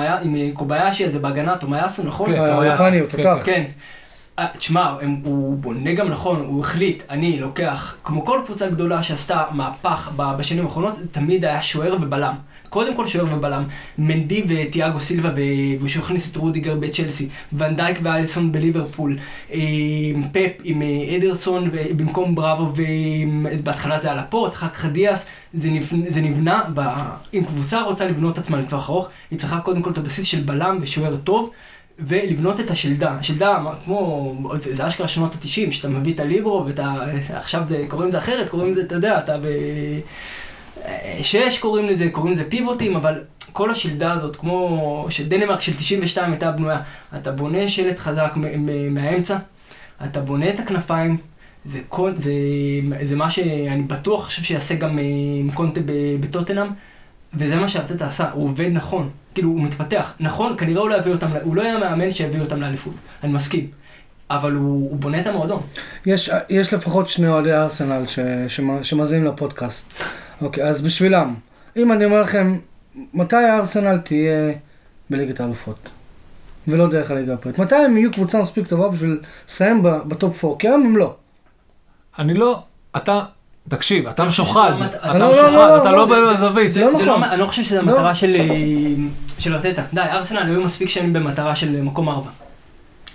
אה, 0.00 0.18
אה, 0.36 0.50
קוביישי, 0.54 1.04
הזה 1.04 1.18
בהגנה, 1.18 1.56
תומייסו, 1.56 2.02
נכון? 2.04 2.32
כן, 2.32 2.38
אה, 2.38 2.60
היפני, 2.60 2.98
הוא 3.00 3.08
כן, 3.08 3.16
תותח. 3.16 3.42
כן. 3.44 3.64
אה, 4.38 4.46
תשמע, 4.58 4.94
הוא 5.24 5.56
בונה 5.56 5.94
גם 5.94 6.08
נכון, 6.08 6.40
הוא 6.40 6.60
החליט, 6.60 7.02
אני 7.10 7.40
לוקח, 7.40 7.96
כמו 8.04 8.24
כל 8.26 8.40
קבוצה 8.46 8.68
גדולה 8.68 9.02
שעשתה 9.02 9.44
מהפך 9.50 10.12
בשנים 10.16 10.64
האחרונות, 10.64 10.98
זה 10.98 11.08
תמיד 11.08 11.44
היה 11.44 11.62
שוער 11.62 11.96
ובלם. 12.00 12.34
קודם 12.70 12.96
כל 12.96 13.06
שוער 13.06 13.34
ובלם. 13.34 13.64
מנדי 13.98 14.44
ותיאגו 14.48 15.00
סילבה, 15.00 15.28
ו- 15.28 15.84
ושהוא 15.84 16.04
הכניס 16.04 16.30
את 16.32 16.36
רודיגר 16.36 16.76
בצ'לסי, 16.76 17.28
ונדייק 17.52 17.98
ואליסון 18.02 18.52
בליברפול, 18.52 19.18
פפ 20.32 20.52
עם 20.64 20.82
אה, 20.82 21.16
אדרסון 21.16 21.70
במקום 21.96 22.34
בראבו, 22.34 22.72
ובהתחלה 22.74 24.00
זה 24.00 24.10
היה 24.12 24.22
לפורט, 24.22 24.52
אחר 24.52 24.68
כך 24.68 24.86
דיאס, 24.86 25.26
זה 25.54 25.70
נבנה, 25.70 26.04
זה 26.10 26.20
נבנה 26.20 26.62
ב... 26.74 26.80
אם 27.34 27.44
קבוצה 27.44 27.82
רוצה 27.82 28.08
לבנות 28.08 28.34
את 28.34 28.38
עצמה 28.38 28.56
לטווח 28.56 28.90
ארוך, 28.90 29.08
היא 29.30 29.38
צריכה 29.38 29.60
קודם 29.60 29.82
כל 29.82 29.90
את 29.90 29.98
הבסיס 29.98 30.26
של 30.26 30.40
בלם 30.40 30.78
ושוער 30.80 31.16
טוב. 31.16 31.50
ולבנות 32.06 32.60
את 32.60 32.70
השלדה, 32.70 33.10
השלדה 33.10 33.58
כמו, 33.84 34.34
זה, 34.62 34.88
אשכרה 34.88 35.08
שנות 35.08 35.34
התשעים, 35.34 35.72
שאתה 35.72 35.88
מביא 35.88 36.14
את 36.14 36.20
הליברו 36.20 36.66
ואתה, 36.66 36.94
עכשיו 37.34 37.62
זה, 37.68 37.84
קוראים 37.88 38.08
לזה 38.08 38.18
אחרת, 38.18 38.48
קוראים 38.48 38.72
לזה, 38.72 38.82
אתה 38.82 38.94
יודע, 38.94 39.18
אתה 39.18 39.38
ב... 39.38 39.46
שש 41.22 41.58
קוראים 41.58 41.88
לזה, 41.88 42.08
קוראים 42.12 42.32
לזה 42.32 42.50
פיבוטים, 42.50 42.96
אבל 42.96 43.14
כל 43.52 43.70
השלדה 43.70 44.12
הזאת, 44.12 44.36
כמו 44.36 45.06
שדנמרק 45.10 45.60
של 45.60 45.76
92 45.76 46.32
הייתה 46.32 46.52
בנויה, 46.52 46.80
אתה 47.16 47.32
בונה 47.32 47.68
שלט 47.68 47.98
חזק 47.98 48.32
מהאמצע, 48.90 49.36
אתה 50.04 50.20
בונה 50.20 50.50
את 50.50 50.60
הכנפיים, 50.60 51.16
זה, 51.64 51.80
כל, 51.88 52.12
זה, 52.16 52.32
זה 53.02 53.16
מה 53.16 53.30
שאני 53.30 53.82
בטוח 53.82 54.26
חושב 54.26 54.42
שיעשה 54.42 54.74
גם 54.74 54.98
אה, 54.98 55.04
קונטה 55.54 55.80
בטוטנאם, 56.20 56.66
וזה 57.34 57.56
מה 57.56 57.68
שארטטה 57.68 58.06
עשה, 58.06 58.30
הוא 58.30 58.44
עובד 58.44 58.70
נכון, 58.72 59.10
כאילו 59.34 59.48
הוא 59.48 59.60
מתפתח, 59.62 60.14
נכון, 60.20 60.54
כנראה 60.58 60.80
הוא 60.82 60.90
לא 60.90 60.94
יביא 60.98 61.12
אותם, 61.12 61.30
הוא 61.42 61.56
לא 61.56 61.62
היה 61.62 61.78
מאמן 61.78 62.12
שיביא 62.12 62.40
אותם 62.40 62.60
לאליפות, 62.60 62.94
אני 63.24 63.32
מסכים, 63.32 63.66
אבל 64.30 64.52
הוא, 64.52 64.90
הוא 64.90 64.96
בונה 64.96 65.20
את 65.20 65.26
המועדון. 65.26 65.62
יש, 66.06 66.30
יש 66.48 66.74
לפחות 66.74 67.08
שני 67.08 67.28
אוהדי 67.28 67.52
ארסנל 67.52 68.06
ש, 68.06 68.18
שמ- 68.48 68.82
שמאזינים 68.82 69.24
לפודקאסט. 69.24 69.92
אוקיי, 70.42 70.64
אז 70.64 70.80
בשבילם, 70.82 71.34
אם 71.76 71.92
אני 71.92 72.04
אומר 72.04 72.22
לכם, 72.22 72.58
מתי 73.14 73.36
הארסנל 73.36 73.98
תהיה 73.98 74.52
בליגת 75.10 75.40
האלופות? 75.40 75.88
ולא 76.68 76.90
דרך 76.90 77.10
הליגה 77.10 77.34
הפרט. 77.34 77.58
מתי 77.58 77.74
הם 77.74 77.96
יהיו 77.96 78.10
קבוצה 78.12 78.38
מספיק 78.42 78.66
טובה 78.66 78.88
בשביל 78.88 79.20
לסיים 79.48 79.82
ב- 79.82 80.08
בטופ 80.08 80.44
4? 80.44 80.56
כי 80.58 80.68
היום 80.68 80.82
הם 80.86 80.96
לא. 80.96 81.14
אני 82.18 82.34
לא, 82.34 82.62
אתה, 82.96 83.24
תקשיב, 83.68 84.06
אתה 84.06 84.24
משוחד, 84.24 84.72
אתה 84.96 85.18
לא, 85.18 85.30
משוחד, 85.32 85.78
אתה 85.80 85.90
לא, 85.92 86.06
זה- 86.06 86.34
בזווית. 86.36 86.72
זה 86.72 86.84
לא 86.84 86.92
נכון. 86.92 87.22
אני 87.24 87.40
לא 87.40 87.46
חושב 87.46 87.62
שזו 87.64 87.76
לא. 87.76 87.80
המטרה 87.90 88.14
של, 88.14 88.36
אה, 89.48 89.52
ארטטה. 89.54 89.82
די, 89.92 90.00
ארסנל 90.00 90.38
היו 90.50 90.60
מספיק 90.60 90.88
שנים 90.88 91.12
במטרה 91.12 91.56
של 91.56 91.80
מקום 91.82 92.08
ארבע. 92.08 92.30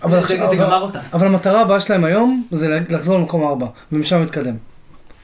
אבל, 0.03 0.21
זה- 0.21 0.27
זה 0.49 0.55
גמר 0.55 0.81
אותה. 0.81 0.99
אבל 1.13 1.27
המטרה 1.27 1.61
הבאה 1.61 1.79
שלהם 1.79 2.03
היום 2.05 2.43
זה 2.51 2.79
לחזור 2.89 3.17
למקום 3.17 3.43
4, 3.47 3.65
ומשם 3.91 4.19
להתקדם. 4.21 4.55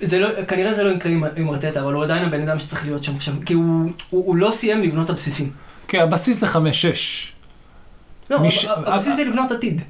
זה 0.01 0.19
לא, 0.19 0.27
כנראה 0.47 0.73
זה 0.73 0.83
לא 0.83 0.89
יקרה 0.89 1.11
עם- 1.35 1.49
ארטטה, 1.49 1.81
אבל 1.81 1.93
הוא 1.93 2.03
עדיין 2.03 2.25
הבן 2.25 2.41
אדם 2.49 2.59
שצריך 2.59 2.85
להיות 2.85 3.03
שם 3.03 3.15
עכשיו, 3.15 3.33
כי 3.45 3.53
הוא, 3.53 3.63
הוא, 4.09 4.25
הוא 4.25 4.35
לא 4.35 4.51
סיים 4.51 4.81
לבנות 4.83 5.05
את 5.05 5.09
הבסיסים. 5.09 5.49
כן, 5.87 5.99
הבסיס 5.99 6.39
זה 6.39 6.47
חמש-שש. 6.47 7.31
לא, 8.29 8.39
מש- 8.39 8.65
הב- 8.65 8.83
הבסיס 8.87 9.15
זה 9.15 9.23
לבנות 9.23 9.51
עתיד. 9.51 9.81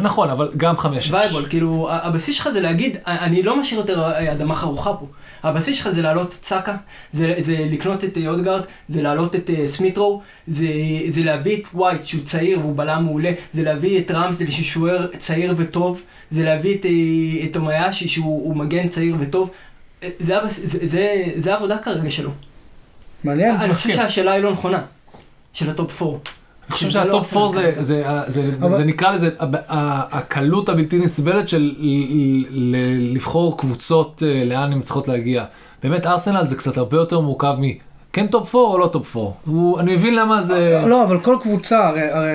נכון, 0.00 0.30
אבל 0.30 0.50
גם 0.56 0.76
חמש-שש. 0.76 1.12
וייבול, 1.12 1.46
כאילו, 1.48 1.88
הבסיס 1.90 2.36
שלך 2.36 2.48
זה 2.48 2.60
להגיד, 2.60 2.96
אני 3.06 3.42
לא 3.42 3.60
משאיר 3.60 3.80
יותר 3.80 4.02
אה, 4.02 4.32
אדמה 4.32 4.54
חרוכה 4.54 4.94
פה. 4.94 5.06
הבסיס 5.42 5.78
שלך 5.78 5.88
זה 5.88 6.02
להעלות 6.02 6.28
את 6.28 6.32
סאקה, 6.32 6.76
זה, 7.12 7.34
זה 7.38 7.66
לקנות 7.70 8.04
את 8.04 8.18
אה, 8.18 8.28
אודגרד, 8.28 8.62
זה 8.88 9.02
להעלות 9.02 9.34
את 9.34 9.50
אה, 9.50 9.68
סמית' 9.68 10.02
רו, 10.02 10.22
זה, 10.46 10.66
זה 11.08 11.24
להביא 11.24 11.56
את 11.56 11.62
ווייט 11.74 12.04
שהוא 12.04 12.24
צעיר 12.24 12.60
והוא 12.60 12.76
בלם 12.76 13.04
מעולה, 13.04 13.32
זה 13.54 13.62
להביא 13.62 14.00
את 14.00 14.10
רמסדל 14.10 14.50
שהוא 14.50 14.64
שוער 14.64 15.06
צעיר 15.18 15.54
וטוב, 15.56 16.02
זה 16.30 16.44
להביא 16.44 16.78
את, 16.78 16.86
את 17.50 17.56
טומיאסו 17.56 18.08
שהוא 18.08 18.44
הוא 18.44 18.56
מגן 18.56 18.88
צעיר 18.88 19.16
וטוב. 19.20 19.50
זה, 20.18 20.34
זה, 20.48 20.88
זה, 20.88 21.24
זה 21.36 21.54
העבודה 21.54 21.78
כרגע 21.78 22.10
שלו. 22.10 22.30
מעניין? 23.24 23.56
אני 23.56 23.74
חושב. 23.74 23.96
שהשאלה 23.96 24.32
היא 24.32 24.42
לא 24.42 24.52
נכונה, 24.52 24.82
של 25.52 25.70
ה 25.70 25.78
top 25.78 26.02
4. 26.02 26.18
אני 26.68 26.74
חושב 26.74 26.90
שה 26.90 27.13
top 27.13 27.36
4 27.36 27.48
זה, 27.52 27.72
זה, 27.78 28.02
זה, 28.26 28.50
אבל- 28.60 28.76
זה 28.76 28.84
נקרא 28.84 29.10
לזה 29.12 29.30
הקלות 29.38 30.68
הבלתי 30.68 30.98
נסבלת 30.98 31.48
של 31.48 31.72
ל- 31.78 32.44
ל- 32.50 33.14
לבחור 33.14 33.58
קבוצות 33.58 34.22
אה, 34.26 34.44
לאן 34.44 34.72
הן 34.72 34.80
צריכות 34.82 35.08
להגיע. 35.08 35.44
באמת 35.82 36.06
ארסנל 36.06 36.44
זה 36.44 36.56
קצת 36.56 36.76
הרבה 36.76 36.96
יותר 36.96 37.20
מורכב 37.20 37.54
מ... 37.60 37.64
כן 38.12 38.26
top 38.26 38.54
4 38.54 38.68
או 38.68 38.78
לא 38.78 38.86
top 38.86 39.16
4. 39.16 39.30
הוא, 39.46 39.80
אני 39.80 39.94
מבין 39.94 40.14
למה 40.14 40.42
זה... 40.42 40.82
לא, 40.86 41.04
אבל 41.04 41.20
כל 41.20 41.36
קבוצה, 41.42 41.88
הרי, 41.88 42.10
הרי, 42.10 42.30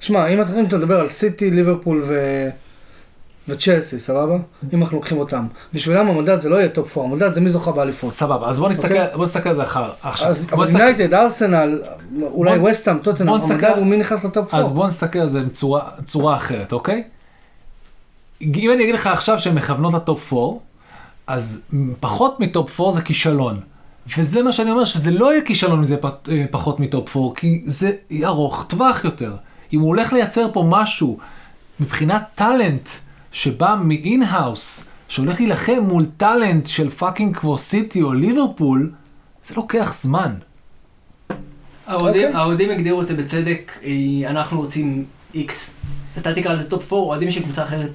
שמע, 0.00 0.26
אם 0.26 0.40
אתה 0.42 0.76
מדבר 0.76 1.00
על 1.00 1.08
סיטי, 1.08 1.50
ליברפול 1.50 2.02
ו... 2.08 2.14
וצ'לסי, 3.48 4.00
סבבה? 4.00 4.36
אם 4.72 4.82
אנחנו 4.82 4.96
לוקחים 4.96 5.18
אותם. 5.18 5.46
בשבילם 5.74 6.08
המדד 6.08 6.40
זה 6.40 6.48
לא 6.48 6.56
יהיה 6.56 6.68
top 6.68 6.98
4, 6.98 7.10
המדד 7.10 7.34
זה 7.34 7.40
מי 7.40 7.50
זוכה 7.50 7.72
באליפות. 7.72 8.12
סבבה, 8.12 8.48
אז 8.48 8.58
בוא 8.58 8.68
נסתכל, 8.68 8.88
אוקיי. 8.88 9.16
בוא 9.16 9.24
נסתכל 9.24 9.48
על 9.48 9.54
זה 9.54 9.62
אחר. 9.62 9.90
עכשיו, 10.02 10.28
אז 10.28 10.46
יונייטד, 10.52 11.14
ארסנל, 11.14 11.82
אולי 12.22 12.58
וסטאם, 12.58 12.98
טוטנאם, 12.98 13.40
המדד 13.40 13.74
הוא 13.76 13.86
מי 13.86 13.96
נכנס 13.96 14.24
ל 14.24 14.32
top 14.32 14.54
4. 14.54 14.66
אז 14.66 14.72
בוא 14.72 14.86
נסתכל 14.86 15.18
על 15.18 15.28
זה 15.28 15.40
בצורה, 15.40 15.82
צורה 16.06 16.36
אחרת, 16.36 16.72
אוקיי? 16.72 17.02
אם 18.42 18.70
אני 18.72 18.84
אגיד 18.84 18.94
לך 18.94 19.06
עכשיו 19.06 19.38
שהן 19.38 19.54
מכוונות 19.54 19.94
ל 19.94 20.04
top 20.04 20.32
4, 20.32 20.58
אז 21.26 21.64
פחות 22.00 22.40
מ 22.40 22.50
top 22.50 22.80
4 22.80 22.92
זה 22.92 23.02
כישלון. 23.02 23.60
וזה 24.18 24.42
מה 24.42 24.52
שאני 24.52 24.70
אומר, 24.70 24.84
שזה 24.84 25.10
לא 25.10 25.32
יהיה 25.32 25.44
כישלון 25.44 25.78
אם 25.78 25.84
זה 25.84 25.96
אה, 26.04 26.44
פחות 26.50 26.80
מ 26.80 26.89
top 26.89 27.16
4, 27.16 27.34
כי 27.34 27.62
זה 27.64 27.92
ארוך 28.24 28.66
טווח 28.68 29.04
יותר. 29.04 29.36
אם 29.72 29.80
הוא 29.80 29.88
הולך 29.88 30.12
לייצר 30.12 30.46
פה 30.52 30.64
משהו 30.68 31.18
מבחינת 31.80 32.22
talent 32.34 32.88
שבא 33.32 33.76
מ 33.84 33.95
in-house, 33.95 34.90
שהולך 35.08 35.40
להילחם 35.40 35.78
מול 35.82 36.06
talent 36.16 36.66
של 36.66 36.90
fucking 36.90 37.36
כמו 37.36 37.58
סיטי 37.58 38.02
או 38.02 38.12
ליברפול, 38.12 38.92
זה 39.44 39.54
לוקח 39.54 39.94
זמן. 40.02 40.34
האוהדים 41.86 42.26
אוקיי. 42.26 42.40
האוהדים 42.40 42.70
הגדירו 42.70 43.02
את 43.02 43.08
זה 43.08 43.14
בצדק, 43.14 43.72
אה, 43.84 44.30
אנחנו 44.30 44.60
רוצים 44.60 45.04
איקס. 45.34 45.70
אתה 46.18 46.34
תקרא 46.34 46.52
לזה 46.52 46.70
top 46.70 46.92
4, 46.92 46.96
אוהדים 46.96 47.30
של 47.30 47.42
קבוצה 47.42 47.64
אחרת 47.64 47.90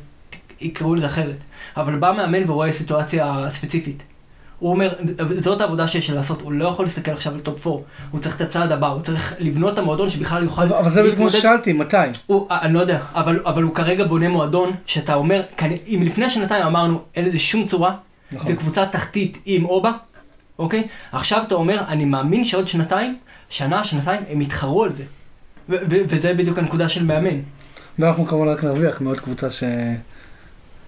יקראו 0.61 0.95
לזה 0.95 1.07
אחרת. 1.07 1.37
אבל 1.77 1.99
בא 1.99 2.11
מאמן 2.11 2.49
ורואה 2.49 2.71
סיטואציה 2.71 3.47
ספציפית. 3.49 4.03
הוא 4.59 4.69
אומר, 4.69 4.93
זאת 5.41 5.61
העבודה 5.61 5.87
שיש 5.87 6.09
לו 6.09 6.15
לעשות, 6.15 6.41
הוא 6.41 6.51
לא 6.51 6.65
יכול 6.67 6.85
להסתכל 6.85 7.11
עכשיו 7.11 7.33
על 7.33 7.39
top 7.39 7.67
4, 7.67 7.79
הוא 8.11 8.21
צריך 8.21 8.35
את 8.35 8.41
הצעד 8.41 8.71
הבא, 8.71 8.87
הוא 8.87 9.01
צריך 9.01 9.35
לבנות 9.39 9.73
את 9.73 9.79
המועדון 9.79 10.09
שבכלל 10.09 10.43
יוכל 10.43 10.61
אבל 10.61 10.73
אבל 10.73 10.89
זה 10.89 11.01
בדיוק 11.01 11.15
כמו 11.15 11.25
להתמודד- 11.25 11.39
ששאלתי, 11.41 11.73
מתי? 11.73 11.97
הוא, 12.25 12.47
אני 12.51 12.73
לא 12.73 12.79
יודע, 12.79 12.99
אבל, 13.13 13.39
אבל 13.45 13.63
הוא 13.63 13.75
כרגע 13.75 14.03
בונה 14.05 14.29
מועדון, 14.29 14.71
שאתה 14.85 15.13
אומר, 15.13 15.41
אם 15.87 16.03
לפני 16.05 16.29
שנתיים 16.29 16.63
אמרנו, 16.65 17.01
אין 17.15 17.25
לזה 17.25 17.39
שום 17.39 17.67
צורה, 17.67 17.95
נכון. 18.31 18.47
זה 18.47 18.55
קבוצה 18.55 18.85
תחתית 18.85 19.37
עם 19.45 19.65
אובה, 19.65 19.91
אוקיי? 20.59 20.87
עכשיו 21.11 21.43
אתה 21.47 21.55
אומר, 21.55 21.81
אני 21.87 22.05
מאמין 22.05 22.45
שעוד 22.45 22.67
שנתיים, 22.67 23.17
שנה, 23.49 23.83
שנתיים, 23.83 24.21
הם 24.29 24.41
יתחרו 24.41 24.83
על 24.83 24.93
זה. 24.93 25.03
וזה 25.69 26.33
בדיוק 26.33 26.57
הנקודה 26.57 26.89
של 26.89 27.03
מאמן. 27.05 27.39
ואנחנו 27.99 28.27
כמובן 28.27 28.47
רק 28.47 28.63
נרוויח 28.63 29.01
מעוד 29.01 29.19
קבוצה 29.19 29.47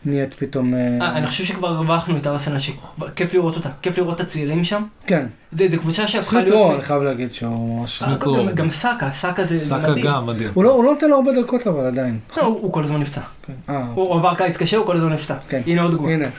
שנהיית 0.04 0.34
פתאום... 0.34 0.74
אה, 0.74 0.80
אה, 1.02 1.18
אני 1.18 1.28
חושב 1.28 1.46
שכבר 1.46 1.68
הרווחנו 1.68 2.18
את 2.18 2.28
ארסנל, 2.28 2.60
שכיף 2.60 3.34
לראות 3.34 3.56
אותה, 3.56 3.70
כיף 3.82 3.98
לראות 3.98 4.16
את 4.16 4.20
הצעירים 4.20 4.64
שם. 4.64 4.84
כן, 5.08 5.26
זה, 5.52 5.68
זה 5.68 5.78
קבוצה 5.78 6.08
שהפכה 6.08 6.42
להיות... 6.42 6.52
רו, 6.52 6.74
אני 6.74 6.82
חייב 6.82 7.02
להגיד 7.02 7.34
שהוא 7.34 7.80
ממש... 7.80 8.04
אה, 8.04 8.08
סמית 8.08 8.24
רו. 8.24 8.46
גם, 8.56 8.70
סאקה, 8.70 9.10
סאקה 9.14 9.44
זה, 9.44 9.58
זה 9.58 9.66
סאקה 9.66 9.88
מדהים. 9.88 10.06
גם 10.06 10.26
מדהים. 10.26 10.50
הוא 10.54 10.64
לא 10.64 10.72
הוא 10.72 10.84
לא 10.84 10.92
נותן 10.94 11.10
לו 11.10 11.16
הרבה 11.16 11.32
דקות 11.42 11.68
אבל 11.68 11.86
עדיין. 11.86 12.20
לא, 12.38 12.44
הוא, 12.44 12.60
הוא 12.62 12.74
כל 12.74 12.84
הזמן 12.84 13.00
נפצע. 13.00 13.22
אה, 13.70 13.78
הוא, 13.94 14.10
הוא 14.10 14.20
עבר 14.20 14.36
קיץ 14.36 14.58
קשה, 14.58 14.78
הוא 14.78 14.86
כל 14.86 14.98
הזמן 14.98 15.14
נפצע. 15.14 15.36
כן. 15.50 15.62
הנה 15.68 15.82
עוד 15.82 15.92
דוגמה. 15.92 16.10
הנה. 16.12 16.32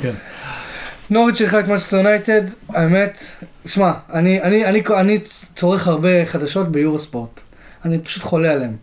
כן. 0.00 0.14
נוריץ' 1.10 1.38
שלך 1.38 1.54
את 1.54 1.68
מנצ'סטר 1.68 1.96
יונייטד, 1.96 2.42
האמת, 2.68 3.24
שמע, 3.66 3.92
אני, 4.12 4.42
אני, 4.42 4.64
אני, 4.64 4.82
אני 4.96 5.18
צורך 5.54 5.88
הרבה 5.88 6.26
חדשות 6.26 6.68
ביורו 6.72 6.98
ספורט. 6.98 7.40
אני 7.84 7.98
פשוט 7.98 8.22
חולה 8.22 8.52
עליהם. 8.52 8.76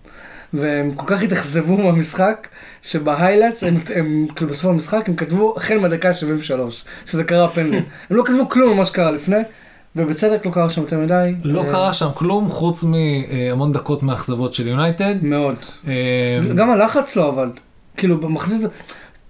והם 0.54 0.92
כל 0.96 1.06
כך 1.08 1.24
התאכזבו 1.24 1.78
מהמשחק, 1.78 2.48
שבה 2.82 3.04
highlights, 3.04 3.64
הם, 3.64 3.78
הם, 3.96 4.28
כאילו 4.36 4.52
בסוף 4.52 4.66
המשחק, 4.66 5.10
הם 5.10 5.16
כתבו 5.16 5.54
החל 5.58 5.80
מהדקה 5.80 6.10
ה-73, 6.10 6.54
שזה 7.06 7.24
קרה 7.24 7.48
פנדל. 7.48 7.78
הם 8.10 8.18
לא 8.18 8.24
כתבו 8.26 8.50
כלום 8.50 8.74
ממה 8.74 8.86
שקרה 8.86 9.12
לפני, 9.12 9.42
ובצדק 9.96 10.46
לא 10.46 10.52
קרה 10.52 10.70
שם 10.70 10.82
יותר 10.82 11.00
מדי. 11.00 11.36
לא 11.44 11.64
אה, 11.64 11.72
קרה 11.72 11.94
שם 11.94 12.10
כלום 12.14 12.50
חוץ 12.50 12.84
מהמון 12.84 13.72
דקות 13.72 14.04
מאכזבות 14.04 14.54
של 14.54 14.68
יונייטד. 14.68 15.16
מאוד. 15.22 15.56
אה, 15.88 15.94
גם 16.56 16.70
הלחץ 16.70 17.16
לא 17.16 17.28
עבד. 17.28 17.48
כאילו 17.98 18.20
במחצית, 18.20 18.62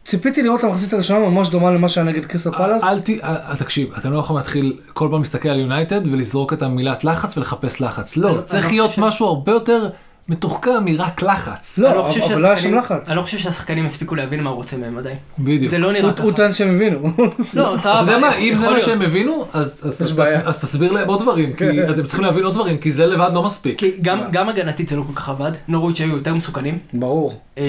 ציפיתי 0.05 0.43
לראות 0.43 0.59
את 0.59 0.65
המחצית 0.65 0.93
הראשונה 0.93 1.29
ממש 1.29 1.49
דומה 1.49 1.71
למה 1.71 1.89
שהיה 1.89 2.07
נגד 2.07 2.25
קריסטל 2.25 2.51
פלאס. 2.51 2.83
אל 2.83 2.99
ת... 2.99 3.09
אל- 3.09 3.55
תקשיב, 3.59 3.93
אתם 3.97 4.11
לא 4.11 4.19
יכולים 4.19 4.37
להתחיל 4.37 4.77
כל 4.93 5.07
פעם 5.11 5.19
להסתכל 5.19 5.49
על 5.49 5.59
יונייטד 5.59 6.07
ולזרוק 6.07 6.53
את 6.53 6.63
המילת 6.63 7.03
לחץ 7.03 7.37
ולחפש 7.37 7.81
לחץ. 7.81 8.17
לא, 8.17 8.41
צריך 8.45 8.65
לא 8.65 8.71
להיות 8.71 8.97
משהו 8.97 9.27
הרבה 9.27 9.51
יותר 9.51 9.89
מתוחכם 10.29 10.85
מרק 10.85 11.21
לחץ. 11.21 11.79
לא, 11.79 12.05
חושב 12.07 12.21
אבל 12.21 12.41
לא 12.41 12.47
היה 12.47 12.57
שם 12.57 12.75
לחץ. 12.75 13.07
אני 13.07 13.17
לא 13.17 13.21
חושב 13.21 13.37
שהשחקנים 13.37 13.85
הספיקו 13.85 14.15
להבין 14.15 14.43
מה 14.43 14.49
הוא 14.49 14.55
רוצה 14.57 14.77
מהם 14.77 14.97
עדיין. 14.97 15.17
בדיוק. 15.39 15.71
זה 15.71 15.77
לא 15.77 15.85
הוא 15.87 15.93
נראה 15.93 16.09
הוא 16.09 16.15
ככה. 16.17 16.31
טען 16.31 16.53
שהם 16.53 16.75
הבינו. 16.75 16.99
לא, 17.53 17.75
סבבה. 17.77 18.01
אתה 18.03 18.11
יודע 18.11 18.17
מה, 18.17 18.35
אם 18.37 18.55
זה 18.55 18.69
מה. 18.69 18.79
שהם 18.79 19.01
הבינו, 19.01 19.45
אז, 19.53 20.59
תסביר 20.61 20.91
להם 20.91 21.07
עוד 21.07 21.21
דברים, 21.21 21.53
כי 21.53 21.57
כן. 21.57 21.89
אתם 21.93 22.03
צריכים 22.03 22.25
להבין 22.25 22.43
עוד 22.43 22.53
דברים, 22.53 22.77
כי 22.77 22.91
זה 22.91 23.05
לבד 23.05 23.29
לא 23.33 23.43
מספיק. 23.43 23.79
כי 23.79 23.91
גם, 24.01 24.21
גם 24.31 24.49
הגנתית 24.49 24.89
זה 24.89 24.95
לא 24.95 25.03
כל 25.07 25.13
כך 25.13 25.29
עבד, 25.29 25.51
נורוביץ' 25.67 26.01
היו 26.01 26.15
יותר 26.15 26.33
מסוכנים, 26.33 26.77
ברור. 26.93 27.33
אמ, 27.57 27.63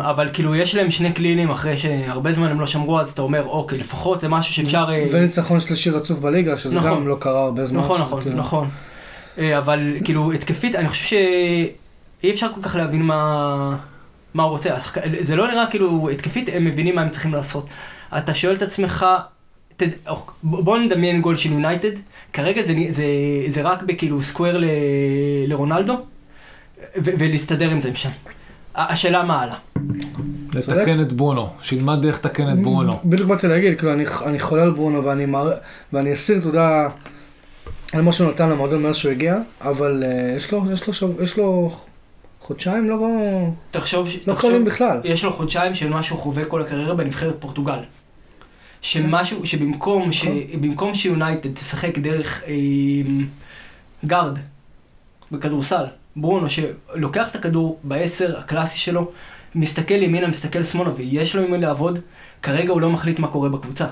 אבל 0.00 0.28
כאילו 0.32 0.54
יש 0.54 0.74
להם 0.74 0.90
שני 0.90 1.12
קלינים 1.12 1.50
אחרי 1.50 1.78
שהרבה 1.78 2.32
זמן 2.32 2.48
הם 2.50 2.60
לא 2.60 2.66
שמרו, 2.66 3.00
אז 3.00 3.12
אתה 3.12 3.22
אומר, 3.22 3.44
אוקיי, 3.46 3.78
לפחות 3.78 4.20
זה 4.20 4.28
משהו 4.28 4.54
שאפשר... 4.54 4.86
אה, 4.90 5.06
וניצחון 5.10 5.60
שלישי 5.60 5.90
רצוף 5.90 6.18
בליגה, 6.18 6.56
שזה 6.56 6.74
נכון. 6.76 6.90
גם 6.90 7.08
לא 7.08 7.16
קרה 7.20 7.44
הרבה 7.44 7.64
זמן. 7.64 7.80
נכון, 7.80 8.00
נכון, 8.00 8.22
כאילו- 8.22 8.36
נכון. 8.36 8.68
אה, 9.38 9.58
אבל 9.58 9.96
כאילו 10.04 10.32
התקפית, 10.32 10.74
אני 10.74 10.88
חושב 10.88 11.04
שאי 11.04 12.30
אפשר 12.30 12.48
כל 12.54 12.62
כך 12.62 12.76
להבין 12.76 13.02
מה, 13.02 13.76
מה 14.34 14.42
הוא 14.42 14.50
רוצה. 14.50 14.74
השחק... 14.74 15.02
זה 15.20 15.36
לא 15.36 15.48
נראה 15.48 15.66
כאילו 15.70 16.10
התקפית, 16.10 16.48
הם 16.52 16.64
מבינים 16.64 16.94
מה 16.94 17.02
הם 17.02 17.10
צריכים 17.10 17.34
לעשות. 17.34 17.66
אתה 18.18 18.34
שואל 18.34 18.54
את 18.54 18.62
עצמך, 18.62 19.06
תד... 19.76 19.88
בוא 20.42 20.78
נדמיין 20.78 21.20
גול 21.20 21.36
של 21.36 21.52
יונייטד, 21.52 21.90
כרגע 22.32 22.62
זה, 22.62 22.74
זה, 22.90 23.04
זה 23.48 23.62
רק 23.62 23.82
בכאילו 23.82 24.22
סקוויר 24.22 24.58
ל... 24.58 24.64
לרונלדו, 25.46 25.94
ו... 26.96 27.10
ולהסתדר 27.18 27.70
עם 27.70 27.82
זה 27.82 27.90
משם. 27.90 28.10
השאלה 28.74 29.22
מה 29.22 29.42
הלאה. 29.42 29.56
לתקן 30.54 31.00
את 31.00 31.12
ברונו, 31.12 31.48
שילמד 31.62 32.04
איך 32.04 32.18
לתקן 32.18 32.52
את 32.52 32.62
ברונו. 32.62 33.00
בדיוק 33.04 33.28
באתי 33.28 33.48
להגיד, 33.48 33.78
כאילו, 33.78 33.92
אני, 33.92 34.04
אני 34.26 34.38
חולה 34.38 34.62
על 34.62 34.70
ברונו 34.70 35.04
ואני, 35.04 35.26
מער... 35.26 35.52
ואני 35.92 36.12
אסיר 36.12 36.40
תודה 36.40 36.88
על 37.94 38.02
מה 38.02 38.12
שהוא 38.12 38.30
נתן 38.30 38.48
למועדון 38.48 38.82
מאז 38.82 38.96
שהוא 38.96 39.12
הגיע, 39.12 39.38
אבל 39.60 40.02
uh, 40.02 40.36
יש, 40.36 40.52
לו, 40.52 40.72
יש, 40.72 40.86
לו 40.86 40.92
שב... 40.92 41.22
יש 41.22 41.38
לו 41.38 41.70
חודשיים 42.40 42.90
לא, 42.90 43.08
תחשוב, 43.70 44.08
לא 44.26 44.34
תחשוב 44.34 44.50
קלים 44.50 44.64
בכלל. 44.64 45.00
יש 45.04 45.24
לו 45.24 45.32
חודשיים 45.32 45.74
של 45.74 45.90
מה 45.90 46.02
שהוא 46.02 46.18
חווה 46.18 46.44
כל 46.44 46.62
הקריירה 46.62 46.94
בנבחרת 46.94 47.36
פורטוגל. 47.40 47.78
שמשהו, 48.82 49.46
שבמקום, 49.46 50.12
ש, 50.12 50.24
במקום 50.60 50.94
שיונייטד 50.94 51.54
תשחק 51.54 51.98
דרך 51.98 52.42
אה, 52.46 52.52
גארד 54.04 54.38
בכדורסל, 55.32 55.84
ברונו 56.16 56.46
שלוקח 56.50 57.28
את 57.30 57.34
הכדור 57.34 57.78
בעשר 57.84 58.38
הקלאסי 58.38 58.78
שלו, 58.78 59.10
מסתכל 59.54 60.02
ימינה, 60.02 60.26
מסתכל 60.26 60.62
שמאלה 60.62 60.90
ויש 60.96 61.36
לו 61.36 61.42
עם 61.42 61.50
מי 61.50 61.58
לעבוד, 61.58 61.98
כרגע 62.42 62.72
הוא 62.72 62.80
לא 62.80 62.90
מחליט 62.90 63.18
מה 63.18 63.28
קורה 63.28 63.48
בקבוצה. 63.48 63.86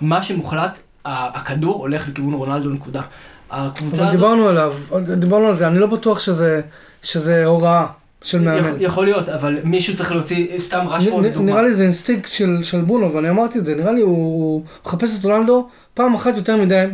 מה 0.00 0.22
שמוחלט, 0.22 0.72
הכדור 1.04 1.74
הולך 1.74 2.08
לכיוון 2.08 2.32
רונלדו 2.32 2.70
נקודה. 2.70 3.02
הקבוצה 3.50 4.02
הזאת... 4.02 4.10
דיברנו 4.10 4.48
עליו, 4.48 4.74
דיברנו 5.16 5.46
על 5.46 5.54
זה, 5.54 5.66
אני 5.66 5.78
לא 5.78 5.86
בטוח 5.86 6.20
שזה, 6.20 6.60
שזה 7.02 7.46
הוראה 7.46 7.86
של 8.22 8.40
מאמן. 8.40 8.58
יכול, 8.68 8.76
יכול 8.82 9.04
להיות, 9.04 9.28
אבל 9.28 9.58
מישהו 9.64 9.96
צריך 9.96 10.12
להוציא, 10.12 10.58
סתם 10.58 10.86
רשפורד 10.88 11.24
לדוגמה. 11.24 11.44
נראה 11.52 11.62
לי 11.62 11.74
זה 11.74 11.82
אינסטינקט 11.82 12.30
של, 12.30 12.58
של 12.62 12.80
ברונו, 12.80 13.14
ואני 13.14 13.30
אמרתי 13.30 13.58
את 13.58 13.66
זה, 13.66 13.74
נראה 13.74 13.92
לי 13.92 14.00
הוא, 14.00 14.16
הוא 14.16 14.62
מחפש 14.86 15.20
את 15.20 15.24
רונלדו 15.24 15.68
פעם 15.94 16.14
אחת 16.14 16.36
יותר 16.36 16.56
מדי 16.56 16.84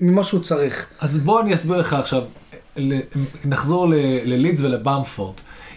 ממה 0.00 0.24
שהוא 0.24 0.40
צריך. 0.40 0.86
אז 1.00 1.18
בוא 1.18 1.40
אני 1.40 1.54
אסביר 1.54 1.76
לך 1.76 1.92
עכשיו, 1.94 2.22
ל- 2.76 3.00
נחזור 3.44 3.88
ל- 3.88 3.94
ללידס 4.24 4.60
ולבמפורד. 4.60 5.34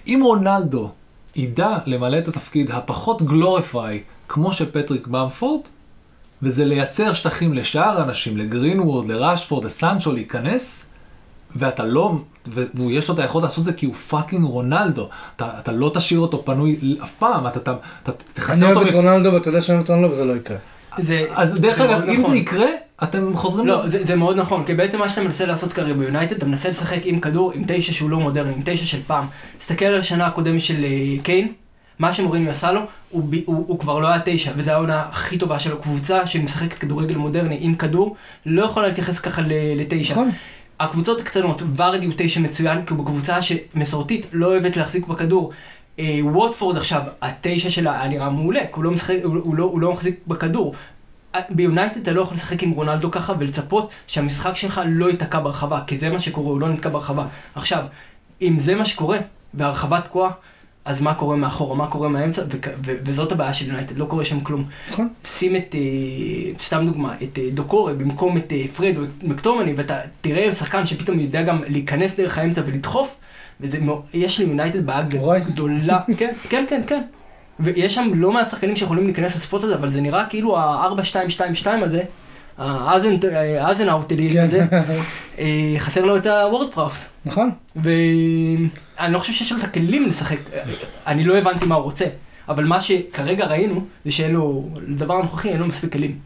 אם 0.08 0.20
רונלדו 0.24 0.90
ידע 1.36 1.78
למלא 1.86 2.18
את 2.18 2.28
התפקיד 2.28 2.72
הפחות 2.72 3.22
glorified 3.22 4.00
כמו 4.30 4.54
של 4.54 4.72
פטריק 4.72 5.08
במפורד, 5.08 5.62
וזה 6.44 6.66
לייצר 6.66 7.14
שטחים 7.14 7.54
לשאר 7.54 8.02
האנשים, 8.02 8.38
לגרינוורד, 8.38 9.08
לראשפורד, 9.08 9.66
לסנצ'ו 9.66 10.12
להיכנס, 10.12 10.90
ואתה 11.56 11.86
לא, 11.86 12.16
ויש 12.74 13.08
לו 13.08 13.14
את 13.14 13.20
היכולת 13.20 13.44
לעשות 13.44 13.60
את 13.60 13.66
זה 13.66 13.74
כי 13.74 13.86
הוא 13.86 13.96
fucking 13.96 14.46
רונלדו. 14.46 15.10
אתה, 15.36 15.50
אתה 15.60 15.72
לא 15.72 15.92
תשאיר 15.94 16.20
אותו 16.20 16.46
פנוי 16.46 16.98
אף 17.04 17.14
פעם, 17.14 17.48
אתה, 17.48 17.60
אתה, 17.60 17.76
אתה 18.04 18.12
אני 18.12 18.18
תכסה 18.34 18.66
אוהב 18.66 18.78
אותו. 18.78 18.90
את 18.90 18.94
מ- 18.94 18.98
רונלדו 18.98 19.34
ואתה 19.34 19.50
יודע 19.50 19.62
שאני 19.62 19.76
אוהב 19.76 19.86
את 19.86 19.90
רונלדו 19.92 20.14
וזה 20.14 20.26
לא 20.26 20.34
יקרה. 20.34 20.58
זה, 20.98 21.26
אז 21.36 21.62
דרך 21.62 21.80
אגב, 21.82 22.02
אם 22.10 22.20
נכון. 22.20 22.32
זה 22.32 22.38
יקרה, 22.38 22.68
אתם 23.04 23.38
חוזרים... 23.38 23.68
לא, 23.68 23.88
זה, 23.90 24.06
זה 24.06 24.16
מאוד 24.16 24.38
נכון, 24.38 24.64
כי 24.66 24.74
בעצם 24.74 25.00
מה 25.00 25.10
שאתה 25.10 25.22
מנסה 25.24 25.46
לעשות 25.46 25.74
כרגע 25.74 25.94
ביונייטד, 25.94 26.36
אתה 26.36 26.46
מנסה 26.46 26.70
לשחק 26.70 27.00
עם 27.04 27.20
כדור, 27.20 27.52
עם 27.52 27.64
תשע 27.68 27.94
שהוא 27.94 28.10
לא 28.10 28.20
מודרני, 28.20 28.54
עם 28.54 28.62
תשע 28.66 28.86
של 28.86 29.02
פעם. 29.08 29.26
תסתכל 29.60 29.86
על 29.86 30.00
השנה 30.00 30.28
הקודמת 30.28 30.62
של 30.62 30.84
אה, 30.86 31.24
קיין, 31.24 31.48
מה 32.00 32.14
שמוריניו 32.14 32.52
עשה 32.52 32.72
לו, 32.72 32.82
הוא, 33.10 33.24
הוא, 33.46 33.66
הוא 33.68 33.80
כבר 33.80 34.00
לא 34.00 34.08
היה 34.08 34.22
תשע, 34.26 34.52
וזו 34.56 34.72
העונה 34.72 35.06
הכי 35.12 35.38
טובה 35.38 35.60
שלו, 35.60 35.82
קבוצה 35.82 36.28
שמשחקת 36.28 36.78
כדורגל 36.78 37.16
מודרני 37.16 37.58
עם 37.62 37.76
כדור, 37.76 38.16
לא 38.46 38.66
יכולה 38.66 38.88
להתייחס 38.88 39.20
ככה 39.20 39.42
לתשע. 39.76 40.12
נכון. 40.12 40.32
הקבוצות 40.80 41.20
הקטנות, 41.20 41.62
ורדי 41.76 42.06
הוא 42.06 42.14
תשע 42.18 42.40
מצוין, 42.40 42.86
כי 42.86 42.94
הוא 42.94 43.06
בקבוצה 43.06 43.42
שמסורתית 43.42 44.26
לא 44.34 44.48
אוהבת 44.48 44.78
להחזיק 44.78 45.08
בכדור. 45.08 45.52
אה, 46.00 46.20
ווטפורד 46.24 46.78
עכשיו, 46.78 47.02
התשע 47.22 47.70
שלה 47.70 48.00
היה 48.02 48.10
נראה 48.10 48.30
מעולה, 48.30 48.60
כי 48.60 48.74
הוא 48.74 48.84
לא, 48.84 48.92
משחק, 48.92 49.16
הוא, 49.24 49.38
הוא, 49.44 49.56
לא, 49.56 49.64
הוא 49.64 49.82
לא 49.82 49.94
מחזיק 49.94 50.20
בכדור. 50.28 50.76
אה, 51.36 51.40
ביונייטד 51.50 52.02
אתה 52.02 52.12
לא 52.12 52.22
יכול 52.22 52.38
לשחק 52.38 52.64
עם 52.64 52.72
רונלדו 52.72 53.12
ככה 53.12 53.34
ולצפות 53.40 53.90
שהמשחק 54.08 54.56
שלך 54.56 54.82
לא 54.86 55.10
ייתקע 55.10 55.40
ברחבה, 55.40 55.82
כי 55.88 55.98
זה 55.98 56.10
מה 56.10 56.20
שקורה, 56.20 56.50
הוא 56.50 56.62
לא 56.62 56.70
נתקע 56.70 56.90
ברחבה. 56.90 57.26
עכשיו, 57.56 57.84
אם 58.42 58.58
זה 58.60 58.76
מה 58.76 58.86
שקורה, 58.86 59.18
והרחבה 59.54 60.02
תקועה, 60.02 60.32
אז 60.86 61.02
מה 61.02 61.14
קורה 61.14 61.36
מאחורה, 61.36 61.76
מה 61.76 61.88
קורה 61.88 62.10
מהאמצע, 62.10 62.42
וזאת 62.84 63.32
הבעיה 63.32 63.54
של 63.54 63.68
יונייטד, 63.68 63.98
לא 63.98 64.06
קורה 64.06 64.26
שם 64.26 64.40
כלום. 64.42 64.64
נכון. 64.90 65.10
שים 65.26 65.56
את, 65.56 65.76
אה, 65.76 65.80
סתם 66.64 66.86
דוגמה, 66.88 67.14
את 67.24 67.40
אה, 67.40 67.50
דוקורי 67.54 67.94
במקום 67.94 68.38
את 68.38 68.52
אה, 68.52 68.64
פרד 68.76 68.98
או 68.98 69.04
את 69.04 69.24
מקטומני, 69.24 69.74
ואתה 69.78 70.00
תראה 70.22 70.54
שחקן 70.54 70.86
שפתאום 70.88 71.20
יודע 71.20 71.42
גם 71.44 71.58
להיכנס 71.68 72.16
דרך 72.20 72.38
האמצע 72.38 72.62
ולדחוף, 72.66 73.16
וזה, 73.62 73.80
מאו- 73.80 74.02
יש 74.14 74.40
ליונייטד 74.40 74.86
בעיה. 74.86 75.02
גדולה, 75.54 76.00
כן, 76.18 76.32
כן, 76.50 76.66
כן, 76.70 76.82
כן. 76.88 77.02
ויש 77.60 77.96
שם 77.96 78.12
לא 78.16 78.32
מעט 78.32 78.50
שחקנים 78.50 78.76
שיכולים 78.76 79.06
להיכנס 79.06 79.36
ל 79.36 79.41
spot 79.41 79.64
הזה, 79.64 79.76
אבל 79.76 79.90
זה 79.90 80.02
נראה 80.02 80.26
כאילו 80.26 80.58
ה-4-2-2-2 80.58 81.40
הזה, 81.82 82.02
ההאזנהוטלי 82.58 84.30
כן. 84.34 84.40
הזה, 84.40 84.66
אה, 85.40 85.76
חסר 85.78 86.06
לו 86.06 86.18
את 86.18 86.26
הוורד-פראוס. 86.26 87.06
נכון. 87.26 87.52
ואני 87.76 89.14
לא 89.14 89.20
חושב 89.20 89.34
שיש 89.34 89.52
לו 89.52 89.58
את 89.58 89.64
הכלים 89.64 90.08
לשחק, 90.08 90.38
אני 91.08 91.24
לא 91.24 91.38
הבנתי 91.38 91.66
מה 91.66 91.76
הוא 91.76 91.84
רוצה, 91.84 92.06
אבל 92.50 92.66
מה 92.66 92.82
שכרגע 92.82 93.46
ראינו, 93.46 93.86
זה 94.06 94.12
שאין 94.12 94.32
לו, 94.32 94.70
לדבר 94.88 95.14
הנוכחי 95.14 95.50
אין 95.50 95.60
לו 95.60 95.68
מספיק 95.68 95.94
כלים. 95.94 96.18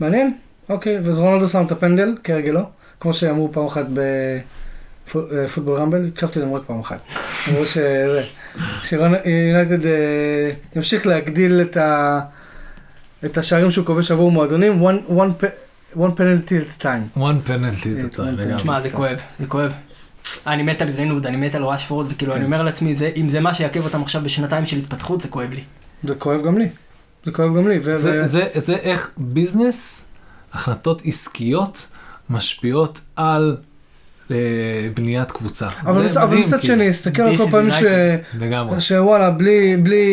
מעניין. 0.00 0.34
אוקיי, 0.68 1.00
ואז 1.04 1.18
רונלדו 1.18 1.48
שם 1.48 1.64
את 1.66 1.72
הפנדל, 1.72 2.16
כהרגלו, 2.24 2.60
כמו 3.00 3.14
שאמרו 3.14 3.52
פעם 3.52 3.66
אחת 3.66 3.86
בפוטבול 5.06 5.78
רמבל, 5.78 6.08
הקשבתי 6.08 6.40
להם 6.40 6.54
רק 6.54 6.62
פעם 6.66 6.80
אחת. 6.80 7.00
אמרו 7.48 7.64
שזה, 7.64 8.22
שיונייטד 8.84 9.86
אה, 9.86 10.50
ימשיך 10.76 11.06
להגדיל 11.06 11.60
את 11.60 11.76
ה... 11.76 12.20
את 13.24 13.38
השערים 13.38 13.70
שהוא 13.70 13.86
כובש 13.86 14.10
עבור 14.10 14.32
מועדונים, 14.32 14.82
one, 14.86 15.10
one, 15.10 15.44
pe- 15.44 15.96
one 15.98 16.10
penalty 16.18 16.50
at 16.50 16.80
a 16.80 16.82
time. 16.82 17.18
one 17.18 17.48
penalty 17.48 17.84
כן, 17.84 18.06
את 18.06 18.14
one 18.14 18.22
ה... 18.22 18.54
penalty. 18.54 18.56
תשמע, 18.56 18.80
זה 18.82 18.90
כואב, 18.90 19.18
זה 19.40 19.46
כואב. 19.46 19.72
אני 20.46 20.62
מת 20.62 20.82
על 20.82 20.90
גרינווד, 20.92 21.26
אני 21.26 21.36
מת 21.36 21.54
על 21.54 21.62
ראשפורד, 21.64 22.06
וכאילו, 22.12 22.32
כן. 22.32 22.36
אני 22.38 22.46
אומר 22.46 22.62
לעצמי, 22.62 22.94
אם 23.16 23.28
זה 23.28 23.40
מה 23.40 23.54
שיעכב 23.54 23.84
אותם 23.84 24.02
עכשיו 24.02 24.22
בשנתיים 24.22 24.66
של 24.66 24.76
התפתחות, 24.78 25.20
זה 25.20 25.28
כואב 25.28 25.50
לי. 25.50 25.62
זה 26.04 26.14
כואב 26.14 26.42
גם 26.46 26.58
לי. 26.58 26.68
זה 27.24 27.32
כואב 27.32 27.56
גם 27.56 27.68
לי. 27.68 27.80
זה, 27.80 27.92
ו- 28.22 28.26
זה, 28.26 28.44
זה 28.54 28.74
איך 28.76 29.10
ביזנס, 29.16 30.04
החלטות 30.52 31.02
עסקיות, 31.04 31.88
משפיעות 32.30 33.00
על 33.16 33.56
אה, 34.30 34.36
בניית 34.94 35.30
קבוצה. 35.30 35.68
אבל 35.82 36.02
זה 36.02 36.08
מצ- 36.10 36.16
אבל 36.16 36.26
מדהים, 36.26 36.46
מצד 36.46 36.60
כאילו. 36.60 36.74
שני, 36.74 36.88
הסתכל 36.88 37.22
על 37.22 37.36
כל 37.36 37.46
פעמים 37.50 37.70
ש... 37.70 37.82
לגמרי. 38.38 38.80
שוואלה, 38.80 39.30
בלי, 39.30 39.76
בלי 39.76 40.04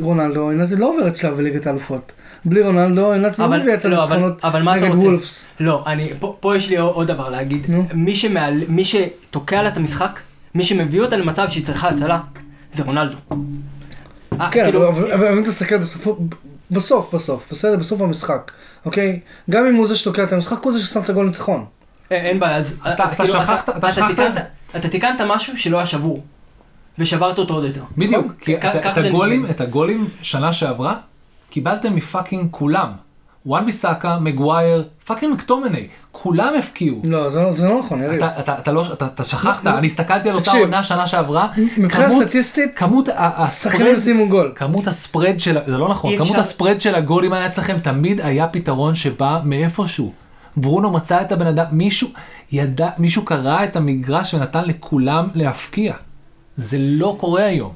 רונלדו, 0.00 0.52
יונתן 0.52 0.76
לא 0.78 0.94
עוברת 0.94 1.16
שלב 1.16 1.36
בליגת 1.36 1.66
האלופות. 1.66 2.12
בלי 2.46 2.62
רונלדו, 2.62 3.12
לא 3.12 3.28
אבל- 3.44 3.60
מביאה 3.60 3.74
את 3.74 3.84
לא, 3.84 3.90
אבל- 3.90 3.96
הניצחונות 4.16 4.44
אבל 4.44 4.62
מה 4.62 4.76
אתה 4.76 4.84
נגד 4.84 4.94
רוצה? 4.94 5.06
וולפס. 5.06 5.46
לא, 5.60 5.82
אני, 5.86 6.10
פה, 6.20 6.36
פה 6.40 6.56
יש 6.56 6.70
לי 6.70 6.76
עוד 6.76 7.06
דבר 7.06 7.28
להגיד. 7.30 7.66
נו. 7.70 7.86
מי, 7.94 8.16
שמעל, 8.16 8.60
מי 8.68 8.84
שתוקע 8.84 9.62
לה 9.62 9.68
את 9.68 9.76
המשחק, 9.76 10.20
מי 10.54 10.64
שמביא 10.64 11.00
אותה 11.00 11.16
למצב 11.16 11.46
שהיא 11.50 11.66
צריכה 11.66 11.88
הצלה, 11.88 12.20
זה 12.74 12.82
רונלדו. 12.82 13.16
אה, 14.40 14.50
כן, 14.50 14.64
כאילו, 14.64 14.88
אבל- 14.88 15.28
אם 15.32 15.40
אתה 15.42 15.48
מסתכל 15.48 15.76
בסופו, 15.78 16.16
בסוף, 16.70 17.14
בסוף, 17.14 17.46
בסדר, 17.50 17.76
בסוף 17.76 18.00
המשחק, 18.00 18.52
אוקיי? 18.86 19.20
גם 19.50 19.66
אם 19.66 19.74
הוא 19.74 19.86
זה 19.86 19.96
שתוקע 19.96 20.22
את 20.24 20.32
המשחק, 20.32 20.62
הוא 20.62 20.72
זה 20.72 20.78
ששם 20.78 21.00
את 21.00 21.10
הגול 21.10 21.26
ניצחון. 21.26 21.64
אין, 22.10 22.24
אין 22.24 22.40
בעיה, 22.40 22.56
אז 22.56 22.80
אתה- 22.94 23.08
כאילו, 23.16 23.28
שכחת- 23.28 23.68
אתה 23.76 23.92
שכחת? 23.92 24.32
אתה 24.76 24.88
תיקנת 24.88 25.20
משהו 25.28 25.58
שלא 25.58 25.76
היה 25.76 25.86
שבור, 25.86 26.22
ושברת 26.98 27.38
אותו 27.38 27.54
עוד 27.54 27.64
יותר. 27.64 27.82
בדיוק, 27.98 28.24
נכון? 28.24 28.32
כי 28.40 28.56
את- 28.56 28.64
הגולים. 28.98 29.46
את 29.50 29.60
הגולים 29.60 30.08
שנה 30.22 30.52
שעברה, 30.52 30.94
קיבלתם 31.56 31.94
מ 31.94 32.01
fucking 32.01 32.48
כולם. 32.50 32.88
וואן 33.46 33.64
ביסאקה, 33.66 34.18
מגווייר, 34.18 34.84
fucking 35.06 35.32
מקטומני, 35.34 35.86
כולם 36.12 36.54
הפקיעו. 36.58 37.00
לא, 37.04 37.28
זה 37.30 37.40
לא- 37.40 37.52
זה 37.52 37.68
לא 37.68 37.78
נכון, 37.78 38.02
יריב. 38.02 38.22
אתה, 38.24 38.40
אתה, 38.40 38.58
אתה 38.58 38.72
לא, 38.72 38.84
אתה, 38.92 39.06
אתה 39.06 39.24
שכחת, 39.24 39.64
לא, 39.64 39.72
לא. 39.72 39.78
אני 39.78 39.86
הסתכלתי 39.86 40.28
על 40.28 40.34
אותה 40.34 40.44
תקשיב. 40.46 40.60
עונה 40.60 40.82
שנה 40.82 41.06
שעברה, 41.06 41.48
מבחינה 41.78 42.08
כמות- 42.10 42.22
סטטיסטית, 42.26 42.70
כמות 42.76 43.08
ה 43.16 43.26
spread, 43.26 43.98
שימו 43.98 44.28
גול. 44.28 44.52
כמות 44.54 44.86
ה 44.86 44.93
spread 44.93 45.34
של, 45.40 45.58
זה 45.66 45.78
לא 45.78 45.88
נכון, 45.88 46.16
כמות 46.16 46.28
אפשר- 46.30 46.40
ה 46.40 46.46
spread 46.46 46.80
של 46.80 46.94
הגולים 46.94 47.32
היה 47.32 47.46
אצלכם 47.46 47.76
תמיד 47.82 48.20
היה 48.20 48.48
פתרון 48.48 48.94
שבא 48.94 49.40
מאיפשהו. 49.44 50.12
ברונו 50.56 50.90
מצא 50.90 51.20
את 51.20 51.32
הבן 51.32 51.46
אדם, 51.46 51.64
מישהו 51.72 52.08
ידע, 52.52 52.88
מישהו 52.98 53.24
קרא 53.24 53.64
את 53.64 53.76
המגרש 53.76 54.34
ונתן 54.34 54.64
לכולם 54.64 55.28
להפקיע. 55.34 55.94
זה 56.56 56.76
לא 56.80 57.16
קורה 57.20 57.44
היום. 57.44 57.72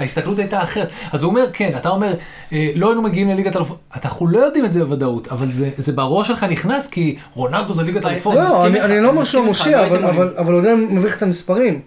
ההסתכלות 0.00 0.38
הייתה 0.38 0.62
אחרת. 0.62 0.88
אז 1.12 1.22
הוא 1.22 1.30
אומר, 1.30 1.44
כן, 1.52 1.72
אתה 1.76 1.88
אומר, 1.88 2.14
אה, 2.52 2.70
לא 2.74 2.86
היינו 2.88 3.02
מגיעים 3.02 3.28
לליגת 3.28 3.56
אלופות, 3.56 3.78
אנחנו 3.94 4.26
לא 4.28 4.38
יודעים 4.38 4.64
את 4.64 4.72
זה 4.72 4.84
בוודאות, 4.84 5.28
אבל 5.28 5.50
זה, 5.50 5.70
זה 5.76 5.92
בראש 5.92 6.28
שלך 6.28 6.44
נכנס 6.44 6.88
כי 6.88 7.16
רונלדו 7.34 7.74
זה 7.74 7.82
ליגת 7.82 8.06
אלופות. 8.06 8.34
לא, 8.34 8.66
אני 8.66 8.80
אני 8.80 9.00
לא 9.00 9.08
אומר 9.08 9.24
שהוא 9.24 9.44
מושיע, 9.44 9.82
לא 9.82 9.86
אבל- 9.86 9.96
הייתם 9.96 10.08
אבל- 10.16 10.34
אבל 10.38 10.52
הוא 10.52 10.60
עדיין 10.60 10.88
מביא 10.90 11.08
לך 11.08 11.16
את 11.16 11.22
המספרים. 11.22 11.80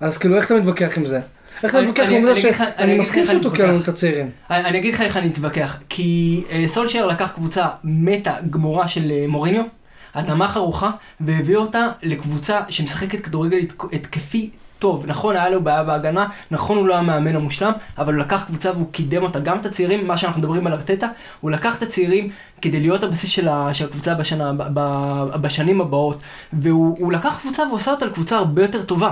אז 0.00 0.18
כאילו, 0.18 0.36
איך 0.36 0.46
אתה 0.46 0.54
מתווכח 0.54 0.98
עם 0.98 1.06
זה? 1.06 1.20
איך 1.62 1.72
אתה 1.74 1.82
מתווכח 1.82 2.06
עם 2.10 2.24
זה 2.24 2.36
שאני 2.40 2.98
מסכים 2.98 3.26
שהוא 3.26 3.42
תוקע 3.42 3.66
לנו. 3.66 3.80
את 3.80 3.88
הצעירים? 3.88 4.30
אני 4.50 4.78
אגיד 4.78 4.94
לך 4.94 5.00
איך 5.00 5.16
אני 5.16 5.26
אתווכח, 5.28 5.78
כי 5.88 6.42
אה, 6.50 6.64
סולשייר 6.68 7.06
לקח 7.06 7.32
קבוצה 7.34 7.66
מתה 7.84 8.34
גמורה 8.50 8.88
של 8.88 9.10
אה, 9.10 9.24
מוריניו, 9.28 9.62
אדמה 10.12 10.48
חרוכה, 10.48 10.90
והביא 11.20 11.56
אותה 11.56 11.88
לקבוצה 12.02 12.60
שמשחקת 12.68 13.20
כדורגל 13.20 13.58
התק- 13.58 13.94
התקפי 13.94 14.50
טוב. 14.82 15.06
נכון, 15.06 15.36
היה 15.36 15.50
לו 15.50 15.62
בעיה 15.62 15.82
בהגנה, 15.82 16.26
נכון 16.50 16.76
הוא 16.78 16.86
לא 16.86 16.96
המאמן 16.96 17.36
המושלם, 17.36 17.72
אבל 17.98 18.14
הוא 18.14 18.20
לקח 18.20 18.44
קבוצה 18.46 18.70
והוא 18.70 18.92
קידם 18.92 19.22
אותה, 19.22 19.40
גם 19.40 19.58
את 19.60 19.66
הצעירים, 19.66 20.06
מה 20.06 20.18
שאנחנו 20.18 20.40
מדברים 20.40 20.66
על 20.66 20.72
ארטטה, 20.72 21.08
הוא 21.40 21.50
לקח 21.50 21.76
את 21.76 21.82
הצעירים 21.82 22.30
כדי 22.62 22.80
להיות 22.80 23.02
הבסיס 23.02 23.30
של, 23.30 23.48
ה, 23.48 23.74
של 23.74 23.84
הקבוצה 23.84 24.14
בשנה, 24.14 24.52
ב, 24.52 24.62
ב, 24.74 25.36
בשנים 25.40 25.80
הבאות, 25.80 26.22
והוא 26.52 26.96
הוא 26.98 27.12
לקח 27.12 27.38
קבוצה 27.40 27.62
ועושה 27.70 27.90
אותה 27.90 28.06
לקבוצה 28.06 28.36
הרבה 28.36 28.62
יותר 28.62 28.82
טובה. 28.82 29.10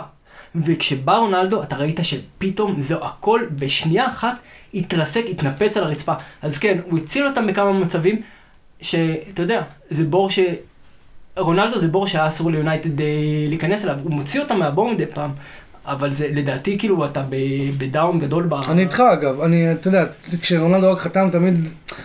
וכשבא 0.55 1.17
רונלדו, 1.17 1.63
אתה 1.63 1.77
ראית 1.77 2.01
שפתאום 2.03 2.81
זהו 2.81 3.05
הכל 3.05 3.41
בשנייה 3.59 4.09
אחת 4.09 4.37
התרסק, 4.75 5.25
התנפץ 5.31 5.77
על 5.77 5.85
הרצפה. 5.85 6.13
אז 6.43 6.59
כן, 6.59 6.79
הוא 6.91 6.99
הציל 6.99 7.27
אותם 7.27 7.47
בכמה 7.47 7.73
מצבים, 7.73 8.23
שאתה 8.81 9.43
יודע, 9.43 9.63
זה 9.91 10.05
בור 10.05 10.31
ש... 10.31 10.39
רונלדו 11.37 11.79
זה 11.79 11.89
בור 11.89 12.07
שהיה 12.07 12.29
אסור 12.29 12.51
ליונייטד 12.51 13.01
אה, 13.01 13.07
להיכנס 13.49 13.85
אליו, 13.85 13.99
הוא 14.03 14.13
מוציא 14.13 14.41
אותם 14.41 14.59
מהבור 14.59 14.91
מדי 14.91 15.07
פעם, 15.07 15.31
אבל 15.93 16.13
זה 16.13 16.29
לדעתי 16.35 16.79
כאילו 16.79 17.05
אתה 17.05 17.23
בדאון 17.79 18.19
גדול 18.21 18.47
ב... 18.49 18.55
אני 18.55 18.83
איתך 18.83 19.03
אגב, 19.13 19.41
אני, 19.41 19.73
אתה 19.73 19.89
יודע, 19.89 20.05
כשרונלדו 20.41 20.93
רק 20.93 20.99
חתם 20.99 21.29
תמיד, 21.33 21.55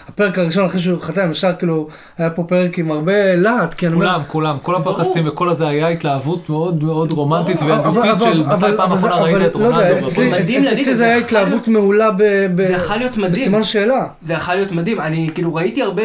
הפרק 0.10 0.40
הראשון 0.40 0.66
אחרי 0.66 0.80
שהוא 0.80 1.02
חתם, 1.02 1.32
ישר 1.32 1.54
כאילו, 1.60 1.88
היה 2.18 2.30
פה 2.30 2.44
פרק 2.44 2.80
עם 2.80 2.92
הרבה 2.92 3.36
להט, 3.36 3.74
כי 3.74 3.88
אני 3.88 3.96
אומר, 3.96 4.06
כולם, 4.08 4.22
כולם, 4.28 4.58
כל 4.62 4.76
הפודקאסטים 4.76 5.28
וכל 5.28 5.50
הזה 5.50 5.68
היה 5.68 5.88
התלהבות 5.88 6.50
מאוד 6.50 6.84
מאוד 6.84 7.12
רומנטית. 7.12 7.62
וילדותית 7.62 8.04
אבל- 8.12 8.34
של 8.34 8.44
מתי 8.44 8.66
פעם 8.78 8.92
אחרונה 8.94 9.16
ראית 9.16 9.36
את 9.46 9.56
לא 9.56 9.66
רונלדו. 9.66 10.08
אצלי- 10.08 10.32
להגיד 10.32 10.66
אצלי 10.68 10.96
זה 10.96 11.06
היה 11.06 11.18
התלהבות 11.18 11.68
מעולה 11.68 12.12
ב- 12.12 12.18
ב- 12.56 12.68
זה 12.68 12.74
יכול 12.74 12.96
להיות 12.98 13.18
מדהים. 13.18 13.32
בסימן 13.34 13.64
שאלה. 13.64 14.08
זה 14.26 14.34
יכול 14.34 14.56
להיות 14.56 14.72
מדהים, 14.72 15.00
אני 15.00 15.30
כאילו 15.36 15.56
ראיתי 15.56 15.82
הרבה, 15.82 16.04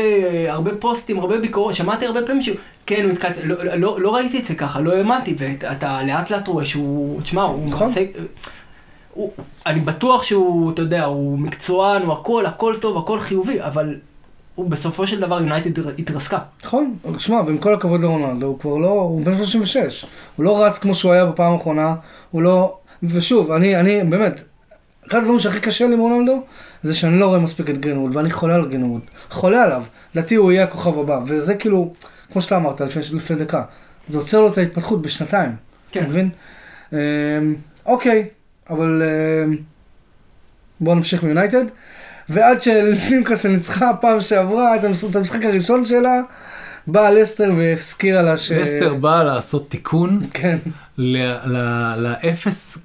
הרבה 0.49 0.71
פוסטים, 0.79 1.19
הרבה 1.19 1.39
ביקורות, 1.39 1.75
שמעתי 1.75 2.07
הרבה 2.07 2.21
פעמים 2.27 2.43
כן, 2.87 3.05
הוא 3.05 3.13
התקץ, 3.13 3.39
לא, 3.45 3.65
לא, 3.65 4.01
לא 4.01 4.15
ראיתי 4.15 4.39
את 4.39 4.45
זה 4.45 4.55
ככה, 4.55 4.81
לא 4.81 4.93
האמנתי, 4.93 5.35
ואתה 5.39 6.03
לאט 6.03 6.31
לאט 6.31 6.49
רואה 6.49 6.65
שהוא, 6.65 7.23
תשמע, 7.23 7.43
הוא 7.43 7.69
נכון. 7.69 7.89
מעשה, 7.89 8.05
הוא, 9.15 9.33
אני 9.67 9.81
בטוח 9.81 10.23
שהוא, 10.23 10.73
אתה 10.73 10.83
יודע, 10.83 11.05
הוא 11.05 11.39
מקצוען, 11.39 12.03
הוא 12.03 12.13
הכל, 12.13 12.47
הכל 12.47 12.75
טוב, 12.81 12.99
הכל 12.99 13.21
חיובי, 13.21 13.63
אבל 13.63 13.95
הוא 14.55 14.71
בסופו 14.71 15.07
של 15.07 15.21
דבר 15.21 15.41
יונייטד 15.41 15.89
התרסקה. 15.99 16.39
נכון, 16.65 16.97
שמע, 17.19 17.41
ועם 17.47 17.59
כל 17.59 17.75
הכבוד 17.75 18.01
לרונלדו, 18.01 18.47
הוא 18.47 18.59
כבר 18.59 18.77
לא, 18.77 18.91
הוא 18.91 19.25
בן 19.25 19.37
36, 19.37 20.05
הוא 20.37 20.45
לא 20.45 20.65
רץ 20.65 20.79
כמו 20.79 20.95
שהוא 20.95 21.13
היה 21.13 21.27
בפעם 21.27 21.53
האחרונה, 21.53 21.95
הוא 22.31 22.43
לא, 22.43 22.77
ושוב, 23.03 23.53
אני, 23.53 23.77
אני, 23.81 24.05
באמת, 24.05 24.41
אחד 25.09 25.19
הדברים 25.19 25.39
שהכי 25.39 25.61
קשה 25.61 25.87
לי 25.87 25.95
עם 25.95 26.01
רונלדו, 26.01 26.43
זה 26.83 26.95
שאני 26.95 27.19
לא 27.19 27.27
רואה 27.27 27.39
מספיק 27.39 27.71
את 27.71 27.79
גרינווד, 27.79 28.17
ואני 28.17 28.31
חולה 28.31 28.55
על 28.55 28.69
גרינווד, 28.69 29.01
חולה 29.31 29.65
עליו, 29.65 29.83
לדעתי 30.15 30.35
הוא 30.35 30.53
יהיה 30.53 30.65
הכוכב 30.65 30.99
הבא, 30.99 31.21
וזה 31.27 31.55
כאילו, 31.55 31.93
כמו 32.33 32.43
שאתה 32.43 32.57
אמרת 32.57 32.81
לפני, 32.81 33.03
לפני 33.13 33.37
דקה, 33.37 33.63
זה 34.09 34.19
עוצר 34.19 34.41
לו 34.41 34.49
את 34.53 34.59
ההתפתחות 34.59 35.03
בשנתיים, 35.03 35.51
כן. 35.93 36.01
אתה 36.01 36.09
מבין? 36.09 36.31
אמ, 36.93 36.99
אוקיי, 37.87 38.27
אבל 38.71 39.03
אמ, 39.47 39.57
בואו 40.81 40.95
נמשיך 40.95 41.23
מיונייטד. 41.23 41.65
ועד 42.29 42.63
שניוקאסל 42.63 43.49
ניצחה 43.49 43.91
פעם 44.01 44.21
שעברה 44.21 44.77
את 44.77 44.85
המשחק- 45.15 45.45
הראשון 45.45 45.85
שלה, 45.85 46.21
באה 46.87 47.11
לסטר 47.11 47.53
והזכירה 47.57 48.23
לה 48.23 48.37
ש... 48.37 48.53
לסטר 48.53 48.95
באה 48.95 49.25
לעשות 49.25 49.71
תיקון 49.71 50.21
כן, 50.35 50.59
לאפס, 50.99 52.79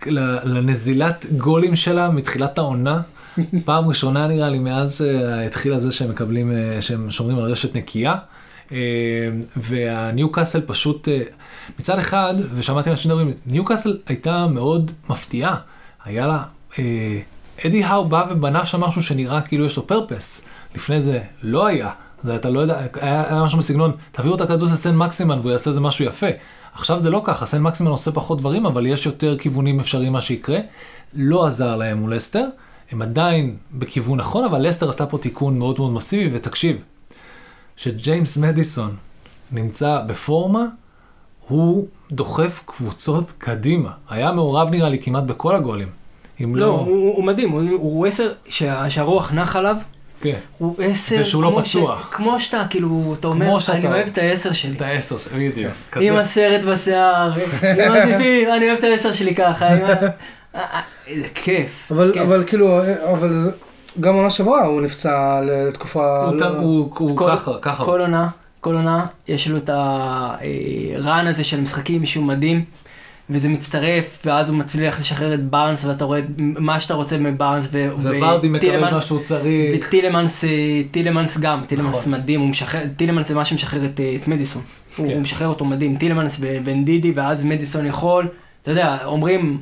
לנזילת 0.44 1.26
גולים 1.38 1.76
שלה 1.76 2.10
מתחילת 2.10 2.58
העונה. 2.58 3.02
פעם 3.66 3.88
ראשונה 3.88 4.28
נראה 4.28 4.50
לי 4.50 4.60
מאז 4.60 4.98
שהתחיל 4.98 5.74
הזה 5.74 5.92
שהם 5.92 6.10
מקבלים, 6.10 6.52
אה, 6.52 6.82
שהם 6.82 7.12
שומרים 7.12 7.38
על 7.38 7.44
רשת 7.44 7.76
נקייה. 7.76 8.16
אה, 8.72 8.78
והניו 9.56 10.32
קאסל 10.32 10.62
פשוט, 10.62 11.10
אה, 11.10 11.22
מצד 11.80 12.00
אחד, 12.00 12.34
ושמעתי 12.56 12.90
אנשים 12.90 13.12
מדברים, 13.12 13.34
ניו 13.46 13.66
קאסל 13.66 13.98
הייתה 14.08 14.48
מאוד 14.48 14.92
מפתיעה. 15.10 15.56
היה 16.06 16.28
לה, 16.28 16.44
אה, 16.80 17.20
אדי 17.66 17.84
האו 17.84 18.06
בא 18.06 18.26
ובנה 18.30 18.66
שם 18.66 18.82
משהו 18.82 19.04
שנראה 19.04 19.42
כאילו 19.42 19.66
יש 19.66 19.78
לו 19.78 19.88
פרפס. 19.88 20.46
לפני 20.76 21.02
זה 21.02 21.20
לא 21.44 21.66
היה. 21.68 21.90
זה 22.24 22.36
אתה 22.36 22.50
לא 22.50 22.60
יודע, 22.60 22.80
היה, 23.02 23.24
היה 23.34 23.44
משהו 23.44 23.58
בסגנון, 23.58 23.92
תביאו 24.12 24.36
את 24.36 24.42
הכדור 24.42 24.70
לסן 24.70 24.96
מקסימן 24.96 25.40
והוא 25.40 25.52
יעשה 25.52 25.70
איזה 25.70 25.80
משהו 25.80 26.06
יפה. 26.06 26.28
עכשיו 26.74 27.00
זה 27.00 27.10
לא 27.10 27.22
ככה, 27.26 27.46
סן 27.46 27.62
מקסימן 27.62 27.92
עושה 27.92 28.12
פחות 28.12 28.40
דברים, 28.40 28.66
אבל 28.66 28.86
יש 28.86 29.06
יותר 29.06 29.38
כיוונים 29.38 29.80
אפשריים 29.80 30.14
מה 30.14 30.22
שיקרה. 30.22 30.60
לא 31.14 31.46
עזר 31.48 31.76
להם 31.76 31.98
מול 31.98 32.16
לסטר, 32.16 32.46
הם 32.92 33.02
עדיין 33.02 33.58
בכיוון 33.72 34.20
נכון, 34.20 34.44
אבל 34.44 34.68
לסטר 34.68 34.90
עשתה 34.90 35.06
פה 35.06 35.18
תיקון 35.18 35.60
מאוד 35.60 35.80
מאוד 35.80 35.92
מסיבי, 35.92 36.36
ותקשיב, 36.36 36.78
שג'יימס 37.78 38.38
מדיסון 38.38 38.96
נמצא 39.52 40.00
בפורמה, 40.08 40.66
הוא 41.48 41.88
דוחף 42.12 42.64
קבוצות 42.66 43.32
קדימה. 43.38 43.90
היה 44.10 44.32
מעורב 44.32 44.70
נראה 44.70 44.90
לי 44.90 45.00
כמעט 45.02 45.24
בכל 45.24 45.56
הגולים. 45.56 45.88
אם 46.44 46.56
לא, 46.56 46.66
לא... 46.68 46.72
הוא 46.72 47.16
הוא 47.16 47.24
מדהים, 47.24 47.52
הוא- 47.52 47.62
הוא 47.70 48.08
עשר 48.08 48.34
שה- 48.50 48.90
שהרוח 48.90 49.32
נח 49.32 49.56
עליו, 49.56 49.76
כן, 50.22 50.36
הוא 50.58 50.76
עשר, 50.84 51.18
ושהוא 51.22 51.44
לא 51.44 51.48
כמו 51.50 51.62
פצוע. 51.62 52.00
ש- 52.02 52.14
כמו 52.14 52.40
שאתה, 52.40 52.64
כאילו, 52.70 53.16
אתה 53.20 53.28
אומר, 53.28 53.60
שאתה. 53.60 53.78
אני 53.78 53.88
אוהב 53.88 54.08
את 54.08 54.18
העשר 54.18 54.54
שלי. 54.54 54.76
את 54.76 54.82
העשר, 54.82 55.18
ש- 55.18 55.28
בדיוק. 55.28 55.58
עם 55.68 55.72
כזה. 55.92 56.20
הסרט 56.22 56.62
בשיער, 56.62 57.34
עם 57.86 57.92
הזיפים, 57.92 58.50
אני 58.58 58.66
אוהב 58.70 58.78
את 58.78 58.84
העשר 58.84 59.14
שלי 59.14 59.36
ככה, 59.36 59.68
עם. 59.68 59.86
אה, 59.86 60.08
אה, 60.56 60.82
איזה 61.08 61.28
כיף. 61.36 61.70
אבל, 61.92 62.12
כן. 62.16 62.22
אבל 62.22 62.44
כאילו, 62.48 62.80
אבל 63.14 63.34
זה- 63.34 63.52
גם 64.00 64.16
עונה 64.16 64.30
שעברה 64.30 64.66
הוא 64.66 64.82
נפצע 64.82 65.42
לתקופה... 65.42 66.26
הוא 66.26 66.34
לא- 66.34 66.40
ת- 66.40 66.44
הוא 66.44 66.90
הוא 66.98 67.18
כל- 67.18 67.32
ככה, 67.36 67.52
ככה. 67.62 67.86
כל 67.86 68.02
עונה, 68.02 68.28
כל 68.62 68.76
עונה, 68.76 69.06
יש 69.28 69.48
לו 69.48 69.58
את 69.58 69.70
הרן 69.70 71.28
הזה 71.28 71.44
של 71.44 71.62
משחקים 71.62 72.06
שהוא 72.06 72.26
מדהים, 72.26 72.64
וזה 73.30 73.50
מצטרף, 73.50 74.22
ואז 74.26 74.50
הוא 74.50 74.58
מצליח 74.58 75.00
לשחרר 75.00 75.34
את 75.34 75.44
בארנס, 75.44 75.86
ואתה 75.86 76.06
רואה 76.06 76.20
מה 76.38 76.80
שאתה 76.80 76.94
רוצה 76.94 77.18
מבארנס, 77.18 77.68
ו- 77.72 77.90
וורדי 78.20 78.48
מקבל 78.50 78.58
וטילמנס- 78.70 78.92
מה 78.94 79.02
שהוא 79.02 79.20
צריך. 79.20 79.86
וטילמנס, 79.88 80.44
אה, 80.44 80.50
טילמנס 80.92 81.38
גם, 81.38 81.62
טילמנס 81.68 81.88
נכון. 81.96 82.12
מדהים, 82.14 82.40
הוא 82.42 82.50
משחרר, 82.50 82.82
טילמנס 82.98 83.28
זה 83.28 83.36
מה 83.36 83.46
שמשחרר 83.46 83.86
את, 83.86 84.00
אה, 84.00 84.16
את 84.22 84.28
מדיסון. 84.28 84.62
הוא, 84.98 85.08
כן. 85.08 85.14
הוא 85.14 85.22
משחרר 85.22 85.48
אותו 85.48 85.66
מדהים, 85.66 85.98
טילמנס 85.98 86.38
ו- 86.40 86.58
ואנדידי, 86.66 87.12
ואז 87.16 87.44
מדיסון 87.46 87.86
יכול, 87.86 88.28
אתה 88.64 88.72
יודע, 88.72 88.98
אומרים, 89.06 89.58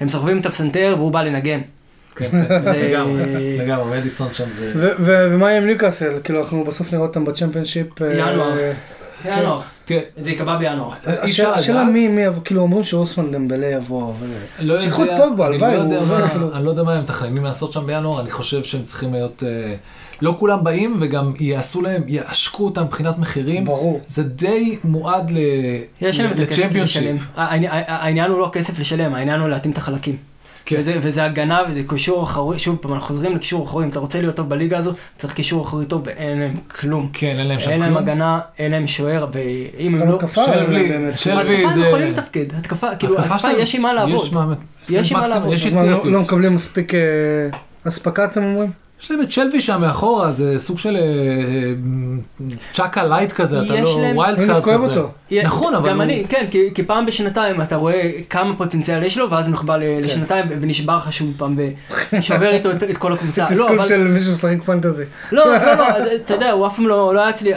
הם 0.00 0.08
סוחבים 0.08 0.40
את 0.40 0.46
הפסנתר 0.46 0.94
והוא 0.98 1.12
בא 1.12 1.22
לנגן. 1.22 1.60
כן, 2.16 2.28
כן, 2.48 2.62
זה- 2.64 3.56
לגמרי, 3.64 3.98
מדיסון 3.98 4.28
שם 4.32 4.44
זה... 4.54 4.72
ו- 4.76 4.90
ו- 4.98 5.28
ומה 5.34 5.48
עם 5.48 5.66
ניוקאסל? 5.66 6.12
כאילו 6.24 6.40
אנחנו 6.40 6.64
בסוף 6.64 6.92
נראה 6.92 7.04
אותם 7.06 7.24
בצ'מפיונשיפ. 7.24 8.02
אה, 8.02 8.12
ינואר. 8.12 8.58
אה, 8.58 8.72
בינואר, 9.36 9.60
תראה, 9.84 10.00
זה 10.22 10.30
ייקבע 10.30 10.56
בינואר. 10.56 10.92
אפשר 11.24 11.50
השאלה. 11.54 11.84
מי, 11.84 12.08
מי 12.08 12.22
כאילו 12.44 12.60
אומרים 12.62 12.84
שאוסמן 12.84 13.30
דמבלה 13.32 13.66
יבוא. 13.66 14.12
אבל- 14.18 14.26
לא 14.66 14.80
שיקחו 14.80 15.04
את 15.04 15.08
פוגבה, 15.16 15.46
הלוואי, 15.46 15.74
לא 15.74 15.82
הוא 15.82 15.84
יודע 15.84 15.98
עובר, 15.98 16.18
מה- 16.20 16.28
כאילו. 16.30 16.54
אני 16.54 16.64
לא 16.64 16.70
יודע 16.70 16.82
מה 16.82 16.92
הם 16.94 17.02
מתכננים 17.02 17.44
לעשות 17.44 17.72
שם 17.72 17.86
בינואר, 17.86 18.20
אני 18.20 18.30
חושב 18.30 18.64
שהם 18.64 18.82
צריכים 18.82 19.12
להיות... 19.12 19.42
אה, 19.46 19.74
לא 20.22 20.36
כולם 20.38 20.64
באים 20.64 20.96
וגם 21.00 21.32
יעשו 21.40 21.82
להם, 21.82 22.02
יעשקו 22.06 22.64
אותם 22.64 22.82
מבחינת 22.82 23.18
מחירים. 23.18 23.64
ברור. 23.64 24.00
זה 24.06 24.22
די 24.22 24.78
מועד 24.84 25.30
ל... 25.30 25.38
יש 26.00 26.20
להם 26.20 26.32
את 26.32 26.38
הכסף 26.38 26.58
לצ'מפיונשיפ. 26.58 27.02
לשלם. 27.02 27.16
העני- 27.36 27.66
העניין 27.70 28.30
הוא 28.30 28.40
לא 28.40 28.50
כסף 28.52 28.78
לשלם, 28.78 29.14
העניין 29.14 29.40
הוא 29.40 29.48
להתאים 29.48 29.72
את 29.72 29.78
החלקים. 29.78 30.16
כן. 30.64 30.76
וזה, 30.80 30.98
וזה 31.02 31.24
הגנה 31.24 31.62
וזה 31.70 31.80
קישור 31.88 32.24
אחורי, 32.24 32.58
שוב 32.58 32.78
פעם, 32.80 32.92
אנחנו 32.94 33.06
חוזרים 33.06 33.36
לקישור 33.36 33.66
אחורי, 33.66 33.84
אם 33.84 33.90
אתה 33.90 33.98
רוצה 33.98 34.20
להיות 34.20 34.36
טוב 34.36 34.48
בליגה 34.48 34.78
הזו, 34.78 34.92
צריך 35.18 35.34
קישור 35.34 35.62
אחורי 35.62 35.86
טוב 35.86 36.02
ואין 36.04 36.38
להם 36.40 36.54
כלום. 36.80 37.08
כן, 37.12 37.34
אין 37.38 37.46
להם 37.46 37.60
שם 37.60 37.70
אין 37.70 37.80
להם 37.80 37.92
כלום. 37.94 38.02
הגנה, 38.02 38.40
אין 38.58 38.70
להם 38.72 38.86
שוער, 38.86 39.26
ואם 39.32 39.94
הם 39.94 40.00
גם 40.00 40.08
לא... 40.08 40.14
התקפה, 40.14 40.44
שלוי. 40.44 40.90
שלוי. 41.14 41.40
התקפה 41.56 41.68
הם 41.70 41.74
זה- 41.80 41.86
יכולים 41.86 42.12
לתפקד, 42.12 42.44
התקפה, 42.58 42.86
כאילו, 42.98 43.12
התקפה 43.18 43.34
התקפה 43.34 43.38
שלהם- 43.38 43.56
יש 43.60 43.74
עם 43.74 43.82
מה 43.82 43.92
לעבוד. 43.92 44.24
יש 44.24 44.32
מה- 44.32 44.54
יש 44.88 45.12
עם 45.12 45.18
מה 45.18 45.26
לעבוד. 45.84 46.04
לא-. 46.04 46.10
לא 46.12 46.20
מקבלים 46.20 46.54
מספיק 46.54 46.94
אה, 46.94 47.00
אספקה 47.88 48.24
אתם 48.24 48.42
אומרים? 48.44 48.70
יש 49.02 49.10
להם 49.10 49.22
את 49.22 49.32
שלוי 49.32 49.60
שם 49.60 49.80
מאחורה, 49.80 50.30
זה 50.30 50.58
סוג 50.58 50.78
של 50.78 50.96
אה, 50.96 51.02
אה, 51.02 51.74
צ'אקה 52.72 53.04
light 53.04 53.32
כזה, 53.32 53.62
אתה 53.62 53.80
לא 53.80 54.00
להם- 54.02 54.16
wild 54.16 54.36
card 54.38 54.50
אוהב 54.50 54.80
כזה. 54.80 55.00
אותו. 55.00 55.10
נכון, 55.44 55.74
אבל 55.74 55.88
גם 55.88 55.96
הוא- 55.96 56.02
אני, 56.02 56.24
כן, 56.28 56.46
כי, 56.50 56.68
כי 56.74 56.82
פעם 56.82 57.06
בשנתיים 57.06 57.62
אתה 57.62 57.76
רואה 57.76 58.10
כמה 58.30 58.56
פוטנציאל 58.56 59.02
יש 59.02 59.18
לו, 59.18 59.30
ואז 59.30 59.46
הוא 59.46 59.52
נחבא 59.52 59.74
כן. 59.78 60.04
לשנתיים 60.04 60.46
ונשבר 60.60 60.96
לך 60.96 61.12
שוב 61.12 61.28
פעם, 61.36 61.56
ושובר 62.12 62.50
איתו 62.54 62.70
את, 62.70 62.82
את 62.82 62.96
כל 62.96 63.12
הקבוצה. 63.12 63.42
לא, 63.44 63.48
תסכול 63.50 63.78
אבל, 63.78 63.88
של 63.88 64.08
מישהו 64.08 64.32
משחק 64.32 64.62
fantasy. 64.64 65.04
לא, 65.32 65.44
לא, 65.46 65.74
לא, 65.74 65.84
אתה 66.16 66.34
יודע, 66.34 66.50
הוא 66.50 66.66
אף 66.66 66.76
פעם 66.76 66.88
לא, 66.88 67.14
לא 67.14 67.20
היה 67.20 67.30
אצלי, 67.30 67.52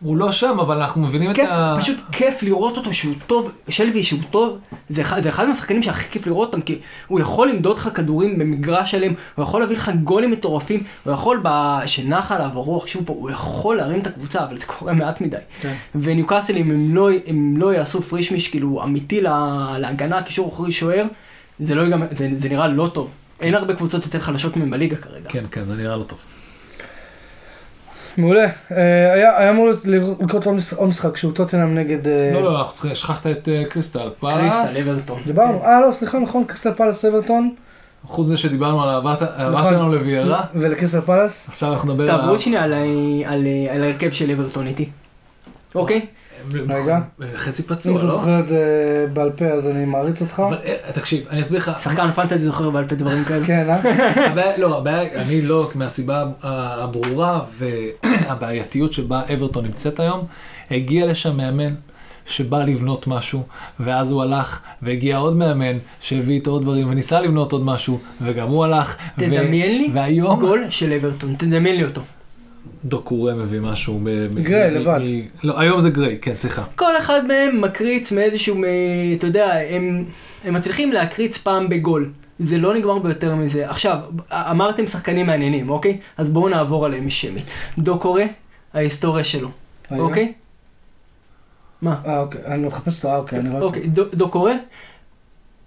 הוא 0.00 0.16
לא 0.16 0.32
שם, 0.32 0.60
אבל 0.60 0.76
אנחנו 0.76 1.06
מבינים 1.06 1.30
את 1.30 1.36
כיף, 1.36 1.48
ה... 1.50 1.74
פשוט 1.78 1.96
כיף 2.12 2.42
לראות 2.42 2.76
אותו 2.76 2.94
שהוא 2.94 3.14
טוב, 3.26 3.52
שלוי 3.68 4.04
שהוא 4.04 4.20
טוב, 4.30 4.58
זה 4.88 5.02
אחד, 5.02 5.22
זה 5.22 5.28
אחד 5.28 5.48
מהשחקנים 5.48 5.82
שהכי 5.82 6.08
כיף 6.10 6.26
לראות 6.26 6.48
אותם, 6.48 6.60
כי 6.60 6.78
הוא 7.06 7.20
יכול 7.20 7.50
למדוד 7.50 7.76
לך 7.78 7.88
כדורים 7.94 8.38
במגרש 8.38 8.90
שלם, 8.90 9.12
הוא 9.34 9.42
יכול 9.42 9.60
להביא 9.60 9.76
לך 9.76 9.90
גולים 10.04 10.30
מטורפים, 10.30 10.82
הוא 11.04 11.12
יכול. 11.12 11.42
שנחה 11.86 12.36
עליו 12.36 12.50
הרוח, 12.52 12.86
שוב 12.86 13.02
פה, 13.06 13.12
הוא 13.12 13.30
יכול 13.30 13.76
להרים 13.76 14.00
את 14.00 14.06
הקבוצה, 14.06 14.44
אבל 14.44 14.58
זה 14.58 14.66
קורה 14.66 14.92
מעט 14.92 15.20
מדי. 15.20 15.36
כן. 15.60 15.74
וניוקאסל, 15.94 16.56
אם 16.56 16.70
הם 16.70 16.94
לא, 16.94 17.10
הם 17.26 17.56
לא 17.56 17.74
יעשו 17.74 18.02
פרישמיש, 18.02 18.48
כאילו, 18.48 18.82
אמיתי 18.84 19.20
לה, 19.20 19.66
להגנה, 19.78 20.22
קישור 20.22 20.48
אחורי 20.48 20.72
שוער, 20.72 21.04
זה 21.60 21.74
לא 21.74 21.96
זה, 22.10 22.28
זה 22.38 22.48
נראה 22.48 22.68
לא 22.68 22.90
טוב. 22.94 23.10
אין 23.40 23.54
הרבה 23.54 23.74
קבוצות 23.74 24.04
יותר 24.04 24.20
חלשות 24.20 24.56
מהם 24.56 24.70
בליגה 24.70 24.96
כרגע. 24.96 25.30
כן, 25.30 25.44
כן, 25.50 25.64
זה 25.64 25.74
נראה 25.76 25.96
לא 25.96 26.02
טוב. 26.02 26.18
מעולה. 28.18 28.46
אה, 28.72 29.12
היה 29.12 29.50
אמור 29.50 29.68
לקרות 30.20 30.46
עוד 30.76 30.88
משחק- 30.88 31.16
שהוא 31.16 31.32
טוטנאם 31.32 31.74
נגד... 31.74 32.08
אה, 32.08 32.30
לא, 32.34 32.42
לא, 32.42 32.58
אנחנו 32.58 32.72
צריכים, 32.72 32.94
שכחת 32.94 33.26
את 33.26 33.48
אה, 33.48 33.62
קריסטל 33.68 34.10
פלאס. 34.20 34.54
קריסטל, 34.74 34.90
אברטון. 34.90 35.20
דיברנו, 35.26 35.64
אה 35.64 35.80
לא 35.80 35.92
סליחה 35.92 36.18
נכון, 36.18 36.44
קריסטל 36.44 36.72
פלאס 36.74 37.04
אברטון. 37.04 37.54
חוץ 38.04 38.26
מזה 38.26 38.36
שדיברנו 38.36 38.82
על 38.82 38.88
האהבה 38.88 39.14
האהבה 39.20 39.58
נכון. 39.60 39.72
שלנו 39.72 39.92
לוויירה, 39.92 40.44
ולקריסטל 40.54 41.00
פלאס. 41.00 41.48
עכשיו 41.48 41.72
אנחנו 41.72 41.92
נדבר 41.94 42.10
על... 42.10 42.20
תעברו 42.20 42.38
שנייה 42.38 42.62
על 42.64 43.82
ההרכב 43.82 44.10
של 44.10 44.30
אברטון 44.30 44.66
איתי. 44.66 44.88
אוקיי? 45.74 46.06
רגע. 46.68 46.98
חצי 47.36 47.62
אם 47.62 47.68
פצוע, 47.68 47.96
אתה 47.96 48.04
לא? 48.04 48.10
זוכר 48.10 48.40
את 48.40 48.48
זה 48.48 48.60
בעל 49.12 49.30
פה 49.30 49.44
אז 49.44 49.68
אני 49.68 49.84
מעריץ 49.84 50.20
אותך. 50.20 50.42
אבל 50.48 50.58
אה, 50.64 50.92
תקשיב, 50.92 51.24
אני 51.30 51.40
אסביר 51.40 51.58
לך. 51.58 51.70
שחקן 51.82 52.12
פנטזי 52.12 52.44
זוכר 52.44 52.70
בעל 52.70 52.88
פה 52.88 52.94
דברים 52.94 53.24
כאלה. 53.24 53.44
כן, 53.46 53.70
אה? 53.70 54.56
לא, 54.58 54.78
הבעיה, 54.78 55.12
אני 55.22 55.42
לא, 55.42 55.70
מהסיבה 55.74 56.24
הברורה 56.42 57.40
והבעייתיות 57.58 58.92
שבה 58.92 59.22
אברטון 59.34 59.64
נמצאת 59.64 60.00
היום, 60.00 60.26
הגיע 60.70 61.06
לשם 61.06 61.36
מאמן 61.36 61.74
שבא 62.26 62.64
לבנות 62.64 63.06
משהו, 63.06 63.42
ואז 63.80 64.10
הוא 64.10 64.22
הלך, 64.22 64.60
והגיע 64.82 65.16
עוד 65.16 65.36
מאמן 65.36 65.78
שהביא 66.00 66.34
איתו 66.34 66.50
עוד 66.50 66.62
דברים, 66.62 66.90
וניסה 66.90 67.20
לבנות 67.20 67.52
עוד 67.52 67.64
משהו, 67.64 68.00
וגם 68.22 68.48
הוא 68.48 68.64
הלך. 68.64 68.96
ו- 69.18 69.20
תדמיין 69.20 69.78
לי 69.78 69.90
והיום 69.94 70.40
גול 70.40 70.64
של 70.70 70.92
אברטון, 70.92 71.34
תדמיין 71.38 71.76
לי 71.76 71.84
אותו. 71.84 72.02
דוקורי 72.84 73.34
מביא 73.34 73.60
משהו. 73.60 74.00
גריי, 74.34 74.70
מ- 74.70 74.74
לבד. 74.74 74.98
מ- 75.02 75.46
לא, 75.46 75.60
היום 75.60 75.80
זה 75.80 75.90
גריי, 75.90 76.18
כן, 76.22 76.34
סליחה. 76.34 76.62
כל 76.76 76.96
אחד 76.98 77.20
מהם 77.26 77.60
מקריץ 77.60 78.12
מאיזשהו, 78.12 78.56
מ- 78.58 78.64
אתה 79.18 79.26
יודע, 79.26 79.52
הם, 79.70 80.04
הם 80.44 80.54
מצליחים 80.54 80.92
להקריץ 80.92 81.38
פעם 81.38 81.68
בגול. 81.68 82.10
זה 82.38 82.58
לא 82.58 82.74
נגמר 82.74 82.98
ביותר 82.98 83.34
מזה. 83.34 83.70
עכשיו, 83.70 83.98
אמרתם 84.32 84.86
שחקנים 84.86 85.26
מעניינים, 85.26 85.70
אוקיי? 85.70 85.96
אז 86.16 86.30
בואו 86.30 86.48
נעבור 86.48 86.86
עליהם 86.86 87.06
משמית. 87.06 87.44
דוקורי, 87.78 88.28
ההיסטוריה 88.74 89.24
שלו, 89.24 89.48
רגע. 89.90 90.00
אוקיי? 90.02 90.32
מה? 91.82 91.96
אה 92.06 92.20
אוקיי, 92.20 92.40
אני 92.46 92.66
מחפש 92.66 92.96
אותו, 92.96 93.08
אה 93.08 93.16
אוקיי, 93.16 93.38
אני 93.38 93.48
רואה 93.48 93.60
אותו. 93.62 93.66
אוקיי, 93.76 93.88
דו- 93.90 94.08
דוקורי, 94.14 94.52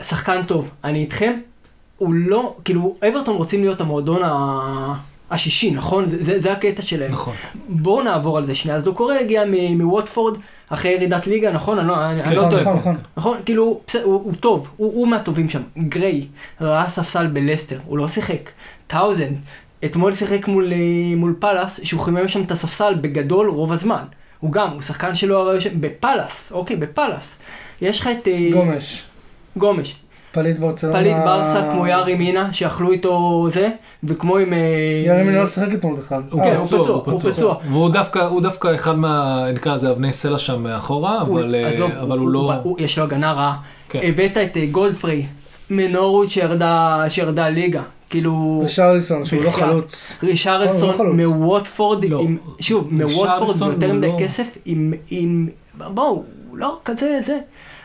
שחקן 0.01 0.43
טוב, 0.47 0.71
אני 0.83 0.99
איתכם, 0.99 1.33
הוא 1.97 2.13
לא, 2.13 2.55
כאילו, 2.65 2.95
אברטון 3.09 3.35
רוצים 3.35 3.61
להיות 3.61 3.81
המועדון 3.81 4.21
ה- 4.23 4.93
השישי, 5.31 5.71
נכון? 5.71 6.09
זה, 6.09 6.23
זה, 6.23 6.41
זה 6.41 6.51
הקטע 6.51 6.81
שלהם. 6.81 7.11
נכון. 7.11 7.33
בואו 7.69 8.03
נעבור 8.03 8.37
על 8.37 8.45
זה 8.45 8.55
שנייה. 8.55 8.77
אז 8.77 8.83
דוקורי 8.83 9.17
הגיע 9.19 9.43
מ- 9.47 9.81
מווטפורד, 9.81 10.37
אחרי 10.69 10.91
ירידת 10.91 11.27
ליגה, 11.27 11.51
נכון? 11.51 11.79
אני 11.79 11.87
לא, 11.87 12.05
אני, 12.05 12.23
אני 12.23 12.35
לא 12.35 12.41
נכון, 12.41 12.51
טועה. 12.51 12.61
נכון, 12.63 12.75
נכון. 12.77 12.95
נכון, 13.17 13.37
כאילו, 13.45 13.79
בסדר, 13.87 14.03
הוא, 14.03 14.13
הוא 14.23 14.33
טוב, 14.39 14.69
הוא, 14.77 14.93
הוא 14.93 15.07
מהטובים 15.07 15.49
שם. 15.49 15.61
גריי, 15.77 16.25
ראה 16.61 16.89
ספסל 16.89 17.27
בלסטר, 17.27 17.79
הוא 17.85 17.97
לא 17.97 18.07
שיחק. 18.07 18.49
טאונסנד, 18.87 19.33
אתמול 19.85 20.13
שיחק 20.13 20.47
מול, 20.47 20.73
אה, 20.73 20.77
מול 21.15 21.35
פאלאס, 21.39 21.79
שהוא 21.83 22.01
חימם 22.01 22.27
שם 22.27 22.41
את 22.41 22.51
הספסל 22.51 22.93
בגדול 23.01 23.49
רוב 23.49 23.71
הזמן. 23.73 24.03
הוא 24.39 24.51
גם, 24.51 24.69
הוא 24.69 24.81
שחקן 24.81 25.15
שלא 25.15 25.49
הרי 25.49 25.61
שם, 25.61 25.69
בפאלאס, 25.81 26.51
אוקיי, 26.51 26.75
בפאלאס. 26.75 27.37
יש 27.81 27.99
לך 27.99 28.07
את 28.07 28.27
אה, 28.27 28.49
גומש. 28.53 29.03
גומש, 29.57 29.95
פליט 30.31 30.57
ברצלונה. 30.57 30.99
פליט 30.99 31.17
ברסה 31.25 31.69
כמו 31.71 31.87
יארי 31.87 32.15
מינה, 32.15 32.53
שאכלו 32.53 32.91
איתו 32.91 33.47
זה, 33.51 33.69
וכמו 34.03 34.37
עם... 34.37 34.53
אה, 34.53 34.59
יארי 35.05 35.23
מינה 35.23 35.39
לא 35.39 35.45
שיחק 35.45 35.73
אתמול 35.73 35.95
בכלל. 35.95 36.21
הוא 36.31 36.41
אה, 36.41 36.63
פצוע, 36.63 36.87
הוא 37.05 37.19
פצוע. 37.19 37.55
והוא 37.71 37.89
דווקא, 37.89 38.19
הוא 38.19 38.41
דווקא 38.41 38.75
אחד 38.75 38.97
מה, 38.97 39.45
נקרא 39.53 39.73
לזה 39.73 39.91
אבני 39.91 40.13
סלע 40.13 40.37
שם 40.37 40.63
מאחורה, 40.63 41.21
אבל, 41.21 41.55
אה, 41.55 42.01
אבל 42.01 42.19
הוא 42.19 42.29
לא... 42.29 42.53
יש 42.77 42.97
לו 42.97 43.03
הגנה 43.03 43.31
רעה. 43.31 43.57
כן. 43.89 43.99
הבאת 44.03 44.37
את 44.37 44.57
גולדפריי 44.71 45.25
מנורווד 45.69 46.29
שירדה 47.09 47.49
ליגה. 47.49 47.81
כאילו, 48.09 48.61
ושרליסון 48.65 49.25
שהוא 49.25 49.43
לא. 49.43 49.49
חלוץ. 49.51 50.11
הוא 50.21 50.27
לא 50.27 50.31
רישרלסון 50.31 50.97
חלוץ. 50.97 51.15
מווטפורד, 51.15 52.05
לא. 52.05 52.23
שוב, 52.59 52.87
מווטפורד 52.91 53.61
ויותר 53.61 53.93
מדי 53.93 54.07
לא- 54.07 54.17
כסף, 54.19 54.57
עם, 55.09 55.47
בואו, 55.77 56.23
לא 56.53 56.79
כזה 56.85 57.19
זה. 57.25 57.37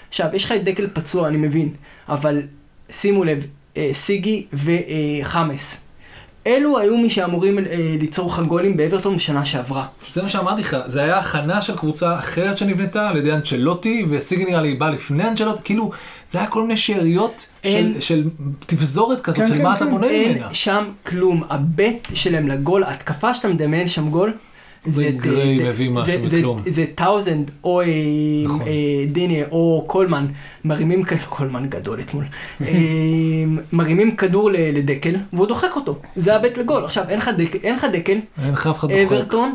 עכשיו, 0.08 0.28
יש 0.32 0.44
לך 0.44 0.52
את 0.52 0.64
דקל 0.64 0.86
פצוע, 0.92 1.28
אני 1.28 1.36
מבין, 1.36 1.68
אבל 2.08 2.42
שימו 2.90 3.24
לב, 3.24 3.44
אה, 3.76 3.90
סיגי 3.92 4.46
וחמאס. 4.52 5.80
אלו 6.46 6.78
היו 6.78 6.98
מי 6.98 7.10
שאמורים 7.10 7.58
אה, 7.58 7.64
ליצור 8.00 8.30
לך 8.32 8.40
גולים 8.48 8.76
באברטון 8.76 9.16
בשנה 9.16 9.44
שעברה. 9.44 9.86
זה 10.10 10.22
מה 10.22 10.28
שאמרתי 10.28 10.60
לך, 10.60 10.76
זה 10.86 11.02
היה 11.02 11.18
הכנה 11.18 11.62
של 11.62 11.76
קבוצה 11.76 12.18
אחרת 12.18 12.58
שנבנתה 12.58 13.08
על 13.08 13.16
ידי 13.16 13.32
אנצ'לוטי, 13.32 14.06
וסיגי 14.10 14.44
נראה 14.44 14.62
לי 14.62 14.74
בא 14.74 14.90
לפני 14.90 15.24
אנצ'לוטי, 15.28 15.60
כאילו, 15.64 15.90
זה 16.28 16.38
היה 16.38 16.46
כל 16.46 16.62
מיני 16.62 16.76
שאריות 16.76 17.46
של, 17.62 17.68
אין- 17.68 18.00
של 18.00 18.24
תפזורת 18.66 19.20
כזאת, 19.20 19.38
כן, 19.40 19.48
של 19.48 19.54
כן, 19.56 19.62
מה 19.62 19.76
אתה 19.76 19.84
כן. 19.84 19.90
בונה 19.90 20.06
אין 20.06 20.32
ממנה. 20.32 20.54
שם 20.54 20.84
כלום. 21.06 21.42
הבט 21.50 22.08
שלהם 22.14 22.48
לגול, 22.48 22.84
ההתקפה 22.84 23.34
שאתה 23.34 23.48
מדמיין 23.48 23.88
שם 23.88 24.08
גול, 24.08 24.32
זה 24.86 25.10
גריי 25.16 25.56
זה- 25.58 25.64
מביא 25.68 25.90
משהו 25.90 26.04
זה- 26.22 26.28
זה- 26.28 26.36
מכלום. 26.38 26.60
זה 26.66 26.84
טאוזנד 26.94 27.50
או 27.64 27.80
אה, 27.80 27.86
נכון. 28.44 28.66
אה, 28.66 28.72
דינה 29.12 29.38
או 29.50 29.84
קולמן 29.86 30.26
מרימים 30.64 31.02
קולמן 31.28 31.66
גדול 31.68 32.00
אתמול 32.00 32.24
אה, 32.60 32.66
מרימים 33.72 34.16
כדור 34.16 34.50
לדקל 34.52 35.14
והוא 35.32 35.46
דוחק 35.46 35.70
אותו 35.76 35.96
זה 36.16 36.36
הבט 36.36 36.58
לגול 36.58 36.84
עכשיו 36.84 37.04
אין 37.08 37.18
לך 37.18 37.30
דקל 37.92 38.18
אין 38.44 38.52
לך 38.52 38.66
אף 38.66 38.78
אחד 38.78 38.88
דוחק. 38.88 39.12
אברטון 39.12 39.54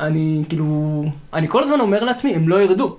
אני 0.00 0.42
כאילו 0.48 1.04
אני 1.34 1.48
כל 1.48 1.62
הזמן 1.64 1.80
אומר 1.80 2.04
לעצמי 2.04 2.34
הם 2.34 2.48
לא 2.48 2.62
ירדו. 2.62 2.96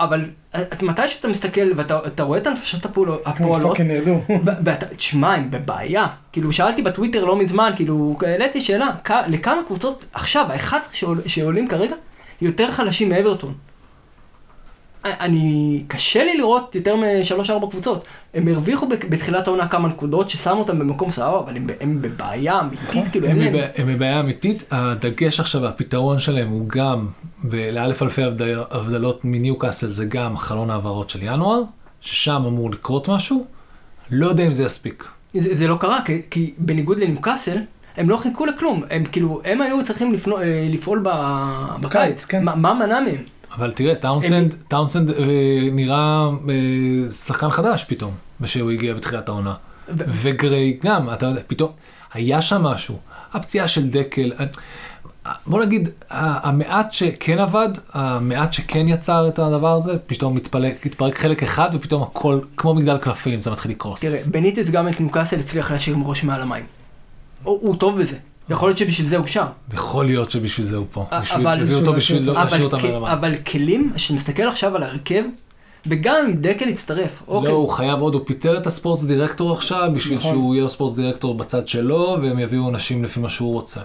אבל 0.00 0.24
את- 0.56 0.82
מתי 0.82 1.08
שאתה 1.08 1.28
מסתכל 1.28 1.70
ואתה 1.76 1.98
אתה 2.06 2.22
רואה 2.22 2.38
את 2.38 2.46
הנפשות 2.46 2.84
הפועלות 2.84 3.22
הפועלות, 3.26 3.70
fucking 3.70 3.90
ירדו. 3.90 4.20
ו- 4.46 4.50
ואתה, 4.64 4.86
תשמע, 4.86 5.34
הם 5.34 5.50
בבעיה. 5.50 6.06
כאילו, 6.32 6.52
שאלתי 6.52 6.82
בטוויטר 6.82 7.24
לא 7.24 7.36
מזמן, 7.36 7.70
כאילו, 7.76 8.18
העליתי 8.26 8.60
שאלה, 8.60 8.88
לכמה 9.28 9.60
קבוצות 9.66 10.04
עכשיו, 10.14 10.46
ה-11 10.52 10.74
שעול, 10.92 11.20
שעולים 11.26 11.68
כרגע, 11.68 11.94
יותר 12.40 12.70
חלשים 12.70 13.08
מאברטון. 13.08 13.54
אני, 15.04 15.82
קשה 15.88 16.24
לי 16.24 16.36
לראות 16.36 16.74
יותר 16.74 16.96
משלוש-ארבע 16.96 17.66
קבוצות. 17.70 18.04
הם 18.34 18.48
הרוויחו 18.48 18.86
בתחילת 18.88 19.46
העונה 19.46 19.68
כמה 19.68 19.88
נקודות 19.88 20.30
ששמו 20.30 20.58
אותם 20.58 20.78
במקום 20.78 21.10
סבבה, 21.10 21.38
אבל 21.38 21.56
הם, 21.56 21.66
הם 21.80 22.02
בבעיה 22.02 22.60
אמיתית, 22.60 23.04
כאילו, 23.12 23.26
הם 23.28 23.40
אין 23.40 23.54
להם... 23.54 23.64
הם 23.76 23.94
בבעיה 23.94 24.20
אמיתית, 24.20 24.64
הדגש 24.70 25.40
עכשיו, 25.40 25.66
הפתרון 25.66 26.18
שלהם 26.18 26.48
הוא 26.48 26.68
גם, 26.68 27.06
לאלף 27.52 28.02
אלפי 28.02 28.22
הבדל- 28.22 28.62
הבדלות 28.70 29.20
מניוקאסל 29.24 29.86
זה 29.88 30.04
גם 30.04 30.38
חלון 30.38 30.70
העברות 30.70 31.10
של 31.10 31.18
ינואר, 31.22 31.62
ששם 32.00 32.42
אמור 32.46 32.70
לקרות 32.70 33.08
משהו, 33.08 33.46
לא 34.10 34.26
יודע 34.26 34.46
אם 34.46 34.52
זה 34.52 34.64
יספיק. 34.64 35.04
זה, 35.34 35.54
זה 35.54 35.68
לא 35.68 35.76
קרה, 35.80 36.00
כי, 36.04 36.22
כי 36.30 36.54
בניגוד 36.58 36.98
לניוקאסל, 36.98 37.58
הם 37.96 38.10
לא 38.10 38.16
חיכו 38.16 38.46
לכלום. 38.46 38.82
הם 38.90 39.04
כאילו, 39.04 39.40
הם 39.44 39.60
היו 39.60 39.84
צריכים 39.84 40.12
לפנו, 40.12 40.38
אה, 40.38 40.68
לפעול 40.70 41.04
בקיץ. 41.80 42.24
כן. 42.24 42.44
מה, 42.44 42.54
מה 42.56 42.74
מנע 42.74 43.00
מהם? 43.00 43.37
אבל 43.54 43.72
תראה, 43.72 43.94
טאונסנד, 43.94 44.54
טאונסנד 44.68 45.10
אה, 45.10 45.24
נראה 45.72 46.28
אה, 46.48 47.10
שחקן 47.10 47.50
חדש 47.50 47.84
פתאום, 47.84 48.14
כשהוא 48.42 48.70
הגיע 48.70 48.94
בתחילת 48.94 49.28
העונה. 49.28 49.54
ו- 49.88 50.04
וגריי 50.08 50.78
גם, 50.84 51.12
אתה 51.12 51.26
יודע, 51.26 51.40
פתאום, 51.46 51.70
היה 52.12 52.42
שם 52.42 52.62
משהו. 52.62 52.98
הפציעה 53.32 53.68
של 53.68 53.90
דקל, 53.90 54.32
אה, 54.40 54.44
בוא 55.46 55.64
נגיד, 55.64 55.88
המעט 56.10 56.92
שכן 56.92 57.38
עבד, 57.38 57.68
המעט 57.92 58.52
שכן 58.52 58.88
יצר 58.88 59.28
את 59.28 59.38
הדבר 59.38 59.76
הזה, 59.76 59.92
פתאום 60.06 60.36
מתפלק, 60.36 60.86
התפרק 60.86 61.18
חלק 61.18 61.42
אחד 61.42 61.70
ופתאום 61.72 62.02
הכל, 62.02 62.40
כמו 62.56 62.74
מגדל 62.74 62.98
קלפים, 62.98 63.40
זה 63.40 63.50
מתחיל 63.50 63.70
לקרוס. 63.70 64.00
תראה, 64.00 64.18
בניטס 64.30 64.70
גם 64.70 64.88
את 64.88 65.00
ניוקאסל 65.00 65.40
הצליח 65.40 65.70
להשאיר 65.70 65.96
עם 65.96 66.04
ראש 66.04 66.24
מעל 66.24 66.40
המים. 66.42 66.64
הוא, 67.42 67.58
הוא 67.62 67.76
טוב 67.76 68.00
בזה. 68.00 68.16
יכול 68.50 68.68
להיות 68.68 68.78
שבשביל 68.78 69.06
זה 69.08 69.16
הוא 69.16 69.26
שם. 69.26 69.44
יכול 69.74 70.06
להיות 70.06 70.30
שבשביל 70.30 70.66
זה 70.66 70.76
הוא 70.76 70.86
פה. 70.92 71.06
אה, 71.12 71.20
בשביל- 71.20 71.40
אבל- 71.46 71.62
הביאו 71.62 71.78
אותו 71.80 71.92
בשביל 71.92 72.22
לא 72.22 72.34
להשאיר 72.34 72.54
אבל, 72.66 72.76
אותם 72.76 72.86
המים. 72.86 73.04
אבל 73.04 73.34
כלים, 73.46 73.92
כשמסתכל 73.94 74.42
עכשיו 74.48 74.76
על 74.76 74.82
ההרכב, 74.82 75.22
וגם 75.86 76.14
אם 76.26 76.32
דקל 76.40 76.68
יצטרף, 76.68 77.22
אוקיי. 77.28 77.50
לא, 77.52 77.56
הוא 77.56 77.68
חייב 77.68 77.98
עוד, 78.00 78.14
הוא 78.14 78.22
פיטר 78.26 78.58
את 78.58 78.66
הספורטס 78.66 79.04
דירקטור 79.04 79.52
עכשיו, 79.52 79.90
בשביל 79.94 80.18
נכון. 80.18 80.32
שהוא 80.32 80.54
יהיה 80.54 80.68
ספורטס 80.68 80.96
דירקטור 80.96 81.34
בצד 81.34 81.68
שלו, 81.68 82.16
והם 82.22 82.38
יביאו 82.38 82.68
אנשים 82.68 83.04
לפי 83.04 83.20
מה 83.20 83.28
שהוא 83.28 83.52
רוצה. 83.52 83.80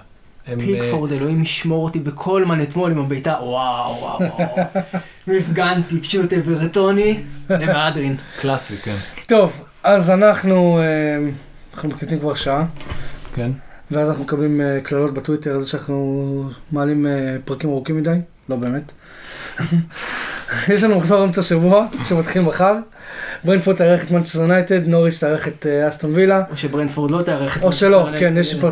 הם, 0.48 0.60
אה, 0.60 0.66
פיקפורד, 0.66 1.12
אלוהים 1.12 1.42
ישמור 1.42 1.84
אותי, 1.84 2.00
וקולמן 2.06 2.62
אתמול 2.62 2.92
עם 2.92 3.00
הבעיטה, 3.00 3.38
וואו, 3.42 3.96
וואו, 4.02 4.20
וואו. 4.20 4.48
מפגנתי, 5.28 6.02
פשוט 6.02 6.34
אברטוני, 6.34 7.20
למהדרין. 7.50 8.16
קלאסי, 8.42 8.78
כן. 8.78 8.96
טוב, 9.28 9.52
אז 9.84 10.10
אנחנו, 10.10 10.80
אה, 10.80 11.30
אנחנו 11.74 11.90
מקליטים 11.90 12.20
כבר 12.20 12.34
שעה, 12.36 12.66
כן. 13.34 13.52
ואז 13.94 14.10
אנחנו 14.10 14.24
מקבלים 14.24 14.62
אה, 14.62 14.80
קללות 14.84 15.14
בטוויטר 15.14 15.56
על 15.56 15.62
זה 15.62 15.70
שאנחנו 15.70 16.50
מעלים 16.72 17.08
אה, 17.08 17.36
פרקים 17.46 17.70
ארוכים 17.70 17.98
מדי, 17.98 18.18
לא 18.50 18.56
באמת. 18.56 18.92
יש 20.74 20.84
לנו 20.84 20.98
מחזור 20.98 21.24
אמצע 21.24 21.44
שבוע, 21.44 21.86
שמתחיל 22.06 22.42
מחר. 22.42 22.76
ברנפורד 23.44 23.78
תארח 23.78 24.04
את 24.04 24.12
מנצ'סטר 24.12 24.42
יונייטד, 24.42 24.88
נוריץ' 24.88 25.20
תארח 25.20 25.48
את 25.48 25.66
אסטון 25.90 26.12
וילה. 26.14 26.44
או 26.52 26.58
שברנפורד 26.58 27.12
לא 27.12 27.22
תארח 27.22 27.58
את 27.58 27.64
או 27.64 27.72
שלא, 27.72 28.04
מנצ'סטר 28.04 28.20
כן. 28.20 28.38
יש 28.38 28.56
פה... 28.56 28.70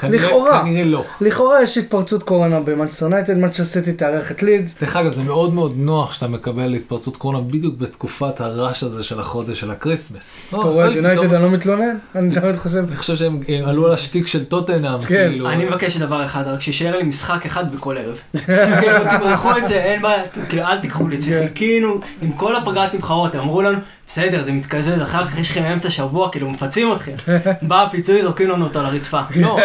כנראה- 0.00 0.26
לכאורה. 0.26 0.60
כנראה 0.62 0.84
לא. 0.84 1.04
לכאורה 1.20 1.62
יש 1.62 1.78
התפרצות 1.78 2.22
קורונה 2.22 2.60
במנצ'סטר 2.60 3.04
יונייטד, 3.04 3.36
מנצ'סטר 3.38 3.64
סיטי 3.64 3.92
תארח 3.92 4.30
את 4.30 4.42
לידס. 4.42 4.74
דרך 4.80 4.96
אגב, 4.96 5.12
זה 5.12 5.22
מאוד 5.22 5.54
מאוד 5.54 5.74
נוח 5.76 6.12
שאתה 6.12 6.28
מקבל 6.28 6.74
התפרצות 6.74 7.16
קורונה 7.16 7.40
בדיוק 7.40 7.74
בתקופת 7.78 8.40
הרעש 8.40 8.82
הזה 8.82 9.02
של 9.02 9.20
החודש 9.20 9.60
של 9.60 9.70
ה 9.70 9.77
Christmas. 9.77 10.46
אתה 10.48 10.56
רואה 10.56 10.90
את 10.90 10.96
יונייטד, 10.96 11.34
אני 11.34 11.42
לא 11.42 11.50
מתלונן, 11.50 11.96
אני 12.14 12.34
תמיד 12.40 12.56
חושב. 12.56 12.84
אני 12.88 12.96
חושב 12.96 13.16
שהם 13.16 13.40
הם 13.48 13.68
עלו 13.68 13.86
על 13.86 13.92
השטיק 13.92 14.26
של 14.26 14.44
טוטנאם, 14.44 15.00
כן. 15.02 15.06
כאילו. 15.30 15.48
אני 15.50 15.64
מבקש 15.64 15.96
דבר 15.96 16.24
אחד, 16.24 16.42
רק 16.46 16.60
שישאר 16.60 16.96
לי 16.96 17.02
משחק 17.04 17.46
אחד 17.46 17.74
בכל 17.74 17.96
ערב. 17.98 18.18
כאילו, 18.80 18.98
תמרחו 19.18 19.56
את 19.58 19.68
זה, 19.68 19.74
אין 19.74 20.02
בעיה, 20.02 20.22
כאילו, 20.48 20.62
אל 20.62 20.78
תיקחו 20.78 21.08
לי 21.08 21.16
את 21.16 21.22
זה. 21.22 21.30
כן. 21.30 21.46
חיכינו 21.48 22.00
עם 22.22 22.32
כל 22.32 22.56
הפגרת 22.56 22.94
נבחרות, 22.94 23.34
הם 23.34 23.40
אמרו 23.40 23.62
לנו, 23.62 23.78
בסדר, 24.08 24.44
זה 24.44 24.52
מתקזז, 24.52 25.02
אחר 25.02 25.26
כך 25.28 25.38
יש 25.38 25.50
לכם 25.50 25.62
אמצע 25.64 25.90
שבוע, 25.90 26.30
כאילו, 26.30 26.50
מפצים 26.50 26.92
אתכם. 26.92 27.12
בא 27.68 27.82
הפיצוי, 27.82 28.22
זורקים 28.22 28.50
לנו 28.50 28.64
אותו 28.64 28.82
לרצפה. 28.82 29.20
לא, 29.36 29.58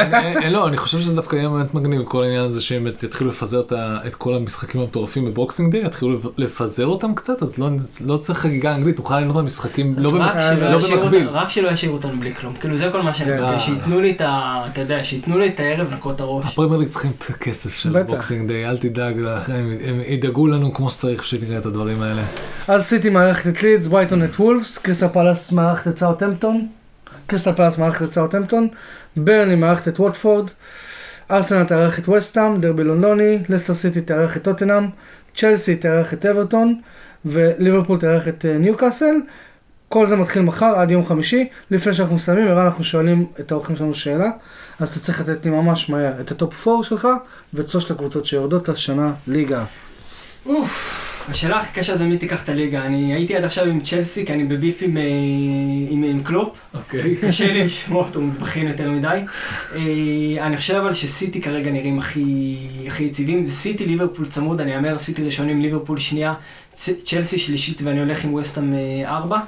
לא, 0.51 0.67
אני 0.67 0.77
חושב 0.77 0.99
שזה 0.99 1.15
דווקא 1.15 1.35
יהיה 1.35 1.49
באמת 1.49 1.73
מגניב, 1.73 2.01
כל 2.05 2.23
העניין 2.23 2.43
הזה 2.43 2.61
שהם 2.61 2.87
יתחילו 2.87 3.29
לפזר 3.29 3.61
את 4.07 4.15
כל 4.15 4.35
המשחקים 4.35 4.81
המטורפים 4.81 5.25
בבוקסינג 5.25 5.71
דיי, 5.71 5.85
יתחילו 5.85 6.17
לפזר 6.37 6.85
אותם 6.85 7.15
קצת, 7.15 7.41
אז 7.41 7.57
לא- 7.57 7.69
לא 8.05 8.17
צריך 8.17 8.39
חגיגה 8.39 8.75
אנגלית, 8.75 8.97
נוכל 8.97 9.15
ליהנות 9.17 9.35
מהמשחקים, 9.35 9.93
לא 9.97 10.13
לא 10.13 10.79
במקביל. 10.79 11.29
רק 11.29 11.49
שלא 11.49 11.69
ישאירו 11.69 11.95
אותנו 11.95 12.19
בלי 12.19 12.33
כלום. 12.33 12.53
כאילו, 12.53 12.77
זה 12.77 12.89
כל 12.91 13.01
מה 13.01 13.13
שאני 13.13 13.29
כן. 13.31 13.43
מבקש, 13.43 13.65
שייתנו 13.65 14.01
לי 14.01 14.11
את 14.11 14.21
ה... 14.21 14.63
אתה 14.71 14.81
יודע, 14.81 15.03
שייתנו 15.03 15.39
לי 15.39 15.47
את 15.47 15.59
הערב 15.59 15.91
לנקות 15.91 16.15
את 16.15 16.21
הראש. 16.21 16.45
הפרמייר 16.45 16.79
ליג 16.79 16.89
צריכים 16.89 17.11
את 17.17 17.25
הכסף 17.29 17.75
של. 17.77 18.03
Boxing 18.03 18.47
Day, 18.47 18.69
אל 18.69 18.77
תדאג, 18.77 19.15
הם 19.47 20.01
ידאגו 20.07 20.47
לנו 20.47 20.73
כמו 20.73 20.91
שצריך 20.91 21.25
שנראה 21.25 21.57
את 21.57 21.65
הדברים 21.65 22.01
האלה. 22.01 22.21
אז 22.67 22.83
סיטי 22.85 23.09
מארחת 23.09 23.47
את 23.47 23.63
לידס, 23.63 23.87
ברייטון 23.87 24.23
את 24.23 24.39
וולפס, 24.39 24.77
קריסטל 24.77 25.07
פאלאס 25.07 25.51
מארחת 25.51 25.87
את 25.87 25.97
סאוטהמפטון, 25.97 26.67
קריסטל 27.29 27.53
פאלאס 27.53 27.77
מארחת 27.77 28.01
את 28.01 28.13
סאוטהמפטון, 28.13 28.67
ברנלי 29.17 29.55
מארחת 29.55 29.87
את 29.87 29.99
ווטפורד, 29.99 30.49
ארסנל 31.31 31.65
תארח 31.65 31.99
את 31.99 32.09
וסטאם, 32.09 32.59
דרבי 32.59 32.83
לונדוני, 32.83 33.43
לסטר 33.49 33.73
סיטי 33.73 34.01
תארח 34.01 34.37
את 34.37 34.43
טוטנאם, 34.43 34.87
צ'לסי 35.35 35.75
תארח 35.75 36.13
את 36.13 36.25
אברטון, 36.25 36.81
וליברפול 37.25 37.99
תארח 37.99 38.27
את 38.27 38.45
אה, 38.45 38.57
ניוקאסל. 38.57 39.15
כל 39.89 40.05
זה 40.05 40.15
מתחיל 40.15 40.41
מחר 40.41 40.75
עד 40.75 40.91
יום 40.91 41.05
חמישי. 41.05 41.49
לפני 41.71 41.93
שאנחנו 41.93 42.15
מסיימים, 42.15 42.47
ערן, 42.47 42.65
אנחנו 42.65 42.83
שואלים 42.83 43.25
את 43.39 43.51
האורחים 43.51 43.75
שלנו 43.75 43.93
שאלה, 43.93 44.29
אז 44.79 44.89
אתה 44.89 44.99
צריך 44.99 45.21
לתת 45.21 45.45
לי 45.45 45.51
ממש 45.51 45.89
מהר 45.89 46.21
את 46.21 46.31
ה 46.31 46.40
top 46.40 46.67
4 46.67 46.83
שלך 46.83 47.07
ואת 47.53 47.69
שלושת 47.69 47.91
הקבוצות 47.91 48.25
שיורדות 48.25 48.69
השנה 48.69 49.13
ליגה. 49.27 49.63
אוף, 50.45 51.08
השאלה 51.31 51.59
הכי 51.59 51.79
קשה 51.79 51.97
זה 51.97 52.05
מי 52.05 52.17
תיקח 52.17 52.43
את 52.43 52.49
הליגה. 52.49 52.85
אני 52.85 53.13
הייתי 53.13 53.35
עד 53.35 53.43
עכשיו 53.43 53.65
עם 53.65 53.79
צ'לסי, 53.79 54.25
כי 54.25 54.33
אני 54.33 54.43
ב 54.43 54.50
beef 54.50 54.77
עם, 54.81 54.97
אה, 54.97 55.03
עם, 55.89 56.03
עם 56.03 56.23
קלופ. 56.23 56.57
אוקיי. 56.73 57.15
קשה 57.21 57.53
לי 57.53 57.63
לשמוע 57.63 58.05
אותו 58.05 58.21
מטבחין 58.21 58.67
יותר 58.67 58.89
מדי. 58.89 59.19
אה, 59.75 60.45
אני 60.45 60.57
חושב 60.57 60.75
אבל 60.75 60.93
שסיטי 60.93 61.41
כרגע 61.41 61.71
נראים 61.71 61.99
הכי, 61.99 62.57
הכי 62.87 63.03
יציבים. 63.03 63.49
סיטי 63.49 63.85
ליברפול 63.85 64.25
צמוד, 64.25 64.61
אני 64.61 64.75
אאמר 64.75 64.97
סיטי 64.97 65.23
ראשונים, 65.23 65.61
ליברפול 65.61 65.99
שנייה, 65.99 66.33
צ'לסי 67.05 67.39
שלישית 67.39 67.81
ואני 67.81 67.99
הולך 67.99 68.25
עם 68.25 68.33
וסטאם 68.33 68.73
אה, 68.73 69.17
ארבע. 69.17 69.39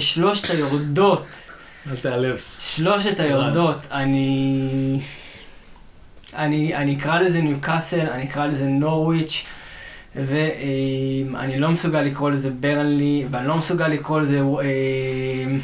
שלושת 0.00 0.50
היורדות, 0.50 1.24
אל 1.90 1.96
תיעלב. 1.96 2.40
שלושת 2.60 3.20
היורדות, 3.20 3.78
אני... 3.90 4.98
אני, 6.34 6.74
אני 6.74 6.96
אקרא 6.96 7.20
לזה 7.20 7.40
ניוקאסל, 7.40 8.06
אני 8.06 8.24
אקרא 8.24 8.46
לזה 8.46 8.66
נורוויץ', 8.66 9.44
ואני 10.16 11.58
לא 11.58 11.70
מסוגל 11.70 12.00
לקרוא 12.00 12.30
לזה 12.30 12.50
ברנלי, 12.60 13.26
ואני 13.30 13.46
לא 13.46 13.56
מסוגל 13.56 13.88
לקרוא 13.88 14.20
לזה 14.20 14.40
אה, 14.40 15.56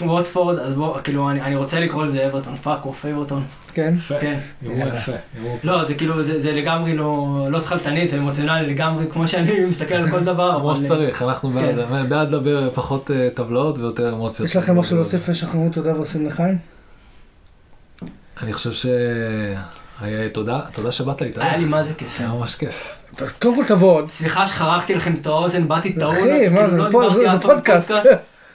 ווטפורד, 0.00 0.58
אז 0.58 0.74
בוא, 0.74 0.98
כאילו, 1.00 1.30
אני, 1.30 1.42
אני 1.42 1.56
רוצה 1.56 1.80
לקרוא 1.80 2.04
לזה 2.04 2.26
אברטון, 2.26 2.56
fuck 2.62 2.84
off 2.84 3.06
אברטון. 3.06 3.42
כן? 3.74 3.92
יפה, 3.96 4.14
כן. 4.20 4.38
יראו 4.62 4.88
יפה. 4.88 5.12
לא, 5.64 5.84
זה 5.84 5.94
כאילו, 5.94 6.22
זה, 6.24 6.40
זה 6.42 6.52
לגמרי 6.52 6.96
לא, 6.96 7.26
לא 7.50 7.60
שכלתני, 7.60 8.08
זה 8.08 8.18
אמוציונלי 8.18 8.66
לגמרי, 8.74 9.04
כמו 9.12 9.28
שאני 9.28 9.64
מסתכל 9.70 9.94
על 9.94 10.10
כל 10.10 10.20
דבר. 10.30 10.58
כמו 10.60 10.70
אבל- 10.72 10.80
שצריך, 10.80 11.22
אנחנו 11.22 11.52
כן. 11.52 11.76
בעד- 11.76 12.08
בעד 12.08 12.28
לדבר 12.28 12.70
פחות 12.70 13.10
אה, 13.10 13.28
טבלאות 13.34 13.78
ויותר 13.78 14.12
אמוציות. 14.12 14.48
יש 14.50 14.56
לכם 14.56 14.78
משהו 14.78 14.96
להוסיף 14.96 15.28
לשחררו 15.28 15.68
תודה 15.72 15.92
ועושים 15.94 16.26
לחיים? 16.26 16.58
אני 18.42 18.52
חושב 18.52 18.72
ש... 18.72 18.86
היה- 20.00 20.28
תודה, 20.28 20.60
תודה 20.74 20.92
שבאת 20.92 21.20
להתארח. 21.22 21.44
היה 21.46 21.56
לי 21.56 21.64
מה 21.64 21.84
זה 21.84 21.94
כיף. 21.94 22.20
היה 22.20 22.28
ממש 22.28 22.54
כיף. 22.54 22.94
קודם 23.42 23.56
כל 23.56 23.64
תבוא. 23.64 24.02
סליחה 24.08 24.46
שחרכתי 24.46 24.94
לכם 24.94 25.12
את 25.20 25.26
האוזן, 25.26 25.68
באתי 25.68 25.92
טעון. 25.92 26.14
אחי, 26.16 26.48
מה 26.48 26.56
כאילו, 26.56 26.70
זה, 26.70 26.76
לא 26.92 27.10
זה 27.14 27.28
זה 27.28 27.38
פודקאסט. 27.42 27.90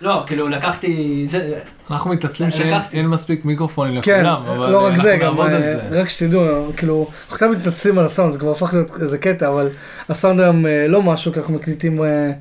לא, 0.01 0.23
כאילו 0.27 0.47
לקחתי, 0.49 1.27
זה, 1.31 1.53
אנחנו 1.91 2.09
מתעצלים 2.09 2.51
שאין 2.51 3.07
מספיק 3.07 3.45
מיקרופונים 3.45 4.01
כן, 4.01 4.19
לכולם, 4.25 4.43
אבל 4.45 4.71
לא 4.71 4.77
רק 4.85 4.87
אנחנו 4.91 5.03
זה, 5.03 5.17
גם 5.21 5.39
אה, 5.41 5.49
זה. 5.61 5.79
רק 5.91 6.09
שתדעו, 6.09 6.41
כאילו, 6.77 7.07
אנחנו 7.31 7.47
תמיד 7.47 7.59
מתנצלים 7.59 7.99
על 7.99 8.05
הסאונד, 8.05 8.33
זה 8.33 8.39
כבר 8.39 8.51
הפך 8.51 8.73
להיות 8.73 8.91
איזה 9.01 9.17
קטע, 9.17 9.47
אבל 9.47 9.69
הסאונד 10.09 10.39
היום 10.39 10.65
אה, 10.65 10.85
לא 10.87 11.01
משהו, 11.01 11.33
כי 11.33 11.39
אנחנו 11.39 11.53
מקליטים, 11.53 12.03
אה, 12.03 12.31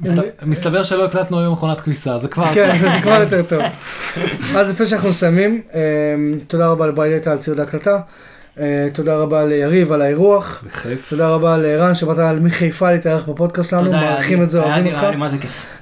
מסת- 0.00 0.22
מסתבר 0.42 0.82
שלא 0.82 1.04
הקלטנו 1.04 1.40
היום 1.40 1.52
מכונת 1.52 1.80
כביסה, 1.80 2.18
זה 2.18 2.28
כבר... 2.28 2.54
כן, 2.54 2.78
זה 2.80 2.88
כבר 3.02 3.20
יותר 3.20 3.42
טוב. 3.48 3.62
אז 4.56 4.70
לפני 4.70 4.86
שאנחנו 4.86 5.08
מסיימים, 5.08 5.62
אה, 5.74 5.80
תודה 6.48 6.66
רבה 6.68 6.86
לבריידטה 6.86 7.30
על 7.32 7.38
ציוד 7.38 7.60
ההקלטה. 7.60 7.98
אה, 8.60 8.88
תודה 8.92 9.16
רבה 9.16 9.44
ליריב 9.44 9.92
על 9.92 10.02
האירוח. 10.02 10.64
תודה 11.08 11.28
רבה 11.28 11.56
לערן 11.56 11.94
שבאת 11.94 12.18
מחיפה 12.40 12.92
להתארח 12.92 13.28
בפודקאסט 13.28 13.70
שלנו, 13.70 13.84
תודה, 13.84 14.00
מעריכים 14.00 14.42
את 14.42 14.50
זה, 14.50 14.62
אוהבים 14.62 14.86
אותך. 14.86 15.06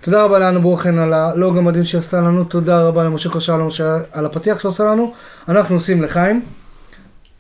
תודה 0.01 0.25
רבה 0.25 0.39
לאנו 0.39 0.63
ברוכן 0.63 0.99
על 0.99 1.13
הלוג 1.13 1.59
המדהים 1.59 1.85
שעשתה 1.85 2.21
לנו, 2.21 2.45
תודה 2.45 2.81
רבה 2.81 3.05
למשה 3.05 3.31
קושלום 3.31 3.69
על 4.13 4.27
הפתיח 4.27 4.61
שעושה 4.61 4.85
לנו. 4.85 5.15
אנחנו 5.49 5.75
עושים 5.75 6.03
לחיים. 6.03 6.43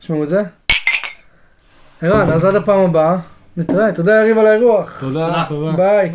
תשמעו 0.00 0.24
את 0.24 0.28
זה. 0.28 0.42
ערן, 2.02 2.30
אז 2.30 2.44
עד 2.44 2.54
הפעם 2.54 2.80
הבאה, 2.80 3.16
נתראה, 3.56 3.92
תודה 3.92 4.12
יריב 4.12 4.38
על 4.38 4.46
האירוח. 4.46 5.00
תודה, 5.00 5.44
תודה. 5.48 5.72
ביי. 5.76 6.12